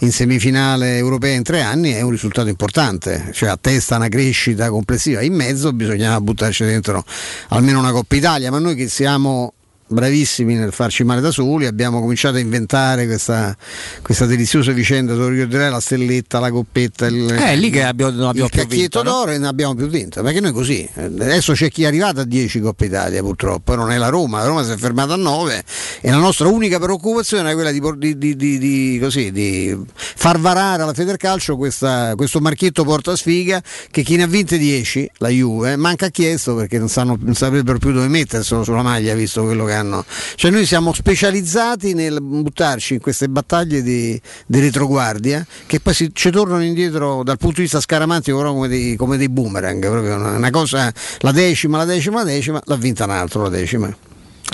in 0.00 0.12
semifinale 0.12 0.96
europea 0.96 1.34
in 1.34 1.42
tre 1.42 1.62
anni 1.62 1.92
è 1.92 2.00
un 2.02 2.10
risultato 2.10 2.48
importante 2.48 3.30
cioè 3.32 3.48
attesta 3.48 3.96
una 3.96 4.08
crescita 4.08 4.68
complessiva 4.70 5.20
in 5.22 5.34
mezzo 5.34 5.72
bisognava 5.72 6.20
buttarci 6.20 6.57
dentro 6.64 7.04
almeno 7.48 7.78
una 7.78 7.92
Coppa 7.92 8.16
Italia 8.16 8.50
ma 8.50 8.58
noi 8.58 8.74
che 8.74 8.88
siamo 8.88 9.52
bravissimi 9.88 10.54
nel 10.54 10.72
farci 10.72 11.02
male 11.04 11.20
da 11.20 11.30
soli, 11.30 11.66
abbiamo 11.66 12.00
cominciato 12.00 12.36
a 12.36 12.40
inventare 12.40 13.06
questa, 13.06 13.56
questa 14.02 14.26
deliziosa 14.26 14.72
vicenda, 14.72 15.14
lo 15.14 15.28
ricorderai, 15.28 15.70
la 15.70 15.80
stelletta, 15.80 16.38
la 16.40 16.50
coppetta, 16.50 17.06
il, 17.06 17.26
È 17.26 17.56
lì 17.56 17.70
che 17.70 17.82
abbiamo, 17.82 18.10
abbiamo 18.28 18.46
il 18.46 18.50
cacchietto 18.50 19.00
vinto. 19.00 19.02
no? 19.02 19.10
d'oro 19.10 19.30
e 19.32 19.38
ne 19.38 19.46
abbiamo 19.46 19.74
più 19.74 19.88
vinto, 19.88 20.22
perché 20.22 20.40
noi 20.40 20.52
così, 20.52 20.88
eh, 20.94 21.04
adesso 21.04 21.52
c'è 21.52 21.70
chi 21.70 21.82
è 21.84 21.86
arrivato 21.86 22.20
a 22.20 22.24
10 22.24 22.60
Coppa 22.60 22.84
Italia 22.84 23.20
purtroppo, 23.22 23.74
non 23.74 23.90
è 23.90 23.96
la 23.96 24.08
Roma, 24.08 24.38
la 24.38 24.46
Roma 24.46 24.64
si 24.64 24.70
è 24.72 24.76
fermata 24.76 25.14
a 25.14 25.16
9 25.16 25.64
e 26.00 26.10
la 26.10 26.16
nostra 26.18 26.48
unica 26.48 26.78
preoccupazione 26.78 27.50
è 27.50 27.54
quella 27.54 27.70
di, 27.72 27.80
di- 27.96 28.36
di- 28.36 28.58
di- 28.58 28.98
così, 29.00 29.30
di 29.32 29.76
far 29.94 30.38
varare 30.38 30.82
alla 30.82 30.92
Federcalcio 30.94 31.56
questa- 31.56 32.12
questo 32.16 32.40
marchietto 32.40 32.84
porta 32.84 33.16
sfiga 33.16 33.62
che 33.90 34.02
chi 34.02 34.16
ne 34.16 34.24
ha 34.24 34.26
vinte 34.26 34.58
10, 34.58 35.10
la 35.18 35.28
Juve, 35.28 35.76
manca 35.76 36.06
ha 36.06 36.10
chiesto 36.10 36.54
perché 36.54 36.78
non, 36.78 36.88
sanno, 36.88 37.16
non 37.20 37.34
saprebbero 37.34 37.78
più 37.78 37.92
dove 37.92 38.08
metterselo 38.08 38.62
sulla 38.64 38.82
maglia 38.82 39.14
visto 39.14 39.42
quello 39.44 39.64
che 39.64 39.72
hanno. 39.78 40.04
Cioè 40.34 40.50
noi 40.50 40.66
siamo 40.66 40.92
specializzati 40.92 41.94
nel 41.94 42.18
buttarci 42.20 42.94
in 42.94 43.00
queste 43.00 43.28
battaglie 43.28 43.82
di, 43.82 44.20
di 44.46 44.60
retroguardia 44.60 45.46
che 45.66 45.80
poi 45.80 45.94
si, 45.94 46.10
ci 46.12 46.30
tornano 46.30 46.62
indietro 46.62 47.22
dal 47.22 47.38
punto 47.38 47.56
di 47.56 47.62
vista 47.62 47.80
scaramantico 47.80 48.42
come 48.42 48.68
dei, 48.68 48.96
come 48.96 49.16
dei 49.16 49.28
boomerang, 49.28 49.88
proprio 49.88 50.16
una, 50.16 50.36
una 50.36 50.50
cosa, 50.50 50.92
la 51.20 51.32
decima, 51.32 51.78
la 51.78 51.84
decima, 51.84 52.22
la 52.22 52.24
decima, 52.24 52.62
l'ha 52.64 52.76
vinta 52.76 53.04
un 53.04 53.10
altro 53.10 53.42
la 53.42 53.48
decima. 53.48 53.96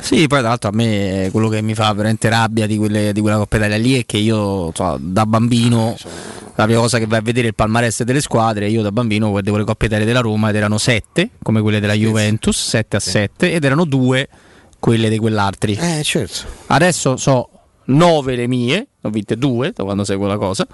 Sì, 0.03 0.27
poi 0.27 0.41
tra 0.41 0.49
l'altro 0.49 0.71
a 0.71 0.73
me 0.73 1.29
quello 1.31 1.49
che 1.49 1.63
mi 1.63 1.75
fa 1.75 1.93
veramente 1.93 2.29
rabbia 2.29 2.67
di, 2.67 2.77
quelle- 2.77 3.13
di 3.13 3.21
quella 3.21 3.37
Coppa 3.37 3.57
Italia 3.57 3.77
lì 3.77 3.99
è 4.01 4.05
che 4.05 4.17
io 4.17 4.67
insomma, 4.67 4.97
da 5.01 5.25
bambino 5.25 5.97
la 6.57 6.65
prima 6.65 6.81
cosa 6.81 6.99
che 6.99 7.07
vai 7.07 7.19
a 7.19 7.23
vedere 7.23 7.47
è 7.47 7.49
il 7.49 7.55
palmarès 7.55 8.05
delle 8.05 8.21
squadre, 8.21 8.69
io 8.69 8.83
da 8.83 8.93
bambino 8.93 9.31
guardavo 9.31 9.57
le 9.57 9.65
Coppe 9.65 9.87
Italia 9.87 10.05
della 10.05 10.21
Roma 10.21 10.51
ed 10.51 10.57
erano 10.57 10.79
sette, 10.79 11.31
come 11.43 11.61
quelle 11.61 11.81
della 11.81 11.95
Juventus, 11.95 12.69
7 12.69 12.97
a 12.97 13.01
7 13.01 13.53
ed 13.53 13.65
erano 13.65 13.85
due 13.85 14.29
quelle 14.85 15.09
di 15.09 15.17
quell'altri. 15.17 15.75
Eh 15.81 16.03
certo. 16.05 16.41
Adesso 16.67 17.17
so 17.17 17.49
9 17.87 18.37
le 18.37 18.47
mie, 18.47 18.87
ho 19.01 19.09
vinte 19.09 19.35
due 19.39 19.73
da 19.75 19.83
quando 19.83 20.05
seguo 20.05 20.27
la 20.27 20.37
cosa. 20.37 20.67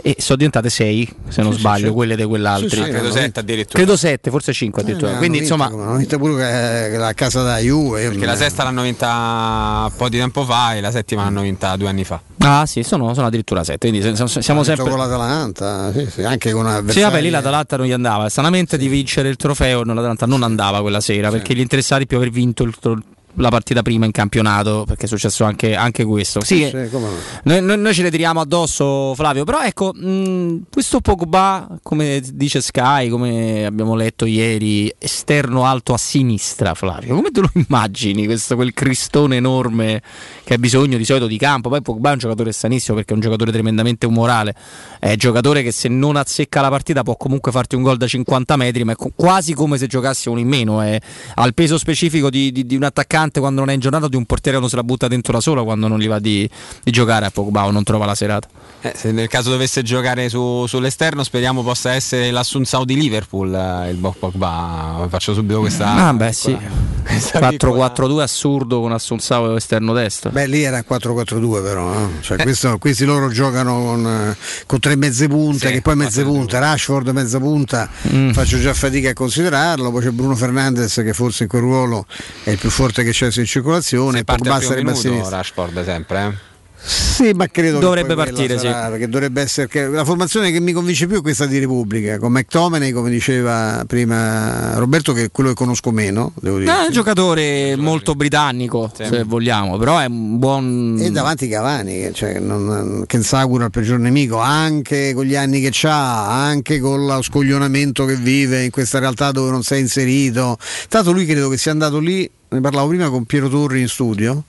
E 0.00 0.14
sono 0.18 0.36
diventate 0.36 0.68
6, 0.70 1.12
se 1.28 1.40
non 1.42 1.50
Sì, 1.50 1.56
sì, 1.56 1.60
sbaglio, 1.62 1.78
certo. 1.80 1.94
quelle 1.94 2.14
di 2.14 2.24
quell'altri. 2.24 2.68
Sì, 2.68 2.76
sì, 2.76 2.82
Credo 2.82 2.98
hanno 2.98 3.08
sette 3.10 3.20
vinto. 3.22 3.40
addirittura. 3.40 3.78
Credo 3.82 3.96
7, 3.96 4.30
forse 4.30 4.52
5 4.52 4.82
addirittura. 4.82 5.12
Eh, 5.14 5.16
Quindi 5.16 5.38
hanno 5.38 5.46
insomma, 5.46 5.68
vinto, 5.68 5.82
hanno 5.82 5.96
vinto 5.96 6.18
pure 6.18 6.96
la 6.98 7.12
casa 7.14 7.42
da 7.42 7.56
Juve. 7.58 8.08
Perché 8.08 8.26
la 8.26 8.36
sesta 8.36 8.62
l'hanno 8.64 8.82
vinta 8.82 9.86
un 9.90 9.96
po' 9.96 10.08
di 10.10 10.18
tempo 10.18 10.44
fa 10.44 10.74
e 10.74 10.80
la 10.82 10.90
settima 10.92 11.24
l'hanno 11.24 11.40
vinta 11.40 11.74
due 11.76 11.88
anni 11.88 12.04
fa. 12.04 12.20
ah 12.38 12.64
sì, 12.66 12.82
sono, 12.84 13.12
sono 13.14 13.26
addirittura 13.26 13.64
7. 13.64 13.88
Quindi 13.88 14.02
siamo 14.16 14.28
vinto 14.30 14.62
sempre. 14.62 14.84
con 14.88 14.98
l'Atalanta, 14.98 15.90
sì, 15.92 16.06
sì, 16.08 16.22
anche 16.22 16.52
con 16.52 16.66
Sì, 16.66 16.70
avversari. 16.76 17.04
vabbè, 17.04 17.20
lì 17.22 17.30
l'Atalanta 17.30 17.76
non 17.78 17.86
gli 17.86 17.92
andava. 17.92 18.28
Stranamente 18.28 18.76
di 18.78 18.86
vincere 18.88 19.28
il 19.30 19.36
trofeo, 19.36 19.82
l'Atalanta 19.82 20.26
non 20.26 20.44
andava 20.44 20.80
quella 20.80 21.00
sera 21.00 21.30
perché 21.30 21.54
gli 21.54 21.60
interessati 21.60 22.06
più 22.06 22.18
aver 22.18 22.30
vinto 22.30 22.62
il 22.62 22.76
tro- 22.78 23.00
la 23.38 23.48
partita 23.50 23.82
prima 23.82 24.04
in 24.04 24.10
campionato, 24.12 24.84
perché 24.86 25.04
è 25.06 25.08
successo 25.08 25.44
anche, 25.44 25.74
anche 25.74 26.04
questo. 26.04 26.42
Sì, 26.44 26.66
Sì, 26.68 26.88
no. 26.92 27.08
noi, 27.44 27.78
noi- 27.78 27.94
ce 27.94 28.02
le 28.02 28.10
tiriamo 28.10 28.40
addosso, 28.40 29.14
Flavio. 29.14 29.44
Però 29.44 29.60
ecco, 29.62 29.92
mh, 29.94 30.64
questo 30.70 31.00
Pogba, 31.00 31.78
come 31.82 32.20
dice 32.32 32.60
Sky, 32.60 33.08
come 33.08 33.64
abbiamo 33.64 33.94
letto 33.94 34.24
ieri, 34.26 34.92
esterno 34.98 35.64
alto 35.64 35.94
a 35.94 35.98
sinistra, 35.98 36.74
Flavio. 36.74 37.14
Come 37.14 37.30
te 37.30 37.40
lo 37.40 37.50
immagini? 37.54 38.26
Questo, 38.26 38.54
quel 38.56 38.72
cristone 38.74 39.36
enorme 39.36 40.02
che 40.44 40.54
ha 40.54 40.58
bisogno 40.58 40.96
di 40.96 41.04
solito 41.04 41.26
di 41.26 41.38
campo. 41.38 41.68
Poi 41.68 41.82
Pogba 41.82 42.10
è 42.10 42.12
un 42.14 42.18
giocatore 42.18 42.52
sanissimo 42.52 42.96
perché 42.96 43.12
è 43.12 43.14
un 43.14 43.20
giocatore 43.22 43.52
tremendamente 43.52 44.06
umorale. 44.06 44.54
È 44.98 45.10
un 45.10 45.16
giocatore 45.16 45.62
che 45.62 45.70
se 45.72 45.88
non 45.88 46.16
azzecca 46.16 46.60
la 46.60 46.70
partita 46.70 47.02
può 47.02 47.16
comunque 47.16 47.52
farti 47.52 47.76
un 47.76 47.82
gol 47.82 47.96
da 47.96 48.06
50 48.06 48.56
metri, 48.56 48.84
ma 48.84 48.92
è 48.92 48.96
quasi 49.14 49.54
come 49.54 49.78
se 49.78 49.86
giocasse 49.86 50.28
uno 50.28 50.40
in 50.40 50.48
meno. 50.48 50.80
È, 50.80 50.98
ha 51.34 51.46
il 51.46 51.54
peso 51.54 51.78
specifico 51.78 52.30
di, 52.30 52.50
di- 52.50 52.66
di 52.66 52.74
un 52.74 52.82
attaccante 52.82 53.26
quando 53.40 53.60
non 53.60 53.70
è 53.70 53.74
in 53.74 53.80
giornata, 53.80 54.08
di 54.08 54.16
un 54.16 54.24
portiere 54.24 54.56
quando 54.56 54.68
se 54.70 54.76
la 54.76 54.84
butta 54.84 55.08
dentro 55.08 55.32
da 55.32 55.40
sola 55.40 55.62
quando 55.62 55.86
non 55.88 55.98
gli 55.98 56.08
va 56.08 56.18
di, 56.18 56.48
di 56.82 56.90
giocare 56.90 57.26
a 57.26 57.30
Pogba 57.30 57.64
o 57.66 57.70
non 57.70 57.82
trova 57.84 58.04
la 58.06 58.14
serata. 58.14 58.48
Eh, 58.80 58.92
se 58.96 59.10
nel 59.12 59.28
caso 59.28 59.50
dovesse 59.50 59.82
giocare 59.82 60.28
su- 60.28 60.64
sull'esterno, 60.66 61.22
speriamo 61.24 61.62
possa 61.62 61.92
essere 61.92 62.30
l'Assunzao 62.30 62.84
di 62.84 62.94
Liverpool. 62.96 63.52
eh, 63.54 63.90
il 63.90 63.96
Bob 63.96 64.14
Pogba. 64.18 65.06
Faccio 65.08 65.34
subito 65.34 65.60
questa. 65.60 66.06
Ah, 66.08 66.12
beh, 66.14 66.32
sì. 66.32 66.56
questa 67.04 67.40
4-4-2 67.40 68.20
assurdo 68.20 68.80
con 68.80 68.92
Assunzao 68.92 69.56
esterno 69.56 69.92
destro. 69.92 70.30
Beh, 70.30 70.46
lì 70.46 70.62
era 70.62 70.84
4-4-2 70.88 71.62
però, 71.62 71.92
no? 71.92 72.10
Eh. 72.18 72.22
Cioè, 72.22 72.36
questo- 72.42 72.78
questi 72.78 73.04
loro 73.04 73.28
giocano 73.30 73.82
con, 73.82 74.06
eh, 74.06 74.36
con 74.66 74.78
tre 74.78 74.96
mezze 74.96 75.26
punte, 75.28 75.70
che 75.70 75.80
poi 75.82 75.96
mezze 75.96 76.22
punte, 76.22 76.58
Rashford 76.58 77.08
mezza 77.08 77.38
punta, 77.38 77.88
Mm. 78.12 78.30
faccio 78.30 78.58
già 78.60 78.72
fatica 78.74 79.10
a 79.10 79.12
considerarlo, 79.12 79.90
poi 79.90 80.02
c'è 80.02 80.10
Bruno 80.10 80.34
Fernandes 80.36 80.94
che 81.04 81.12
forse 81.12 81.44
in 81.44 81.48
quel 81.48 81.62
ruolo 81.62 82.06
è 82.44 82.50
il 82.50 82.58
più 82.58 82.70
forte 82.70 83.02
che 83.02 83.12
c'è 83.26 83.40
in 83.40 83.46
circolazione, 83.46 84.18
Se 84.18 84.24
parte 84.24 84.48
Pogba 84.48 84.60
sarebbe 84.60 84.90
a 84.90 84.92
minuto, 84.92 85.00
sinistra. 85.08 85.36
Rashford 85.38 85.84
sempre. 85.84 86.18
eh. 86.26 86.56
Sì, 86.80 87.32
ma 87.34 87.48
credo 87.48 87.80
Dovrebbe 87.80 88.10
che 88.10 88.14
partire, 88.14 88.56
sarà, 88.56 88.84
sì. 88.84 88.90
perché 88.90 89.08
dovrebbe 89.08 89.42
essere 89.42 89.66
che 89.66 89.88
la 89.88 90.04
formazione 90.04 90.52
che 90.52 90.60
mi 90.60 90.72
convince 90.72 91.08
più 91.08 91.18
è 91.18 91.20
questa 91.20 91.44
di 91.44 91.58
Repubblica, 91.58 92.18
con 92.18 92.30
McTominay, 92.30 92.92
come 92.92 93.10
diceva 93.10 93.82
prima 93.84 94.74
Roberto, 94.76 95.12
che 95.12 95.24
è 95.24 95.30
quello 95.32 95.50
che 95.50 95.56
conosco 95.56 95.90
meno, 95.90 96.32
devo 96.40 96.58
dire. 96.58 96.70
È 96.72 96.84
un 96.86 96.92
giocatore 96.92 97.74
molto 97.76 98.14
britannico, 98.14 98.90
se 98.94 99.24
vogliamo, 99.24 99.76
però 99.76 99.98
è 99.98 100.06
un 100.06 100.38
buon. 100.38 100.96
E 101.00 101.10
davanti 101.10 101.48
Cavani, 101.48 101.94
che, 101.94 102.12
cioè, 102.14 102.38
non, 102.38 103.02
che 103.06 103.16
Insagura 103.16 103.64
il 103.64 103.70
peggior 103.72 103.98
nemico, 103.98 104.38
anche 104.38 105.12
con 105.14 105.24
gli 105.24 105.34
anni 105.34 105.60
che 105.60 105.72
ha, 105.88 106.44
anche 106.44 106.78
con 106.78 107.04
lo 107.06 107.20
scoglionamento 107.20 108.04
che 108.04 108.14
vive 108.14 108.62
in 108.62 108.70
questa 108.70 109.00
realtà 109.00 109.32
dove 109.32 109.50
non 109.50 109.64
sei 109.64 109.80
inserito. 109.80 110.56
Tanto 110.88 111.10
lui 111.10 111.26
credo 111.26 111.48
che 111.48 111.58
sia 111.58 111.72
andato 111.72 111.98
lì, 111.98 112.30
ne 112.50 112.60
parlavo 112.60 112.88
prima 112.88 113.08
con 113.10 113.24
Piero 113.24 113.48
Torri 113.48 113.80
in 113.80 113.88
studio. 113.88 114.44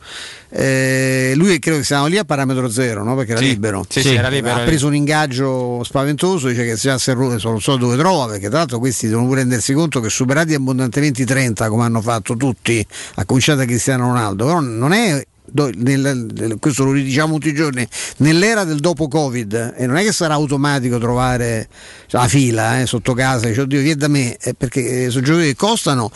eh, 0.51 1.33
lui 1.35 1.59
credo 1.59 1.77
che 1.77 1.83
sia 1.83 1.97
andato 1.97 2.13
lì 2.13 2.19
a 2.19 2.25
parametro 2.25 2.69
zero, 2.69 3.03
no? 3.03 3.15
perché 3.15 3.31
era 3.33 3.41
Sì, 3.41 3.47
libero. 3.47 3.85
sì, 3.87 4.01
sì, 4.01 4.15
era 4.15 4.29
libero. 4.29 4.55
Ha 4.55 4.63
preso 4.63 4.87
un 4.87 4.95
ingaggio 4.95 5.83
spaventoso, 5.83 6.47
dice 6.47 6.65
che 6.65 6.75
se 6.77 7.13
non 7.13 7.59
so 7.61 7.75
dove 7.77 7.97
trova, 7.97 8.25
perché 8.27 8.49
tra 8.49 8.59
l'altro 8.59 8.79
questi 8.79 9.07
devono 9.07 9.27
pure 9.27 9.41
rendersi 9.41 9.73
conto 9.73 9.99
che 9.99 10.09
superati 10.09 10.53
abbondantemente 10.53 11.21
i 11.21 11.25
30, 11.25 11.69
come 11.69 11.83
hanno 11.83 12.01
fatto 12.01 12.35
tutti, 12.35 12.85
a 13.15 13.25
cominciare 13.25 13.59
da 13.59 13.65
Cristiano 13.65 14.07
Ronaldo, 14.07 14.45
però 14.45 14.59
non 14.59 14.91
è 14.91 15.23
nel- 15.53 16.57
questo 16.59 16.83
lo 16.83 16.91
ridiciamo 16.91 17.33
tutti 17.33 17.49
i 17.49 17.53
giorni, 17.53 17.87
nell'era 18.17 18.63
del 18.63 18.79
dopo 18.79 19.07
Covid, 19.07 19.73
e 19.77 19.85
non 19.85 19.97
è 19.97 20.03
che 20.03 20.11
sarà 20.11 20.33
automatico 20.33 20.97
trovare 20.97 21.67
la 22.09 22.27
fila 22.27 22.79
eh, 22.79 22.85
sotto 22.85 23.13
casa, 23.13 23.47
dice 23.47 23.61
oddio 23.61 23.81
vieni 23.81 23.99
da 23.99 24.07
me, 24.07 24.35
eh, 24.37 24.53
perché 24.53 25.05
eh, 25.05 25.09
sono 25.09 25.23
giocatori 25.23 25.49
che 25.49 25.55
costano 25.55 26.11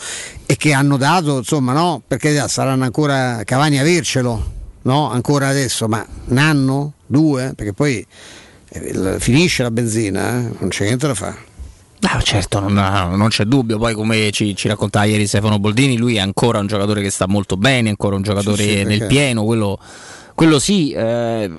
e 0.46 0.56
che 0.56 0.72
hanno 0.72 0.96
dato, 0.96 1.38
insomma 1.38 1.72
no, 1.72 2.02
perché 2.06 2.46
saranno 2.48 2.84
ancora 2.84 3.42
Cavani 3.44 3.78
a 3.78 3.82
avercelo, 3.82 4.52
no? 4.82 5.10
Ancora 5.10 5.48
adesso, 5.48 5.88
ma 5.88 6.06
un 6.26 6.38
anno, 6.38 6.94
due, 7.06 7.52
perché 7.54 7.72
poi 7.72 8.06
eh, 8.70 9.16
finisce 9.18 9.62
la 9.62 9.70
benzina, 9.70 10.38
eh, 10.38 10.50
non 10.58 10.68
c'è 10.68 10.84
niente 10.84 11.06
da 11.06 11.14
fare. 11.14 11.52
No, 12.00 12.20
certo, 12.20 12.60
non, 12.60 12.74
non 12.74 13.28
c'è 13.28 13.44
dubbio. 13.44 13.78
Poi, 13.78 13.94
come 13.94 14.30
ci, 14.30 14.54
ci 14.54 14.68
raccontava 14.68 15.06
ieri 15.06 15.26
Stefano 15.26 15.58
Boldini, 15.58 15.96
lui 15.96 16.16
è 16.16 16.20
ancora 16.20 16.58
un 16.58 16.66
giocatore 16.66 17.00
che 17.00 17.10
sta 17.10 17.26
molto 17.26 17.56
bene, 17.56 17.86
è 17.86 17.90
ancora 17.90 18.16
un 18.16 18.22
giocatore 18.22 18.62
Sì, 18.62 18.76
sì, 18.76 18.84
nel 18.84 19.06
pieno. 19.06 19.44
Quello, 19.44 19.78
quello 20.34 20.58
sì. 20.58 20.90
eh, 20.90 21.50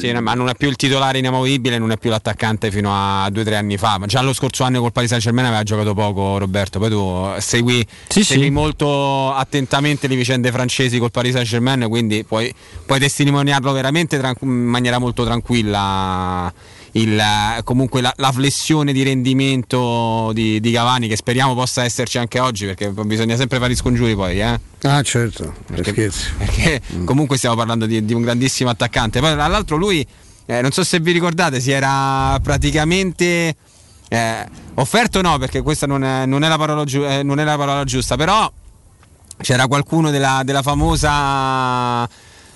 Sì, 0.00 0.12
ma 0.14 0.34
non 0.34 0.48
è 0.48 0.56
più 0.56 0.68
il 0.68 0.74
titolare 0.74 1.18
inamovibile, 1.18 1.78
non 1.78 1.92
è 1.92 1.98
più 1.98 2.10
l'attaccante 2.10 2.72
fino 2.72 2.90
a 2.92 3.28
due 3.30 3.42
o 3.42 3.44
tre 3.44 3.54
anni 3.54 3.76
fa. 3.76 3.98
Ma 3.98 4.06
già 4.06 4.22
lo 4.22 4.32
scorso 4.32 4.64
anno 4.64 4.80
col 4.80 4.90
Paris 4.90 5.10
Saint 5.10 5.22
Germain 5.22 5.46
aveva 5.46 5.62
giocato 5.62 5.94
poco 5.94 6.36
Roberto. 6.36 6.80
Poi 6.80 6.90
tu 6.90 7.26
segui, 7.38 7.86
segui 8.08 8.50
molto 8.50 9.32
attentamente 9.32 10.08
le 10.08 10.16
vicende 10.16 10.50
francesi 10.50 10.98
col 10.98 11.12
Paris 11.12 11.34
Saint 11.34 11.46
Germain, 11.46 11.86
quindi 11.88 12.24
puoi, 12.24 12.52
puoi 12.84 12.98
testimoniarlo 12.98 13.70
veramente 13.70 14.18
tran- 14.18 14.34
in 14.40 14.48
maniera 14.48 14.98
molto 14.98 15.24
tranquilla. 15.24 16.52
Il, 16.92 17.18
eh, 17.18 17.62
comunque 17.64 18.00
la, 18.00 18.12
la 18.16 18.32
flessione 18.32 18.92
di 18.92 19.02
rendimento 19.02 20.30
di, 20.34 20.60
di 20.60 20.70
Cavani 20.72 21.08
che 21.08 21.16
speriamo 21.16 21.54
possa 21.54 21.84
esserci 21.84 22.18
anche 22.18 22.38
oggi 22.38 22.66
perché 22.66 22.90
bisogna 22.90 23.36
sempre 23.36 23.58
fare 23.58 23.72
i 23.72 23.76
scongiuri 23.76 24.14
poi 24.14 24.40
eh? 24.40 24.60
Ah 24.82 25.02
certo, 25.02 25.54
perché, 25.66 26.10
perché 26.36 26.80
comunque 27.04 27.36
stiamo 27.36 27.56
parlando 27.56 27.86
di, 27.86 28.04
di 28.04 28.14
un 28.14 28.22
grandissimo 28.22 28.68
attaccante. 28.68 29.20
Poi 29.20 29.32
tra 29.32 29.46
l'altro 29.46 29.76
lui 29.76 30.06
eh, 30.46 30.60
non 30.60 30.72
so 30.72 30.82
se 30.84 30.98
vi 31.00 31.12
ricordate 31.12 31.60
si 31.60 31.70
era 31.70 32.38
praticamente 32.42 33.54
eh, 34.08 34.48
offerto 34.74 35.22
no 35.22 35.38
perché 35.38 35.62
questa 35.62 35.86
non 35.86 36.04
è, 36.04 36.26
non 36.26 36.42
è 36.42 36.48
la, 36.48 36.58
parola 36.58 36.84
giu- 36.84 37.04
eh, 37.04 37.22
non 37.22 37.38
è 37.38 37.44
la 37.44 37.56
parola 37.56 37.84
giusta 37.84 38.16
però 38.16 38.50
c'era 39.40 39.66
qualcuno 39.66 40.10
della, 40.10 40.42
della 40.44 40.62
famosa 40.62 42.08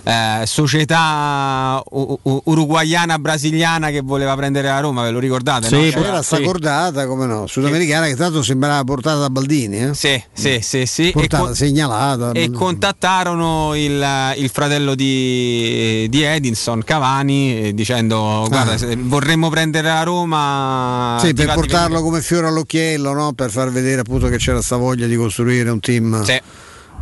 eh, 0.09 0.43
società 0.47 1.83
u- 1.91 2.17
u- 2.23 2.41
uruguayana 2.45 3.19
brasiliana 3.19 3.91
che 3.91 4.03
voleva 4.03 4.37
prendere 4.37 4.69
la 4.69 4.79
Roma, 4.79 5.03
ve 5.03 5.11
lo 5.11 5.19
ricordate? 5.19 5.69
no? 5.69 5.83
Sì, 5.83 5.91
C'era- 5.91 6.07
era 6.07 6.23
sta 6.23 6.41
cordata, 6.41 7.07
come 7.09 7.27
no, 7.27 7.47
sudamericana 7.49 8.07
che 8.07 8.15
tanto 8.15 8.41
sembrava 8.43 8.85
portata 8.85 9.19
da 9.19 9.31
Baldini. 9.31 9.79
Eh? 9.79 9.95
Sì, 9.95 10.23
sì, 10.33 10.61
sì, 10.63 10.87
sì. 10.87 11.11
Portata, 11.13 11.43
E 11.43 11.47
co- 11.49 11.55
segnalata. 11.55 12.31
E 12.33 12.51
contattarono 12.53 13.75
il, 13.75 14.07
il 14.37 14.49
fratello 14.49 14.95
di, 14.95 16.07
di 16.09 16.23
Edinson, 16.23 16.83
Cavani, 16.85 17.59
eh, 17.69 17.75
dicendo 17.75 18.47
guarda, 18.49 18.75
Ah. 18.75 18.95
vorremmo 18.99 19.49
prendere 19.51 19.89
la 19.89 20.03
Roma. 20.05 21.19
Sì, 21.21 21.35
per 21.35 21.53
portarlo 21.53 22.01
come 22.03 22.21
fiore 22.23 22.47
all'occhiello, 22.47 23.13
no? 23.13 23.33
per 23.33 23.51
far 23.51 23.71
vedere 23.73 24.03
appunto 24.03 24.29
che 24.29 24.37
c'era 24.37 24.63
sta 24.63 24.77
voglia 24.77 25.07
di 25.07 25.17
costruire 25.17 25.69
un 25.71 25.81
team 25.81 26.23
Sì. 26.23 26.41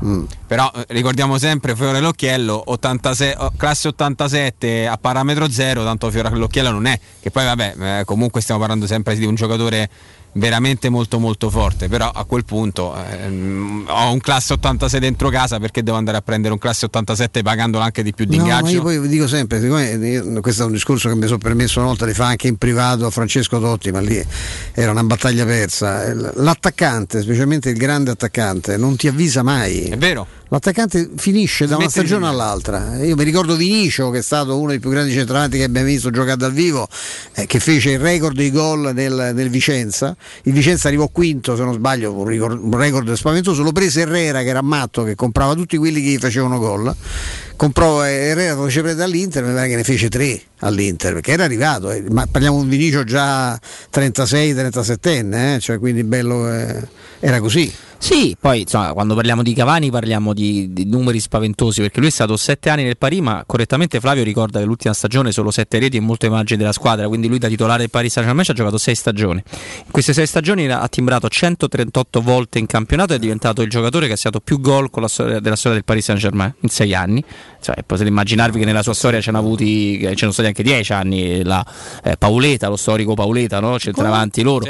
Mm. 0.05 0.25
Però 0.47 0.71
eh, 0.75 0.85
ricordiamo 0.89 1.39
sempre 1.39 1.77
Fiore 1.77 1.99
all'occhiello 1.99 2.63
86 2.67 3.35
oh, 3.39 3.53
classe 3.57 3.89
87 3.89 4.87
a 4.87 4.97
parametro 4.97 5.51
zero, 5.51 5.85
tanto 5.85 6.11
Fiore 6.11 6.29
all'occhiello 6.29 6.71
non 6.71 6.87
è, 6.87 6.99
che 7.21 7.31
poi 7.31 7.45
vabbè, 7.45 8.01
eh, 8.01 8.05
comunque 8.05 8.41
stiamo 8.41 8.61
parlando 8.61 8.87
sempre 8.87 9.15
di 9.17 9.25
un 9.25 9.35
giocatore 9.35 9.89
veramente 10.35 10.89
molto 10.89 11.19
molto 11.19 11.51
forte, 11.51 11.89
però 11.89 12.11
a 12.11 12.25
quel 12.25 12.45
punto 12.45 12.95
ehm, 12.95 13.87
ho 13.89 14.13
un 14.13 14.19
classe 14.21 14.55
86 14.55 15.01
dentro 15.01 15.29
casa 15.29 15.59
perché 15.59 15.83
devo 15.83 15.97
andare 15.97 16.17
a 16.17 16.23
prendere 16.23 16.53
un 16.53 16.59
classe 16.59 16.87
87 16.87 17.43
pagandolo 17.43 17.83
anche 17.85 18.03
di 18.03 18.13
più 18.13 18.25
di 18.25 18.37
No, 18.37 18.43
ingaggio. 18.43 18.69
io 18.69 18.83
poi 18.83 19.09
dico 19.09 19.27
sempre, 19.29 19.59
io- 19.59 20.41
questo 20.41 20.63
è 20.63 20.67
un 20.67 20.73
discorso 20.73 21.09
che 21.09 21.15
mi 21.15 21.27
sono 21.27 21.39
permesso 21.39 21.79
una 21.79 21.89
volta 21.89 22.07
di 22.07 22.15
fare 22.15 22.31
anche 22.31 22.49
in 22.49 22.57
privato 22.57 23.07
a 23.07 23.11
Francesco 23.11 23.61
Totti, 23.61 23.91
ma 23.91 24.01
lì 24.01 24.23
era 24.73 24.91
una 24.91 25.05
battaglia 25.05 25.45
persa. 25.45 26.13
L'attaccante, 26.15 27.23
specialmente 27.23 27.71
il 27.71 27.77
grande 27.77 28.11
attaccante, 28.11 28.77
non 28.77 28.97
ti 28.97 29.09
avvisa 29.09 29.43
mai. 29.43 29.85
È 29.85 29.97
vero. 29.97 30.27
L'attaccante 30.55 31.11
finisce 31.17 31.67
da 31.67 31.77
una 31.77 31.89
stagione 31.89 32.29
all'altra. 32.29 33.03
Io 33.03 33.17
mi 33.17 33.25
ricordo 33.25 33.57
Vinicio, 33.57 34.11
che 34.11 34.19
è 34.19 34.23
stato 34.23 34.57
uno 34.57 34.69
dei 34.69 34.79
più 34.79 34.89
grandi 34.89 35.11
centravanti 35.11 35.57
che 35.57 35.65
abbiamo 35.65 35.89
visto 35.89 36.11
giocare 36.11 36.37
dal 36.37 36.53
vivo, 36.53 36.87
eh, 37.35 37.47
che 37.47 37.59
fece 37.59 37.91
il 37.91 37.99
record 37.99 38.37
di 38.37 38.53
gol 38.53 38.93
nel, 38.95 39.33
nel 39.35 39.51
Vicenza. 39.51 40.17
Il 40.43 40.53
Vicenza 40.53 40.87
arrivò 40.87 41.09
quinto, 41.09 41.57
se 41.57 41.65
non 41.65 41.75
sbaglio, 41.75 42.13
un, 42.13 42.25
ricor- 42.25 42.57
un 42.57 42.77
record 42.77 43.13
spaventoso. 43.15 43.65
Lo 43.65 43.73
prese 43.73 44.03
Herrera, 44.03 44.43
che 44.43 44.49
era 44.51 44.63
matto, 44.63 45.03
che 45.03 45.17
comprava 45.17 45.55
tutti 45.55 45.77
quelli 45.77 46.01
che 46.01 46.11
gli 46.11 46.19
facevano 46.19 46.61
gol. 46.61 46.95
Comprò 47.57 48.05
eh, 48.05 48.11
Herrera, 48.11 48.55
lo 48.55 48.65
fece 48.65 48.83
prendere 48.83 49.05
all'Inter, 49.05 49.45
mi 49.45 49.55
pare 49.55 49.69
che 49.69 49.77
ne 49.77 49.85
fece 49.85 50.09
tre 50.09 50.41
all'Inter, 50.61 51.13
perché 51.15 51.33
era 51.33 51.45
arrivato. 51.45 51.91
eh, 51.91 52.05
Ma 52.11 52.27
parliamo 52.31 52.57
di 52.59 52.63
un 52.65 52.69
Vinicio 52.69 53.05
già 53.05 53.59
36-37enne, 53.93 55.55
eh, 55.55 55.61
cioè 55.61 55.79
quindi 55.79 56.05
bello, 56.05 56.51
eh, 56.53 56.87
era 57.21 57.41
così. 57.41 57.73
Sì, 58.05 58.37
poi 58.39 58.63
insomma, 58.63 58.93
quando 58.93 59.15
parliamo 59.15 59.43
di 59.43 59.55
Cavani 59.55 59.91
parliamo 59.91 60.35
di, 60.35 60.75
di 60.75 60.85
numeri 60.85 61.19
spaventosi 61.21 61.81
perché 61.81 62.01
lui 62.01 62.09
è 62.09 62.13
stato 62.13 62.37
sette 62.37 62.69
anni 62.69 62.83
nel 62.83 62.99
Parì, 62.99 63.23
ma 63.23 63.45
correttamente 63.47 63.99
Flavio 63.99 64.23
ricorda 64.23 64.59
che 64.59 64.67
l'ultima 64.67 64.93
stagione 64.93 65.33
solo 65.33 65.51
sette 65.51 65.79
reti 65.79 65.97
e 65.97 66.01
molte 66.01 66.27
immagini 66.27 66.59
della 66.59 66.73
squadra, 66.73 67.09
quindi 67.09 67.29
lui 67.29 67.39
da 67.39 67.49
titolare 67.49 67.79
del 67.79 67.89
Paris 67.89 68.13
Saint-Germain 68.13 68.45
ci 68.45 68.51
ha 68.51 68.55
giocato 68.55 68.77
sei 68.77 68.95
stagioni. 68.95 69.43
In 69.87 69.91
queste 69.91 70.13
sei 70.13 70.27
stagioni 70.27 70.71
ha 70.71 70.87
timbrato 70.89 71.31
138 71.31 72.21
volte 72.21 72.59
in 72.59 72.67
campionato 72.67 73.15
e 73.15 73.17
è 73.17 73.19
diventato 73.19 73.63
il 73.63 73.71
giocatore 73.71 74.07
che 74.07 74.13
ha 74.13 74.17
segnato 74.17 74.41
più 74.41 74.61
gol 74.61 74.91
la 74.93 75.41
della 75.41 75.57
storia 75.57 75.79
del 75.79 75.85
Paris 75.85 76.05
Saint-Germain 76.05 76.55
in 76.61 76.69
sei 76.69 76.95
anni. 76.95 77.25
Cioè, 77.65 77.77
potete 77.87 78.11
immaginarvi 78.11 78.59
che 78.59 78.67
nella 78.67 78.83
sua 78.83 78.93
storia 78.93 79.23
ce 79.23 79.31
n'ha 79.31 79.39
avuti, 79.39 79.99
ce 79.99 80.09
ne 80.09 80.17
sono 80.17 80.33
stati 80.33 80.49
anche 80.49 80.63
dieci 80.63 80.93
anni, 80.93 81.43
la 81.43 81.65
eh, 82.03 82.17
Paoleta, 82.19 82.69
lo 82.69 82.77
storico 82.77 83.15
Paoleta, 83.15 83.59
no? 83.59 83.79
centravanti 83.79 84.43
loro. 84.43 84.67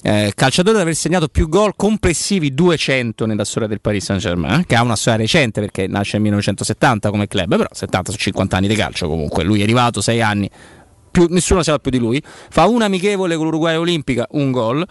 Eh, 0.00 0.32
calciatore 0.34 0.76
ad 0.76 0.82
aver 0.82 0.94
segnato 0.94 1.28
più 1.28 1.50
gol 1.50 1.74
complessivi 1.76 2.54
200 2.54 3.26
nella 3.26 3.44
storia 3.44 3.68
del 3.68 3.82
Paris 3.82 4.02
Saint 4.02 4.22
Germain, 4.22 4.64
che 4.64 4.76
ha 4.76 4.82
una 4.82 4.96
storia 4.96 5.18
recente 5.20 5.60
perché 5.60 5.86
nasce 5.86 6.12
nel 6.12 6.22
1970 6.22 7.10
come 7.10 7.28
club, 7.28 7.54
però 7.54 7.68
70 7.70 8.12
su 8.12 8.16
50 8.16 8.56
anni 8.56 8.68
di 8.68 8.74
calcio 8.74 9.08
comunque. 9.08 9.44
Lui 9.44 9.60
è 9.60 9.64
arrivato 9.64 10.00
6 10.00 10.22
anni, 10.22 10.50
più, 11.10 11.26
nessuno 11.28 11.62
sa 11.62 11.78
più 11.78 11.90
di 11.90 11.98
lui. 11.98 12.22
Fa 12.24 12.66
un 12.66 12.80
amichevole 12.80 13.36
con 13.36 13.44
l'Uruguay 13.44 13.76
Olimpica, 13.76 14.26
un 14.30 14.50
gol. 14.50 14.86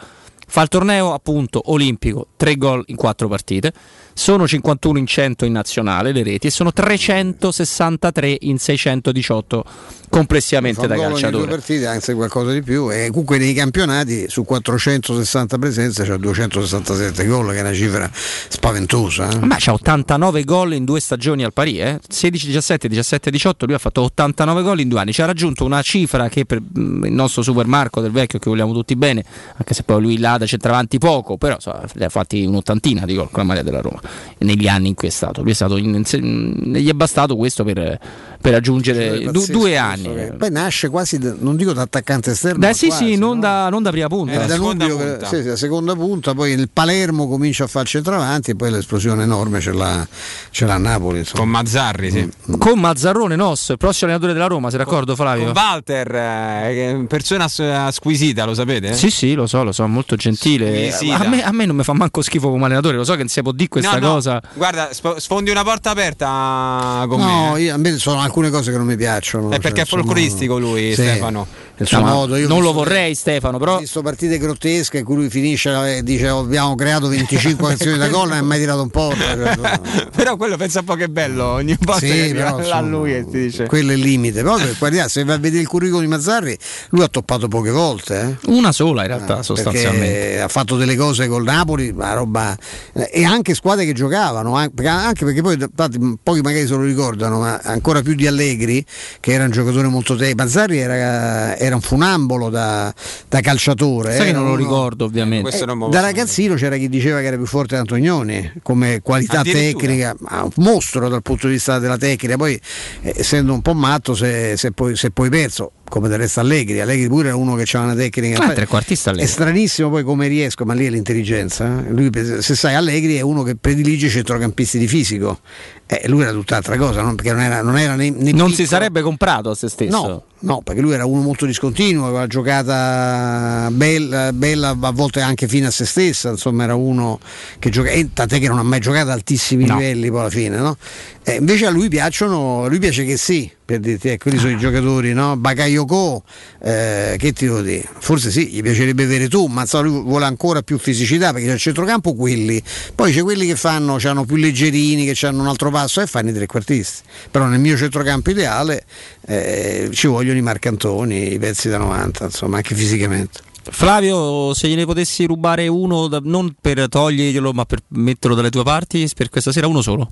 Fa 0.50 0.62
il 0.62 0.68
torneo 0.68 1.14
appunto 1.14 1.62
olimpico, 1.72 2.28
3 2.38 2.56
gol 2.56 2.84
in 2.88 2.96
4 2.96 3.28
partite. 3.28 3.74
Sono 4.18 4.48
51 4.48 4.98
in 4.98 5.06
100 5.06 5.46
in 5.46 5.52
nazionale 5.52 6.12
le 6.12 6.24
reti 6.24 6.48
e 6.48 6.50
sono 6.50 6.74
363 6.74 8.38
in 8.42 8.58
618 8.58 9.64
complessivamente 10.10 10.88
da 10.88 10.94
ogni 10.96 11.04
due 11.04 11.12
calciatore. 11.12 11.48
partite, 11.48 11.86
anzi 11.88 12.14
qualcosa 12.14 12.52
di 12.52 12.62
più. 12.62 12.92
E 12.92 13.08
comunque 13.10 13.38
nei 13.38 13.54
campionati 13.54 14.26
su 14.30 14.44
460 14.44 15.58
presenze 15.58 16.04
c'ha 16.06 16.18
267 16.18 17.26
gol, 17.28 17.52
che 17.52 17.58
è 17.58 17.62
una 17.62 17.74
cifra 17.74 18.10
spaventosa. 18.14 19.30
eh. 19.30 19.40
Ma 19.46 19.58
c'ha 19.60 19.74
89 19.74 20.44
gol 20.44 20.74
in 20.74 20.86
due 20.86 21.00
stagioni 21.00 21.44
al 21.44 21.54
Pari, 21.54 21.80
eh? 21.80 22.00
16-17, 22.12 22.88
17-18, 22.90 23.52
lui 23.66 23.74
ha 23.76 23.78
fatto 23.78 24.02
89 24.02 24.62
gol 24.64 24.80
in 24.80 24.88
due 24.90 25.00
anni, 25.00 25.12
ci 25.14 25.22
ha 25.22 25.26
raggiunto 25.26 25.66
una 25.66 25.82
cifra 25.82 26.30
che 26.30 26.46
per 26.46 26.60
mm, 26.62 27.06
il 27.06 27.14
nostro 27.14 27.42
super 27.42 27.66
Marco 27.68 28.02
del 28.02 28.12
vecchio 28.12 28.40
che 28.40 28.50
vogliamo 28.50 28.74
tutti 28.74 28.96
bene, 28.96 29.24
anche 29.56 29.74
se 29.74 29.84
poi 29.84 30.02
lui 30.02 30.18
là 30.18 30.38
da 30.38 30.46
centravanti 30.46 30.98
poco, 30.98 31.38
però 31.38 31.56
insomma, 31.56 31.84
ne 31.94 32.06
ha 32.06 32.10
fatti 32.10 32.46
un'ottantina 32.46 33.06
di 33.06 33.14
gol 33.16 33.30
con 33.30 33.42
la 33.44 33.50
maglia 33.50 33.64
della 33.64 33.82
Roma 33.82 34.00
negli 34.40 34.68
anni 34.68 34.90
in 34.90 34.94
cui 34.96 35.08
è 35.08 35.12
stato. 35.12 35.42
Lui 35.42 35.52
è 35.52 35.56
stato 35.56 35.78
in- 35.78 36.04
in- 36.12 36.72
gli 36.76 36.90
è 36.90 36.94
bastato 36.94 37.36
questo 37.36 37.64
per, 37.64 38.00
per 38.40 38.54
raggiungere 38.54 39.20
du- 39.20 39.32
Pazzesco 39.32 39.52
due 39.52 39.78
anni. 39.78 40.04
che- 40.14 40.34
Poi 40.38 40.52
nasce 40.52 40.90
quasi, 40.90 41.18
da- 41.18 41.36
non 41.38 41.56
dico 41.56 41.74
da 41.74 41.82
attaccante 41.84 42.32
esterno. 42.32 42.66
Ma 42.66 42.74
sì, 42.74 42.88
quasi, 42.88 43.06
sì, 43.06 43.16
no? 43.18 43.28
non, 43.28 43.40
da, 43.40 43.70
non 43.70 43.84
da 43.84 43.90
prima 43.92 44.08
punta. 44.08 44.44
Eh, 44.44 44.46
Danubio, 44.46 44.98
che- 44.98 45.18
sì, 45.26 45.42
sì, 45.42 45.44
la 45.44 45.56
seconda 45.56 45.94
punta, 45.96 46.34
poi 46.34 46.52
il 46.52 46.70
Palermo 46.72 47.28
comincia 47.28 47.66
a 47.66 47.68
fare 47.68 47.84
il 47.86 47.90
centravanti 47.92 48.52
e 48.52 48.56
poi 48.56 48.72
l'esplosione 48.72 49.24
enorme 49.24 49.60
ce 49.60 49.72
l'ha, 49.74 50.08
ce 50.52 50.66
l'ha 50.66 50.78
Napoli. 50.78 51.20
Insomma. 51.20 51.42
Con 51.42 51.50
Mazzarri, 51.50 52.12
sì. 52.12 52.30
Con 52.58 52.80
Mazzarrone 52.80 53.36
Nos, 53.36 53.70
il 53.70 53.78
prossimo 53.78 54.10
allenatore 54.12 54.34
della 54.34 54.48
Roma, 54.48 54.70
sei 54.70 54.80
d'accordo 54.80 55.16
Flavio? 55.16 55.46
Con 55.46 55.54
Walter, 55.56 56.16
eh, 56.16 57.06
persona 57.08 57.48
squisita, 57.48 58.46
lo 58.46 58.54
sapete? 58.54 58.94
Sì, 58.94 59.10
sì, 59.10 59.34
lo 59.34 59.48
so, 59.48 59.64
lo 59.64 59.72
so, 59.72 59.86
molto 59.88 60.16
gentile. 60.16 60.92
A 60.94 61.28
me, 61.28 61.44
a 61.44 61.52
me 61.52 61.66
non 61.66 61.76
mi 61.76 61.84
fa 61.84 61.94
manco 61.94 62.22
schifo 62.22 62.50
come 62.50 62.66
allenatore, 62.66 62.96
lo 62.98 63.04
so 63.04 63.12
che 63.14 63.20
non 63.20 63.28
si 63.28 63.42
può 63.42 63.52
dire 63.52 63.70
questa 63.70 63.98
No, 64.00 64.08
no, 64.08 64.14
cosa. 64.14 64.42
Guarda, 64.54 64.90
sfondi 65.18 65.50
una 65.52 65.64
porta 65.64 65.92
aperta 65.92 67.06
con 67.08 67.20
No, 67.20 67.52
me. 67.54 67.62
io- 67.62 67.74
a 67.74 67.78
me 67.78 67.98
sono 67.98 68.20
alcune 68.28 68.50
cose 68.50 68.72
che 68.72 68.78
non 68.78 68.86
mi 68.86 68.96
piacciono. 68.96 69.50
È 69.50 69.60
perché 69.60 69.80
è 69.80 69.80
insomma, 69.82 70.04
folcloristico 70.04 70.60
lui, 70.60 70.94
sì, 70.94 71.02
Stefano. 71.02 71.48
Il 71.80 71.88
suo 71.88 72.00
No, 72.00 72.04
ma 72.06 72.14
modo, 72.14 72.38
non 72.48 72.62
lo 72.62 72.74
vorrei 72.74 73.14
Stefano, 73.14 73.58
però 73.60 73.76
Ho 73.76 73.80
visto 73.80 74.02
partite 74.02 74.38
grottesche 74.38 74.98
in 75.00 75.04
cui 75.06 75.16
lui 75.16 75.30
finisce 75.30 75.98
e 75.98 76.04
dice 76.04 76.30
"Oh, 76.30 76.40
abbiamo 76.40 76.74
creato 76.76 77.08
25 77.08 77.74
azioni 77.74 77.98
da 77.98 78.08
gol 78.08 78.34
e 78.34 78.42
mai 78.42 78.60
tirato 78.60 78.82
un 78.82 78.90
po'. 78.90 79.14
Però 80.16 80.36
quello 80.38 80.58
pensa 80.58 80.80
un 80.80 80.86
po' 80.86 80.96
che 80.96 81.04
è 81.06 81.08
bello, 81.08 81.46
ogni 81.46 81.76
volta 81.80 82.00
Sì, 82.06 82.12
che 82.12 82.34
però, 82.34 82.58
insomma, 82.60 82.82
lui 82.82 83.14
e 83.14 83.26
ti 83.30 83.40
dice 83.40 83.66
Quello 83.68 83.92
è 83.92 83.96
il 83.96 84.02
limite. 84.02 84.42
Però 84.42 84.58
guarda, 84.80 85.08
se 85.08 85.24
vai 85.24 85.36
a 85.36 85.40
vedere 85.40 85.62
il 85.62 85.68
curriculum 85.68 86.02
di 86.02 86.08
Mazzarri, 86.08 86.58
lui 86.90 87.04
ha 87.04 87.08
toppato 87.08 87.48
poche 87.48 87.70
volte. 87.72 88.38
eh. 88.42 88.52
una 88.52 88.72
sola 88.72 89.02
in 89.02 89.08
realtà 89.08 89.44
sostanzialmente. 89.44 90.06
Perché 90.20 90.42
ha 90.42 90.48
fatto 90.48 90.76
delle 90.78 90.96
cose 90.96 91.28
col 91.28 91.44
Napoli, 91.44 91.94
ma 91.94 92.14
roba. 92.14 92.58
E 92.94 93.24
anche 93.24 93.54
squadre 93.54 93.86
che 93.86 93.94
giocavano, 93.94 94.56
anche 94.56 95.26
perché 95.26 95.42
poi 95.42 95.58
infatti, 95.60 96.00
pochi 96.22 96.42
magari 96.42 96.66
se 96.66 96.74
lo 96.74 96.82
ricordano, 96.82 97.40
ma 97.40 97.60
ancora 97.64 98.02
più 98.02 98.16
di 98.16 98.26
Allegri, 98.26 98.84
che 99.20 99.32
era 99.34 99.44
un 99.44 99.52
giocatore 99.52 99.88
molto 99.88 100.16
tecnico. 100.16 100.44
Mazzarri 100.44 100.78
era, 100.80 101.56
era 101.58 101.67
un 101.76 101.82
funambolo 101.82 102.50
da, 102.50 102.94
da 103.28 103.40
calciatore. 103.42 104.12
Sai 104.16 104.24
che 104.26 104.30
era 104.30 104.38
non 104.40 104.48
lo 104.48 104.54
uno- 104.54 104.62
ricordo 104.62 105.06
ovviamente. 105.06 105.66
non 105.66 105.78
lo 105.78 105.88
da 105.90 106.02
ragazzino 106.02 106.56
c'era 106.56 106.78
chi 106.78 106.90
diceva 106.90 107.20
che 107.20 107.26
era 107.26 107.36
più 107.38 107.46
forte 107.46 107.76
di 107.76 107.82
Antonioni 107.82 108.52
come 108.64 109.02
qualità 109.02 109.42
tecnica, 109.44 110.16
ma 110.20 110.44
un 110.44 110.52
mostro 110.64 111.10
dal 111.10 111.22
punto 111.22 111.48
di 111.48 111.54
vista 111.54 111.80
della 111.80 111.98
tecnica. 111.98 112.36
Poi, 112.38 112.60
eh, 113.02 113.14
essendo 113.18 113.54
un 113.54 113.62
po' 113.62 113.74
matto, 113.74 114.16
si 114.16 114.24
è 114.26 114.56
poi, 114.74 114.96
s'è 114.96 115.10
poi 115.10 115.30
perso. 115.30 115.72
Come 115.90 116.10
del 116.10 116.18
resto 116.18 116.42
Allegri, 116.42 116.82
Allegri 116.82 117.08
pure 117.08 117.30
era 117.30 117.38
uno 117.38 117.56
che 117.56 117.62
aveva 117.64 117.94
una 117.94 117.96
tecnica. 117.96 118.44
Ah, 118.44 118.52
trequartista 118.52 119.10
È 119.10 119.14
Allegri. 119.14 119.32
stranissimo 119.32 119.90
poi 119.90 120.04
come 120.04 120.28
riesco, 120.28 120.66
ma 120.66 120.74
lì 120.74 120.86
è 120.86 120.90
l'intelligenza. 120.90 121.86
eh. 121.88 121.92
Lui, 121.94 122.10
se 122.42 122.56
sai, 122.56 122.76
Allegri 122.76 123.16
è 123.16 123.22
uno 123.22 123.42
che 123.44 123.56
predilige 123.56 124.08
i 124.08 124.10
centrocampisti 124.10 124.78
di 124.80 124.88
fisico. 124.88 125.40
Eh, 125.86 126.02
lui 126.10 126.24
era 126.24 126.32
tutt'altra 126.32 126.76
cosa, 126.76 127.02
no? 127.02 127.16
perché 127.16 127.32
non 127.32 127.42
era, 127.42 127.62
non 127.62 127.78
era 127.78 127.96
né, 127.96 128.10
né 128.10 128.32
Non 128.34 128.50
si 128.50 128.56
piccolo- 128.64 128.68
sarebbe 128.68 129.02
comprato 129.02 129.52
a 129.52 129.56
se 129.56 129.70
stesso. 129.70 129.98
No, 129.98 130.24
no, 130.40 130.62
perché 130.62 130.82
lui 130.82 130.94
era 130.94 131.06
uno 131.06 131.22
molto 131.22 131.46
discontinuo, 131.46 132.06
aveva 132.08 132.28
giocata 132.28 133.70
bella, 133.72 134.32
bella, 134.34 134.78
a 134.80 134.92
volte 134.92 135.22
anche 135.22 135.48
fine 135.48 135.68
a 135.68 135.72
se 135.72 135.86
stessa, 135.86 136.30
insomma 136.30 136.64
era 136.64 136.76
uno 136.76 137.20
che 137.60 137.70
gioca, 137.70 137.92
tant'è 138.14 138.40
che 138.40 138.48
non 138.48 138.60
ha 138.60 138.64
mai 138.64 138.80
giocato 138.80 139.08
ad 139.08 139.12
altissimi 139.12 139.66
No. 139.66 139.76
livelli 139.78 140.10
poi 140.10 140.20
alla 140.20 140.30
fine, 140.30 140.58
no? 140.58 140.78
Eh, 141.24 141.36
invece 141.36 141.66
a 141.66 141.70
lui 141.70 141.90
piacciono, 141.90 142.64
a 142.64 142.68
lui 142.70 142.80
piace 142.80 143.04
che 143.04 143.18
sì, 143.18 143.52
per 143.66 143.80
dirti, 143.80 144.08
ecco, 144.08 144.24
quelli 144.24 144.38
sono 144.38 144.52
i 144.52 144.58
giocatori, 144.58 145.12
no? 145.12 145.36
Bakayoko, 145.36 146.24
eh, 146.64 147.16
che 147.18 147.34
ti 147.34 147.46
devo 147.46 147.62
dire? 147.62 147.86
Forse 148.00 148.32
sì, 148.32 148.48
gli 148.48 148.62
piacerebbe 148.62 149.04
avere 149.04 149.28
tu, 149.28 149.48
ma 149.48 149.62
insomma, 149.62 149.90
lui 149.90 150.02
vuole 150.04 150.24
ancora 150.24 150.62
più 150.62 150.78
fisicità 150.78 151.34
perché 151.34 151.48
c'è 151.48 151.54
il 151.56 151.60
centrocampo 151.60 152.16
quelli, 152.16 152.64
poi 152.96 153.12
c'è 153.12 153.24
quelli 153.24 153.46
che 153.46 153.58
fanno, 153.58 153.98
hanno 154.02 154.24
più 154.24 154.38
leggerini, 154.38 155.12
che 155.12 155.26
hanno 155.28 155.42
un 155.42 155.48
altro 155.48 155.70
passo 155.70 156.00
e 156.00 156.08
fanno 156.08 156.30
i 156.30 156.34
trequartisti. 156.34 157.02
Però 157.30 157.46
nel 157.46 157.60
mio 157.60 157.76
centrocampo 157.76 158.30
ideale 158.30 158.86
eh, 159.30 159.90
ci 159.92 160.08
vogliono 160.08 160.38
i 160.38 160.42
marcantoni, 160.42 161.34
i 161.34 161.40
pezzi 161.40 161.68
da 161.70 161.78
90, 161.78 162.24
insomma, 162.26 162.58
anche 162.58 162.74
fisicamente. 162.76 163.42
Flavio, 163.70 164.54
se 164.54 164.70
gliene 164.70 164.86
potessi 164.86 165.26
rubare 165.26 165.68
uno, 165.68 166.08
da- 166.08 166.22
non 166.24 166.56
per 166.60 166.88
toglierglielo, 166.88 167.52
ma 167.52 167.66
per 167.66 167.80
metterlo 167.90 168.36
dalle 168.36 168.50
tue 168.50 168.64
parti, 168.64 169.10
per 169.14 169.30
questa 169.30 169.52
sera 169.52 169.68
uno 169.68 169.82
solo. 169.82 170.10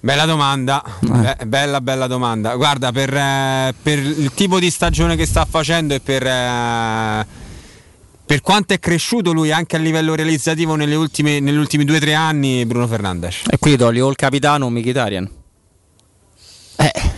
Bella 0.00 0.24
domanda, 0.24 0.82
Eh. 1.02 1.06
Be- 1.08 1.46
bella 1.46 1.80
bella 1.80 2.06
domanda. 2.06 2.54
Guarda, 2.54 2.92
per, 2.92 3.12
eh, 3.12 3.74
per 3.82 3.98
il 3.98 4.30
tipo 4.32 4.58
di 4.58 4.70
stagione 4.70 5.16
che 5.16 5.26
sta 5.26 5.44
facendo 5.44 5.92
e 5.92 6.00
per, 6.00 6.24
eh, 6.24 7.26
per 8.24 8.40
quanto 8.40 8.74
è 8.74 8.78
cresciuto 8.78 9.32
lui 9.32 9.50
anche 9.50 9.74
a 9.76 9.80
livello 9.80 10.14
realizzativo 10.14 10.76
nelle 10.76 10.94
ultime, 10.94 11.40
negli 11.40 11.56
ultimi 11.56 11.84
due 11.84 11.96
o 11.96 12.00
tre 12.00 12.14
anni, 12.14 12.64
Bruno 12.64 12.86
Fernandes. 12.86 13.42
E 13.50 13.58
qui 13.58 13.76
togli 13.76 13.98
o 13.98 14.08
il 14.08 14.14
capitano 14.16 14.66
o 14.66 14.70
Mkhitaryan. 14.70 15.30
Flavio, 16.76 16.92
Eh. 16.94 17.17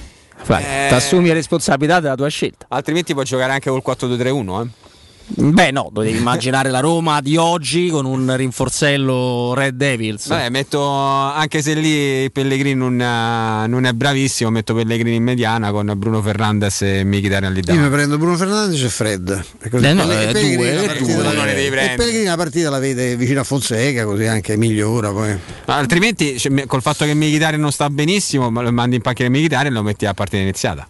Ti 0.89 0.95
assumi 0.95 1.29
la 1.29 1.35
responsabilità 1.35 2.01
della 2.01 2.15
tua 2.15 2.29
scelta. 2.29 2.67
Altrimenti 2.69 3.15
può 3.15 3.23
giocare 3.23 3.53
anche 3.53 3.71
col 3.71 3.83
4-2-3-1. 3.85 4.63
Eh. 4.63 4.90
Beh, 5.33 5.71
no, 5.71 5.91
dovevi 5.93 6.19
immaginare 6.19 6.71
la 6.71 6.81
Roma 6.81 7.21
di 7.21 7.37
oggi 7.37 7.89
con 7.89 8.05
un 8.05 8.35
rinforzello 8.37 9.55
Red 9.55 9.77
Devils. 9.77 10.27
Beh, 10.29 10.51
metto 10.51 10.83
anche 10.89 11.63
se 11.63 11.75
lì 11.75 12.31
Pellegrini 12.31 12.75
non, 12.75 13.01
eh, 13.01 13.67
non 13.69 13.85
è 13.85 13.93
bravissimo, 13.93 14.51
metto 14.51 14.75
Pellegrini 14.75 15.17
in 15.17 15.23
mediana 15.23 15.71
con 15.71 15.93
Bruno 15.97 16.21
Fernandes 16.21 16.83
e 16.83 17.05
Mkhitaryan 17.05 17.53
lì 17.53 17.63
Io 17.67 17.81
mi 17.81 17.89
prendo 17.89 18.19
Bruno 18.19 18.37
Fernandes 18.37 18.83
e 18.83 18.89
Fred. 18.89 19.45
E 19.63 19.69
così. 19.69 19.85
Eh, 19.87 19.93
no, 19.93 20.03
eh, 20.03 20.07
Pellegrini 20.27 20.57
due, 20.57 20.75
la 20.75 20.83
eh, 20.83 20.87
partita 20.87 21.13
due. 21.15 21.23
la- 21.23 21.33
Non 21.33 21.45
ne 21.45 21.55
devi 21.55 21.77
e. 21.77 21.95
Pellegrini 21.97 22.25
la 22.25 22.37
partita 22.37 22.71
la 22.71 22.79
vede 22.79 23.17
vicino 23.17 23.41
a 23.41 23.45
Fonseca, 23.45 24.05
così 24.05 24.27
anche 24.27 24.57
migliora 24.57 25.11
poi. 25.13 25.39
Ma 25.67 25.77
altrimenti, 25.77 26.39
cioè, 26.39 26.67
col 26.67 26.83
fatto 26.83 27.05
che 27.05 27.15
Mkhitaryan 27.15 27.61
non 27.61 27.71
sta 27.73 27.89
benissimo, 27.89 28.51
ma 28.51 28.63
lo 28.63 28.73
mandi 28.73 28.97
in 28.97 29.03
panchina 29.03 29.29
Mkhitaryan 29.31 29.73
e 29.73 29.77
lo 29.77 29.83
metti 29.83 30.07
a 30.07 30.13
partita 30.15 30.43
iniziata. 30.43 30.87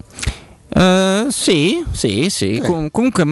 Eh, 0.73 1.27
sì, 1.31 1.85
sì, 1.93 2.29
sì. 2.31 2.61
Com- 2.65 2.91
comunque 2.91 3.25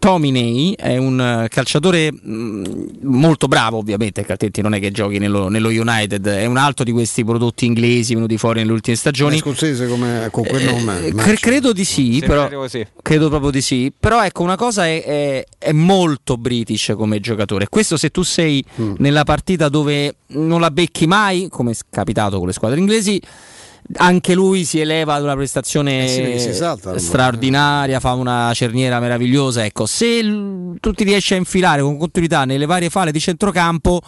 McTominay 0.00 0.74
è 0.76 0.96
un 0.96 1.20
eh, 1.20 1.48
calciatore 1.48 2.12
mh, 2.12 2.98
molto 3.02 3.48
bravo, 3.48 3.78
ovviamente, 3.78 4.24
che 4.24 4.30
altrimenti 4.32 4.62
non 4.62 4.74
è 4.74 4.80
che 4.80 4.92
giochi 4.92 5.18
nello, 5.18 5.48
nello 5.48 5.68
United. 5.68 6.24
È 6.24 6.46
un 6.46 6.56
altro 6.56 6.84
di 6.84 6.92
questi 6.92 7.24
prodotti 7.24 7.66
inglesi 7.66 8.14
venuti 8.14 8.38
fuori 8.38 8.60
nelle 8.60 8.70
ultime 8.72 8.94
È 8.94 8.98
stagioni. 8.98 9.38
scozzese 9.38 9.88
come, 9.88 10.28
con 10.30 10.44
quel 10.46 10.64
nome. 10.64 10.76
Eh, 10.78 11.08
immagino. 11.08 11.22
cre- 11.22 11.36
credo 11.36 11.72
di 11.72 11.84
sì, 11.84 12.22
però, 12.24 12.48
credo 13.02 13.28
proprio 13.28 13.50
di 13.50 13.60
sì. 13.60 13.92
Però 13.98 14.22
ecco, 14.24 14.42
una 14.44 14.56
cosa 14.56 14.86
è, 14.86 15.02
è- 15.04 15.44
è 15.58 15.72
molto 15.72 16.36
british 16.36 16.92
come 16.96 17.18
giocatore. 17.18 17.66
Questo 17.68 17.96
se 17.96 18.10
tu 18.10 18.22
sei 18.22 18.64
Mm. 18.80 18.94
nella 18.98 19.24
partita 19.24 19.68
dove 19.68 20.16
non 20.28 20.60
la 20.60 20.70
becchi 20.70 21.06
mai, 21.06 21.48
come 21.50 21.72
è 21.72 21.74
capitato 21.90 22.38
con 22.38 22.46
le 22.46 22.52
squadre 22.52 22.78
inglesi, 22.78 23.20
anche 23.96 24.34
lui 24.34 24.64
si 24.64 24.80
eleva 24.80 25.14
ad 25.14 25.22
una 25.22 25.34
prestazione 25.34 26.04
Eh 26.04 26.38
sì, 26.38 26.62
ormai. 26.62 26.98
straordinaria, 27.00 28.00
fa 28.00 28.12
una 28.12 28.52
cerniera 28.54 29.00
meravigliosa. 29.00 29.64
Ecco, 29.64 29.86
se 29.86 30.22
l- 30.22 30.76
tu 30.80 30.92
ti 30.92 31.04
riesci 31.04 31.34
a 31.34 31.36
infilare 31.36 31.82
con 31.82 31.96
continuità 31.96 32.44
nelle 32.44 32.66
varie 32.66 32.90
fale 32.90 33.10
di 33.12 33.20
centrocampo. 33.20 34.00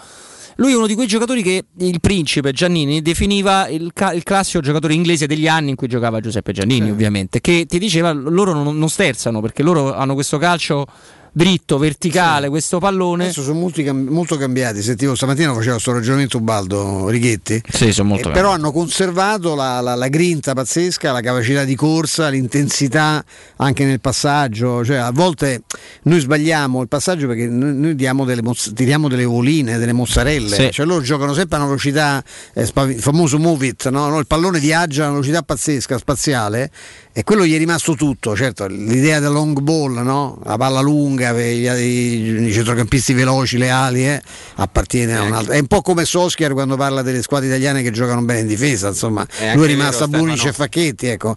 Lui 0.57 0.73
è 0.73 0.77
uno 0.77 0.87
di 0.87 0.95
quei 0.95 1.07
giocatori 1.07 1.43
che 1.43 1.65
il 1.79 2.01
principe 2.01 2.53
Giannini 2.53 3.01
definiva 3.01 3.67
il, 3.69 3.93
ca- 3.95 4.13
il 4.13 4.23
classico 4.25 4.61
giocatore 4.61 4.93
inglese 4.93 5.27
degli 5.27 5.49
anni 5.49 5.71
in 5.71 5.77
cui 5.77 5.89
giocava 5.89 6.21
Giuseppe 6.21 6.53
Giannini, 6.53 6.91
ovviamente, 6.91 7.41
che 7.41 7.65
ti 7.67 7.79
diceva 7.79 8.13
loro 8.13 8.53
non, 8.53 8.77
non 8.77 8.89
sterzano 8.91 9.41
perché 9.41 9.63
loro 9.63 9.95
hanno 9.95 10.13
questo 10.13 10.37
calcio 10.37 10.85
dritto, 11.33 11.79
verticale, 11.79 12.49
questo 12.49 12.79
pallone. 12.79 13.25
Adesso 13.25 13.43
sono 13.43 13.59
molti 13.59 13.89
molto 13.93 14.37
cambiati. 14.37 14.83
Sentivo 14.83 15.15
stamattina 15.15 15.53
faceva 15.53 15.73
questo 15.73 15.93
ragionamento 15.93 16.41
Baldo 16.41 17.09
Righetti. 17.09 17.63
Sì, 17.69 17.93
sono 17.93 18.09
molto 18.11 18.29
Eh, 18.31 18.33
però 18.33 18.51
hanno 18.51 18.73
conservato 18.73 19.55
la, 19.55 19.81
la- 19.81 19.95
la 19.95 20.09
grinta 20.09 20.55
pazzesca, 20.55 21.13
la 21.13 21.21
capacità 21.21 21.65
di 21.65 21.75
corsa, 21.75 22.29
l'intensità 22.29 23.25
anche 23.57 23.85
nel 23.85 24.01
passaggio. 24.01 24.85
Cioè, 24.85 24.97
a 24.97 25.11
volte 25.13 25.63
noi 26.03 26.21
sbagliamo 26.21 26.83
il 26.83 26.89
passaggio 26.89 27.27
perché 27.27 27.47
noi, 27.47 27.75
noi 27.75 27.95
diamo 27.95 28.25
delle 28.25 28.43
mozz- 28.43 28.73
tiriamo 28.73 29.09
delle 29.09 29.25
voline, 29.25 29.79
delle 29.79 29.93
mozzarelle. 29.93 30.55
Sì. 30.57 30.71
Cioè, 30.71 30.87
loro 30.87 31.03
giocano 31.03 31.35
sempre 31.35 31.57
a 31.57 31.61
una 31.61 31.69
velocità, 31.69 32.23
eh, 32.55 32.67
spavi- 32.67 32.95
il 32.95 33.01
famoso 33.03 33.39
move 33.39 33.67
it, 33.67 33.89
no? 33.89 34.09
No, 34.09 34.19
il 34.19 34.27
pallone 34.27 34.59
viaggia 34.59 35.03
a 35.03 35.07
una 35.07 35.15
velocità 35.21 35.43
pazzesca, 35.43 35.99
spaziale. 35.99 36.71
E 37.13 37.25
quello 37.25 37.45
gli 37.45 37.53
è 37.53 37.59
rimasto 37.59 37.95
tutto, 37.95 38.37
certo, 38.37 38.69
l'idea 38.69 39.19
del 39.19 39.33
long 39.33 39.59
ball, 39.59 40.01
no? 40.01 40.39
la 40.45 40.57
palla 40.57 40.81
lunga, 40.81 41.33
per 41.33 41.45
i, 41.45 42.51
centrocampisti 42.53 43.15
veloci, 43.15 43.59
le 43.59 43.69
ali, 43.69 44.07
eh, 44.07 44.23
appartiene 44.55 45.17
a 45.17 45.23
un 45.23 45.33
altro. 45.33 45.53
È 45.53 45.59
un 45.59 45.67
po' 45.67 45.83
come 45.83 46.05
Soskier 46.05 46.53
quando 46.53 46.77
parla 46.77 47.03
delle 47.03 47.21
squadre 47.23 47.49
italiane 47.49 47.83
che 47.83 47.91
giocano 47.91 48.23
bene 48.23 48.41
in 48.41 48.47
difesa, 48.47 48.89
insomma, 48.89 49.23
anche 49.23 49.57
lui 49.57 49.65
è 49.65 49.69
rimasto 49.69 50.05
a 50.05 50.09
Bunic 50.09 50.39
Stefano. 50.39 50.51
e 50.51 50.53
Facchetti, 50.53 51.07
ecco. 51.09 51.35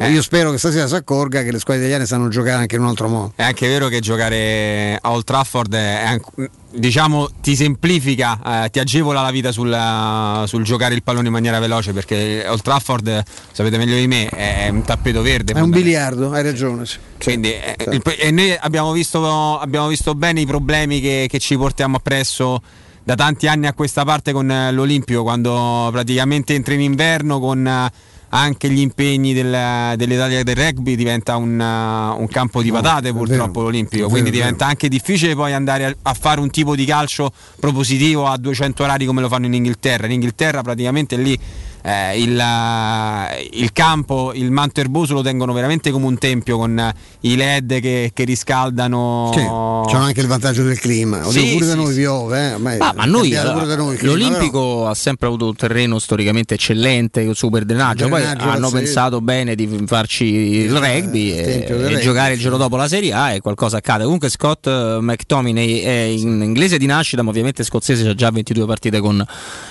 Eh. 0.00 0.10
Io 0.10 0.20
spero 0.20 0.50
che 0.50 0.58
stasera 0.58 0.86
si 0.86 0.94
accorga 0.94 1.42
che 1.42 1.50
le 1.50 1.58
squadre 1.58 1.82
italiane 1.82 2.04
sanno 2.04 2.28
giocare 2.28 2.60
anche 2.60 2.76
in 2.76 2.82
un 2.82 2.88
altro 2.88 3.08
modo. 3.08 3.32
È 3.36 3.42
anche 3.42 3.66
vero 3.68 3.88
che 3.88 4.00
giocare 4.00 4.98
a 5.00 5.10
Old 5.10 5.24
Trafford 5.24 5.74
è 5.74 6.20
diciamo 6.72 7.28
ti 7.40 7.56
semplifica, 7.56 8.64
eh, 8.64 8.70
ti 8.70 8.78
agevola 8.78 9.22
la 9.22 9.30
vita 9.30 9.52
sul, 9.52 9.76
sul 10.46 10.62
giocare 10.62 10.94
il 10.94 11.02
pallone 11.02 11.26
in 11.26 11.32
maniera 11.32 11.58
veloce 11.58 11.92
perché 11.92 12.44
Old 12.48 12.62
Trafford, 12.62 13.22
sapete 13.52 13.76
meglio 13.76 13.96
di 13.96 14.06
me, 14.06 14.28
è 14.28 14.68
un 14.68 14.82
tappeto 14.82 15.22
verde. 15.22 15.52
È 15.52 15.60
un 15.60 15.70
biliardo, 15.70 16.30
hai 16.32 16.42
ragione. 16.42 16.86
sì. 16.86 16.98
Quindi, 17.22 17.52
eh, 17.52 17.76
il- 17.90 18.02
e 18.18 18.30
noi 18.30 18.56
abbiamo 18.58 18.92
visto, 18.92 19.58
abbiamo 19.58 19.88
visto 19.88 20.14
bene 20.14 20.40
i 20.40 20.46
problemi 20.46 21.00
che, 21.00 21.26
che 21.28 21.38
ci 21.38 21.56
portiamo 21.56 21.96
appresso 21.96 22.62
da 23.02 23.14
tanti 23.14 23.46
anni 23.48 23.66
a 23.66 23.72
questa 23.72 24.04
parte 24.04 24.32
con 24.32 24.50
eh, 24.50 24.70
l'Olimpio, 24.72 25.22
quando 25.22 25.88
praticamente 25.90 26.54
entra 26.54 26.74
in 26.74 26.80
inverno 26.80 27.40
con 27.40 27.66
eh, 27.66 27.90
anche 28.32 28.70
gli 28.70 28.78
impegni 28.80 29.32
del- 29.32 29.94
dell'Italia 29.96 30.42
del 30.44 30.54
rugby 30.56 30.94
diventa 30.94 31.36
un, 31.36 31.60
eh, 31.60 32.20
un 32.20 32.28
campo 32.28 32.62
di 32.62 32.68
No, 32.70 32.74
patate 32.80 33.08
è 33.08 33.12
purtroppo 33.12 33.64
vero, 33.64 34.08
quindi 34.08 34.30
vero. 34.30 34.42
diventa 34.42 34.66
anche 34.66 34.88
difficile 34.88 35.34
poi 35.34 35.52
andare 35.52 35.84
a, 35.84 35.94
a 36.02 36.14
fare 36.14 36.40
un 36.40 36.50
tipo 36.50 36.74
di 36.76 36.84
calcio 36.84 37.32
propositivo 37.58 38.26
a 38.26 38.36
200 38.36 38.82
orari 38.84 39.04
come 39.06 39.20
lo 39.20 39.28
fanno 39.28 39.46
in 39.46 39.54
Inghilterra. 39.54 40.06
In 40.06 40.12
Inghilterra 40.12 40.62
praticamente 40.62 41.16
lì 41.16 41.38
eh, 41.82 42.20
il, 42.20 42.38
eh, 42.38 43.48
il 43.52 43.72
campo, 43.72 44.32
il 44.34 44.50
manto 44.50 44.80
erboso 44.80 45.14
lo 45.14 45.22
tengono 45.22 45.52
veramente 45.52 45.90
come 45.90 46.06
un 46.06 46.18
tempio 46.18 46.56
con 46.56 46.78
eh, 46.78 46.94
i 47.20 47.36
led 47.36 47.80
che, 47.80 48.10
che 48.14 48.24
riscaldano. 48.24 49.30
Sì, 49.34 49.40
c'hanno 49.40 50.04
anche 50.04 50.20
il 50.20 50.26
vantaggio 50.26 50.62
del 50.62 50.78
clima. 50.78 51.26
Oddio, 51.26 51.40
Sì, 51.40 51.52
pure 51.52 51.66
da 51.66 51.72
sì, 51.72 51.78
noi 51.78 51.92
sì. 51.92 52.00
piove, 52.00 52.40
eh, 52.48 52.52
ormai 52.54 52.78
Ah, 52.80 52.92
ma 52.96 53.04
è 53.04 53.06
noi 53.06 53.34
allora, 53.36 53.64
da 53.64 53.76
noi 53.76 53.96
clima, 53.96 54.12
l'Olimpico 54.14 54.86
ha 54.86 54.94
sempre 54.94 55.26
avuto 55.26 55.46
un 55.46 55.54
terreno 55.56 55.98
storicamente 55.98 56.54
eccellente, 56.54 57.24
con 57.24 57.34
super 57.34 57.64
drenaggio. 57.64 58.08
Poi 58.08 58.22
hanno 58.24 58.36
pazzesco. 58.38 58.70
pensato 58.70 59.20
bene 59.20 59.54
di 59.54 59.84
farci 59.86 60.24
il 60.24 60.70
rugby 60.70 61.32
e, 61.32 61.42
del 61.42 61.80
e 61.80 61.88
rugby, 61.88 62.00
giocare 62.02 62.32
il 62.32 62.36
sì. 62.36 62.42
giorno 62.42 62.58
dopo 62.58 62.76
la 62.76 62.88
Serie 62.88 63.12
A 63.12 63.32
e 63.32 63.40
qualcosa 63.40 63.78
accade. 63.78 64.04
Comunque 64.04 64.28
Scott 64.28 64.66
eh, 64.66 64.98
McTominay 65.00 65.78
è 65.80 66.00
in 66.02 66.40
inglese 66.42 66.78
di 66.78 66.86
nascita, 66.86 67.22
ma 67.22 67.30
ovviamente 67.30 67.64
scozzese, 67.64 68.08
ha 68.08 68.14
già 68.14 68.30
22 68.30 68.66
partite 68.66 69.00
con, 69.00 69.24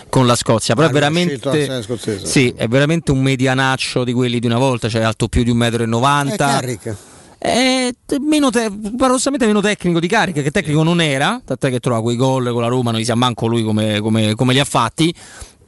con 0.10 0.26
la 0.26 0.36
Scozia. 0.36 0.76
Però 0.76 0.88
è 0.88 0.90
Ah, 0.90 0.94
la 0.94 1.00
veramente, 1.00 1.88
scozzese. 2.00 2.26
sì, 2.26 2.54
è 2.56 2.68
veramente 2.68 3.12
un 3.12 3.20
medianaccio 3.20 4.04
di 4.04 4.14
quelli 4.14 4.40
di 4.40 4.46
una 4.48 4.58
volta, 4.58 4.90
cioè 4.90 5.02
alto 5.02 5.28
più 5.28 5.44
di 5.44 5.52
1,90 5.54 6.26
m. 6.26 6.30
È 6.30 6.36
Carrick. 6.36 6.96
È 7.38 7.90
t- 8.06 8.18
meno 8.18 8.50
te- 8.50 8.70
paradossalmente 8.98 9.48
meno 9.48 9.62
tecnico 9.62 10.00
di 10.00 10.08
carica, 10.08 10.42
che 10.42 10.52
tecnico 10.52 10.84
non 10.84 11.00
era, 11.00 11.42
tant'è 11.46 11.70
che 11.70 11.80
trova 11.80 12.02
quei 12.02 12.18
gol 12.18 12.52
con 12.52 12.62
la 12.62 12.68
Roma, 12.68 12.92
non 12.92 13.00
gli 13.00 13.06
sa 13.06 13.16
manco 13.16 13.48
lui 13.48 13.64
come, 13.64 14.00
come- 14.02 14.36
come 14.36 14.54
li 14.54 14.60
ha 14.60 14.66
fatti. 14.66 15.14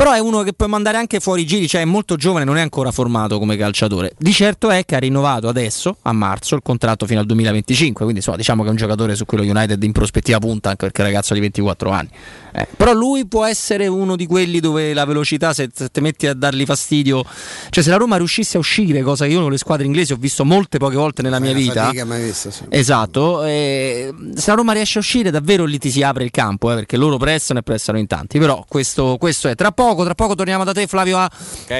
Però 0.02 0.14
è 0.14 0.20
uno 0.20 0.42
che 0.42 0.54
puoi 0.54 0.68
mandare 0.68 0.98
anche 0.98 1.20
fuori 1.20 1.46
giri, 1.46 1.68
cioè 1.68 1.82
è 1.82 1.86
molto 1.86 2.16
giovane, 2.16 2.44
non 2.44 2.58
è 2.58 2.62
ancora 2.62 2.90
formato 2.90 3.38
come 3.38 3.56
calciatore. 3.56 4.14
Di 4.18 4.34
certo 4.34 4.72
è 4.72 4.84
che 4.84 4.96
ha 4.96 4.98
rinnovato 4.98 5.48
adesso, 5.48 5.96
a 6.02 6.12
marzo, 6.12 6.56
il 6.56 6.64
contratto 6.64 7.06
fino 7.06 7.20
al 7.20 7.28
2025, 7.28 7.98
quindi 7.98 8.18
insomma 8.18 8.38
diciamo 8.38 8.64
che 8.64 8.70
è 8.70 8.72
un 8.72 8.78
giocatore 8.78 9.14
su 9.14 9.26
cui 9.26 9.38
lo 9.38 9.44
United 9.44 9.84
in 9.84 9.92
prospettiva 9.92 10.40
punta, 10.40 10.70
anche 10.70 10.86
perché 10.86 11.04
è 11.04 11.06
un 11.06 11.12
ragazzo 11.12 11.36
di 11.36 11.40
24 11.42 11.92
anni. 11.92 12.10
Eh, 12.54 12.68
però 12.76 12.94
lui 12.94 13.28
può 13.28 13.46
essere 13.46 13.86
uno 13.86 14.16
di 14.16 14.26
quelli 14.26 14.60
dove 14.60 14.92
la 14.96 15.06
velocità, 15.06 15.54
se, 15.54 15.70
se 15.72 15.90
ti 15.90 16.02
metti 16.02 16.26
a 16.26 16.34
dargli 16.34 16.66
fastidio, 16.66 17.24
cioè 17.70 17.84
se 17.84 17.90
la 17.92 17.98
Roma 17.98 18.18
riuscisse 18.18 18.58
a 18.58 18.60
uscire, 18.60 19.04
cosa 19.04 19.26
che 19.26 19.34
io 19.34 19.42
con 19.42 19.52
le 19.52 19.58
squadre 19.60 19.86
inglesi 19.86 20.14
ho 20.14 20.18
visto 20.18 20.44
molte 20.44 20.80
poche 20.80 20.96
volte 20.96 21.22
nella 21.22 21.40
mia 21.40 21.54
vita, 21.54 21.92
mai 22.06 22.24
vista, 22.24 22.50
sì. 22.50 22.64
Esatto, 22.70 23.44
eh, 23.44 24.12
se 24.34 24.50
la 24.50 24.56
Roma 24.56 24.74
riesce 24.74 24.98
a 24.98 25.02
uscire 25.02 25.30
davvero 25.30 25.64
lì 25.64 25.78
ti 25.78 25.92
si 25.92 26.02
apre 26.02 26.24
il 26.24 26.32
campo, 26.32 26.72
eh, 26.72 26.76
perché 26.76 26.98
loro 26.98 27.18
pressano 27.18 27.60
e 27.60 27.62
pressano 27.62 28.00
in 28.00 28.08
tanti, 28.08 28.40
però 28.40 28.66
questo, 28.68 29.18
questo 29.20 29.48
è. 29.48 29.54
Tra 29.54 29.72
poco, 29.72 29.90
tra 29.96 30.16
poco 30.16 30.36
torniamo 30.36 30.64
da 30.64 30.74
te 30.74 30.88
Flavio 30.88 31.18
a 31.18 31.30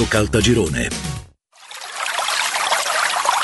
Caltagirone. 0.00 1.21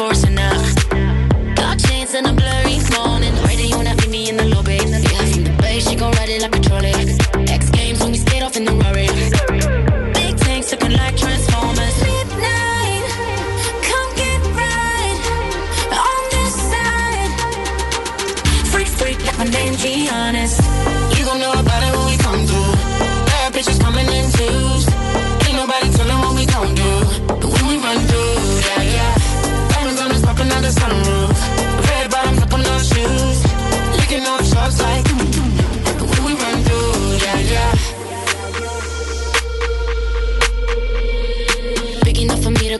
touch 0.00 0.16
the 0.16 0.26
ceiling 0.26 0.30
for 0.30 0.30
us 0.30 0.30
now. 0.30 1.54
Got 1.54 1.78
chains 1.78 2.14
and 2.14 2.26
a 2.26 2.32
blurry 2.32 2.78
morning. 2.96 3.34
Radio 3.44 3.78
when 3.78 3.86
I 3.86 3.94
meet 3.94 4.08
me 4.08 4.28
in 4.28 4.36
the 4.36 4.44
lobby. 4.44 4.76
Yeah, 4.76 5.24
from 5.32 5.44
the 5.44 5.56
bay, 5.60 5.80
she 5.80 5.94
gon' 5.96 6.12
ride 6.12 6.28
it 6.28 6.42
like 6.42 6.56
a 6.56 6.60
trolley. 6.60 6.92
X 7.48 7.70
Games 7.70 8.00
when 8.00 8.12
we 8.12 8.18
skate 8.18 8.42
off 8.42 8.56
in 8.56 8.64
the 8.64 8.72
Rari. 8.72 8.89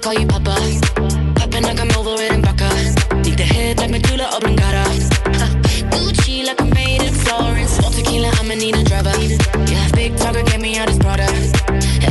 Call 0.01 0.15
you 0.15 0.27
Papa. 0.27 0.57
Popping 1.37 1.63
like 1.63 1.81
I'm 1.81 1.91
over 1.97 2.23
it 2.23 2.33
in 2.33 2.41
Baca. 2.41 2.69
Think 3.23 3.37
the 3.37 3.45
head 3.45 3.79
like 3.79 3.91
Medulla 3.91 4.31
Oblongata. 4.35 4.85
Gucci 5.93 6.45
like 6.45 6.61
I'm 6.61 6.71
made 6.71 7.03
in 7.03 7.13
Florence. 7.13 7.79
All 7.85 7.91
tequila, 7.91 8.31
I'ma 8.41 8.55
need 8.55 8.77
a 8.77 8.85
driver. 8.85 9.17
Yeah, 9.71 9.91
big 9.93 10.17
talker, 10.17 10.43
get 10.43 10.61
me 10.61 10.79
out 10.79 10.89
his 10.89 10.99
product. 10.99 11.33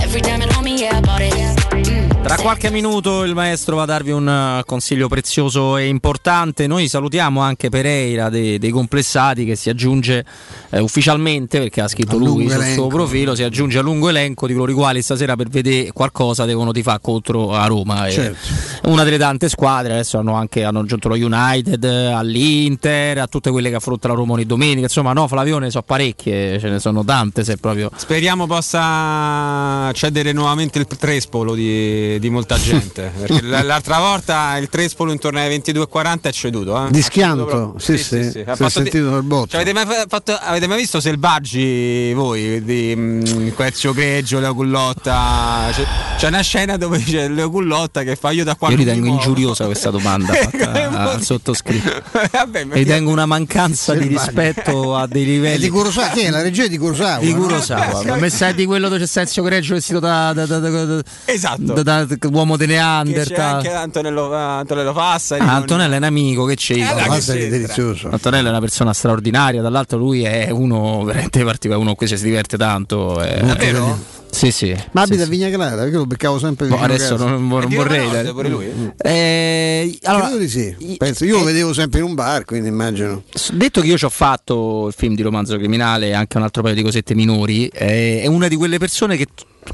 Every 0.03 0.21
diamond 0.21 0.51
on 0.53 0.63
me, 0.63 0.81
yeah, 0.81 0.97
I 0.97 1.01
bought 1.01 1.21
it. 1.21 1.78
Tra 2.21 2.35
qualche 2.35 2.69
minuto 2.69 3.23
il 3.23 3.33
maestro 3.33 3.77
va 3.77 3.83
a 3.83 3.85
darvi 3.85 4.11
un 4.11 4.27
eh, 4.27 4.63
consiglio 4.65 5.07
prezioso 5.07 5.77
e 5.77 5.87
importante. 5.87 6.67
Noi 6.67 6.87
salutiamo 6.87 7.39
anche 7.41 7.69
Pereira 7.69 8.29
dei, 8.29 8.59
dei 8.59 8.69
complessati 8.71 9.45
che 9.45 9.55
si 9.55 9.69
aggiunge 9.69 10.23
eh, 10.69 10.79
ufficialmente 10.79 11.59
perché 11.59 11.81
ha 11.81 11.87
scritto 11.87 12.17
A 12.17 12.19
lui 12.19 12.43
sul 12.43 12.61
elenco. 12.61 12.73
suo 12.81 12.87
profilo. 12.87 13.35
Si 13.35 13.41
aggiunge 13.43 13.79
a 13.79 13.81
lungo 13.81 14.09
elenco 14.09 14.47
di 14.47 14.53
coloro 14.53 14.71
i 14.71 14.75
quali 14.75 15.01
stasera 15.01 15.35
per 15.35 15.47
vedere 15.47 15.91
qualcosa 15.91 16.45
devono 16.45 16.71
tifare 16.71 16.99
contro 17.01 17.53
a 17.53 17.65
Roma. 17.65 18.05
E 18.05 18.11
Certo. 18.11 18.47
Una 18.89 19.03
delle 19.03 19.17
tante 19.17 19.49
squadre 19.49 19.93
adesso 19.93 20.19
hanno 20.19 20.33
anche 20.35 20.63
hanno 20.63 20.79
aggiunto 20.79 21.07
lo 21.07 21.15
United, 21.15 21.83
all'Inter, 21.83 23.19
a 23.19 23.27
tutte 23.27 23.49
quelle 23.49 23.69
che 23.69 23.75
affronta 23.75 24.07
la 24.09 24.13
Roma 24.13 24.33
ogni 24.33 24.45
domenica. 24.45 24.81
Insomma, 24.81 25.13
no, 25.13 25.27
Flavione 25.27 25.71
so 25.71 25.81
parecchie, 25.81 26.59
ce 26.59 26.69
ne 26.69 26.79
sono 26.79 27.03
tante. 27.03 27.43
Se 27.43 27.57
proprio 27.57 27.89
Speriamo 27.95 28.45
possa 28.45 29.87
accedere 29.87 30.31
nuovamente 30.31 30.79
il 30.79 30.85
trespolo 30.85 31.55
di, 31.55 32.08
di 32.17 32.29
molta 32.29 32.57
gente. 32.59 33.11
perché 33.19 33.41
l'altra 33.41 33.99
volta 33.99 34.57
il 34.57 34.69
trespolo 34.69 35.11
intorno 35.11 35.39
ai 35.39 35.55
22.40 35.59 36.21
è 36.21 36.31
ceduto. 36.31 36.87
Eh? 36.87 36.91
Di 36.91 37.01
schianto, 37.01 37.45
ceduto 37.45 37.57
proprio. 37.57 37.79
sì, 37.79 37.97
sì, 38.03 38.15
Ha 38.17 38.31
si 38.31 38.39
è 38.39 38.43
fatto 38.45 38.63
di- 38.63 38.69
sentito 38.71 39.09
nel 39.11 39.23
botto. 39.23 39.47
Cioè, 39.49 39.61
avete, 39.61 39.73
mai 39.73 39.85
fa- 39.85 40.05
fatto- 40.07 40.37
avete 40.41 40.67
mai 40.67 40.77
visto 40.79 40.99
Selvaggi 40.99 42.13
voi 42.13 42.63
di 42.63 42.93
mm, 42.95 43.49
Ezio 43.57 43.93
Greggio, 43.93 44.39
Leo 44.39 44.53
Cullotta? 44.55 45.67
C'è, 45.71 45.83
c'è 46.17 46.27
una 46.27 46.41
scena 46.41 46.77
dove 46.77 46.99
c'è 47.03 47.27
Leo 47.29 47.49
Cullotta 47.49 48.03
che 48.03 48.15
fa 48.15 48.31
io 48.31 48.43
da 48.43 48.55
qua 48.55 48.69
io 48.69 48.77
mi 48.77 48.83
ritengo 48.83 49.05
muovo." 49.05 49.19
ingiuriosa 49.21 49.65
questa 49.65 49.89
domanda 49.91 50.33
fatta 50.33 50.89
al 51.11 51.21
sottoscritto. 51.21 52.01
Vabbè, 52.31 52.67
Ritengo 52.71 53.11
una 53.11 53.25
mancanza 53.25 53.93
di 53.93 54.03
Selvaggi. 54.05 54.25
rispetto 54.25 54.95
a 54.95 55.07
dei 55.07 55.23
È 55.23 55.25
livelli 55.25 55.57
di 55.59 55.69
Kurosawa, 55.69 56.09
chi 56.09 56.21
è? 56.21 56.29
La 56.29 56.41
regia 56.41 56.63
è 56.63 56.69
di 56.69 56.77
Kurosawa. 56.77 57.19
di 57.19 57.33
no? 57.33 57.39
Kurosawa. 57.41 58.03
Ma 58.09 58.15
me 58.15 58.29
sai 58.29 58.53
di 58.53 58.65
quello 58.65 58.87
dove 58.89 58.99
c'è 59.01 59.07
Senzio 59.07 59.43
Greggio 59.43 59.73
vestito 59.75 59.99
da, 59.99 60.33
da, 60.33 60.45
da, 60.45 60.59
da, 60.59 60.85
da- 60.85 61.01
Esatto. 61.25 61.81
da- 61.83 61.98
da- 62.05 62.27
uomo 62.31 62.57
di 62.57 62.65
Che 62.65 62.71
c'è 62.73 62.77
Neanderthal. 62.77 63.55
anche 63.55 63.71
Antonello, 63.73 64.33
Antonello 64.33 64.93
Fassari. 64.93 65.41
Ah, 65.41 65.55
Antonello 65.55 65.93
è 65.93 65.97
un 65.97 66.03
amico 66.03 66.45
che 66.45 66.55
c'è. 66.55 66.73
Eh, 66.75 66.83
Fassari 66.83 67.43
è 67.43 67.49
delizioso. 67.49 68.09
Antonello 68.11 68.47
è 68.47 68.49
una 68.51 68.59
persona 68.59 68.93
straordinaria, 68.93 69.61
dall'altro 69.61 69.97
lui 69.97 70.23
è 70.23 70.49
uno 70.51 71.03
veramente 71.03 71.43
particolare, 71.43 71.81
uno 71.83 71.95
qui 71.95 72.07
si 72.07 72.21
diverte 72.21 72.57
tanto. 72.57 73.19
è- 73.21 73.39
Davvero? 73.41 74.17
Sì, 74.31 74.51
sì. 74.51 74.69
Ma 74.91 75.05
sì, 75.05 75.07
abita 75.13 75.21
a 75.23 75.25
sì. 75.25 75.31
Vigna 75.31 75.49
Clara, 75.49 75.75
perché 75.81 75.95
lo 75.95 76.05
beccavo 76.05 76.37
sempre 76.37 76.67
Boh, 76.67 76.75
vicino 76.75 76.93
adesso 76.93 77.15
casa. 77.15 77.25
non, 77.29 77.47
non 77.47 77.63
È 77.63 77.75
vorrei. 77.75 78.09
Dare- 78.11 78.31
pure 78.31 78.47
lui? 78.49 78.91
Eh, 78.95 79.97
allora, 80.03 80.35
di 80.37 80.47
sì. 80.47 80.75
Penso, 80.99 81.25
io 81.25 81.39
lo 81.39 81.43
vedevo 81.45 81.73
sempre 81.73 81.99
in 81.99 82.05
un 82.05 82.13
bar, 82.13 82.45
quindi 82.45 82.67
immagino. 82.69 83.23
Detto 83.53 83.81
che 83.81 83.87
io 83.87 83.97
ci 83.97 84.05
ho 84.05 84.09
fatto 84.09 84.85
il 84.87 84.93
film 84.95 85.15
di 85.15 85.23
romanzo 85.23 85.57
criminale 85.57 86.09
e 86.09 86.13
anche 86.13 86.37
un 86.37 86.43
altro 86.43 86.61
paio 86.61 86.75
di 86.75 86.83
cosette 86.83 87.15
minori, 87.15 87.67
eh, 87.69 88.21
è 88.21 88.27
una 88.27 88.47
di 88.47 88.55
quelle 88.55 88.77
persone 88.77 89.17
che, 89.17 89.25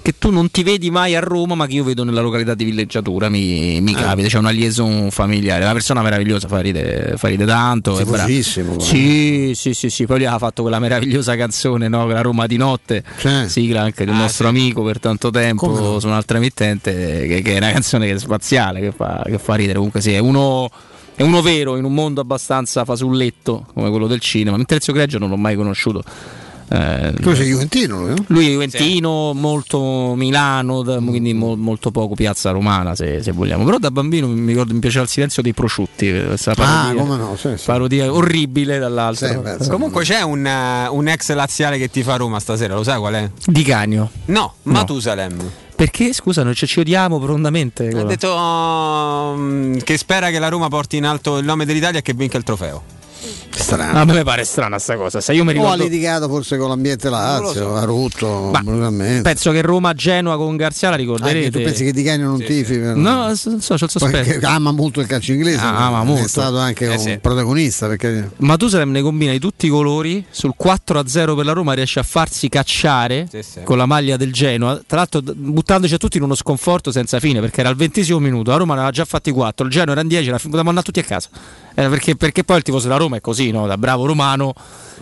che 0.01 0.17
tu 0.17 0.29
non 0.29 0.51
ti 0.51 0.61
vedi 0.63 0.89
mai 0.91 1.15
a 1.15 1.19
Roma, 1.19 1.55
ma 1.55 1.67
che 1.67 1.73
io 1.75 1.83
vedo 1.83 2.03
nella 2.03 2.21
località 2.21 2.53
di 2.53 2.63
villeggiatura. 2.65 3.29
Mi, 3.29 3.79
mi 3.81 3.93
Ah. 3.95 4.01
capita, 4.01 4.27
c'è 4.27 4.37
una 4.37 4.49
liaison 4.49 5.09
familiare. 5.09 5.61
È 5.61 5.63
una 5.63 5.73
persona 5.73 6.01
meravigliosa, 6.01 6.47
fa 6.47 6.59
ridere, 6.59 7.15
fa 7.17 7.27
ridere 7.27 7.49
tanto. 7.49 7.97
è 7.97 8.03
brava. 8.03 8.25
Tifosissimo, 8.25 8.79
Sì, 8.79 9.53
sì, 9.55 9.73
sì, 9.73 9.89
sì. 9.89 10.05
Poi 10.05 10.17
lui 10.17 10.25
ha 10.27 10.37
fatto 10.37 10.63
quella 10.63 10.79
meravigliosa 10.79 11.35
canzone, 11.35 11.87
no? 11.87 12.05
La 12.07 12.21
Roma 12.21 12.45
di 12.45 12.57
notte, 12.57 13.03
sigla 13.47 13.81
anche 13.81 14.05
del 14.05 14.13
Ah, 14.13 14.17
nostro 14.19 14.47
amico 14.47 14.83
per 14.83 14.99
tanto 14.99 15.29
tempo 15.29 15.67
Come 15.69 15.99
su 15.99 16.07
un'altra 16.07 16.37
emittente, 16.37 17.25
che, 17.27 17.41
che 17.41 17.53
è 17.53 17.57
una 17.57 17.71
canzone 17.71 18.05
che 18.07 18.13
è 18.15 18.19
spaziale, 18.19 18.79
che 18.81 18.91
fa, 18.91 19.21
che 19.25 19.37
fa 19.39 19.55
ridere. 19.55 19.75
Comunque 19.75 20.01
sì, 20.01 20.11
è 20.13 20.19
uno. 20.19 20.69
È 21.17 21.21
uno 21.23 21.41
vero 21.41 21.77
in 21.77 21.85
un 21.85 21.93
mondo 21.93 22.19
abbastanza 22.19 22.83
fasulletto 22.83 23.65
come 23.73 23.89
quello 23.89 24.05
del 24.07 24.19
cinema. 24.19 24.57
Mentre 24.57 24.77
Ezio 24.77 24.91
Greggio 24.91 25.17
non 25.17 25.29
l'ho 25.29 25.37
mai 25.37 25.55
conosciuto. 25.55 26.03
Eh, 26.67 27.13
Tu 27.21 27.35
sei 27.35 27.47
Juventino, 27.49 27.99
no? 28.07 28.13
lui 28.27 28.47
è 28.47 28.51
Juventino, 28.51 29.33
molto 29.33 30.13
Milano, 30.15 30.81
da- 30.81 30.97
quindi 30.99 31.33
mo- 31.33 31.55
molto 31.55 31.91
poco 31.91 32.15
piazza 32.15 32.49
romana 32.51 32.95
se, 32.95 33.21
se 33.21 33.31
vogliamo. 33.31 33.63
Però 33.63 33.77
da 33.77 33.91
bambino 33.91 34.27
mi, 34.27 34.47
ricordo, 34.47 34.73
mi 34.73 34.79
piaceva 34.79 35.03
il 35.03 35.09
silenzio 35.09 35.41
dei 35.43 35.53
prosciutti, 35.53 36.11
questa 36.25 36.51
Ah, 36.51 36.55
parodia, 36.55 37.01
come 37.01 37.17
no? 37.17 37.35
Sì, 37.37 37.49
sì. 37.55 37.65
parodia 37.65 38.11
orribile 38.11 38.79
dall'altro. 38.79 39.27
Sì, 39.27 39.35
beh. 39.37 39.67
Comunque 39.69 40.03
c'è 40.03 40.21
un, 40.21 40.45
eh, 40.45 40.87
un 40.89 41.07
ex 41.07 41.31
laziale 41.33 41.77
che 41.77 41.89
ti 41.89 42.01
fa 42.01 42.15
Roma 42.15 42.39
stasera, 42.39 42.73
lo 42.73 42.83
sai 42.83 42.97
qual 42.97 43.13
è? 43.13 43.29
Di 43.45 43.61
Cagno. 43.63 44.09
No, 44.25 44.55
Matusalem. 44.63 45.37
Perché 45.75 46.13
scusa, 46.13 46.41
noi 46.43 46.55
ci, 46.55 46.65
ci 46.67 46.79
odiamo 46.79 47.19
profondamente. 47.19 47.89
Ha 47.89 48.03
detto 48.05 48.33
um, 48.33 49.77
che 49.81 49.97
spera 49.97 50.29
che 50.29 50.39
la 50.39 50.47
Roma 50.47 50.67
porti 50.69 50.97
in 50.97 51.05
alto 51.05 51.37
il 51.37 51.45
nome 51.45 51.65
dell'Italia 51.65 51.99
e 51.99 52.01
che 52.01 52.13
vinca 52.13 52.37
il 52.37 52.43
trofeo. 52.43 52.81
Strano. 53.49 53.99
A 53.99 54.05
me 54.05 54.23
pare 54.23 54.43
strana 54.43 54.77
sta 54.77 54.95
cosa. 54.97 55.21
Se 55.21 55.33
io 55.33 55.43
mi 55.43 55.49
O 55.49 55.53
ha 55.53 55.55
ricordo. 55.73 55.83
litigato 55.83 56.27
forse 56.27 56.57
con 56.57 56.67
l'ambiente 56.69 57.09
Lazio, 57.09 57.75
ha 57.75 57.83
rotto 57.83 58.51
Ma. 58.51 58.61
Penso 59.21 59.51
che 59.51 59.61
Roma-Genoa 59.61 60.35
con 60.37 60.55
Garzia 60.57 60.89
la 60.89 60.95
Ah, 60.95 60.97
ricorderete. 60.97 61.49
tu 61.51 61.61
pensi 61.63 61.83
che 61.85 61.91
Di 61.93 62.03
Cagno 62.03 62.27
non 62.27 62.39
tifi? 62.43 62.77
per- 62.77 62.95
No, 62.95 63.33
so, 63.35 63.59
so, 63.59 63.75
c'ho 63.75 63.85
il 63.85 63.89
sospetto. 63.89 64.11
Perché 64.29 64.45
ama 64.45 64.71
molto 64.71 64.99
il 64.99 65.07
calcio 65.07 65.31
inglese, 65.31 65.59
Ah, 65.61 65.87
ama 65.87 66.01
è 66.01 66.05
molto. 66.05 66.27
stato 66.27 66.57
anche 66.57 66.85
Eh, 66.85 66.89
un 66.91 66.99
sì. 66.99 67.17
protagonista. 67.19 67.87
Perché... 67.87 68.31
Matusalem 68.37 68.91
ne 68.91 69.01
combina 69.01 69.31
di 69.31 69.39
tutti 69.39 69.65
i 69.65 69.69
colori. 69.69 70.23
Sul 70.29 70.53
4-0 70.55 71.35
per 71.35 71.45
la 71.45 71.53
Roma 71.53 71.73
riesce 71.73 71.99
a 71.99 72.03
farsi 72.03 72.49
cacciare 72.49 73.27
Sì, 73.31 73.41
sì. 73.41 73.59
con 73.63 73.77
la 73.77 73.85
maglia 73.85 74.17
del 74.17 74.31
Genoa. 74.33 74.79
Tra 74.85 74.97
l'altro, 74.97 75.21
buttandoci 75.23 75.93
a 75.93 75.97
tutti 75.97 76.17
in 76.17 76.23
uno 76.23 76.35
sconforto 76.35 76.91
senza 76.91 77.19
fine 77.19 77.39
perché 77.39 77.61
era 77.61 77.69
al 77.69 77.75
ventesimo 77.75 78.19
minuto. 78.19 78.51
La 78.51 78.57
Roma 78.57 78.73
ne 78.73 78.79
aveva 78.81 78.93
già 78.93 79.05
fatti 79.05 79.31
4. 79.31 79.65
Il 79.65 79.71
Genoa 79.71 79.93
era 79.93 80.01
in 80.01 80.07
10. 80.09 80.29
La 80.29 80.37
potevamo 80.37 80.69
andare 80.69 80.85
tutti 80.85 80.99
a 80.99 81.03
casa. 81.03 81.29
Era 81.75 81.89
perché, 81.89 82.15
perché 82.15 82.43
poi 82.43 82.57
il 82.57 82.63
tifoso 82.63 82.87
della 82.87 82.97
Roma 82.99 83.17
è 83.17 83.21
così, 83.21 83.51
no? 83.51 83.67
Da 83.67 83.77
bravo 83.77 84.05
romano. 84.05 84.53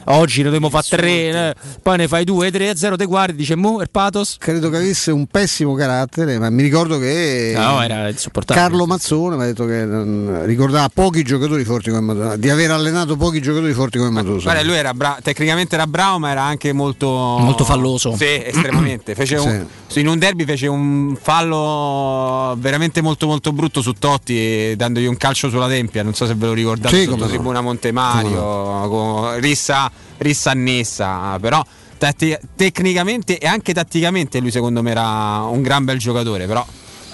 Oggi 0.06 0.40
ne 0.40 0.46
dobbiamo 0.46 0.70
fare 0.70 0.86
3, 0.90 1.56
poi 1.82 1.96
ne 1.98 2.08
fai 2.10 2.26
2, 2.26 2.52
3 2.52 2.76
0, 2.76 2.98
te 2.98 3.06
guardi, 3.06 3.36
dice 3.38 3.56
Mo, 3.56 3.80
il 3.80 3.90
pathos. 3.90 4.36
Credo 4.38 4.70
che 4.70 4.76
avesse 4.76 5.12
un 5.12 5.28
pessimo 5.28 5.76
carattere, 5.76 6.38
ma 6.40 6.50
mi 6.50 6.62
ricordo 6.62 7.00
che 7.00 7.54
No, 7.56 7.82
era 7.82 8.10
insopportabile. 8.10 8.66
Carlo 8.66 8.86
Mazzone 8.86 9.38
mi 9.38 9.44
ha 9.44 9.46
detto 9.46 9.66
che 9.66 9.86
mm, 9.86 10.44
ricordava 10.44 10.90
pochi 10.94 11.24
giocatori 11.24 11.64
forti 11.64 11.90
come 11.90 12.02
Matusa, 12.02 12.36
di 12.36 12.50
aver 12.50 12.72
allenato 12.72 13.16
pochi 13.16 13.40
giocatori 13.42 13.72
forti 13.72 13.98
come 13.98 14.10
Matusa. 14.10 14.44
Guarda, 14.44 14.64
lui 14.64 14.76
era 14.76 14.94
bra- 14.94 15.20
tecnicamente 15.24 15.76
era 15.76 15.88
bravo, 15.88 16.20
ma 16.20 16.32
era 16.32 16.42
anche 16.44 16.74
molto 16.74 17.08
Molto 17.08 17.64
falloso. 17.64 18.14
Sì, 18.18 18.44
estremamente. 18.44 19.16
Fece 19.16 19.38
un- 19.38 19.66
in 19.96 20.08
un 20.08 20.18
derby 20.18 20.44
fece 20.44 20.66
un 20.66 21.16
fallo 21.22 22.56
veramente 22.58 23.00
molto 23.02 23.28
molto 23.28 23.52
brutto 23.52 23.82
su 23.82 23.94
Totti, 23.94 24.36
eh, 24.36 24.74
dandogli 24.76 25.06
un 25.06 25.18
calcio 25.18 25.50
sulla 25.50 25.68
tempia. 25.68 26.02
Non 26.04 26.14
so 26.16 26.26
se 26.26 26.34
ve 26.34 26.48
lo 26.48 26.54
ricordate, 26.64 26.96
Sì, 26.96 27.04
sotto 27.04 27.16
come 27.16 27.26
no. 27.26 27.32
Tribuna 27.32 27.62
Montemario, 27.62 28.88
con 28.90 29.40
Rissa, 29.40 29.92
Rissa 30.18 30.52
annessa, 30.52 31.38
però 31.40 31.64
tatti- 31.98 32.36
tecnicamente 32.56 33.38
e 33.38 33.48
anche 33.48 33.74
tatticamente 33.74 34.40
lui 34.40 34.52
secondo 34.52 34.82
me 34.82 34.92
era 34.92 35.44
un 35.44 35.62
gran 35.62 35.84
bel 35.86 35.98
giocatore, 36.00 36.46
però 36.48 36.66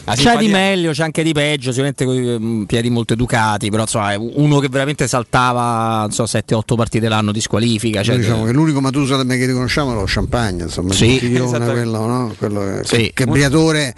C'è 0.05 0.15
simpatia- 0.15 0.39
di 0.39 0.47
meglio, 0.47 0.91
c'è 0.91 1.03
anche 1.03 1.21
di 1.23 1.33
peggio, 1.33 1.69
sicuramente 1.71 2.05
con 2.05 2.15
i 2.61 2.65
piedi 2.65 2.89
molto 2.89 3.13
educati, 3.13 3.69
però 3.69 3.83
insomma 3.83 4.15
uno 4.17 4.59
che 4.59 4.67
veramente 4.69 5.07
saltava 5.07 6.01
non 6.01 6.11
so, 6.11 6.23
7-8 6.25 6.75
partite 6.75 7.07
l'anno 7.09 7.31
di 7.31 7.41
squalifica. 7.41 8.01
Cioè, 8.01 8.17
diciamo 8.17 8.45
che 8.45 8.51
l'unico 8.51 8.81
Matusalem 8.81 9.27
che 9.29 9.45
riconosciamo 9.45 9.91
è 9.91 9.95
lo 9.95 10.03
champagne, 10.07 10.63
insomma, 10.63 10.93
Sì, 10.93 11.19
quello, 11.19 12.05
no? 12.05 12.33
quello 12.37 12.59
che, 12.61 12.81
Sì. 12.85 13.11
che 13.13 13.25
Briatore 13.25 13.93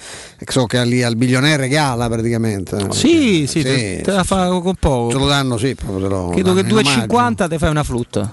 so 0.48 0.66
che 0.66 0.84
lì 0.86 1.02
al 1.04 1.16
bilionaire 1.16 1.58
regala 1.58 2.10
praticamente. 2.10 2.88
Sì, 2.92 3.46
sì, 3.48 3.62
te, 3.62 4.02
te 4.04 4.12
la 4.12 4.24
fa 4.24 4.48
con 4.48 4.76
poco. 4.80 5.14
Te 5.14 5.18
lo 5.20 5.28
danno, 5.28 5.58
sì, 5.58 5.76
lo 5.86 6.30
Credo 6.30 6.54
che 6.54 6.64
danno 6.64 6.80
in 6.80 6.86
omaggio. 6.88 7.06
2,50 7.08 7.48
te 7.48 7.58
fai 7.58 7.70
una 7.70 7.84
frutta. 7.84 8.30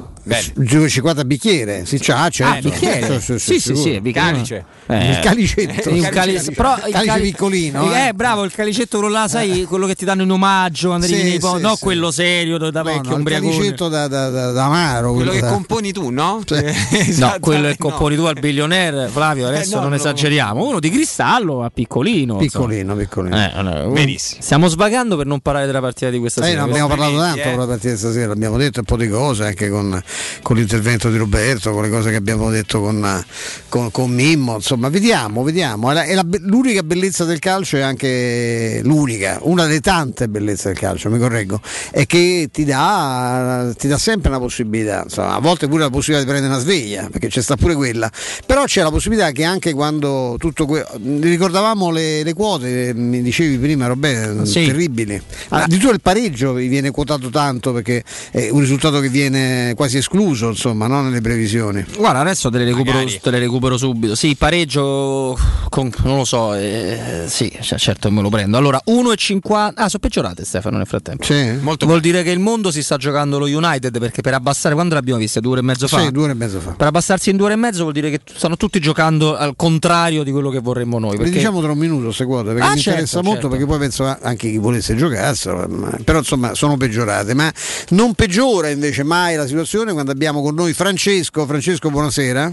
Giù 0.56 0.86
50 0.86 1.24
bicchiere, 1.24 1.86
sì, 1.86 1.98
c'ha, 1.98 2.28
certo. 2.28 2.68
Ah, 2.68 2.70
bicchiere? 2.70 3.20
Sì, 3.20 3.38
sì, 3.60 3.74
sì. 3.76 4.00
Calice. 4.12 4.64
Eh. 4.86 5.10
Il 5.10 5.18
calicetto. 5.20 5.88
Il 5.90 6.08
calice, 6.08 6.52
però 6.52 6.74
il 6.76 6.92
Calice 6.92 7.04
cali- 7.06 7.32
piccolino, 7.60 7.92
Eh, 7.94 8.08
eh. 8.08 8.12
bravo, 8.14 8.44
il 8.44 8.52
calicetto 8.52 8.98
quello 8.98 9.12
là, 9.12 9.28
sai, 9.28 9.64
quello 9.64 9.86
che 9.86 9.94
ti 9.94 10.04
danno 10.04 10.22
in 10.22 10.30
omaggio 10.30 10.88
quando 10.88 11.06
Sì, 11.06 11.36
po- 11.40 11.56
sì, 11.56 11.62
no 11.62 11.74
sì. 11.74 11.82
quello 11.82 12.10
serio 12.10 12.58
da 12.58 12.70
No, 12.70 12.82
vecchio 12.82 13.08
no, 13.10 13.14
il 13.16 13.20
ubriacone. 13.20 13.50
calicetto 13.52 13.88
da, 13.88 14.08
da, 14.08 14.28
da, 14.30 14.50
da 14.52 14.64
amaro. 14.64 15.12
quello 15.12 15.30
che 15.32 15.40
da- 15.40 15.48
componi 15.48 15.92
tu, 15.92 16.10
no? 16.10 16.42
No, 16.48 16.98
Esatto. 16.98 17.40
quello 17.40 17.66
è 17.66 17.70
il 17.70 17.76
componi 17.78 18.16
tu 18.16 18.22
al 18.24 18.38
billionaire, 18.38 19.08
Flavio, 19.08 19.46
adesso 19.48 19.76
no, 19.76 19.80
non 19.82 19.90
no. 19.90 19.96
esageriamo. 19.96 20.66
Uno 20.66 20.80
di 20.80 20.90
cristallo, 20.90 21.58
ma 21.60 21.70
piccolino. 21.70 22.36
Piccolino, 22.36 22.94
piccolino. 22.96 23.36
insomma. 23.36 23.74
Eh, 23.74 23.84
no, 23.84 23.90
Benissimo. 23.90 24.42
Stiamo 24.42 24.68
svagando 24.68 25.16
per 25.16 25.26
non 25.26 25.40
parlare 25.40 25.66
della 25.66 25.80
partita 25.80 26.10
di 26.10 26.18
questa 26.18 26.42
Eh, 26.42 26.48
sera. 26.50 26.60
non 26.60 26.70
abbiamo 26.70 26.88
parlato 26.88 27.16
tanto 27.18 27.40
eh. 27.40 27.50
della 27.50 27.66
partita 27.66 27.90
di 27.92 27.96
stasera, 27.98 28.32
abbiamo 28.32 28.56
detto 28.56 28.78
un 28.80 28.84
po' 28.84 28.96
di 28.96 29.08
cose 29.08 29.44
anche 29.46 29.68
con, 29.70 30.00
con 30.42 30.56
l'intervento 30.56 31.10
di 31.10 31.16
Roberto, 31.16 31.72
con 31.72 31.82
le 31.82 31.90
cose 31.90 32.10
che 32.10 32.16
abbiamo 32.16 32.50
detto 32.50 32.80
con, 32.80 33.24
con- 33.68 33.90
con 33.90 34.10
Mimmo, 34.10 34.54
insomma, 34.56 34.88
vediamo, 34.88 35.42
vediamo. 35.42 35.90
È 35.90 35.94
la- 35.94 36.04
è 36.04 36.14
la 36.14 36.24
be- 36.24 36.40
l'unica 36.42 36.82
bellezza 36.82 37.24
del 37.24 37.38
calcio 37.38 37.46
è 37.48 37.80
anche 37.80 38.80
l'unica, 38.84 39.38
una 39.42 39.66
delle 39.66 39.80
tante 39.80 40.28
bellezze 40.28 40.68
del 40.68 40.78
calcio, 40.78 41.10
mi 41.10 41.18
correggo, 41.18 41.60
è 41.90 42.06
che 42.06 42.48
ti 42.52 42.64
dà, 42.64 43.72
ti 43.76 43.88
dà 43.88 43.98
sempre 43.98 44.28
una 44.30 44.38
possibilità, 44.38 45.02
insomma, 45.04 45.34
a 45.34 45.40
volte 45.40 45.66
pure 45.68 45.82
la 45.82 45.90
possibilità 45.90 46.24
di 46.24 46.30
prendere 46.30 46.52
una 46.54 46.62
sveglia, 46.62 47.08
perché 47.10 47.28
c'è 47.28 47.40
sta 47.42 47.56
pure 47.56 47.74
quella, 47.74 48.10
però 48.46 48.64
c'è 48.64 48.82
la 48.82 48.90
possibilità 48.90 49.30
che 49.32 49.44
anche 49.44 49.72
quando 49.72 50.36
tutto 50.38 50.66
que- 50.66 50.86
ricordavamo 51.20 51.90
le, 51.90 52.22
le 52.22 52.32
quote, 52.34 52.92
mi 52.94 53.22
dicevi 53.22 53.56
prima 53.58 53.86
Roberto, 53.86 54.44
Sì. 54.44 54.66
terribili, 54.66 55.20
addirittura 55.48 55.92
il 55.92 56.00
pareggio 56.00 56.52
vi 56.52 56.68
viene 56.68 56.90
quotato 56.90 57.28
tanto 57.30 57.72
perché 57.72 58.02
è 58.30 58.48
un 58.50 58.60
risultato 58.60 59.00
che 59.00 59.08
viene 59.08 59.72
quasi 59.74 59.96
escluso, 59.98 60.48
insomma, 60.48 60.86
no? 60.86 61.02
nelle 61.02 61.20
previsioni. 61.20 61.84
Guarda, 61.96 62.20
adesso 62.20 62.50
te 62.50 62.58
le 62.58 62.64
recupero, 62.64 63.04
te 63.04 63.30
le 63.30 63.38
recupero 63.38 63.76
subito. 63.76 64.14
Sì, 64.14 64.34
pareggio 64.36 65.38
con- 65.68 65.90
non 66.04 66.16
lo 66.18 66.24
so, 66.24 66.54
eh, 66.54 67.24
sì, 67.38 67.56
cioè, 67.60 67.78
certo 67.78 68.10
me 68.10 68.20
lo 68.20 68.30
prendo. 68.30 68.56
Allora, 68.56 68.82
1,50. 68.84 69.72
Ah, 69.76 69.88
sono 69.88 70.00
peggiorate 70.00 70.44
Stefano 70.44 70.76
nel 70.76 70.86
frattempo. 70.88 71.24
Molto 71.60 71.86
Vuol 71.86 72.00
dire 72.00 72.24
che 72.24 72.30
il 72.32 72.40
mondo 72.40 72.72
si 72.72 72.82
sta 72.82 72.96
giocando 72.96 73.38
lo 73.38 73.46
United 73.46 73.96
perché 74.00 74.22
per 74.22 74.34
abbassare 74.34 74.74
quando 74.74 74.94
l'abbiamo 74.94 75.20
vista? 75.20 75.38
Due 75.38 75.52
ore 75.52 75.60
e 75.60 75.62
mezzo 75.62 75.86
fa? 75.86 76.00
Sì, 76.00 76.10
due 76.10 76.24
ore 76.24 76.32
e 76.32 76.34
mezzo 76.34 76.58
fa. 76.58 76.72
Per 76.72 76.86
abbassarsi 76.88 77.30
in 77.30 77.36
due 77.36 77.44
ore 77.46 77.54
e 77.54 77.58
mezzo 77.58 77.82
vuol 77.82 77.92
dire 77.92 78.10
che 78.10 78.20
stanno 78.34 78.56
tutti 78.56 78.80
giocando 78.80 79.36
al 79.36 79.54
contrario 79.54 80.24
di 80.24 80.32
quello 80.32 80.50
che 80.50 80.58
vorremmo 80.58 80.98
noi. 80.98 81.16
Perché... 81.16 81.30
diciamo 81.30 81.60
tra 81.60 81.70
un 81.70 81.78
minuto 81.78 82.06
queste 82.06 82.24
quote 82.24 82.52
perché 82.52 82.62
Ah, 82.62 82.70
mi 82.70 82.80
certo, 82.80 82.90
interessa 82.90 83.22
molto 83.22 83.32
certo. 83.42 83.48
perché 83.50 83.66
poi 83.66 83.78
penso 83.78 84.04
a- 84.04 84.18
anche 84.20 84.50
chi 84.50 84.58
volesse 84.58 84.96
giocarselo 84.96 85.96
però 86.02 86.18
insomma 86.18 86.54
sono 86.54 86.76
peggiorate 86.76 87.34
ma 87.34 87.52
non 87.90 88.14
peggiora 88.14 88.68
invece 88.68 89.04
mai 89.04 89.36
la 89.36 89.46
situazione 89.46 89.92
quando 89.92 90.10
abbiamo 90.10 90.42
con 90.42 90.56
noi 90.56 90.72
Francesco 90.72 91.46
Francesco 91.46 91.88
buonasera 91.88 92.52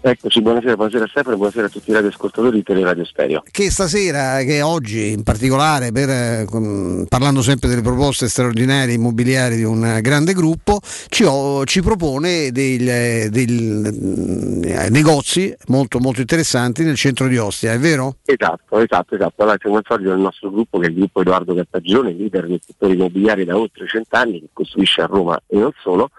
Eccoci, 0.00 0.40
buonasera, 0.40 0.76
buonasera 0.76 1.06
Stefano 1.08 1.34
e 1.34 1.38
buonasera 1.38 1.66
a 1.66 1.68
tutti 1.68 1.90
i 1.90 1.92
radioascoltatori 1.92 2.58
di 2.58 2.62
Teleradio 2.62 3.04
Stereo. 3.04 3.42
che 3.50 3.68
stasera, 3.68 4.38
che 4.44 4.62
oggi 4.62 5.10
in 5.10 5.24
particolare, 5.24 5.90
per, 5.90 6.08
eh, 6.08 6.44
con- 6.48 7.04
parlando 7.08 7.42
sempre 7.42 7.68
delle 7.68 7.82
proposte 7.82 8.28
straordinarie 8.28 8.94
immobiliari 8.94 9.56
di 9.56 9.64
un 9.64 9.84
eh, 9.84 10.00
grande 10.00 10.34
gruppo, 10.34 10.78
ci, 11.08 11.24
ho- 11.24 11.64
ci 11.64 11.82
propone 11.82 12.52
dei 12.52 12.78
eh, 12.78 13.28
eh, 13.32 14.88
negozi 14.88 15.52
molto, 15.66 15.98
molto 15.98 16.20
interessanti 16.20 16.84
nel 16.84 16.94
centro 16.94 17.26
di 17.26 17.36
Ostia, 17.36 17.72
è 17.72 17.78
vero? 17.80 18.18
Esatto, 18.24 18.78
esatto, 18.78 19.16
esatto. 19.16 19.42
Allora, 19.42 19.56
siamo 19.60 19.78
al 19.78 19.84
solito 19.84 20.10
del 20.10 20.20
nostro 20.20 20.50
gruppo 20.52 20.78
che 20.78 20.86
è 20.86 20.90
il 20.90 20.94
gruppo 20.94 21.22
Edoardo 21.22 21.54
Cartagione, 21.54 22.12
leader 22.12 22.46
del 22.46 22.60
settore 22.64 22.92
immobiliare 22.92 23.44
da 23.44 23.56
oltre 23.56 23.88
cent'anni, 23.88 24.38
che 24.40 24.48
costruisce 24.52 25.00
a 25.00 25.06
Roma 25.06 25.36
e 25.48 25.58
non 25.58 25.72
solo. 25.82 26.10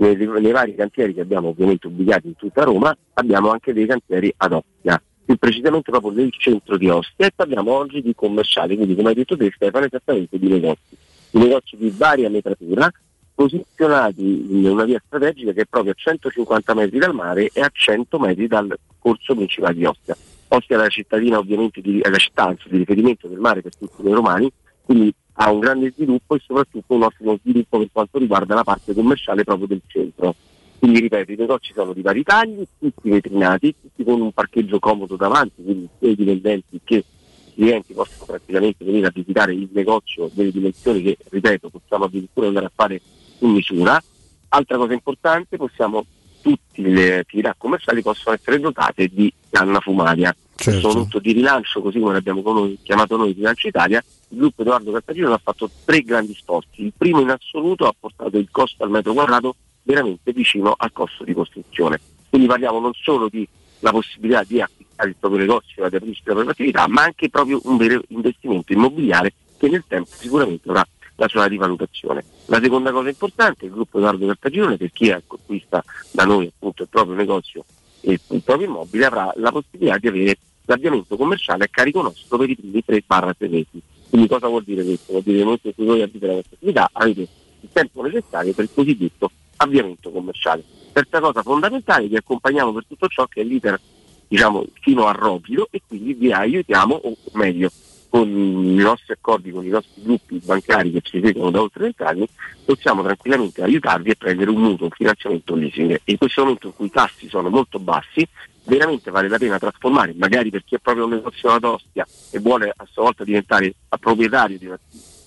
Nei, 0.00 0.16
nei 0.16 0.52
vari 0.52 0.74
cantieri 0.74 1.12
che 1.12 1.22
abbiamo 1.22 1.48
ovviamente 1.48 1.88
ubicati 1.88 2.28
in 2.28 2.36
tutta 2.36 2.62
Roma, 2.62 2.96
abbiamo 3.14 3.50
anche 3.50 3.72
dei 3.72 3.86
cantieri 3.86 4.32
ad 4.36 4.52
Ostia, 4.52 5.02
più 5.24 5.36
precisamente 5.36 5.90
proprio 5.90 6.12
nel 6.12 6.32
centro 6.32 6.76
di 6.76 6.88
Ostia 6.88 7.26
e 7.26 7.32
parliamo 7.34 7.72
oggi 7.72 8.00
di 8.00 8.14
commerciali, 8.14 8.76
quindi 8.76 8.94
come 8.94 9.08
hai 9.08 9.14
detto 9.14 9.36
te 9.36 9.50
Stefano, 9.54 9.86
esattamente 9.86 10.38
di 10.38 10.48
negozi. 10.48 10.96
Di 11.30 11.38
negozi 11.40 11.76
di 11.76 11.92
varia 11.94 12.30
metratura, 12.30 12.90
posizionati 13.34 14.56
in 14.56 14.66
una 14.68 14.84
via 14.84 15.02
strategica 15.04 15.52
che 15.52 15.62
è 15.62 15.66
proprio 15.66 15.92
a 15.92 15.96
150 15.96 16.74
metri 16.74 16.98
dal 16.98 17.14
mare 17.14 17.50
e 17.52 17.60
a 17.60 17.70
100 17.70 18.18
metri 18.18 18.46
dal 18.46 18.74
corso 18.98 19.34
principale 19.34 19.74
di 19.74 19.84
Ostia. 19.84 20.16
Ostia 20.48 20.76
è 20.76 20.78
la 20.78 20.88
cittadina 20.88 21.38
ovviamente 21.38 21.80
di, 21.80 22.00
è 22.00 22.08
la 22.08 22.16
città 22.16 22.46
anzi, 22.46 22.68
di 22.68 22.78
riferimento 22.78 23.28
del 23.28 23.38
mare 23.38 23.62
per 23.62 23.76
tutti 23.76 24.02
noi 24.02 24.14
romani, 24.14 24.50
quindi 24.82 25.12
ha 25.40 25.52
un 25.52 25.60
grande 25.60 25.92
sviluppo 25.94 26.34
e 26.34 26.40
soprattutto 26.44 26.94
un 26.94 27.02
ottimo 27.02 27.38
sviluppo 27.40 27.78
per 27.78 27.88
quanto 27.92 28.18
riguarda 28.18 28.54
la 28.54 28.64
parte 28.64 28.92
commerciale 28.92 29.44
proprio 29.44 29.68
del 29.68 29.82
centro. 29.86 30.34
Quindi 30.78 31.00
ripeto, 31.00 31.32
i 31.32 31.36
negozi 31.36 31.72
sono 31.72 31.92
di 31.92 32.02
vari 32.02 32.22
tagli, 32.22 32.64
tutti 32.78 33.08
vetrinati, 33.08 33.74
tutti 33.80 34.04
con 34.04 34.20
un 34.20 34.32
parcheggio 34.32 34.78
comodo 34.78 35.16
davanti, 35.16 35.62
quindi 35.62 35.88
sia 35.98 36.08
i 36.10 36.16
dipendenti 36.16 36.80
che 36.82 36.96
i 36.96 37.54
clienti 37.54 37.92
possono 37.94 38.24
praticamente 38.26 38.84
venire 38.84 39.06
a 39.06 39.12
visitare 39.12 39.52
il 39.52 39.68
negozio 39.72 40.30
delle 40.32 40.50
dimensioni 40.50 41.02
che, 41.02 41.16
ripeto, 41.28 41.68
possiamo 41.70 42.04
addirittura 42.04 42.48
andare 42.48 42.66
a 42.66 42.72
fare 42.74 43.00
in 43.40 43.50
misura. 43.50 44.00
Altra 44.48 44.76
cosa 44.76 44.92
importante, 44.92 45.56
possiamo, 45.56 46.04
tutte 46.40 46.82
le 46.82 47.18
attività 47.18 47.54
commerciali 47.56 48.02
possono 48.02 48.34
essere 48.34 48.58
dotate 48.58 49.08
di 49.08 49.32
canna 49.50 49.78
fumaria. 49.80 50.34
Certo. 50.60 50.90
Sono 50.90 51.02
tutto 51.04 51.20
di 51.20 51.30
rilancio, 51.30 51.80
così 51.80 52.00
come 52.00 52.14
l'abbiamo 52.14 52.42
chiamato 52.82 53.16
noi 53.16 53.32
Rilancio 53.32 53.68
Italia. 53.68 54.02
Il 54.30 54.38
gruppo 54.38 54.62
Edoardo 54.62 54.90
Cartagino 54.90 55.32
ha 55.32 55.40
fatto 55.40 55.70
tre 55.84 56.00
grandi 56.00 56.34
sforzi. 56.34 56.82
Il 56.82 56.92
primo 56.96 57.20
in 57.20 57.30
assoluto 57.30 57.86
ha 57.86 57.94
portato 57.96 58.36
il 58.38 58.48
costo 58.50 58.82
al 58.82 58.90
metro 58.90 59.12
quadrato 59.12 59.54
veramente 59.84 60.32
vicino 60.32 60.74
al 60.76 60.90
costo 60.92 61.22
di 61.22 61.32
costruzione. 61.32 62.00
Quindi 62.28 62.48
parliamo 62.48 62.80
non 62.80 62.92
solo 62.92 63.28
di 63.28 63.46
la 63.78 63.92
possibilità 63.92 64.42
di 64.42 64.60
acquistare 64.60 65.10
il 65.10 65.16
proprio 65.18 65.40
negozio 65.40 65.88
di 65.88 65.96
aprire 65.96 66.16
la 66.24 66.32
propria 66.32 66.50
attività, 66.50 66.88
ma 66.88 67.02
anche 67.02 67.28
proprio 67.30 67.60
un 67.62 67.76
vero 67.76 68.02
investimento 68.08 68.72
immobiliare 68.72 69.32
che 69.56 69.68
nel 69.68 69.84
tempo 69.86 70.10
sicuramente 70.12 70.68
avrà 70.68 70.84
la 71.14 71.28
sua 71.28 71.44
rivalutazione. 71.46 72.24
La 72.46 72.60
seconda 72.60 72.90
cosa 72.90 73.08
importante, 73.08 73.66
il 73.66 73.70
gruppo 73.70 73.98
Edoardo 73.98 74.26
Cartagione, 74.26 74.76
per 74.76 74.90
chi 74.90 75.12
acquista 75.12 75.84
da 76.10 76.24
noi 76.24 76.46
appunto 76.46 76.82
il 76.82 76.88
proprio 76.88 77.14
negozio 77.14 77.64
e 78.00 78.18
il 78.28 78.42
proprio 78.42 78.66
immobile, 78.66 79.04
avrà 79.04 79.32
la 79.36 79.52
possibilità 79.52 79.98
di 79.98 80.08
avere 80.08 80.38
l'avviamento 80.68 81.16
commerciale 81.16 81.64
a 81.64 81.68
carico 81.68 82.02
nostro 82.02 82.36
per 82.36 82.50
i 82.50 82.56
primi 82.56 82.82
3-6 82.86 83.50
mesi. 83.50 83.82
Quindi 84.08 84.28
cosa 84.28 84.48
vuol 84.48 84.64
dire 84.64 84.84
questo? 84.84 85.12
Vuol 85.12 85.22
dire 85.22 85.38
che 85.38 85.44
nel 85.44 85.44
momento 85.44 85.68
in 85.68 85.74
cui 85.74 85.86
voi 85.86 86.02
aprite 86.02 86.26
la 86.26 86.34
vostra 86.34 86.56
attività 86.56 86.90
avete 86.92 87.28
il 87.60 87.68
tempo 87.72 88.02
necessario 88.02 88.52
per 88.52 88.64
il 88.64 88.70
cosiddetto 88.72 89.30
avviamento 89.56 90.10
commerciale. 90.10 90.62
Terza 90.92 91.20
cosa 91.20 91.42
fondamentale, 91.42 92.06
vi 92.06 92.16
accompagniamo 92.16 92.72
per 92.72 92.84
tutto 92.86 93.08
ciò 93.08 93.26
che 93.26 93.40
è 93.40 93.44
l'iter 93.44 93.80
diciamo, 94.28 94.64
fino 94.80 95.06
a 95.06 95.12
Rovido 95.12 95.68
e 95.70 95.82
quindi 95.86 96.14
vi 96.14 96.32
aiutiamo, 96.32 96.94
o 96.94 97.14
meglio, 97.32 97.70
con 98.08 98.26
i 98.28 98.76
nostri 98.76 99.12
accordi 99.12 99.50
con 99.50 99.64
i 99.64 99.68
nostri 99.68 100.02
gruppi 100.02 100.40
bancari 100.42 100.92
che 100.92 101.00
ci 101.02 101.20
seguono 101.22 101.50
da 101.50 101.60
oltre 101.60 101.82
20 101.84 102.02
anni, 102.02 102.28
possiamo 102.64 103.02
tranquillamente 103.02 103.62
aiutarvi 103.62 104.10
a 104.10 104.14
prendere 104.16 104.50
un 104.50 104.60
mutuo, 104.60 104.86
un 104.86 104.92
finanziamento 104.92 105.54
leasing. 105.54 106.00
In 106.04 106.16
questo 106.16 106.42
momento 106.42 106.68
in 106.68 106.74
cui 106.74 106.86
i 106.86 106.90
tassi 106.90 107.28
sono 107.28 107.50
molto 107.50 107.78
bassi, 107.78 108.26
veramente 108.68 109.10
vale 109.10 109.28
la 109.28 109.38
pena 109.38 109.58
trasformare, 109.58 110.14
magari 110.14 110.50
per 110.50 110.62
chi 110.64 110.74
è 110.74 110.78
proprio 110.78 111.06
un 111.06 111.22
ad 111.42 111.64
Ostia 111.64 112.06
e 112.30 112.38
vuole 112.38 112.72
a 112.74 112.86
sua 112.90 113.04
volta 113.04 113.24
diventare 113.24 113.74
proprietario 113.98 114.58
di 114.58 114.66
una- 114.66 114.78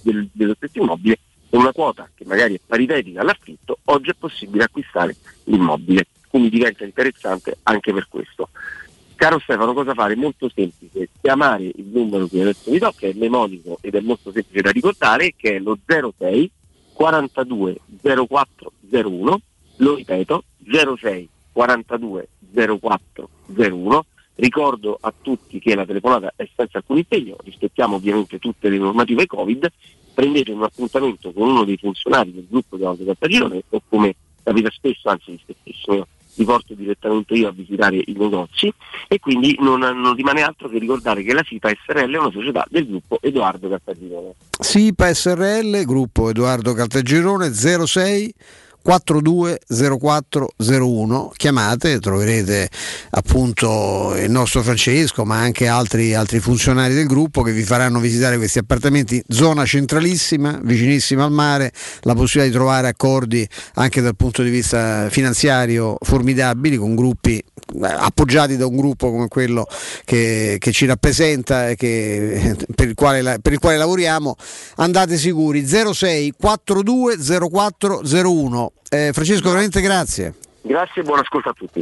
del, 0.02 0.30
dello 0.32 0.54
stesso 0.56 0.80
immobile, 0.80 1.20
con 1.50 1.60
una 1.60 1.74
quota 1.74 2.10
che 2.14 2.24
magari 2.26 2.56
è 2.56 2.60
paritetica 2.66 3.22
all'affitto, 3.22 3.80
oggi 3.86 4.12
è 4.12 4.16
possibile 4.18 4.64
acquistare 4.64 5.16
l'immobile. 5.46 6.06
Quindi 6.28 6.50
diventa 6.50 6.86
interessante 6.86 7.58
anche 7.64 7.92
per 7.92 8.08
questo. 8.08 8.50
Caro 9.16 9.38
Stefano, 9.40 9.74
cosa 9.74 9.94
fare? 9.94 10.16
Molto 10.16 10.50
semplice, 10.54 11.10
chiamare 11.20 11.66
il 11.66 11.86
numero 11.92 12.28
che 12.28 12.42
adesso 12.42 12.72
vi 12.72 12.78
do, 12.78 12.94
che 12.96 13.10
è 13.10 13.14
mnemonico 13.14 13.78
ed 13.82 13.96
è 13.96 14.00
molto 14.00 14.32
semplice 14.32 14.62
da 14.62 14.72
ricordare, 14.72 15.34
che 15.36 15.58
è 15.58 15.60
lo 15.60 15.78
06 15.86 16.52
42 16.94 17.78
04 18.28 18.72
01, 18.90 19.42
lo 19.78 19.96
ripeto, 19.96 20.44
06 21.00 21.30
42 21.52 22.28
04 22.54 23.30
01. 23.56 24.06
Ricordo 24.36 24.98
a 25.00 25.14
tutti 25.22 25.60
che 25.60 25.76
la 25.76 25.86
telefonata 25.86 26.34
è 26.36 26.48
senza 26.56 26.80
alcun 26.80 26.98
impegno, 26.98 27.36
rispettiamo 27.44 27.98
ovviamente 27.98 28.40
tutte 28.40 28.70
le 28.70 28.78
normative 28.78 29.28
Covid, 29.28 29.72
prendete 30.14 30.52
un 30.52 30.64
appuntamento 30.64 31.32
con 31.32 31.50
uno 31.50 31.64
dei 31.64 31.78
funzionari 31.78 32.34
del 32.34 32.48
gruppo 32.50 32.78
di 32.78 33.06
Cartagirone 33.06 33.64
o 33.70 33.82
come 33.88 34.16
capita 34.44 34.70
spesso, 34.72 35.10
anzi 35.10 35.40
spessissimo, 35.40 36.08
vi 36.36 36.46
porto 36.46 36.74
direttamente 36.74 37.34
io 37.34 37.50
a 37.50 37.52
visitare 37.52 37.98
i 37.98 38.16
negozi 38.18 38.74
e 39.08 39.20
quindi 39.20 39.56
non, 39.60 39.80
non 39.80 40.16
rimane 40.16 40.42
altro 40.42 40.70
che 40.70 40.80
ricordare 40.80 41.24
che 41.24 41.34
la 41.34 41.44
SIPA 41.46 41.70
SRL 41.70 42.14
è 42.14 42.18
una 42.18 42.32
società 42.32 42.66
del 42.70 42.88
gruppo 42.88 43.20
Edoardo 43.22 43.70
Cartagirone. 43.70 44.34
SIPA 44.60 45.14
SRL, 45.14 45.84
gruppo 45.84 46.30
Edoardo 46.30 46.74
Caltagirone 46.74 47.54
06 47.54 48.34
420401. 48.86 51.30
Chiamate 51.36 52.00
troverete 52.00 52.70
appunto 53.12 54.16
il 54.16 54.32
nostro 54.32 54.64
Francesco 54.64 55.26
ma 55.26 55.38
anche 55.38 55.68
altri, 55.68 56.14
altri 56.14 56.40
funzionari 56.40 56.94
del 56.94 57.08
gruppo 57.08 57.42
che 57.42 57.52
vi 57.52 57.64
faranno 57.64 58.00
visitare 58.00 58.38
questi 58.38 58.60
appartamenti. 58.60 59.22
Zona 59.28 59.66
centralissima 59.66 60.60
vicinissima 60.64 61.24
al 61.24 61.32
mare 61.32 61.72
la 62.02 62.14
possibilità 62.14 62.52
di 62.52 62.58
trovare 62.58 62.88
accordi 62.88 63.48
anche 63.76 64.02
dal 64.02 64.16
punto 64.16 64.44
di 64.44 64.50
vista 64.50 65.10
finanziario 65.10 65.98
formidabili 66.00 66.78
con 66.78 66.96
gruppi 66.96 67.38
eh, 67.38 67.88
appoggiati 67.88 68.58
da 68.58 68.66
un 68.66 68.76
gruppo 68.76 69.12
come 69.12 69.28
quello 69.28 69.68
che, 70.04 70.58
che 70.60 70.72
ci 70.72 70.86
rappresenta 70.86 71.70
e 71.70 71.76
che, 71.76 72.56
per, 72.76 72.90
il 72.90 72.96
quale, 72.96 73.40
per 73.40 73.54
il 73.54 73.60
quale 73.60 73.78
lavoriamo. 73.78 74.36
Andate 74.78 75.18
sicuri. 75.18 75.66
06 75.66 76.34
42 76.38 77.18
0401 77.18 78.71
eh, 78.94 79.12
Francesco 79.14 79.48
veramente 79.48 79.80
grazie. 79.80 80.34
Grazie 80.62 81.02
e 81.02 81.06
buon 81.06 81.20
ascolto 81.20 81.48
a 81.50 81.54
tutti. 81.54 81.82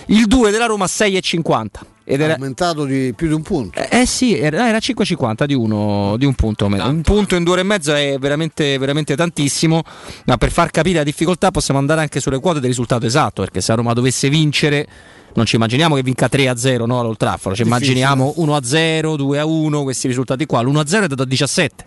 Il 0.07 0.27
2 0.27 0.51
della 0.51 0.65
Roma 0.65 0.85
6,50. 0.87 1.85
Ed 2.03 2.19
era, 2.19 2.33
aumentato 2.33 2.83
di 2.83 3.13
più 3.15 3.27
di 3.27 3.33
un 3.33 3.41
punto. 3.43 3.79
eh 3.79 4.05
sì, 4.05 4.37
era, 4.37 4.67
era 4.67 4.79
5,50 4.79 5.45
di, 5.45 5.53
uno, 5.53 6.15
di 6.17 6.25
un 6.25 6.33
punto. 6.33 6.65
o 6.65 6.67
meno. 6.67 6.85
Un 6.89 7.01
punto 7.03 7.35
in 7.35 7.43
due 7.43 7.53
ore 7.53 7.61
e 7.61 7.63
mezzo 7.63 7.93
è 7.93 8.17
veramente, 8.19 8.77
veramente 8.77 9.15
tantissimo. 9.15 9.81
Ma 10.25 10.35
per 10.35 10.51
far 10.51 10.71
capire 10.71 10.97
la 10.97 11.03
difficoltà 11.05 11.51
possiamo 11.51 11.79
andare 11.79 12.01
anche 12.01 12.19
sulle 12.19 12.39
quote 12.41 12.59
del 12.59 12.67
risultato 12.67 13.05
esatto. 13.05 13.43
Perché 13.43 13.61
se 13.61 13.69
la 13.69 13.77
Roma 13.77 13.93
dovesse 13.93 14.27
vincere, 14.27 14.85
non 15.33 15.45
ci 15.45 15.55
immaginiamo 15.55 15.95
che 15.95 16.03
vinca 16.03 16.27
3-0 16.31 16.85
no, 16.85 16.99
all'Old 16.99 17.17
Trafford. 17.17 17.55
Ci 17.55 17.63
Difficile. 17.63 17.99
immaginiamo 17.99 18.35
1-0, 18.37 19.15
2-1, 19.15 19.83
questi 19.83 20.07
risultati 20.07 20.45
qua. 20.45 20.61
L'1-0 20.61 21.03
è 21.03 21.07
dato 21.07 21.23
a 21.23 21.25
17. 21.25 21.85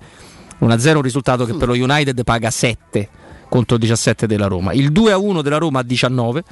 1-0 0.61 0.85
è 0.85 0.93
un 0.95 1.03
risultato 1.03 1.45
che 1.45 1.55
per 1.55 1.69
lo 1.69 1.75
United 1.75 2.23
paga 2.25 2.51
7 2.51 3.09
contro 3.49 3.77
il 3.77 3.83
17 3.83 4.27
della 4.27 4.47
Roma. 4.47 4.73
Il 4.73 4.93
2-1 4.93 5.43
della 5.43 5.59
Roma 5.59 5.81
a 5.81 5.83
19 5.83 6.43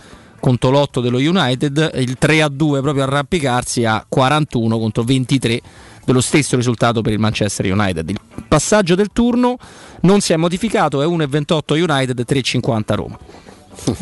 contro 0.40 0.70
l'8 0.70 1.00
dello 1.00 1.18
United, 1.18 1.92
il 1.94 2.16
3-2 2.20 2.80
proprio 2.80 3.04
arrampicarsi 3.04 3.84
a 3.84 4.04
41 4.08 4.76
contro 4.78 5.04
23 5.04 5.60
dello 6.04 6.20
stesso 6.20 6.56
risultato 6.56 7.00
per 7.00 7.12
il 7.12 7.20
Manchester 7.20 7.72
United. 7.72 8.10
Il 8.10 8.18
passaggio 8.48 8.96
del 8.96 9.10
turno 9.12 9.56
non 10.00 10.20
si 10.20 10.32
è 10.32 10.36
modificato, 10.36 11.00
è 11.00 11.06
1,28 11.06 11.88
United, 11.88 12.24
3,50 12.26 12.94
Roma. 12.94 13.18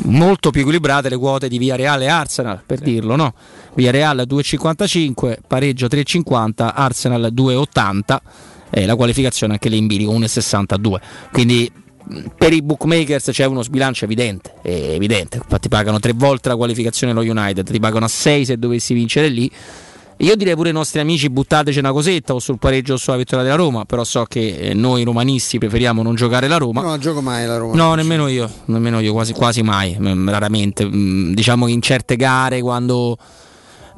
Molto 0.04 0.50
più 0.50 0.62
equilibrate 0.62 1.08
le 1.08 1.16
quote 1.16 1.48
di 1.48 1.58
Via 1.58 1.76
Reale 1.76 2.04
e 2.04 2.08
Arsenal, 2.08 2.62
per 2.64 2.80
dirlo, 2.80 3.16
no? 3.16 3.34
Via 3.74 3.90
Reale 3.90 4.24
2,55, 4.24 5.36
pareggio 5.46 5.86
3,50, 5.86 6.72
Arsenal 6.74 7.32
2,80 7.32 8.18
e 8.70 8.86
la 8.86 8.96
qualificazione 8.96 9.54
anche 9.54 9.68
lì 9.68 9.78
in 9.78 9.86
bilico 9.86 10.12
1,62. 10.12 10.94
Quindi 11.32 11.72
per 12.36 12.52
i 12.52 12.62
bookmakers 12.62 13.30
c'è 13.30 13.44
uno 13.44 13.62
sbilancio 13.62 14.04
evidente, 14.04 14.54
evidente. 14.62 15.36
Infatti 15.36 15.68
pagano 15.68 16.00
tre 16.00 16.12
volte 16.14 16.48
la 16.48 16.56
qualificazione 16.56 17.12
lo 17.12 17.20
United, 17.20 17.70
ti 17.70 17.78
pagano 17.78 18.06
a 18.06 18.08
6 18.08 18.44
se 18.44 18.58
dovessi 18.58 18.94
vincere 18.94 19.28
lì. 19.28 19.50
Io 20.20 20.36
direi 20.36 20.54
pure 20.54 20.68
ai 20.68 20.74
nostri 20.74 21.00
amici 21.00 21.30
buttateci 21.30 21.78
una 21.78 21.92
cosetta 21.92 22.34
o 22.34 22.38
sul 22.40 22.58
pareggio 22.58 22.92
o 22.92 22.96
sulla 22.98 23.16
vittoria 23.16 23.42
della 23.42 23.56
Roma, 23.56 23.86
però 23.86 24.04
so 24.04 24.24
che 24.24 24.48
eh, 24.48 24.74
noi 24.74 25.02
romanisti 25.02 25.56
preferiamo 25.56 26.02
non 26.02 26.14
giocare 26.14 26.46
la 26.46 26.58
Roma. 26.58 26.82
No, 26.82 26.88
non 26.88 27.00
gioco 27.00 27.22
mai 27.22 27.46
la 27.46 27.56
Roma. 27.56 27.74
No, 27.74 27.94
nemmeno 27.94 28.28
io, 28.28 28.50
nemmeno 28.66 29.00
io, 29.00 29.14
quasi, 29.14 29.32
quasi 29.32 29.62
mai, 29.62 29.96
mm, 29.98 30.28
raramente. 30.28 30.84
Mm, 30.84 31.32
Diciamo 31.32 31.64
che 31.64 31.72
in 31.72 31.80
certe 31.80 32.16
gare 32.16 32.60
quando 32.60 33.16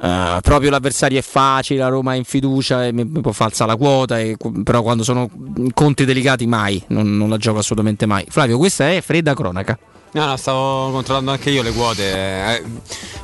eh, 0.01 0.39
proprio 0.41 0.71
l'avversario 0.71 1.19
è 1.19 1.23
facile, 1.23 1.81
la 1.81 1.89
Roma 1.89 2.15
è 2.15 2.19
in 2.19 2.25
fiducia 2.25 2.87
e 2.87 2.93
mi, 2.93 3.05
mi 3.05 3.21
può 3.21 3.33
falsa 3.33 3.67
la 3.67 3.75
quota, 3.75 4.21
e 4.21 4.37
però 4.63 4.83
quando 4.83 5.03
sono 5.03 5.29
conti 5.75 6.05
delicati 6.05 6.47
mai, 6.47 6.81
non, 6.89 7.17
non 7.17 7.31
la 7.31 7.37
gioco 7.37 7.59
assolutamente 7.59 8.07
mai. 8.07 8.25
Flavio, 8.29 8.59
questa 8.59 8.93
è 8.93 9.01
fredda 9.01 9.35
cronaca. 9.35 9.77
No, 10.15 10.27
no, 10.27 10.37
stavo 10.37 10.91
controllando 10.91 11.31
anche 11.31 11.51
io 11.51 11.63
le 11.63 11.73
quote. 11.73 12.13
Eh, 12.13 12.63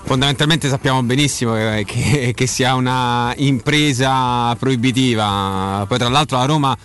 fondamentalmente 0.04 0.68
sappiamo 0.68 1.02
benissimo 1.02 1.52
che, 1.54 1.84
che- 1.86 2.32
che 2.34 2.46
sia 2.46 2.74
una 2.74 3.32
impresa 3.36 4.54
proibitiva. 4.56 5.84
Poi 5.86 5.98
tra 5.98 6.08
l'altro 6.08 6.38
la 6.38 6.46
Roma 6.46 6.76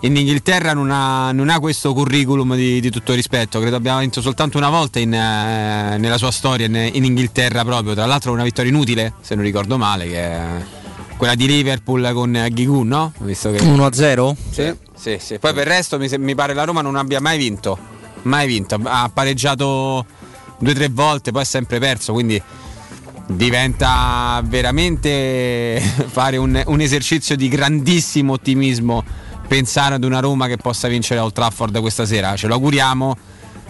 in 0.00 0.16
Inghilterra 0.16 0.72
non 0.74 0.90
ha, 0.90 1.30
non 1.30 1.48
ha 1.48 1.60
questo 1.60 1.92
curriculum 1.94 2.56
di, 2.56 2.80
di 2.80 2.90
tutto 2.90 3.12
rispetto. 3.12 3.60
Credo 3.60 3.76
abbia 3.76 3.98
vinto 3.98 4.20
soltanto 4.20 4.58
una 4.58 4.68
volta 4.68 4.98
in, 4.98 5.14
eh, 5.14 5.96
nella 5.96 6.18
sua 6.18 6.32
storia 6.32 6.66
in, 6.66 6.90
in 6.94 7.04
Inghilterra 7.04 7.64
proprio. 7.64 7.94
Tra 7.94 8.04
l'altro 8.06 8.32
una 8.32 8.42
vittoria 8.42 8.70
inutile, 8.72 9.14
se 9.20 9.36
non 9.36 9.44
ricordo 9.44 9.78
male, 9.78 10.06
che 10.08 10.18
è 10.20 10.46
quella 11.16 11.36
di 11.36 11.46
Liverpool 11.46 12.10
con 12.12 12.46
Ghigun, 12.50 12.88
no? 12.88 13.12
Visto 13.18 13.52
che... 13.52 13.58
1-0? 13.58 14.34
Sì, 14.50 14.74
sì, 14.96 15.18
sì. 15.20 15.38
Poi 15.38 15.52
per 15.52 15.66
il 15.68 15.72
resto 15.72 15.98
mi, 15.98 16.08
mi 16.18 16.34
pare 16.34 16.52
la 16.52 16.64
Roma 16.64 16.80
non 16.80 16.96
abbia 16.96 17.20
mai 17.20 17.38
vinto. 17.38 17.91
Mai 18.22 18.46
vinto. 18.46 18.78
Ha 18.82 19.10
pareggiato 19.12 20.06
due 20.58 20.72
o 20.72 20.74
tre 20.74 20.88
volte, 20.88 21.32
poi 21.32 21.42
ha 21.42 21.46
sempre 21.46 21.78
perso. 21.78 22.12
Quindi 22.12 22.40
diventa 23.26 24.40
veramente 24.44 25.80
fare 26.08 26.36
un, 26.36 26.60
un 26.66 26.80
esercizio 26.80 27.36
di 27.36 27.48
grandissimo 27.48 28.34
ottimismo 28.34 29.04
pensare 29.48 29.94
ad 29.96 30.04
una 30.04 30.20
Roma 30.20 30.46
che 30.46 30.56
possa 30.56 30.88
vincere 30.88 31.20
a 31.20 31.24
Old 31.24 31.32
Trafford 31.32 31.80
questa 31.80 32.06
sera. 32.06 32.36
Ce 32.36 32.46
lo 32.46 32.54
auguriamo. 32.54 33.16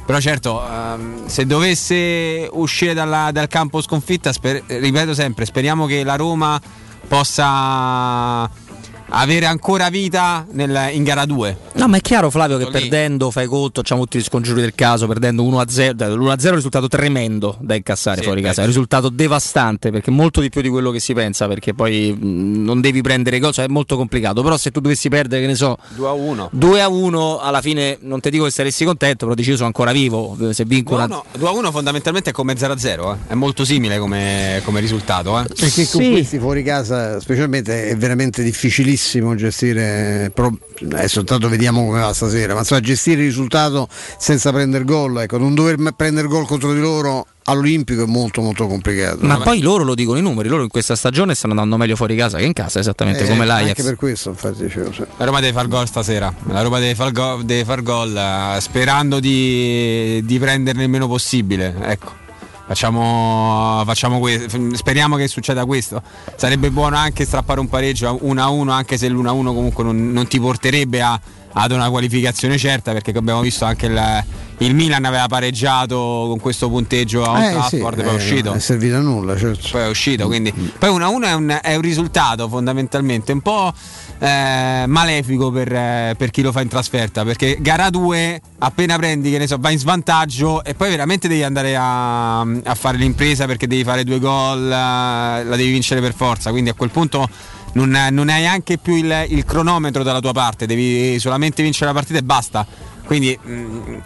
Però 0.04 0.18
certo, 0.18 0.62
ehm, 0.68 1.26
se 1.26 1.46
dovesse 1.46 2.48
uscire 2.52 2.92
dalla- 2.92 3.30
dal 3.32 3.46
campo 3.46 3.80
sconfitta, 3.80 4.32
sper- 4.32 4.64
ripeto 4.66 5.14
sempre, 5.14 5.44
speriamo 5.44 5.86
che 5.86 6.02
la 6.02 6.16
Roma 6.16 6.60
possa 7.06 8.50
avere 9.12 9.46
ancora 9.46 9.88
vita 9.90 10.46
nel- 10.52 10.90
in 10.92 11.02
gara 11.04 11.24
2. 11.24 11.56
No, 11.74 11.88
ma 11.88 11.96
è 11.96 12.00
chiaro 12.00 12.30
Flavio 12.30 12.58
che 12.58 12.64
lì. 12.64 12.70
perdendo 12.70 13.30
fai 13.30 13.46
conto, 13.46 13.80
facciamo 13.80 14.02
tutti 14.02 14.18
gli 14.18 14.22
scongiuri 14.22 14.60
del 14.60 14.74
caso, 14.74 15.06
perdendo 15.06 15.42
1-0, 15.42 15.92
dai, 15.92 16.14
l'1-0 16.14 16.44
è 16.44 16.48
un 16.48 16.54
risultato 16.56 16.88
tremendo 16.88 17.56
da 17.60 17.74
incassare 17.74 18.18
Sì, 18.18 18.24
fuori 18.24 18.40
beh, 18.40 18.48
casa, 18.48 18.60
è 18.60 18.64
un 18.64 18.70
risultato 18.70 19.08
devastante 19.08 19.90
perché 19.90 20.10
molto 20.10 20.40
di 20.40 20.48
più 20.48 20.60
di 20.60 20.68
quello 20.68 20.90
che 20.90 21.00
si 21.00 21.12
pensa, 21.14 21.46
perché 21.48 21.74
poi 21.74 22.12
mh, 22.18 22.62
non 22.64 22.80
devi 22.80 23.00
prendere 23.02 23.38
gol, 23.38 23.52
cioè 23.52 23.66
è 23.66 23.68
molto 23.68 23.96
complicato, 23.96 24.42
però 24.42 24.56
se 24.56 24.70
tu 24.70 24.80
dovessi 24.80 25.08
perdere, 25.08 25.42
che 25.42 25.46
ne 25.48 25.54
so, 25.54 25.76
2 25.94 26.08
a 26.08 26.12
1. 26.12 26.48
2 26.52 26.80
a 26.80 26.88
1 26.88 27.38
alla 27.40 27.60
fine 27.60 27.98
non 28.02 28.20
ti 28.20 28.30
dico 28.30 28.44
che 28.44 28.50
saresti 28.50 28.84
contento, 28.84 29.24
però 29.24 29.34
dici 29.34 29.50
io 29.50 29.56
sono 29.56 29.66
ancora 29.68 29.92
vivo, 29.92 30.36
se 30.52 30.64
vinco 30.64 30.94
2 30.94 31.04
una... 31.04 31.14
a 31.14 31.18
1, 31.18 31.38
2 31.38 31.48
a 31.48 31.52
1 31.52 31.70
fondamentalmente 31.70 32.30
è 32.30 32.32
come 32.32 32.56
0 32.56 32.72
a 32.72 32.78
0, 32.78 33.12
eh. 33.12 33.16
è 33.32 33.34
molto 33.34 33.64
simile 33.64 33.98
come, 33.98 34.60
come 34.64 34.80
risultato. 34.80 35.38
Eh. 35.38 35.44
Perché 35.58 35.86
con 35.88 36.10
questi 36.10 36.38
fuori 36.38 36.62
casa, 36.62 37.20
specialmente, 37.20 37.88
è 37.88 37.96
veramente 37.96 38.42
difficilissimo 38.42 39.00
gestire. 39.36 40.30
pro- 40.34 40.56
Adesso 40.82 41.20
intanto 41.20 41.48
vediamo 41.48 41.84
come 41.84 42.00
va 42.00 42.12
stasera, 42.12 42.54
ma 42.54 42.60
insomma, 42.60 42.80
gestire 42.80 43.20
il 43.20 43.26
risultato 43.28 43.88
senza 44.18 44.50
prendere 44.52 44.84
gol, 44.84 45.20
ecco, 45.22 45.38
non 45.38 45.54
dover 45.54 45.76
prendere 45.94 46.26
gol 46.28 46.46
contro 46.46 46.72
di 46.72 46.80
loro 46.80 47.26
all'Olimpico 47.44 48.02
è 48.04 48.06
molto 48.06 48.40
molto 48.40 48.66
complicato. 48.66 49.18
Ma 49.26 49.38
poi 49.38 49.60
loro 49.60 49.84
lo 49.84 49.94
dicono 49.94 50.18
i 50.18 50.22
numeri, 50.22 50.48
loro 50.48 50.62
in 50.62 50.68
questa 50.68 50.96
stagione 50.96 51.34
stanno 51.34 51.52
andando 51.54 51.76
meglio 51.76 51.96
fuori 51.96 52.16
casa 52.16 52.38
che 52.38 52.44
in 52.44 52.52
casa, 52.52 52.78
esattamente 52.80 53.24
Eh, 53.24 53.28
come 53.28 53.44
l'Ajax. 53.46 53.68
Anche 53.68 53.82
per 53.82 53.96
questo, 53.96 54.30
infatti, 54.30 54.62
dicevo. 54.64 54.92
sì. 54.92 55.04
La 55.16 55.24
Roma 55.24 55.40
deve 55.40 55.52
far 55.52 55.68
gol 55.68 55.86
stasera, 55.86 56.32
la 56.48 56.62
Roma 56.62 56.78
deve 56.78 56.94
far 56.94 57.12
gol, 57.12 57.44
deve 57.44 57.64
far 57.64 57.82
gol 57.82 58.16
eh, 58.16 58.60
sperando 58.60 59.20
di, 59.20 60.20
di 60.24 60.38
prenderne 60.38 60.82
il 60.84 60.88
meno 60.88 61.06
possibile. 61.08 61.74
Ecco. 61.82 62.20
Facciamo, 62.66 63.82
facciamo 63.84 64.18
questo, 64.18 64.58
speriamo 64.74 65.16
che 65.16 65.28
succeda 65.28 65.64
questo. 65.64 66.02
Sarebbe 66.36 66.70
buono 66.70 66.96
anche 66.96 67.24
strappare 67.24 67.60
un 67.60 67.68
pareggio 67.68 68.18
1-1, 68.22 68.68
anche 68.70 68.96
se 68.96 69.08
l'1-1 69.08 69.44
comunque 69.44 69.84
non, 69.84 70.10
non 70.12 70.26
ti 70.26 70.40
porterebbe 70.40 71.02
a- 71.02 71.20
ad 71.54 71.70
una 71.70 71.90
qualificazione 71.90 72.56
certa, 72.56 72.92
perché 72.92 73.10
abbiamo 73.16 73.42
visto 73.42 73.66
anche 73.66 73.84
il, 73.86 74.24
il 74.58 74.74
Milan 74.74 75.04
aveva 75.04 75.26
pareggiato 75.26 76.24
con 76.28 76.40
questo 76.40 76.70
punteggio 76.70 77.24
a 77.24 77.32
Old 77.32 77.42
Eh, 77.42 77.46
sì, 77.48 77.52
Trafford, 77.78 77.96
poi 78.02 78.04
è 78.04 78.12
eh, 78.12 78.16
uscito. 78.16 78.52
è 78.54 78.58
servito 78.58 78.96
a 78.96 79.00
nulla, 79.00 79.36
certo. 79.36 79.68
Poi 79.70 79.82
è 79.82 79.88
uscito, 79.88 80.26
quindi. 80.28 80.50
Poi 80.50 80.88
1-1 80.88 81.22
è 81.24 81.32
un, 81.34 81.58
è 81.62 81.74
un 81.74 81.82
risultato 81.82 82.48
fondamentalmente 82.48 83.32
un 83.32 83.42
po' 83.42 83.70
eh, 84.18 84.84
malefico 84.86 85.50
per, 85.50 85.72
eh, 85.72 86.14
per 86.16 86.30
chi 86.30 86.42
lo 86.42 86.52
fa 86.52 86.60
in 86.60 86.68
trasferta. 86.68 87.24
Perché 87.24 87.58
gara 87.60 87.90
2, 87.90 88.40
appena 88.58 88.96
prendi, 88.96 89.30
che 89.30 89.38
ne 89.38 89.46
so, 89.46 89.56
vai 89.58 89.74
in 89.74 89.78
svantaggio 89.78 90.62
e 90.64 90.74
poi 90.74 90.90
veramente 90.90 91.28
devi 91.28 91.42
andare 91.42 91.76
a, 91.76 92.40
a 92.40 92.74
fare 92.74 92.96
l'impresa 92.98 93.46
perché 93.46 93.66
devi 93.66 93.84
fare 93.84 94.04
due 94.04 94.18
gol, 94.18 94.64
eh, 94.64 95.44
la 95.44 95.56
devi 95.56 95.70
vincere 95.70 96.00
per 96.00 96.14
forza. 96.14 96.50
Quindi 96.50 96.70
a 96.70 96.74
quel 96.74 96.90
punto. 96.90 97.28
Non, 97.74 97.88
non 98.10 98.28
hai 98.28 98.46
anche 98.46 98.76
più 98.76 98.94
il, 98.96 99.24
il 99.30 99.46
cronometro 99.46 100.02
dalla 100.02 100.20
tua 100.20 100.32
parte, 100.32 100.66
devi 100.66 101.18
solamente 101.18 101.62
vincere 101.62 101.86
la 101.86 101.94
partita 101.94 102.18
e 102.18 102.22
basta. 102.22 102.66
Quindi 103.06 103.38
mh, 103.42 103.96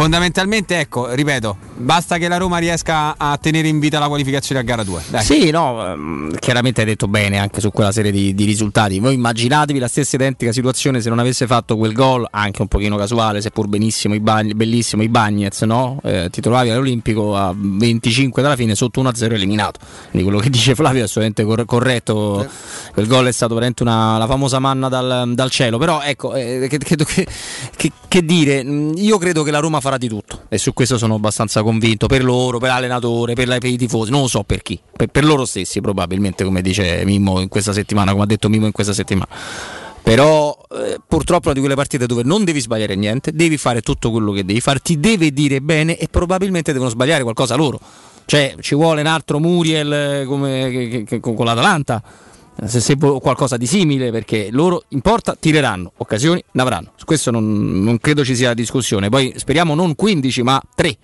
fondamentalmente, 0.00 0.78
ecco, 0.78 1.12
ripeto, 1.12 1.58
basta 1.76 2.16
che 2.16 2.26
la 2.26 2.38
Roma 2.38 2.56
riesca 2.56 3.16
a 3.18 3.36
tenere 3.36 3.68
in 3.68 3.78
vita 3.78 3.98
la 3.98 4.08
qualificazione 4.08 4.62
a 4.62 4.64
gara 4.64 4.82
2. 4.82 5.02
Dai. 5.10 5.22
Sì, 5.22 5.50
no, 5.50 5.86
ehm, 5.86 6.38
chiaramente 6.38 6.80
hai 6.80 6.86
detto 6.86 7.06
bene 7.06 7.36
anche 7.38 7.60
su 7.60 7.70
quella 7.70 7.92
serie 7.92 8.10
di, 8.10 8.34
di 8.34 8.44
risultati. 8.46 8.98
Voi 8.98 9.12
immaginatevi 9.12 9.78
la 9.78 9.88
stessa 9.88 10.16
identica 10.16 10.52
situazione 10.52 11.02
se 11.02 11.10
non 11.10 11.18
avesse 11.18 11.46
fatto 11.46 11.76
quel 11.76 11.92
gol, 11.92 12.26
anche 12.30 12.62
un 12.62 12.68
pochino 12.68 12.96
casuale, 12.96 13.42
seppur 13.42 13.66
benissimo, 13.66 14.14
i 14.14 14.20
bagni, 14.20 14.54
bellissimo, 14.54 15.02
i 15.02 15.08
Bagnets, 15.10 15.60
no? 15.64 16.00
Eh, 16.02 16.28
ti 16.30 16.40
trovavi 16.40 16.70
all'Olimpico 16.70 17.36
a 17.36 17.52
25 17.54 18.40
dalla 18.40 18.56
fine 18.56 18.74
sotto 18.74 19.02
1-0 19.02 19.34
eliminato. 19.34 19.80
Quindi 20.08 20.26
quello 20.26 20.42
che 20.42 20.48
dice 20.50 20.74
Flavio 20.74 21.02
è 21.02 21.04
assolutamente 21.04 21.44
cor- 21.44 21.66
corretto. 21.66 22.48
Quel 22.94 23.06
gol 23.06 23.26
è 23.26 23.32
stato 23.32 23.52
veramente 23.52 23.82
una, 23.82 24.16
la 24.16 24.26
famosa 24.26 24.60
manna 24.60 24.88
dal, 24.88 25.34
dal 25.34 25.50
cielo. 25.50 25.76
Però 25.76 26.00
ecco, 26.00 26.34
eh, 26.34 26.68
che, 26.70 26.78
credo 26.78 27.04
che, 27.04 27.26
che- 27.76 27.92
che 28.08 28.24
dire, 28.24 28.60
io 28.60 29.18
credo 29.18 29.42
che 29.42 29.50
la 29.50 29.60
Roma 29.60 29.78
farà 29.80 29.89
di 29.98 30.08
tutto 30.08 30.42
e 30.48 30.58
su 30.58 30.72
questo 30.72 30.98
sono 30.98 31.14
abbastanza 31.14 31.62
convinto 31.62 32.06
per 32.06 32.24
loro, 32.24 32.58
per 32.58 32.68
l'allenatore, 32.70 33.34
per, 33.34 33.46
per 33.58 33.64
i 33.70 33.76
tifosi, 33.76 34.10
non 34.10 34.22
lo 34.22 34.28
so 34.28 34.42
per 34.42 34.62
chi, 34.62 34.78
per, 34.96 35.08
per 35.08 35.24
loro 35.24 35.44
stessi 35.44 35.80
probabilmente 35.80 36.44
come 36.44 36.62
dice 36.62 37.02
Mimmo 37.04 37.40
in 37.40 37.48
questa 37.48 37.72
settimana, 37.72 38.10
come 38.12 38.24
ha 38.24 38.26
detto 38.26 38.48
Mimmo 38.48 38.66
in 38.66 38.72
questa 38.72 38.92
settimana. 38.92 39.28
Però 40.02 40.56
eh, 40.70 40.98
purtroppo 41.06 41.52
di 41.52 41.60
quelle 41.60 41.74
partite 41.74 42.06
dove 42.06 42.22
non 42.24 42.42
devi 42.44 42.60
sbagliare 42.60 42.94
niente, 42.96 43.32
devi 43.32 43.56
fare 43.58 43.82
tutto 43.82 44.10
quello 44.10 44.32
che 44.32 44.44
devi 44.44 44.60
fare, 44.60 44.78
ti 44.80 44.98
deve 44.98 45.30
dire 45.32 45.60
bene 45.60 45.96
e 45.98 46.08
probabilmente 46.10 46.72
devono 46.72 46.90
sbagliare 46.90 47.22
qualcosa 47.22 47.54
loro. 47.54 47.78
Cioè 48.24 48.54
ci 48.60 48.74
vuole 48.74 49.02
un 49.02 49.06
altro 49.06 49.38
Muriel 49.38 49.92
eh, 49.92 50.24
come, 50.24 50.70
che- 50.70 51.04
che- 51.04 51.20
con 51.20 51.44
l'Atalanta, 51.44 52.02
se, 52.66 52.80
se 52.80 52.96
qualcosa 52.96 53.56
di 53.56 53.66
simile, 53.66 54.10
perché 54.10 54.48
loro 54.50 54.84
in 54.88 55.00
porta 55.00 55.36
tireranno, 55.38 55.92
occasioni 55.96 56.42
ne 56.52 56.62
avranno. 56.62 56.92
Su 56.96 57.04
questo 57.04 57.30
non, 57.30 57.82
non 57.82 57.98
credo 57.98 58.24
ci 58.24 58.34
sia 58.34 58.54
discussione. 58.54 59.08
Poi 59.08 59.34
speriamo 59.36 59.74
non 59.74 59.94
15 59.94 60.42
ma 60.42 60.60
3, 60.74 60.96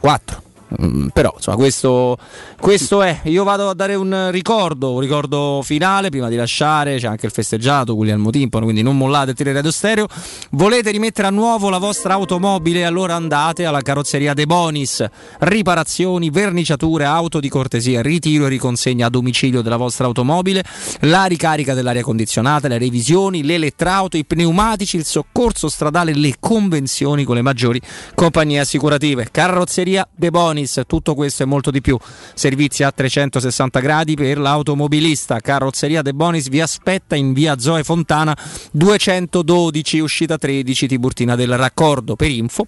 4. 0.00 0.42
Mm, 0.82 1.08
però 1.08 1.32
insomma 1.36 1.56
questo, 1.56 2.16
questo 2.58 3.02
è. 3.02 3.20
Io 3.24 3.44
vado 3.44 3.68
a 3.68 3.74
dare 3.74 3.94
un 3.94 4.30
ricordo 4.30 4.92
un 4.94 5.00
ricordo 5.00 5.60
finale 5.62 6.08
prima 6.08 6.28
di 6.28 6.36
lasciare 6.36 6.96
c'è 6.96 7.06
anche 7.06 7.26
il 7.26 7.32
festeggiato 7.32 7.94
Guglielmo 7.94 8.30
Timpano 8.30 8.64
quindi 8.64 8.82
non 8.82 8.96
mollate 8.96 9.30
il 9.30 9.36
tele 9.36 9.52
radio 9.52 9.70
stereo 9.70 10.06
volete 10.50 10.90
rimettere 10.90 11.28
a 11.28 11.30
nuovo 11.30 11.68
la 11.68 11.78
vostra 11.78 12.14
automobile? 12.14 12.84
Allora 12.84 13.14
andate 13.14 13.64
alla 13.66 13.82
carrozzeria 13.82 14.34
De 14.34 14.46
Bonis. 14.46 15.04
Riparazioni 15.40 16.30
verniciature 16.30 17.04
auto 17.04 17.40
di 17.40 17.48
cortesia 17.48 18.02
ritiro 18.02 18.46
e 18.46 18.48
riconsegna 18.48 19.06
a 19.06 19.10
domicilio 19.10 19.62
della 19.62 19.76
vostra 19.76 20.06
automobile. 20.06 20.64
La 21.00 21.26
ricarica 21.26 21.74
dell'aria 21.74 22.02
condizionata 22.02 22.68
le 22.68 22.78
revisioni 22.78 23.42
le 23.44 23.54
elettrauto 23.54 24.16
i 24.16 24.24
pneumatici 24.24 24.96
il 24.96 25.04
soccorso 25.04 25.68
stradale 25.68 26.14
le 26.14 26.36
convenzioni 26.40 27.24
con 27.24 27.34
le 27.34 27.42
maggiori 27.42 27.80
compagnie 28.14 28.60
assicurative. 28.60 29.28
Carrozzeria 29.30 30.08
De 30.14 30.30
Bonis 30.30 30.53
tutto 30.86 31.14
questo 31.14 31.42
e 31.42 31.46
molto 31.46 31.70
di 31.70 31.80
più. 31.80 31.98
Servizi 32.34 32.82
a 32.82 32.92
360 32.92 33.80
gradi 33.80 34.14
per 34.14 34.38
l'automobilista. 34.38 35.40
Carrozzeria 35.40 36.02
De 36.02 36.14
Bonis 36.14 36.48
vi 36.48 36.60
aspetta 36.60 37.16
in 37.16 37.32
via 37.32 37.58
Zoe 37.58 37.84
Fontana 37.84 38.36
212 38.72 39.98
uscita 39.98 40.38
13 40.38 40.86
Tiburtina 40.86 41.34
del 41.34 41.56
Raccordo. 41.56 42.16
Per 42.16 42.30
info 42.30 42.66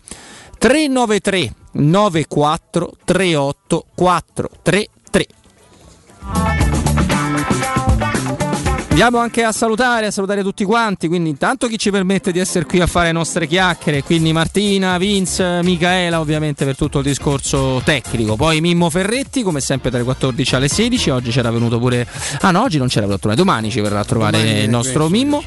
393 0.59 1.55
94 1.73 2.93
38 3.05 3.87
433 3.95 6.66
Andiamo 8.97 9.19
anche 9.19 9.43
a 9.43 9.53
salutare, 9.53 10.07
a 10.07 10.11
salutare 10.11 10.43
tutti 10.43 10.65
quanti, 10.65 11.07
quindi 11.07 11.29
intanto 11.29 11.67
chi 11.67 11.77
ci 11.77 11.91
permette 11.91 12.33
di 12.33 12.39
essere 12.39 12.65
qui 12.65 12.81
a 12.81 12.87
fare 12.87 13.09
le 13.09 13.13
nostre 13.13 13.47
chiacchiere, 13.47 14.03
quindi 14.03 14.33
Martina, 14.33 14.97
Vince, 14.97 15.61
Micaela 15.63 16.19
ovviamente 16.19 16.65
per 16.65 16.77
tutto 16.77 17.01
il 17.01 17.05
discorso 17.05 17.83
tecnico, 17.85 18.37
poi 18.37 18.63
Mimmo 18.63 18.89
Ferretti 18.89 19.43
come 19.43 19.61
sempre 19.61 19.91
dalle 19.91 20.03
14 20.03 20.55
alle 20.55 20.69
16, 20.69 21.11
oggi 21.11 21.31
c'era 21.31 21.51
venuto 21.51 21.79
pure, 21.79 22.09
ah 22.41 22.51
no 22.51 22.63
oggi 22.63 22.79
non 22.79 22.87
c'era 22.87 23.05
venuto, 23.05 23.35
domani 23.35 23.71
ci 23.71 23.83
verrà 23.83 24.01
a 24.01 24.05
trovare 24.07 24.39
Domani 24.39 24.61
il 24.61 24.71
nostro 24.71 25.11
Mimmo. 25.11 25.43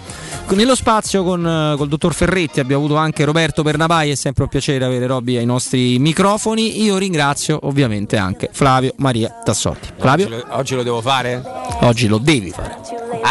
Nello 0.50 0.76
spazio 0.76 1.24
con 1.24 1.46
eh, 1.46 1.76
col 1.76 1.88
dottor 1.88 2.14
Ferretti 2.14 2.60
abbiamo 2.60 2.84
avuto 2.84 3.00
anche 3.00 3.24
Roberto 3.24 3.64
Bernabai, 3.64 4.12
è 4.12 4.16
sempre 4.16 4.44
un 4.44 4.50
piacere 4.50 4.86
avere 4.86 5.08
Robby 5.08 5.38
ai 5.38 5.46
nostri 5.46 5.98
microfoni, 5.98 6.84
io 6.84 6.98
ringrazio 6.98 7.58
ovviamente 7.64 8.16
anche 8.16 8.50
Flavio 8.52 8.94
Maria 8.98 9.42
Tassotti. 9.44 9.90
Flavio, 9.98 10.26
Oggi 10.28 10.36
lo, 10.36 10.46
oggi 10.50 10.76
lo 10.76 10.84
devo 10.84 11.02
fare? 11.02 11.42
oggi 11.82 12.08
lo 12.08 12.20
devi 12.20 12.52
fare. 12.52 12.78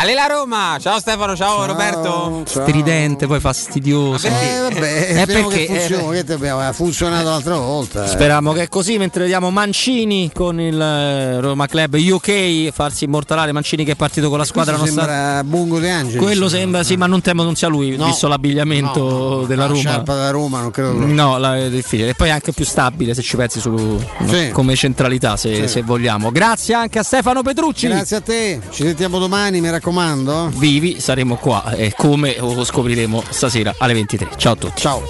Ale 0.08 0.14
la 0.14 0.26
Roma! 0.26 0.78
Ciao 0.80 0.98
Stefano, 1.00 1.36
ciao, 1.36 1.66
Roberto. 1.66 2.42
Stridente, 2.46 3.26
poi 3.26 3.40
fastidioso. 3.40 4.26
Eh, 4.26 4.30
vabbè, 4.70 5.06
È 5.08 5.20
speriamo 5.20 5.48
perché- 5.48 5.66
che 5.66 5.78
funzioni, 5.80 6.16
eh, 6.16 6.32
abbiamo- 6.32 6.60
ha 6.60 6.72
funzionato 6.72 7.28
l'altra 7.28 7.56
volta. 7.56 8.04
eh. 8.04 8.08
Speriamo 8.08 8.52
che 8.52 8.62
è 8.62 8.68
così, 8.68 8.96
mentre 8.96 9.22
vediamo 9.24 9.50
Mancini 9.50 10.30
con 10.32 10.58
il 10.62 10.80
eh, 10.80 11.40
Roma 11.40 11.66
Club 11.66 11.94
UK 11.98 12.70
farsi 12.72 13.04
immortalare. 13.04 13.52
Mancini 13.52 13.84
che 13.84 13.92
è 13.92 13.96
partito 13.96 14.30
con 14.30 14.38
la 14.38 14.44
squadra 14.46 14.76
nostra. 14.78 15.02
sembra 15.04 15.44
Bungo 15.44 15.78
De 15.78 15.90
Angelis. 15.90 16.22
Quello 16.22 16.48
sembra, 16.48 16.82
sì, 16.84 16.96
ma 16.96 17.04
non 17.06 17.20
temo 17.20 17.42
non 17.42 17.54
sia 17.54 17.68
lui, 17.68 17.94
No. 17.94 18.06
visto 18.06 18.28
l'abbigliamento 18.28 19.00
No, 19.00 19.18
no, 19.40 19.42
della 19.44 19.62
la 19.64 19.68
Roma. 19.68 19.78
sciarpa 19.80 20.14
da 20.14 20.30
Roma 20.30 20.60
non 20.62 20.70
credo. 20.70 20.92
No, 21.04 21.36
la- 21.36 21.56
è 21.58 21.68
difficile. 21.68 22.08
E 22.10 22.14
poi 22.14 22.28
è 22.28 22.30
anche 22.30 22.52
più 22.52 22.64
stabile 22.64 23.12
se 23.12 23.20
ci 23.20 23.36
pensi 23.36 23.60
su 23.60 23.70
no, 23.72 23.98
Sì. 24.26 24.48
come 24.52 24.74
centralità, 24.74 25.36
se, 25.36 25.54
Sì. 25.54 25.68
se 25.68 25.82
vogliamo. 25.82 26.32
Grazie 26.32 26.72
anche 26.72 26.98
a 26.98 27.02
Stefano 27.02 27.42
Petrucci. 27.42 27.88
Grazie 27.88 28.16
a 28.16 28.20
te, 28.22 28.60
ci 28.70 28.84
sentiamo 28.84 29.18
domani, 29.18 29.60
mi 29.60 29.68
raccomando. 29.68 29.96
Vivi, 29.98 31.00
saremo 31.00 31.34
qua 31.34 31.72
e 31.72 31.92
come 31.96 32.36
lo 32.38 32.62
scopriremo 32.62 33.20
stasera 33.28 33.74
alle 33.78 33.94
23. 33.94 34.28
Ciao 34.36 34.52
a 34.52 34.56
tutti. 34.56 34.80
Ciao. 34.80 35.02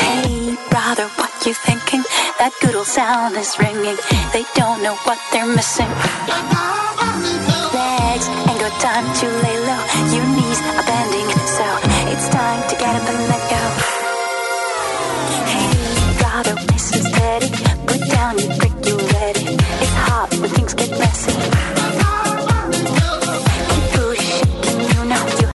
Hey, 0.00 0.54
brother, 0.68 1.08
what 1.16 1.30
you 1.46 1.54
thinking? 1.54 2.02
That 2.38 2.52
good 2.60 2.74
old 2.74 2.86
sound 2.86 3.36
is 3.36 3.56
ringing. 3.58 3.96
They 4.32 4.44
don't 4.54 4.82
know 4.82 4.96
what 5.06 5.16
they're 5.32 5.46
missing. 5.46 5.88